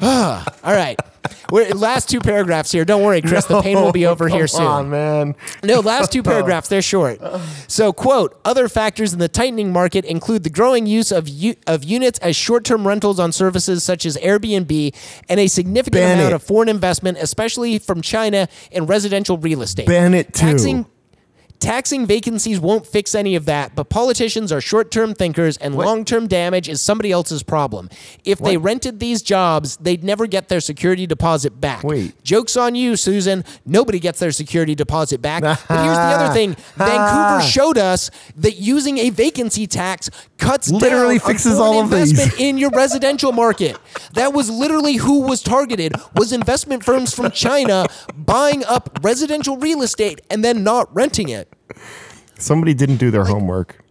Ah, 0.02 0.45
all 0.64 0.74
right. 0.74 0.99
We're, 1.52 1.69
last 1.74 2.10
two 2.10 2.19
paragraphs 2.19 2.72
here. 2.72 2.86
Don't 2.86 3.03
worry, 3.03 3.22
Chris. 3.22 3.45
the 3.45 3.61
pain 3.61 3.78
will 3.78 3.91
be 3.91 4.06
over 4.06 4.28
here 4.28 4.48
soon. 4.48 4.61
Come 4.61 4.68
on, 4.68 4.90
man. 4.90 5.36
No, 5.64 5.80
last 5.80 6.11
two 6.11 6.19
oh. 6.22 6.24
paragraphs, 6.24 6.69
they're 6.69 6.82
short. 6.82 7.19
So, 7.68 7.91
quote, 7.94 8.40
other 8.45 8.68
factors 8.69 9.14
in 9.14 9.19
the 9.19 9.28
tightening 9.28 9.72
market 9.72 10.06
include 10.06 10.44
the 10.44 10.49
growing 10.49 10.86
use 10.86 11.11
of, 11.11 11.28
u- 11.28 11.56
of 11.65 11.84
units 11.84 12.19
as 12.19 12.36
short 12.36 12.64
term 12.64 12.88
rentals 12.88 13.19
on 13.19 13.32
services 13.32 13.84
such 13.84 14.06
as 14.06 14.18
Airbnb 14.18 14.95
and 15.30 15.40
a 15.40 15.48
significant 15.48 16.02
Ban 16.02 16.18
amount 16.19 16.34
it. 16.34 16.36
of 16.36 16.44
foreign 16.44 16.69
investment, 16.69 17.18
especially 17.19 17.80
from 17.80 18.02
China 18.02 18.48
in 18.72 18.86
residential 18.86 19.38
real 19.38 19.61
estate. 19.61 19.88
Ban 19.88 20.14
it 20.14 20.34
too. 20.34 20.48
Taxing, 20.48 20.86
taxing 21.59 22.05
vacancies 22.05 22.59
won't 22.59 22.85
fix 22.85 23.15
any 23.15 23.35
of 23.35 23.45
that, 23.45 23.75
but 23.75 23.89
politicians 23.89 24.51
are 24.51 24.61
short 24.61 24.91
term 24.91 25.13
thinkers 25.13 25.57
and 25.57 25.75
long 25.75 26.05
term 26.05 26.27
damage 26.27 26.69
is 26.69 26.81
somebody 26.81 27.11
else's 27.11 27.43
problem. 27.43 27.89
If 28.23 28.39
they 28.39 28.57
rented 28.57 28.99
these 28.99 29.21
jobs, 29.21 29.77
they'd 29.77 30.03
never 30.03 30.27
get 30.27 30.49
their 30.49 30.59
security 30.59 31.07
deposit 31.07 31.59
back. 31.59 31.84
Wait. 31.84 32.21
Joke's 32.23 32.57
on 32.57 32.75
you, 32.75 32.95
Susan. 32.95 33.43
Nobody 33.65 33.99
gets 33.99 34.19
their 34.19 34.31
security 34.31 34.75
deposit 34.75 35.21
back. 35.21 35.41
but 35.43 35.57
here's 35.84 35.97
the 35.97 36.01
other 36.01 36.34
thing 36.34 36.55
Vancouver 36.75 37.41
showed 37.41 37.77
us 37.77 38.09
that 38.35 38.57
using 38.57 38.97
a 38.99 39.09
vacancy 39.09 39.67
tax 39.67 40.09
cuts 40.38 40.69
Literally 40.72 41.18
down 41.18 41.27
fixes 41.27 41.59
all 41.59 41.81
of 41.81 41.89
these. 41.89 42.39
in 42.39 42.57
your 42.57 42.69
residential 42.72 43.31
market. 43.31 43.77
That 44.14 44.34
was 44.34 44.49
literally 44.49 44.95
who 44.95 45.22
was 45.22 45.41
targeted 45.41 45.93
was 46.15 46.31
investment 46.31 46.84
firms 46.84 47.14
from 47.14 47.31
China 47.31 47.85
buying 48.15 48.64
up 48.65 48.99
residential 49.01 49.57
real 49.57 49.81
estate 49.81 50.22
and 50.30 50.43
then 50.43 50.64
not 50.64 50.93
renting 50.95 51.30
it. 51.30 51.51
Somebody 52.38 52.73
didn't 52.73 52.97
do 52.97 53.11
their 53.11 53.26
homework. 53.26 53.84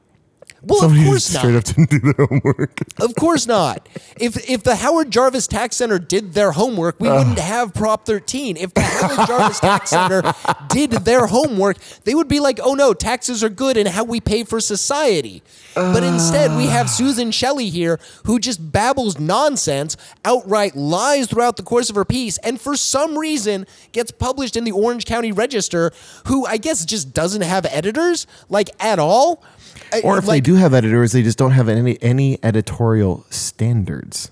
Well, 0.66 0.80
Somebody 0.80 1.02
of 1.02 1.06
course 1.06 1.26
just 1.28 1.38
straight 1.38 1.52
not. 1.52 1.68
up 1.68 1.76
didn't 1.76 1.90
do 1.90 2.12
their 2.12 2.26
homework. 2.26 2.80
Of 3.00 3.14
course 3.14 3.46
not. 3.46 3.88
If 4.18 4.48
if 4.50 4.62
the 4.62 4.76
Howard 4.76 5.10
Jarvis 5.10 5.46
Tax 5.46 5.76
Center 5.76 5.98
did 5.98 6.32
their 6.32 6.52
homework, 6.52 6.98
we 6.98 7.08
wouldn't 7.08 7.38
have 7.38 7.72
Prop 7.74 8.06
13. 8.06 8.56
If 8.56 8.72
the 8.74 8.80
Howard 8.80 9.26
Jarvis 9.28 9.60
Tax 9.60 9.90
Center 9.90 10.22
did 10.68 10.90
their 10.92 11.26
homework, 11.26 11.76
they 12.04 12.14
would 12.14 12.26
be 12.26 12.40
like, 12.40 12.58
"Oh 12.62 12.74
no, 12.74 12.94
taxes 12.94 13.44
are 13.44 13.48
good 13.50 13.76
and 13.76 13.86
how 13.88 14.02
we 14.04 14.18
pay 14.20 14.44
for 14.44 14.60
society." 14.60 15.42
But 15.74 16.02
instead, 16.02 16.56
we 16.56 16.66
have 16.66 16.88
Susan 16.88 17.30
Shelley 17.30 17.68
here 17.68 18.00
who 18.24 18.38
just 18.38 18.72
babbles 18.72 19.18
nonsense, 19.18 19.96
outright 20.24 20.74
lies 20.74 21.26
throughout 21.28 21.58
the 21.58 21.62
course 21.62 21.90
of 21.90 21.96
her 21.96 22.04
piece, 22.06 22.38
and 22.38 22.58
for 22.60 22.76
some 22.76 23.18
reason 23.18 23.66
gets 23.92 24.10
published 24.10 24.56
in 24.56 24.64
the 24.64 24.72
Orange 24.72 25.04
County 25.04 25.32
Register, 25.32 25.92
who 26.26 26.46
I 26.46 26.56
guess 26.56 26.84
just 26.86 27.12
doesn't 27.12 27.42
have 27.42 27.66
editors 27.66 28.26
like 28.48 28.70
at 28.80 28.98
all. 28.98 29.42
I- 29.92 30.00
Or 30.02 30.18
if 30.18 30.26
they 30.26 30.40
do 30.40 30.54
have 30.56 30.74
editors, 30.74 31.12
they 31.12 31.22
just 31.22 31.38
don't 31.38 31.52
have 31.52 31.68
any 31.68 31.98
any 32.02 32.38
editorial 32.42 33.24
standards. 33.30 34.30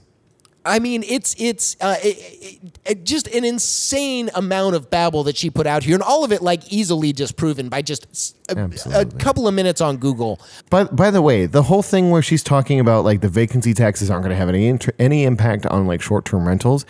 I 0.67 0.79
mean, 0.79 1.03
it's 1.07 1.35
it's 1.39 1.77
uh, 1.81 1.97
it, 2.03 2.17
it- 2.19 2.79
it- 2.87 3.05
just 3.05 3.27
an 3.29 3.45
insane 3.45 4.31
amount 4.35 4.75
of 4.77 4.89
babble 4.91 5.23
that 5.25 5.37
she 5.37 5.51
put 5.51 5.67
out 5.67 5.83
here, 5.83 5.95
and 5.95 6.03
all 6.03 6.25
of 6.25 6.33
it 6.33 6.41
like 6.41 6.73
easily 6.73 7.13
disproven 7.13 7.69
by 7.69 7.83
just 7.83 8.35
a, 8.51 8.59
Absolutely. 8.59 9.19
couple 9.19 9.47
of 9.47 9.53
minutes 9.55 9.81
on 9.83 9.99
Google. 9.99 10.41
But 10.71 10.97
by 10.97 11.11
the 11.11 11.21
way, 11.21 11.45
the 11.45 11.65
whole 11.65 11.83
thing 11.83 12.11
where 12.11 12.23
she's 12.23 12.43
talking 12.43 12.81
about 12.81 13.05
like 13.05 13.21
the 13.21 13.29
vacancy 13.29 13.75
taxes 13.75 14.11
aren't 14.11 14.23
going 14.25 14.31
to 14.31 14.37
have 14.39 14.49
any 14.49 14.67
inter- 14.69 14.93
any 14.99 15.25
impact 15.25 15.67
on 15.67 15.87
like 15.87 16.01
short 16.01 16.25
term 16.25 16.49
rentals. 16.49 16.87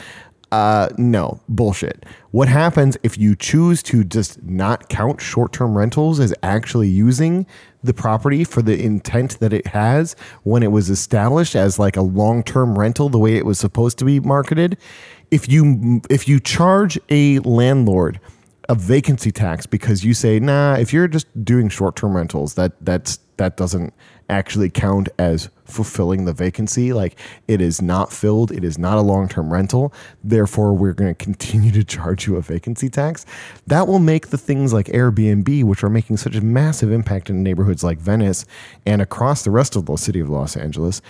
Uh, 0.55 0.89
no 0.99 1.41
bullshit. 1.49 2.07
What 2.31 2.47
happens 2.47 2.97
if 3.03 3.19
you 3.19 3.35
choose 3.35 3.83
to 3.85 4.05
just 4.05 4.41
not 4.45 4.89
count 4.89 5.21
short 5.21 5.53
term 5.53 5.77
rentals 5.77 6.21
as 6.21 6.33
actually 6.45 6.87
using 6.87 7.45
the 7.83 7.93
property 7.93 8.45
for 8.45 8.63
the 8.63 8.81
intent 8.81 9.41
that 9.41 9.53
it 9.53 9.67
has 9.67 10.15
when 10.45 10.63
it 10.63 10.71
was 10.71 10.91
established 10.91 11.57
as 11.57 11.81
like 11.81 11.97
a 11.97 12.03
long 12.03 12.45
term 12.45 12.79
rental, 12.79 13.09
the 13.09 13.19
way 13.19 13.35
it 13.35 13.45
was 13.45 13.59
supposed 13.59 13.99
to 13.99 14.05
be 14.05 14.21
marketed? 14.21 14.79
If 15.33 15.49
you 15.49 16.01
if 16.09 16.29
you 16.29 16.39
charge 16.39 17.01
a 17.09 17.41
landlord 17.41 18.21
a 18.69 18.77
vacancy 18.77 19.33
tax 19.33 19.67
because 19.67 20.05
you 20.05 20.15
say, 20.15 20.39
nah, 20.39 20.75
if 20.75 20.93
you're 20.93 21.09
just 21.09 21.27
doing 21.45 21.69
short 21.69 21.97
term 21.97 22.15
rentals, 22.15 22.55
that 22.55 22.73
that's 22.81 23.19
that 23.39 23.57
doesn't 23.57 23.93
actually 24.35 24.69
count 24.69 25.09
as 25.19 25.49
fulfilling 25.65 26.25
the 26.25 26.33
vacancy. 26.33 26.93
Like 26.93 27.19
it 27.49 27.61
is 27.61 27.81
not 27.81 28.13
filled, 28.13 28.51
it 28.51 28.65
is 28.65 28.79
not 28.79 28.99
a 28.99 29.01
long 29.01 29.29
term 29.29 29.53
rental. 29.53 29.93
Therefore, 30.23 30.75
we're 30.75 30.93
going 30.93 31.15
to 31.15 31.25
continue 31.25 31.71
to 31.73 31.85
charge 31.85 32.27
you 32.27 32.37
a 32.37 32.43
vacancy 32.43 32.89
tax. 32.89 33.25
That 33.67 33.87
will 33.87 33.99
make 33.99 34.29
the 34.29 34.39
things 34.39 34.73
like 34.73 34.87
Airbnb, 34.87 35.65
which 35.65 35.83
are 35.85 35.91
making 35.91 36.19
such 36.19 36.37
a 36.37 36.41
massive 36.41 36.93
impact 36.93 37.31
in 37.31 37.43
neighborhoods 37.43 37.85
like 37.85 37.99
Venice 37.99 38.45
and 38.85 39.01
across 39.01 39.43
the 39.45 39.51
rest 39.51 39.77
of 39.77 39.87
the 39.87 39.97
city 39.97 40.21
of 40.21 40.29
Los 40.29 40.57
Angeles, 40.57 41.01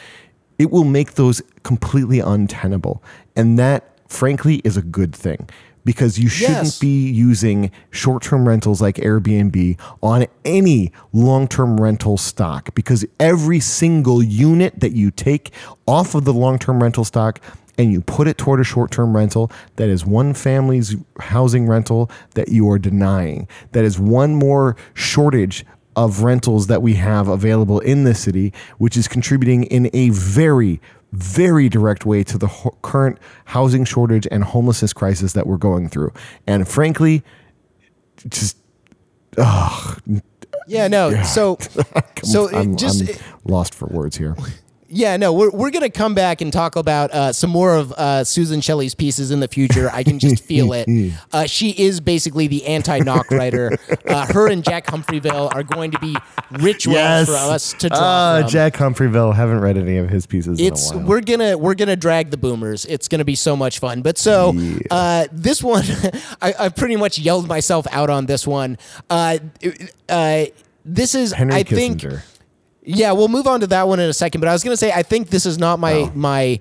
it 0.58 0.70
will 0.70 0.84
make 0.84 1.14
those 1.14 1.42
completely 1.62 2.20
untenable. 2.20 3.02
And 3.34 3.58
that, 3.58 3.98
frankly, 4.08 4.60
is 4.64 4.76
a 4.76 4.82
good 4.82 5.14
thing 5.14 5.48
because 5.84 6.18
you 6.18 6.28
shouldn't 6.28 6.64
Yes. 6.64 6.78
be 6.78 7.08
using 7.10 7.70
short 7.90 8.22
term 8.22 8.46
rentals 8.48 8.80
like 8.80 8.96
Airbnb 8.96 9.78
on 10.02 10.26
any 10.44 10.92
long 11.12 11.46
term 11.48 11.80
rental 11.80 12.16
stock 12.16 12.74
because 12.74 13.04
every 13.20 13.60
single 13.60 14.22
unit 14.22 14.80
that 14.80 14.92
you 14.92 15.10
take 15.10 15.52
off 15.86 16.14
of 16.14 16.24
the 16.24 16.32
long 16.32 16.58
term 16.58 16.82
rental 16.82 17.04
stock 17.04 17.40
and 17.76 17.90
you 17.90 18.00
put 18.00 18.28
it 18.28 18.38
toward 18.38 18.60
a 18.60 18.64
short 18.64 18.90
term 18.92 19.16
rental, 19.16 19.50
that 19.76 19.88
is 19.88 20.06
one 20.06 20.32
family's 20.32 20.94
housing 21.18 21.66
rental 21.66 22.10
that 22.34 22.48
you 22.48 22.70
are 22.70 22.78
denying. 22.78 23.48
That 23.72 23.84
is 23.84 23.98
one 23.98 24.34
more 24.36 24.76
shortage 24.94 25.66
of 25.96 26.22
rentals 26.22 26.66
that 26.68 26.82
we 26.82 26.94
have 26.94 27.28
available 27.28 27.78
in 27.80 28.04
the 28.04 28.14
city, 28.14 28.52
which 28.78 28.96
is 28.96 29.06
contributing 29.08 29.64
in 29.64 29.90
a 29.92 30.10
very, 30.10 30.80
very 31.14 31.68
direct 31.68 32.04
way 32.04 32.24
to 32.24 32.38
the 32.38 32.46
ho- 32.46 32.76
current 32.82 33.18
housing 33.46 33.84
shortage 33.84 34.26
and 34.30 34.44
homelessness 34.44 34.92
crisis 34.92 35.32
that 35.32 35.46
we're 35.46 35.56
going 35.56 35.88
through. 35.88 36.12
And 36.46 36.66
frankly, 36.68 37.22
just 38.28 38.56
Yeah, 40.66 40.88
no. 40.88 41.22
So, 41.22 41.58
so 42.22 42.48
it 42.48 42.54
I'm, 42.54 42.76
just 42.76 43.02
I'm 43.02 43.16
lost 43.44 43.74
for 43.74 43.86
words 43.86 44.16
here. 44.16 44.36
Yeah, 44.88 45.16
no. 45.16 45.32
We're 45.32 45.50
we're 45.50 45.70
gonna 45.70 45.90
come 45.90 46.14
back 46.14 46.40
and 46.40 46.52
talk 46.52 46.76
about 46.76 47.10
uh, 47.10 47.32
some 47.32 47.50
more 47.50 47.74
of 47.74 47.92
uh, 47.92 48.24
Susan 48.24 48.60
Shelley's 48.60 48.94
pieces 48.94 49.30
in 49.30 49.40
the 49.40 49.48
future. 49.48 49.90
I 49.92 50.04
can 50.04 50.18
just 50.18 50.44
feel 50.44 50.72
it. 50.72 50.88
Uh, 51.32 51.46
she 51.46 51.70
is 51.70 52.00
basically 52.00 52.46
the 52.46 52.64
anti-knock 52.66 53.30
writer. 53.30 53.76
Uh, 54.06 54.26
her 54.32 54.48
and 54.48 54.62
Jack 54.62 54.86
Humphreville 54.86 55.52
are 55.54 55.62
going 55.62 55.90
to 55.90 55.98
be 55.98 56.14
rituals 56.52 56.94
Yes, 56.96 57.26
for 57.26 57.34
us 57.34 57.72
to 57.74 57.88
draw 57.88 57.98
Ah, 58.00 58.38
from. 58.42 58.50
Jack 58.50 58.74
Humphreville. 58.74 59.34
Haven't 59.34 59.60
read 59.60 59.76
any 59.78 59.96
of 59.96 60.08
his 60.10 60.26
pieces. 60.26 60.60
it's 60.60 60.90
in 60.90 60.96
a 60.96 60.98
while. 61.00 61.08
we're 61.08 61.20
gonna 61.20 61.58
we're 61.58 61.74
gonna 61.74 61.96
drag 61.96 62.30
the 62.30 62.36
boomers. 62.36 62.84
It's 62.84 63.08
gonna 63.08 63.24
be 63.24 63.34
so 63.34 63.56
much 63.56 63.78
fun. 63.78 64.02
But 64.02 64.18
so 64.18 64.54
uh, 64.90 65.26
this 65.32 65.62
one, 65.62 65.84
I, 66.42 66.54
I 66.58 66.68
pretty 66.68 66.96
much 66.96 67.18
yelled 67.18 67.48
myself 67.48 67.86
out 67.90 68.10
on 68.10 68.26
this 68.26 68.46
one. 68.46 68.78
Uh, 69.10 69.38
uh, 70.08 70.44
this 70.84 71.14
is 71.14 71.32
Henry 71.32 71.54
I 71.54 71.62
think 71.62 72.02
Kissinger. 72.02 72.22
Yeah, 72.84 73.12
we'll 73.12 73.28
move 73.28 73.46
on 73.46 73.60
to 73.60 73.66
that 73.68 73.88
one 73.88 74.00
in 74.00 74.08
a 74.08 74.12
second. 74.12 74.40
But 74.40 74.48
I 74.48 74.52
was 74.52 74.62
going 74.62 74.72
to 74.74 74.78
say, 74.78 74.92
I 74.92 75.02
think 75.02 75.30
this 75.30 75.46
is 75.46 75.58
not 75.58 75.78
my 75.78 75.92
Oh. 75.94 76.12
my 76.14 76.60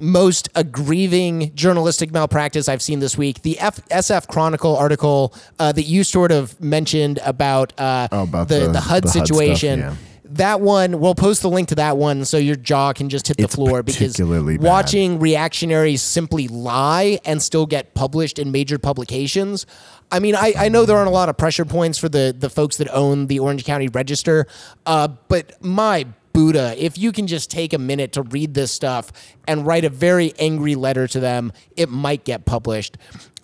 most 0.00 0.48
aggrieving 0.54 1.52
journalistic 1.54 2.10
malpractice 2.12 2.68
I've 2.68 2.82
seen 2.82 2.98
this 3.00 3.16
week. 3.16 3.42
The 3.42 3.58
F- 3.60 3.86
SF 3.88 4.26
Chronicle 4.26 4.76
article 4.76 5.34
uh, 5.58 5.70
that 5.72 5.82
you 5.84 6.02
sort 6.02 6.32
of 6.32 6.58
mentioned 6.60 7.20
about, 7.24 7.72
uh, 7.78 8.08
Oh, 8.10 8.22
about 8.22 8.48
the, 8.48 8.60
the- 8.60 8.68
the 8.72 8.80
HUD 8.80 9.04
the 9.04 9.08
HUD 9.08 9.10
stuff, 9.10 9.26
situation. 9.28 9.78
yeah. 9.80 9.94
That 10.24 10.62
one, 10.62 10.98
we'll 10.98 11.14
post 11.14 11.42
the 11.42 11.50
link 11.50 11.68
to 11.68 11.74
that 11.74 11.98
one 11.98 12.24
so 12.24 12.38
your 12.38 12.56
jaw 12.56 12.94
can 12.94 13.10
just 13.10 13.28
hit 13.28 13.36
the 13.36 13.48
floor 13.48 13.82
because 13.82 14.16
bad. 14.16 14.62
watching 14.62 15.18
reactionaries 15.18 16.00
simply 16.00 16.48
lie 16.48 17.18
and 17.26 17.42
still 17.42 17.66
get 17.66 17.92
published 17.92 18.38
in 18.38 18.50
major 18.50 18.78
publications. 18.78 19.66
I 20.12 20.18
mean, 20.20 20.36
I, 20.36 20.52
I 20.56 20.68
know 20.68 20.84
there 20.84 20.96
aren't 20.96 21.08
a 21.08 21.12
lot 21.12 21.28
of 21.30 21.38
pressure 21.38 21.64
points 21.64 21.98
for 21.98 22.08
the, 22.08 22.34
the 22.38 22.50
folks 22.50 22.76
that 22.76 22.88
own 22.92 23.26
the 23.26 23.38
Orange 23.40 23.64
County 23.64 23.88
Register, 23.88 24.46
uh, 24.84 25.08
but 25.28 25.60
my 25.64 26.06
Buddha, 26.32 26.74
if 26.78 26.96
you 26.96 27.12
can 27.12 27.26
just 27.26 27.50
take 27.50 27.72
a 27.72 27.78
minute 27.78 28.12
to 28.12 28.22
read 28.22 28.54
this 28.54 28.72
stuff 28.72 29.12
and 29.46 29.66
write 29.66 29.84
a 29.84 29.90
very 29.90 30.32
angry 30.38 30.74
letter 30.74 31.06
to 31.08 31.20
them, 31.20 31.52
it 31.76 31.88
might 31.88 32.24
get 32.24 32.44
published. 32.44 32.96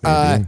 Uh, 0.03 0.39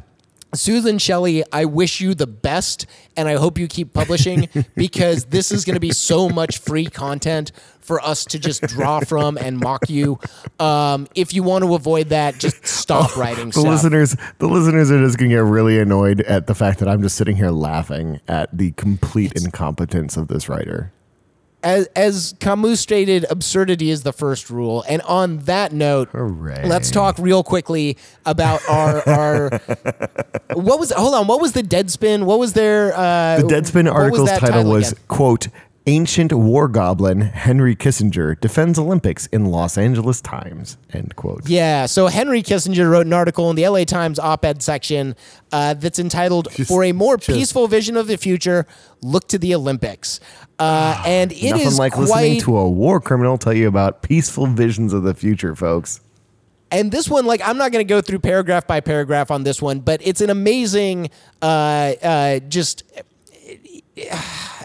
Susan 0.54 0.98
Shelley, 0.98 1.44
I 1.52 1.66
wish 1.66 2.02
you 2.02 2.14
the 2.14 2.28
best, 2.28 2.86
and 3.16 3.28
I 3.28 3.36
hope 3.36 3.58
you 3.58 3.68
keep 3.68 3.94
publishing 3.94 4.50
because 4.76 5.26
this 5.26 5.52
is 5.52 5.66
going 5.66 5.76
to 5.76 5.80
be 5.82 5.92
so 5.92 6.30
much 6.30 6.58
free 6.60 6.86
content 6.88 7.52
for 7.80 8.00
us 8.02 8.26
to 8.26 8.40
just 8.40 8.62
draw 8.64 9.00
from 9.00 9.38
and 9.38 9.60
mock 9.60 9.90
you. 9.90 10.20
Um, 10.60 11.08
if 11.16 11.34
you 11.34 11.44
want 11.44 11.64
to 11.64 11.74
avoid 11.76 12.10
that, 12.10 12.38
just 12.38 12.66
stop 12.66 13.18
writing 13.18 13.48
The 13.48 13.54
stuff. 13.54 13.66
listeners, 13.66 14.16
the 14.38 14.48
listeners 14.48 14.92
are 14.92 15.00
just 15.00 15.18
gonna 15.18 15.30
get 15.30 15.38
really 15.44 15.80
annoyed 15.80 16.22
at 16.22 16.48
the 16.48 16.56
fact 16.56 16.80
that 16.80 16.88
I'm 16.88 17.02
just 17.02 17.16
sitting 17.16 17.36
here 17.36 17.50
laughing 17.50 18.22
at 18.28 18.56
the 18.56 18.72
complete 18.74 19.34
incompetence 19.34 20.16
of 20.16 20.28
this 20.28 20.48
writer. 20.48 20.92
As, 21.64 21.88
as 21.96 22.36
Camus 22.40 22.80
stated, 22.80 23.26
absurdity 23.30 23.90
is 23.90 24.04
the 24.04 24.14
first 24.14 24.50
rule. 24.50 24.84
And 24.88 25.02
on 25.04 25.40
that 25.40 25.72
note, 25.74 26.10
Hooray. 26.10 26.66
let's 26.68 26.92
talk 26.92 27.18
real 27.20 27.44
quickly 27.44 27.98
about 28.26 28.62
our 28.70 29.08
our. 29.08 29.50
what 30.54 30.80
was? 30.80 30.92
Hold 30.92 31.16
on. 31.16 31.28
What 31.28 31.42
was 31.42 31.54
the 31.54 31.64
Deadspin? 31.64 32.24
What 32.24 32.40
was 32.40 32.54
their? 32.54 32.94
Uh, 32.96 33.38
The 33.42 33.44
Deadspin 33.48 33.86
what 33.86 33.94
was 33.94 34.04
article's 34.04 34.30
that 34.30 34.40
title, 34.42 34.70
was 34.72 34.96
quote 35.08 35.48
Ancient 35.88 36.32
War 36.32 36.68
Goblin 36.68 37.22
Henry 37.22 37.76
Kissinger 37.76 38.40
defends 38.40 38.78
Olympics 38.78 39.26
in 39.28 39.46
Los 39.48 39.80
Angeles 39.80 40.22
Times 40.22 40.78
end 40.94 41.16
quote. 41.16 41.50
Yeah, 41.50 41.88
so 41.88 42.06
Henry 42.06 42.44
Kissinger 42.44 42.88
wrote 42.90 43.08
an 43.08 43.14
article 43.14 43.50
in 43.50 43.56
the 43.56 43.68
LA 43.68 43.84
Times 43.86 44.20
op 44.20 44.46
ed 44.46 44.62
section 44.62 45.16
uh, 45.52 45.74
that's 45.74 45.98
entitled 45.98 46.50
Just- 46.52 46.70
For 46.70 46.84
a 46.84 46.92
More 46.92 47.18
just- 47.18 47.30
Peaceful 47.36 47.68
Vision 47.68 47.98
of 47.98 48.06
the 48.06 48.16
Future, 48.18 48.68
Look 49.02 49.28
to 49.30 49.40
the 49.40 49.56
Olympics. 49.56 50.20
Uh, 50.60 51.02
and 51.04 51.32
it 51.32 51.50
Nothing 51.50 51.66
is 51.68 51.80
like 51.80 51.94
quite. 51.94 52.04
listening 52.04 52.42
to 52.42 52.58
a 52.58 52.70
war 52.70 53.02
criminal 53.02 53.40
tell 53.40 53.54
you 53.54 53.68
about 53.68 54.04
peaceful 54.04 54.46
visions 54.46 54.94
of 54.94 55.02
the 55.02 55.16
future, 55.16 55.56
folks. 55.56 56.00
and 56.70 56.92
this 56.92 57.10
one, 57.10 57.26
like, 57.26 57.42
I'm 57.44 57.58
not 57.58 57.72
going 57.72 57.84
to 57.86 57.90
go 57.90 58.02
through 58.02 58.20
paragraph 58.20 58.68
by 58.68 58.80
paragraph 58.82 59.32
on 59.32 59.42
this 59.44 59.60
one, 59.64 59.80
but 59.80 60.00
it's 60.04 60.22
an 60.22 60.30
amazing, 60.30 61.10
uh, 61.42 61.46
uh, 62.04 62.40
just 62.48 62.84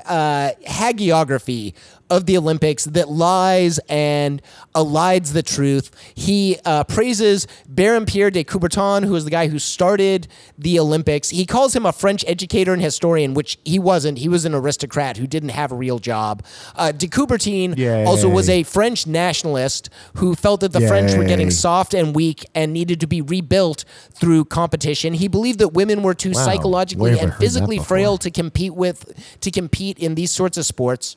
Uh, 0.06 0.52
hagiography 0.66 1.74
of 2.08 2.26
the 2.26 2.36
Olympics 2.36 2.84
that 2.84 3.08
lies 3.08 3.78
and 3.88 4.40
elides 4.74 5.32
the 5.32 5.42
truth. 5.42 5.90
He 6.14 6.56
uh, 6.64 6.84
praises 6.84 7.46
Baron 7.68 8.06
Pierre 8.06 8.30
de 8.30 8.44
Coubertin, 8.44 9.04
who 9.04 9.14
is 9.16 9.24
the 9.24 9.30
guy 9.30 9.48
who 9.48 9.58
started 9.58 10.28
the 10.56 10.78
Olympics. 10.78 11.30
He 11.30 11.46
calls 11.46 11.74
him 11.74 11.84
a 11.86 11.92
French 11.92 12.24
educator 12.28 12.72
and 12.72 12.80
historian, 12.82 13.34
which 13.34 13.58
he 13.64 13.78
wasn't. 13.78 14.18
He 14.18 14.28
was 14.28 14.44
an 14.44 14.54
aristocrat 14.54 15.16
who 15.16 15.26
didn't 15.26 15.48
have 15.50 15.72
a 15.72 15.74
real 15.74 15.98
job. 15.98 16.44
Uh, 16.74 16.92
de 16.92 17.08
Coubertin 17.08 17.76
Yay. 17.76 18.04
also 18.04 18.28
was 18.28 18.48
a 18.48 18.62
French 18.62 19.06
nationalist 19.06 19.90
who 20.14 20.34
felt 20.34 20.60
that 20.60 20.72
the 20.72 20.86
French 20.86 21.14
were 21.14 21.24
getting 21.24 21.50
soft 21.50 21.94
and 21.94 22.14
weak 22.14 22.44
and 22.54 22.72
needed 22.72 23.00
to 23.00 23.06
be 23.06 23.20
rebuilt 23.20 23.84
through 24.12 24.44
competition. 24.44 25.14
He 25.14 25.28
believed 25.28 25.58
that 25.58 25.68
women 25.68 26.02
were 26.02 26.14
too 26.14 26.32
Wow. 26.34 26.44
psychologically 26.44 27.18
and 27.18 27.34
physically 27.34 27.78
frail 27.78 28.18
to 28.18 28.30
compete 28.30 28.74
with 28.74 29.12
to 29.40 29.50
compete 29.50 29.98
in 29.98 30.14
these 30.14 30.30
sorts 30.30 30.58
of 30.58 30.66
sports. 30.66 31.16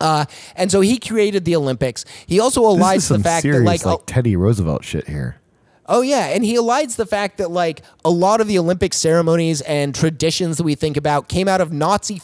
Uh, 0.00 0.24
and 0.56 0.70
so 0.70 0.80
he 0.80 0.98
created 0.98 1.44
the 1.44 1.56
Olympics. 1.56 2.04
He 2.26 2.40
also 2.40 2.62
elides 2.62 3.08
the 3.08 3.18
fact 3.18 3.42
serious 3.42 3.60
that 3.60 3.64
like, 3.64 3.84
like 3.84 4.06
Teddy 4.06 4.36
Roosevelt 4.36 4.84
shit 4.84 5.06
here. 5.08 5.40
Oh 5.86 6.00
yeah, 6.00 6.28
and 6.28 6.44
he 6.44 6.56
elides 6.56 6.96
the 6.96 7.06
fact 7.06 7.38
that 7.38 7.50
like 7.50 7.82
a 8.04 8.10
lot 8.10 8.40
of 8.40 8.48
the 8.48 8.58
Olympic 8.58 8.94
ceremonies 8.94 9.60
and 9.62 9.94
traditions 9.94 10.56
that 10.56 10.64
we 10.64 10.74
think 10.74 10.96
about 10.96 11.28
came 11.28 11.46
out 11.46 11.60
of 11.60 11.72
Nazi 11.72 12.20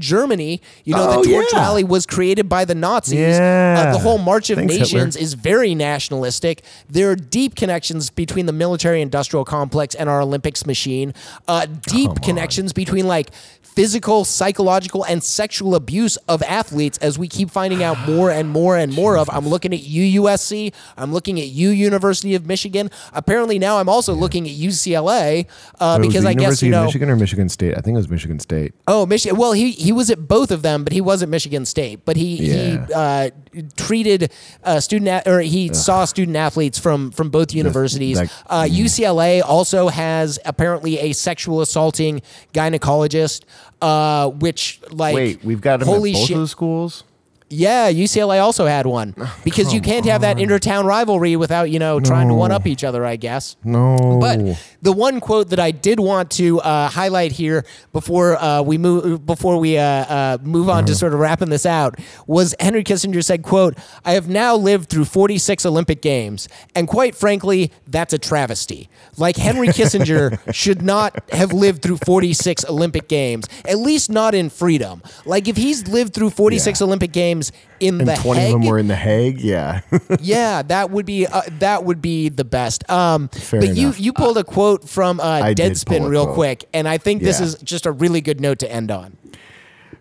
Germany. 0.00 0.60
You 0.84 0.94
know, 0.94 1.08
Oh, 1.10 1.22
the 1.22 1.28
torch 1.30 1.46
yeah. 1.52 1.58
rally 1.60 1.84
was 1.84 2.06
created 2.06 2.48
by 2.48 2.64
the 2.64 2.74
Nazis. 2.74 3.18
Yeah. 3.18 3.86
Uh, 3.88 3.92
the 3.92 3.98
whole 3.98 4.18
March 4.18 4.50
of 4.50 4.56
Thanks, 4.58 4.72
Hitler. 4.74 4.84
Nations 4.98 5.16
is 5.16 5.34
very 5.34 5.74
nationalistic. 5.74 6.62
There 6.88 7.10
are 7.10 7.16
deep 7.16 7.54
connections 7.54 8.10
between 8.10 8.46
the 8.46 8.52
military-industrial 8.52 9.44
complex 9.44 9.94
and 9.94 10.08
our 10.08 10.20
Olympics 10.20 10.66
machine. 10.66 11.12
Uh, 11.46 11.66
deep 11.66 12.22
connections 12.22 12.72
between 12.72 13.06
like 13.06 13.30
physical, 13.62 14.24
psychological, 14.24 15.04
and 15.04 15.22
sexual 15.22 15.74
abuse 15.74 16.16
of 16.28 16.42
athletes, 16.44 16.96
as 17.02 17.18
we 17.18 17.28
keep 17.28 17.50
finding 17.50 17.82
out 17.82 17.98
more 18.08 18.30
and 18.30 18.48
more 18.48 18.74
and 18.76 18.90
more 18.92 19.18
of. 19.18 19.28
I'm 19.30 19.46
looking 19.46 19.74
at 19.74 19.80
UUSC. 19.80 20.72
I'm 20.96 21.12
looking 21.12 21.38
at 21.38 21.48
U 21.48 21.68
University 21.68 22.34
of 22.34 22.46
Michigan. 22.46 22.90
Apparently 23.12 23.58
now 23.58 23.76
I'm 23.78 23.88
also 23.90 24.14
looking 24.14 24.46
at 24.48 24.54
UCLA 24.54 25.46
uh, 25.78 25.96
So 25.96 26.02
it 26.02 26.06
was 26.06 26.08
because 26.08 26.24
I 26.24 26.32
guess 26.32 26.62
you 26.62 26.70
know. 26.70 26.84
Michigan 26.86 27.10
or 27.10 27.16
Michigan 27.16 27.48
State. 27.50 27.76
I 27.76 27.82
think 27.82 27.94
it 27.96 27.98
was 27.98 28.08
Michigan 28.08 28.38
State. 28.40 28.72
Oh, 28.88 29.04
Michigan. 29.04 29.36
Well, 29.36 29.52
he 29.52 29.65
he 29.70 29.92
was 29.92 30.10
at 30.10 30.26
both 30.28 30.50
of 30.50 30.62
them, 30.62 30.84
but 30.84 30.92
he 30.92 31.00
was 31.00 31.22
at 31.22 31.28
Michigan 31.28 31.64
State. 31.64 32.04
But 32.04 32.16
he 32.16 32.36
he 32.36 32.78
uh, 32.94 33.30
treated 33.76 34.32
uh, 34.64 34.80
student 34.80 35.26
or 35.26 35.40
he 35.40 35.72
saw 35.74 36.04
student 36.04 36.36
athletes 36.36 36.78
from 36.78 37.10
from 37.10 37.30
both 37.30 37.54
universities. 37.54 38.18
that- 38.18 38.32
uh, 38.46 38.62
UCLA 38.62 39.42
also 39.44 39.88
has 39.88 40.38
apparently 40.44 40.98
a 40.98 41.12
sexual 41.12 41.60
assaulting 41.60 42.22
gynecologist, 42.52 43.42
uh, 43.82 44.28
which 44.30 44.80
like 44.90 45.14
Wait, 45.14 45.44
we've 45.44 45.60
got 45.60 45.82
him 45.82 45.88
holy 45.88 46.10
at 46.12 46.16
both 46.16 46.26
shit. 46.26 46.36
of 46.36 46.42
the 46.42 46.48
schools. 46.48 47.04
Yeah, 47.48 47.92
UCLA 47.92 48.42
also 48.42 48.66
had 48.66 48.86
one 48.86 49.14
because 49.44 49.72
you 49.72 49.80
can't 49.80 50.04
have 50.06 50.22
that 50.22 50.40
intertown 50.40 50.84
rivalry 50.84 51.36
without 51.36 51.70
you 51.70 51.78
know 51.78 52.00
trying 52.00 52.26
to 52.28 52.34
one 52.34 52.50
up 52.50 52.66
each 52.66 52.82
other. 52.82 53.04
I 53.06 53.14
guess. 53.14 53.56
No, 53.62 54.18
But 54.20 54.40
the 54.82 54.90
one 54.92 55.20
quote 55.20 55.50
that 55.50 55.60
I 55.60 55.70
did 55.70 56.00
want 56.00 56.32
to 56.32 56.60
uh, 56.60 56.88
highlight 56.88 57.30
here 57.32 57.64
before 57.92 58.36
uh, 58.36 58.62
we 58.62 58.78
move 58.78 59.24
before 59.24 59.58
we 59.58 59.78
uh, 59.78 59.82
uh, 59.84 60.38
move 60.42 60.68
on 60.68 60.86
to 60.86 60.92
Uh-huh. 60.92 60.98
sort 60.98 61.14
of 61.14 61.20
wrapping 61.20 61.50
this 61.50 61.66
out 61.66 62.00
was 62.26 62.54
Henry 62.58 62.82
Kissinger 62.82 63.22
said, 63.24 63.42
"quote 63.44 63.78
I 64.04 64.12
have 64.14 64.28
now 64.28 64.56
lived 64.56 64.88
through 64.88 65.04
46 65.04 65.64
Olympic 65.64 66.02
Games, 66.02 66.48
and 66.74 66.88
quite 66.88 67.14
frankly, 67.14 67.70
that's 67.86 68.12
a 68.12 68.18
travesty. 68.18 68.88
Like 69.18 69.36
Henry 69.36 69.68
Kissinger 69.68 70.38
should 70.52 70.82
not 70.82 71.14
have 71.30 71.52
lived 71.52 71.82
through 71.82 71.98
46 71.98 72.64
Olympic 72.68 73.06
Games, 73.08 73.46
at 73.64 73.78
least 73.78 74.10
not 74.10 74.34
in 74.34 74.50
freedom. 74.50 75.00
Like 75.24 75.46
if 75.46 75.56
he's 75.56 75.86
lived 75.86 76.12
through 76.12 76.30
46 76.30 76.80
Yeah. 76.80 76.86
Olympic 76.86 77.12
Games 77.12 77.35
in 77.80 78.00
and 78.00 78.08
the 78.08 78.14
twenty 78.16 78.40
Hague, 78.40 78.54
of 78.54 78.60
them 78.60 78.68
were 78.70 78.78
in 78.78 78.88
the 78.88 78.96
Hague. 78.96 79.40
Yeah, 79.40 79.80
yeah, 80.20 80.62
that 80.62 80.90
would 80.90 81.06
be 81.06 81.26
uh, 81.26 81.42
that 81.58 81.84
would 81.84 82.00
be 82.02 82.28
the 82.28 82.44
best. 82.44 82.88
Um, 82.90 83.28
Fair 83.28 83.60
but 83.60 83.70
enough. 83.70 83.98
you 83.98 84.04
you 84.04 84.12
pulled 84.12 84.38
a 84.38 84.44
quote 84.44 84.88
from 84.88 85.20
uh, 85.20 85.40
Deadspin 85.54 86.08
real 86.08 86.24
quote. 86.24 86.34
quick, 86.34 86.68
and 86.72 86.88
I 86.88 86.98
think 86.98 87.22
this 87.22 87.40
Yeah. 87.40 87.46
is 87.46 87.54
just 87.62 87.86
a 87.86 87.92
really 87.92 88.20
good 88.20 88.40
note 88.40 88.58
to 88.60 88.70
end 88.72 88.90
on. 88.90 89.16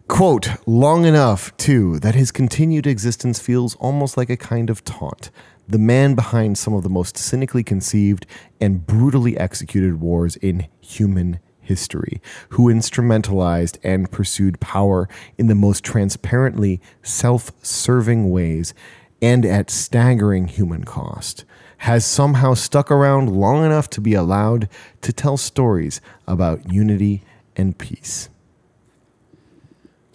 Quote, 0.07 0.49
long 0.67 1.03
enough, 1.05 1.55
too, 1.57 1.97
that 1.99 2.13
his 2.13 2.31
continued 2.31 2.85
existence 2.85 3.39
feels 3.39 3.73
almost 3.77 4.17
like 4.17 4.29
a 4.29 4.37
kind 4.37 4.69
of 4.69 4.83
taunt. 4.83 5.31
The 5.67 5.79
man 5.79 6.13
behind 6.13 6.59
some 6.59 6.75
of 6.75 6.83
the 6.83 6.89
most 6.91 7.17
cynically 7.17 7.63
conceived 7.63 8.27
and 8.61 8.85
brutally 8.85 9.35
executed 9.35 9.99
wars 9.99 10.35
in 10.35 10.67
human 10.79 11.39
history, 11.65 12.21
who 12.49 12.73
instrumentalized 12.73 13.77
and 13.83 14.11
pursued 14.11 14.59
power 14.59 15.09
in 15.37 15.47
the 15.47 15.55
most 15.55 15.83
transparently 15.83 16.79
self 17.03 17.51
serving 17.61 18.29
ways 18.29 18.73
and 19.21 19.45
at 19.45 19.69
staggering 19.69 20.47
human 20.47 20.83
cost, 20.83 21.45
has 21.79 22.05
somehow 22.05 22.53
stuck 22.53 22.89
around 22.89 23.29
long 23.29 23.65
enough 23.65 23.89
to 23.89 24.01
be 24.01 24.13
allowed 24.13 24.69
to 25.01 25.11
tell 25.11 25.37
stories 25.37 26.01
about 26.27 26.71
unity 26.71 27.23
and 27.55 27.77
peace. 27.77 28.29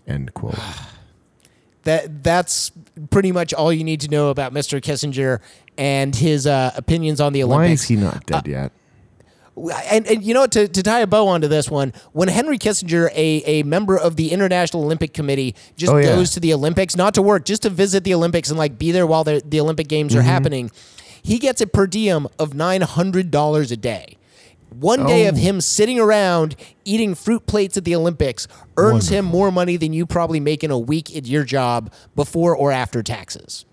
End 0.06 0.34
quote. 0.34 0.58
That 1.84 2.22
that's 2.22 2.72
pretty 3.10 3.32
much 3.32 3.54
all 3.54 3.72
you 3.72 3.84
need 3.84 4.02
to 4.02 4.08
know 4.08 4.28
about 4.28 4.52
Mr. 4.52 4.82
Kissinger 4.82 5.40
and 5.78 6.14
his 6.14 6.46
uh, 6.46 6.72
opinions 6.76 7.22
on 7.22 7.32
the 7.32 7.42
Olympics. 7.42 7.68
Why 7.68 7.72
is 7.72 7.84
he 7.84 7.96
not 7.96 8.26
dead 8.26 8.46
yet? 8.46 8.72
And, 9.90 10.06
and 10.06 10.22
you 10.24 10.32
know 10.34 10.46
to, 10.46 10.66
to 10.68 10.82
tie 10.82 11.00
a 11.00 11.06
bow 11.06 11.26
onto 11.28 11.48
this 11.48 11.70
one 11.70 11.92
when 12.12 12.28
henry 12.28 12.56
kissinger 12.58 13.08
a, 13.14 13.42
a 13.44 13.62
member 13.64 13.96
of 13.98 14.16
the 14.16 14.30
international 14.32 14.84
olympic 14.84 15.12
committee 15.12 15.54
just 15.76 15.92
Oh, 15.92 15.96
yeah. 15.98 16.14
goes 16.14 16.30
to 16.32 16.40
the 16.40 16.52
olympics 16.54 16.96
not 16.96 17.14
to 17.14 17.22
work 17.22 17.44
just 17.44 17.62
to 17.62 17.70
visit 17.70 18.04
the 18.04 18.14
olympics 18.14 18.48
and 18.50 18.58
like 18.58 18.78
be 18.78 18.90
there 18.92 19.06
while 19.06 19.24
the, 19.24 19.42
the 19.44 19.60
olympic 19.60 19.88
games 19.88 20.12
Mm-hmm. 20.12 20.20
are 20.20 20.22
happening 20.22 20.70
he 21.22 21.38
gets 21.38 21.60
a 21.60 21.66
per 21.66 21.86
diem 21.86 22.26
of 22.38 22.50
$900 22.52 23.72
a 23.72 23.76
day 23.76 24.16
one 24.70 25.04
day 25.04 25.26
of 25.26 25.34
Oh. 25.34 25.38
him 25.38 25.60
sitting 25.60 25.98
around 25.98 26.54
eating 26.84 27.14
fruit 27.14 27.46
plates 27.46 27.76
at 27.76 27.84
the 27.84 27.94
olympics 27.96 28.46
earns 28.76 29.08
him 29.08 29.24
more 29.24 29.50
money 29.50 29.76
than 29.76 29.92
you 29.92 30.06
probably 30.06 30.40
make 30.40 30.62
in 30.64 30.70
a 30.70 30.78
week 30.78 31.14
at 31.16 31.26
your 31.26 31.44
job 31.44 31.92
before 32.16 32.54
or 32.56 32.70
after 32.72 33.02
taxes 33.02 33.64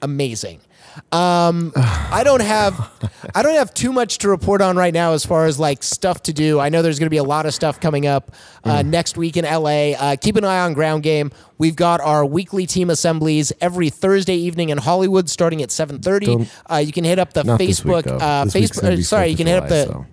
amazing. 0.00 0.60
Um, 1.10 1.72
I 1.76 2.22
don't 2.24 2.42
have 2.42 2.90
I 3.34 3.42
don't 3.42 3.54
have 3.54 3.72
too 3.72 3.92
much 3.92 4.18
to 4.18 4.28
report 4.28 4.60
on 4.60 4.76
right 4.76 4.92
now 4.92 5.12
as 5.12 5.24
far 5.24 5.46
as 5.46 5.58
like 5.58 5.82
stuff 5.82 6.22
to 6.24 6.32
do. 6.32 6.60
I 6.60 6.68
know 6.68 6.82
there's 6.82 6.98
going 6.98 7.06
to 7.06 7.10
be 7.10 7.16
a 7.18 7.22
lot 7.24 7.46
of 7.46 7.54
stuff 7.54 7.80
coming 7.80 8.06
up 8.06 8.34
uh, 8.64 8.82
next 8.82 9.16
week 9.16 9.36
in 9.36 9.44
LA. 9.44 9.92
Uh, 9.92 10.16
keep 10.16 10.36
an 10.36 10.44
eye 10.44 10.60
on 10.60 10.74
Ground 10.74 11.02
Game. 11.02 11.30
We've 11.58 11.76
got 11.76 12.00
our 12.00 12.26
weekly 12.26 12.66
team 12.66 12.90
assemblies 12.90 13.52
every 13.60 13.88
Thursday 13.88 14.34
evening 14.34 14.68
in 14.68 14.78
Hollywood, 14.78 15.30
starting 15.30 15.62
at 15.62 15.70
7:30. 15.70 16.48
Uh, 16.70 16.76
you 16.76 16.92
can 16.92 17.04
hit 17.04 17.18
up 17.18 17.32
the 17.32 17.42
Facebook. 17.44 18.04
week, 18.04 18.06
uh, 18.06 18.44
Facebook. 18.46 18.98
uh, 18.98 19.02
sorry, 19.02 19.28
you 19.28 19.36
can 19.36 19.46
hit 19.46 19.62
up 19.62 19.68
the. 19.68 19.86
so. 19.86 20.06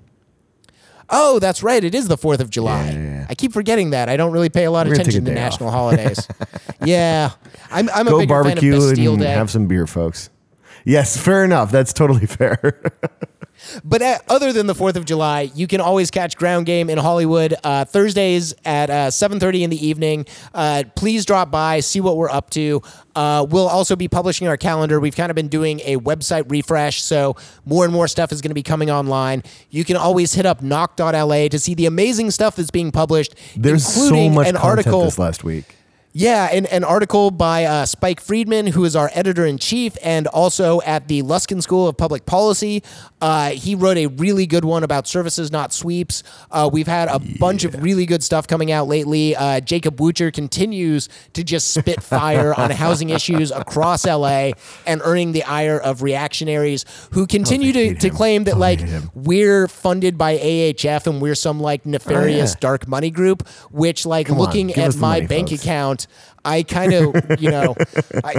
Oh, 1.11 1.39
that's 1.39 1.63
right. 1.63 1.83
It 1.83 1.95
is 1.95 2.07
the 2.07 2.17
Fourth 2.17 2.39
of 2.39 2.49
July. 2.51 2.85
Yeah, 2.85 2.91
yeah, 2.91 3.03
yeah. 3.03 3.25
I 3.29 3.35
keep 3.35 3.51
forgetting 3.51 3.89
that. 3.91 4.09
I 4.09 4.17
don't 4.17 4.31
really 4.31 4.49
pay 4.49 4.65
a 4.65 4.71
lot 4.71 4.85
of 4.85 4.91
We're 4.91 4.97
gonna 4.97 5.05
take 5.05 5.15
attention 5.15 5.33
to 5.35 5.41
off. 5.41 5.51
national 5.51 5.71
holidays. 5.71 6.27
yeah, 6.83 7.31
I'm, 7.71 7.89
I'm 7.89 8.07
a 8.07 8.11
big 8.11 8.27
bigger 8.27 8.43
fan 8.43 8.51
of 8.51 8.55
barbecue 8.55 8.71
Bastille 8.73 9.13
and 9.13 9.21
Day. 9.23 9.31
have 9.31 9.49
some 9.49 9.65
beer, 9.65 9.87
folks. 9.87 10.29
Yes, 10.85 11.17
fair 11.17 11.43
enough. 11.43 11.71
That's 11.71 11.93
totally 11.93 12.25
fair. 12.25 12.81
But 13.83 14.01
uh, 14.01 14.19
other 14.29 14.53
than 14.53 14.67
the 14.67 14.75
Fourth 14.75 14.95
of 14.95 15.05
July, 15.05 15.51
you 15.53 15.67
can 15.67 15.81
always 15.81 16.11
catch 16.11 16.37
Ground 16.37 16.65
Game 16.65 16.89
in 16.89 16.97
Hollywood 16.97 17.55
uh, 17.63 17.85
Thursdays 17.85 18.53
at 18.63 18.89
uh, 18.89 19.11
seven 19.11 19.39
thirty 19.39 19.63
in 19.63 19.69
the 19.69 19.85
evening. 19.85 20.25
Uh, 20.53 20.83
please 20.95 21.25
drop 21.25 21.51
by, 21.51 21.81
see 21.81 21.99
what 21.99 22.17
we're 22.17 22.29
up 22.29 22.49
to. 22.51 22.81
Uh, 23.15 23.45
we'll 23.49 23.67
also 23.67 23.95
be 23.95 24.07
publishing 24.07 24.47
our 24.47 24.55
calendar. 24.55 24.99
We've 24.99 25.15
kind 25.15 25.29
of 25.29 25.35
been 25.35 25.49
doing 25.49 25.81
a 25.81 25.97
website 25.97 26.49
refresh, 26.49 27.01
so 27.03 27.35
more 27.65 27.83
and 27.83 27.93
more 27.93 28.07
stuff 28.07 28.31
is 28.31 28.41
going 28.41 28.51
to 28.51 28.55
be 28.55 28.63
coming 28.63 28.89
online. 28.89 29.43
You 29.69 29.83
can 29.83 29.97
always 29.97 30.33
hit 30.33 30.45
up 30.45 30.61
knock.la 30.61 31.47
to 31.49 31.59
see 31.59 31.73
the 31.73 31.85
amazing 31.85 32.31
stuff 32.31 32.55
that's 32.55 32.71
being 32.71 32.91
published. 32.91 33.35
There's 33.57 33.85
so 33.85 34.03
including 34.03 34.35
much 34.35 34.47
an 34.47 34.55
content 34.55 34.69
article 34.69 35.03
this 35.03 35.19
last 35.19 35.43
week. 35.43 35.75
Yeah, 36.19 36.49
an, 36.51 36.65
an 36.65 36.83
article 36.83 37.31
by 37.31 37.63
uh, 37.63 37.85
Spike 37.85 38.19
Friedman, 38.19 38.67
who 38.67 38.83
is 38.83 38.93
our 38.93 39.09
editor 39.13 39.45
in 39.45 39.57
chief, 39.57 39.95
and 40.03 40.27
also 40.27 40.81
at 40.81 41.07
the 41.07 41.23
Luskin 41.23 41.63
School 41.63 41.87
of 41.87 41.95
Public 41.95 42.25
Policy. 42.25 42.83
Uh, 43.21 43.51
he 43.51 43.73
wrote 43.73 43.95
a 43.97 44.07
really 44.07 44.45
good 44.45 44.65
one 44.65 44.83
about 44.83 45.07
services, 45.07 45.49
not 45.49 45.71
sweeps. 45.71 46.23
Uh, 46.51 46.69
we've 46.71 46.87
had 46.89 47.07
a 47.07 47.19
bunch 47.39 47.63
of 47.63 47.81
really 47.81 48.05
good 48.05 48.21
stuff 48.21 48.47
coming 48.47 48.69
out 48.69 48.89
lately. 48.89 49.33
Uh, 49.33 49.61
Jacob 49.61 49.95
Woocher 50.01 50.29
continues 50.33 51.07
to 51.35 51.43
just 51.43 51.73
spit 51.73 52.03
fire 52.03 52.53
on 52.53 52.69
housing 52.71 53.11
issues 53.11 53.49
across 53.51 54.05
LA 54.05 54.51
and 54.85 55.01
earning 55.05 55.31
the 55.31 55.43
ire 55.43 55.79
of 55.79 56.01
reactionaries 56.03 56.83
who 57.13 57.27
continue 57.27 57.71
to, 57.71 57.95
to 57.95 58.09
claim 58.09 58.43
that, 58.43 58.55
Oh, 58.55 58.57
like, 58.57 58.81
we're 59.15 59.69
funded 59.69 60.17
by 60.17 60.37
AHF 60.37 61.07
and 61.07 61.21
we're 61.21 61.35
some, 61.35 61.61
like, 61.61 61.85
nefarious 61.85 62.51
Oh, 62.51 62.55
yeah. 62.55 62.59
dark 62.59 62.87
money 62.89 63.09
group, 63.09 63.47
which, 63.71 64.05
like, 64.05 64.27
Come 64.27 64.37
looking 64.37 64.73
at 64.73 64.95
my 64.97 65.15
money, 65.17 65.27
bank 65.27 65.49
folks. 65.49 65.61
account, 65.63 66.07
I 66.45 66.63
kind 66.63 66.93
of, 66.93 67.15
you 67.39 67.51
know, 67.51 67.75
I, 68.23 68.35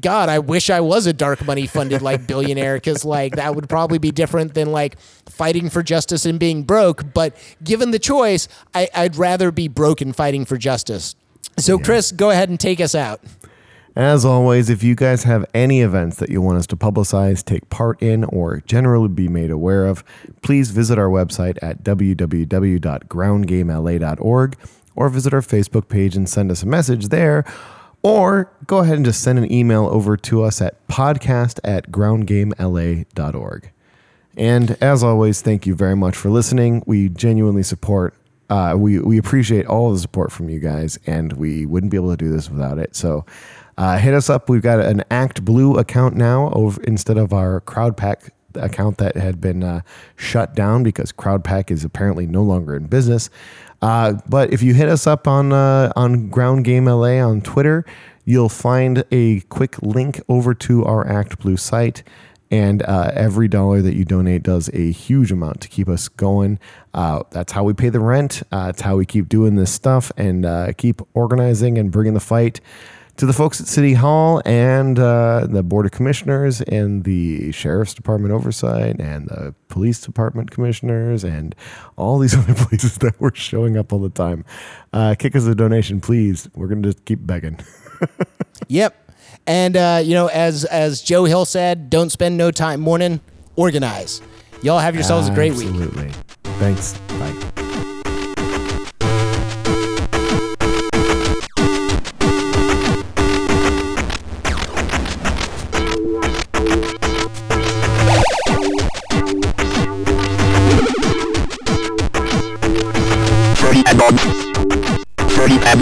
God, 0.00 0.28
I 0.28 0.38
wish 0.38 0.70
I 0.70 0.80
was 0.80 1.06
a 1.06 1.12
dark 1.12 1.44
money 1.44 1.66
funded 1.66 2.00
like 2.00 2.26
billionaire 2.26 2.76
because 2.76 3.04
like 3.04 3.36
that 3.36 3.56
would 3.56 3.68
probably 3.68 3.98
be 3.98 4.12
different 4.12 4.54
than 4.54 4.70
like 4.70 4.98
fighting 5.26 5.68
for 5.68 5.82
justice 5.82 6.26
and 6.26 6.38
being 6.38 6.62
broke. 6.62 7.12
But 7.12 7.36
given 7.62 7.90
the 7.90 7.98
choice, 7.98 8.46
I, 8.74 8.88
I'd 8.94 9.16
rather 9.16 9.50
be 9.50 9.68
broke 9.68 10.00
and 10.00 10.14
fighting 10.14 10.44
for 10.44 10.56
justice. 10.56 11.16
So, 11.58 11.78
Chris, 11.78 12.12
go 12.12 12.30
ahead 12.30 12.48
and 12.48 12.58
take 12.58 12.80
us 12.80 12.94
out. 12.94 13.20
As 13.96 14.24
always, 14.24 14.70
if 14.70 14.82
you 14.82 14.96
guys 14.96 15.22
have 15.22 15.46
any 15.54 15.80
events 15.80 16.16
that 16.16 16.28
you 16.28 16.42
want 16.42 16.58
us 16.58 16.66
to 16.68 16.76
publicize, 16.76 17.44
take 17.44 17.68
part 17.70 18.02
in, 18.02 18.24
or 18.24 18.60
generally 18.66 19.06
be 19.06 19.28
made 19.28 19.52
aware 19.52 19.86
of, 19.86 20.02
please 20.42 20.72
visit 20.72 20.98
our 20.98 21.08
website 21.08 21.56
at 21.62 21.84
www.groundgamela.org 21.84 24.56
or 24.96 25.08
visit 25.08 25.34
our 25.34 25.40
Facebook 25.40 25.88
page 25.88 26.16
and 26.16 26.28
send 26.28 26.50
us 26.50 26.62
a 26.62 26.66
message 26.66 27.08
there. 27.08 27.44
Or 28.02 28.52
go 28.66 28.78
ahead 28.78 28.96
and 28.96 29.04
just 29.04 29.22
send 29.22 29.38
an 29.38 29.50
email 29.50 29.86
over 29.86 30.16
to 30.18 30.42
us 30.42 30.60
at 30.60 30.86
podcast 30.88 31.58
at 31.64 31.90
groundgamela.org. 31.90 33.70
And 34.36 34.76
as 34.82 35.02
always, 35.02 35.40
thank 35.40 35.66
you 35.66 35.74
very 35.74 35.96
much 35.96 36.16
for 36.16 36.28
listening. 36.28 36.82
We 36.86 37.08
genuinely 37.08 37.62
support, 37.62 38.14
uh, 38.50 38.74
we, 38.76 38.98
we 38.98 39.16
appreciate 39.16 39.66
all 39.66 39.92
the 39.92 39.98
support 39.98 40.32
from 40.32 40.50
you 40.50 40.58
guys, 40.58 40.98
and 41.06 41.32
we 41.34 41.66
wouldn't 41.66 41.90
be 41.90 41.96
able 41.96 42.10
to 42.10 42.16
do 42.16 42.30
this 42.30 42.50
without 42.50 42.78
it. 42.78 42.94
So 42.94 43.24
uh, 43.78 43.96
hit 43.98 44.12
us 44.12 44.28
up. 44.28 44.48
We've 44.48 44.62
got 44.62 44.80
an 44.80 45.04
Act 45.10 45.44
Blue 45.44 45.78
account 45.78 46.16
now 46.16 46.50
over 46.52 46.82
instead 46.82 47.16
of 47.16 47.32
our 47.32 47.60
Crowdpac 47.62 48.30
account 48.56 48.98
that 48.98 49.16
had 49.16 49.40
been 49.40 49.62
uh, 49.62 49.80
shut 50.16 50.54
down 50.54 50.82
because 50.82 51.12
Crowdpac 51.12 51.70
is 51.70 51.84
apparently 51.84 52.26
no 52.26 52.42
longer 52.42 52.76
in 52.76 52.86
business. 52.86 53.30
Uh, 53.82 54.14
but 54.28 54.52
if 54.52 54.62
you 54.62 54.74
hit 54.74 54.88
us 54.88 55.06
up 55.06 55.28
on 55.28 55.52
uh, 55.52 55.92
on 55.96 56.28
Ground 56.28 56.64
Game 56.64 56.86
LA 56.86 57.18
on 57.18 57.40
Twitter, 57.40 57.84
you'll 58.24 58.48
find 58.48 59.04
a 59.10 59.40
quick 59.42 59.80
link 59.82 60.20
over 60.28 60.54
to 60.54 60.84
our 60.84 61.06
Act 61.06 61.38
Blue 61.38 61.56
site. 61.56 62.02
And 62.50 62.82
uh, 62.82 63.10
every 63.14 63.48
dollar 63.48 63.82
that 63.82 63.96
you 63.96 64.04
donate 64.04 64.44
does 64.44 64.70
a 64.72 64.92
huge 64.92 65.32
amount 65.32 65.60
to 65.62 65.68
keep 65.68 65.88
us 65.88 66.08
going. 66.08 66.60
Uh, 66.92 67.24
that's 67.30 67.52
how 67.52 67.64
we 67.64 67.72
pay 67.72 67.88
the 67.88 68.00
rent. 68.00 68.42
Uh, 68.52 68.66
it's 68.70 68.82
how 68.82 68.96
we 68.96 69.06
keep 69.06 69.28
doing 69.28 69.56
this 69.56 69.72
stuff 69.72 70.12
and 70.16 70.46
uh, 70.46 70.72
keep 70.74 71.02
organizing 71.14 71.78
and 71.78 71.90
bringing 71.90 72.14
the 72.14 72.20
fight 72.20 72.60
to 73.16 73.26
the 73.26 73.32
folks 73.32 73.60
at 73.60 73.66
City 73.66 73.94
Hall 73.94 74.42
and 74.44 74.98
uh, 74.98 75.46
the 75.48 75.62
Board 75.62 75.86
of 75.86 75.92
Commissioners 75.92 76.60
and 76.62 77.04
the 77.04 77.52
Sheriff's 77.52 77.94
Department 77.94 78.32
oversight 78.32 79.00
and 79.00 79.28
the 79.28 79.54
Police 79.68 80.00
Department 80.00 80.50
commissioners 80.50 81.24
and 81.24 81.54
all 81.96 82.18
these 82.18 82.34
other 82.38 82.54
places 82.54 82.98
that 82.98 83.20
we're 83.20 83.34
showing 83.34 83.76
up 83.76 83.92
all 83.92 84.00
the 84.00 84.10
time. 84.10 84.44
Uh, 84.92 85.14
kick 85.18 85.36
us 85.36 85.46
a 85.46 85.54
donation, 85.54 86.00
please. 86.00 86.48
We're 86.54 86.68
going 86.68 86.82
to 86.82 86.88
just 86.92 87.04
keep 87.04 87.24
begging. 87.26 87.58
Yep. 88.68 89.12
And 89.46 89.76
uh, 89.76 90.00
you 90.02 90.14
know, 90.14 90.28
as 90.28 90.64
as 90.64 91.02
Joe 91.02 91.24
Hill 91.24 91.44
said, 91.44 91.90
don't 91.90 92.10
spend 92.10 92.36
no 92.36 92.50
time 92.50 92.80
mourning, 92.80 93.20
organize. 93.56 94.22
Y'all 94.62 94.78
have 94.78 94.94
yourselves 94.94 95.28
a 95.28 95.34
great 95.34 95.52
week. 95.52 95.68
Absolutely. 95.68 96.10
Thanks. 96.58 96.96
Bye. 97.08 97.53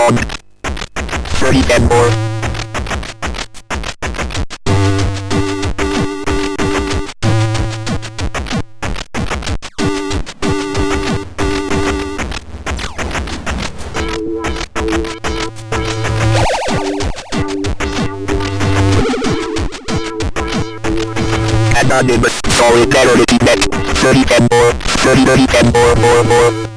On. 0.00 0.16
Thirty 1.36 1.60
and 1.70 1.88
more. 1.88 2.32
Better 22.92 23.16
to 23.16 23.26
keep 23.26 23.40
that. 23.42 23.58
Thirty 23.96 24.24
and 24.34 24.48
more. 24.50 24.72
Thirty, 25.00 25.24
thirty 25.24 25.46
and 25.56 25.72
more, 25.72 25.94
more, 25.96 26.24
more. 26.24 26.71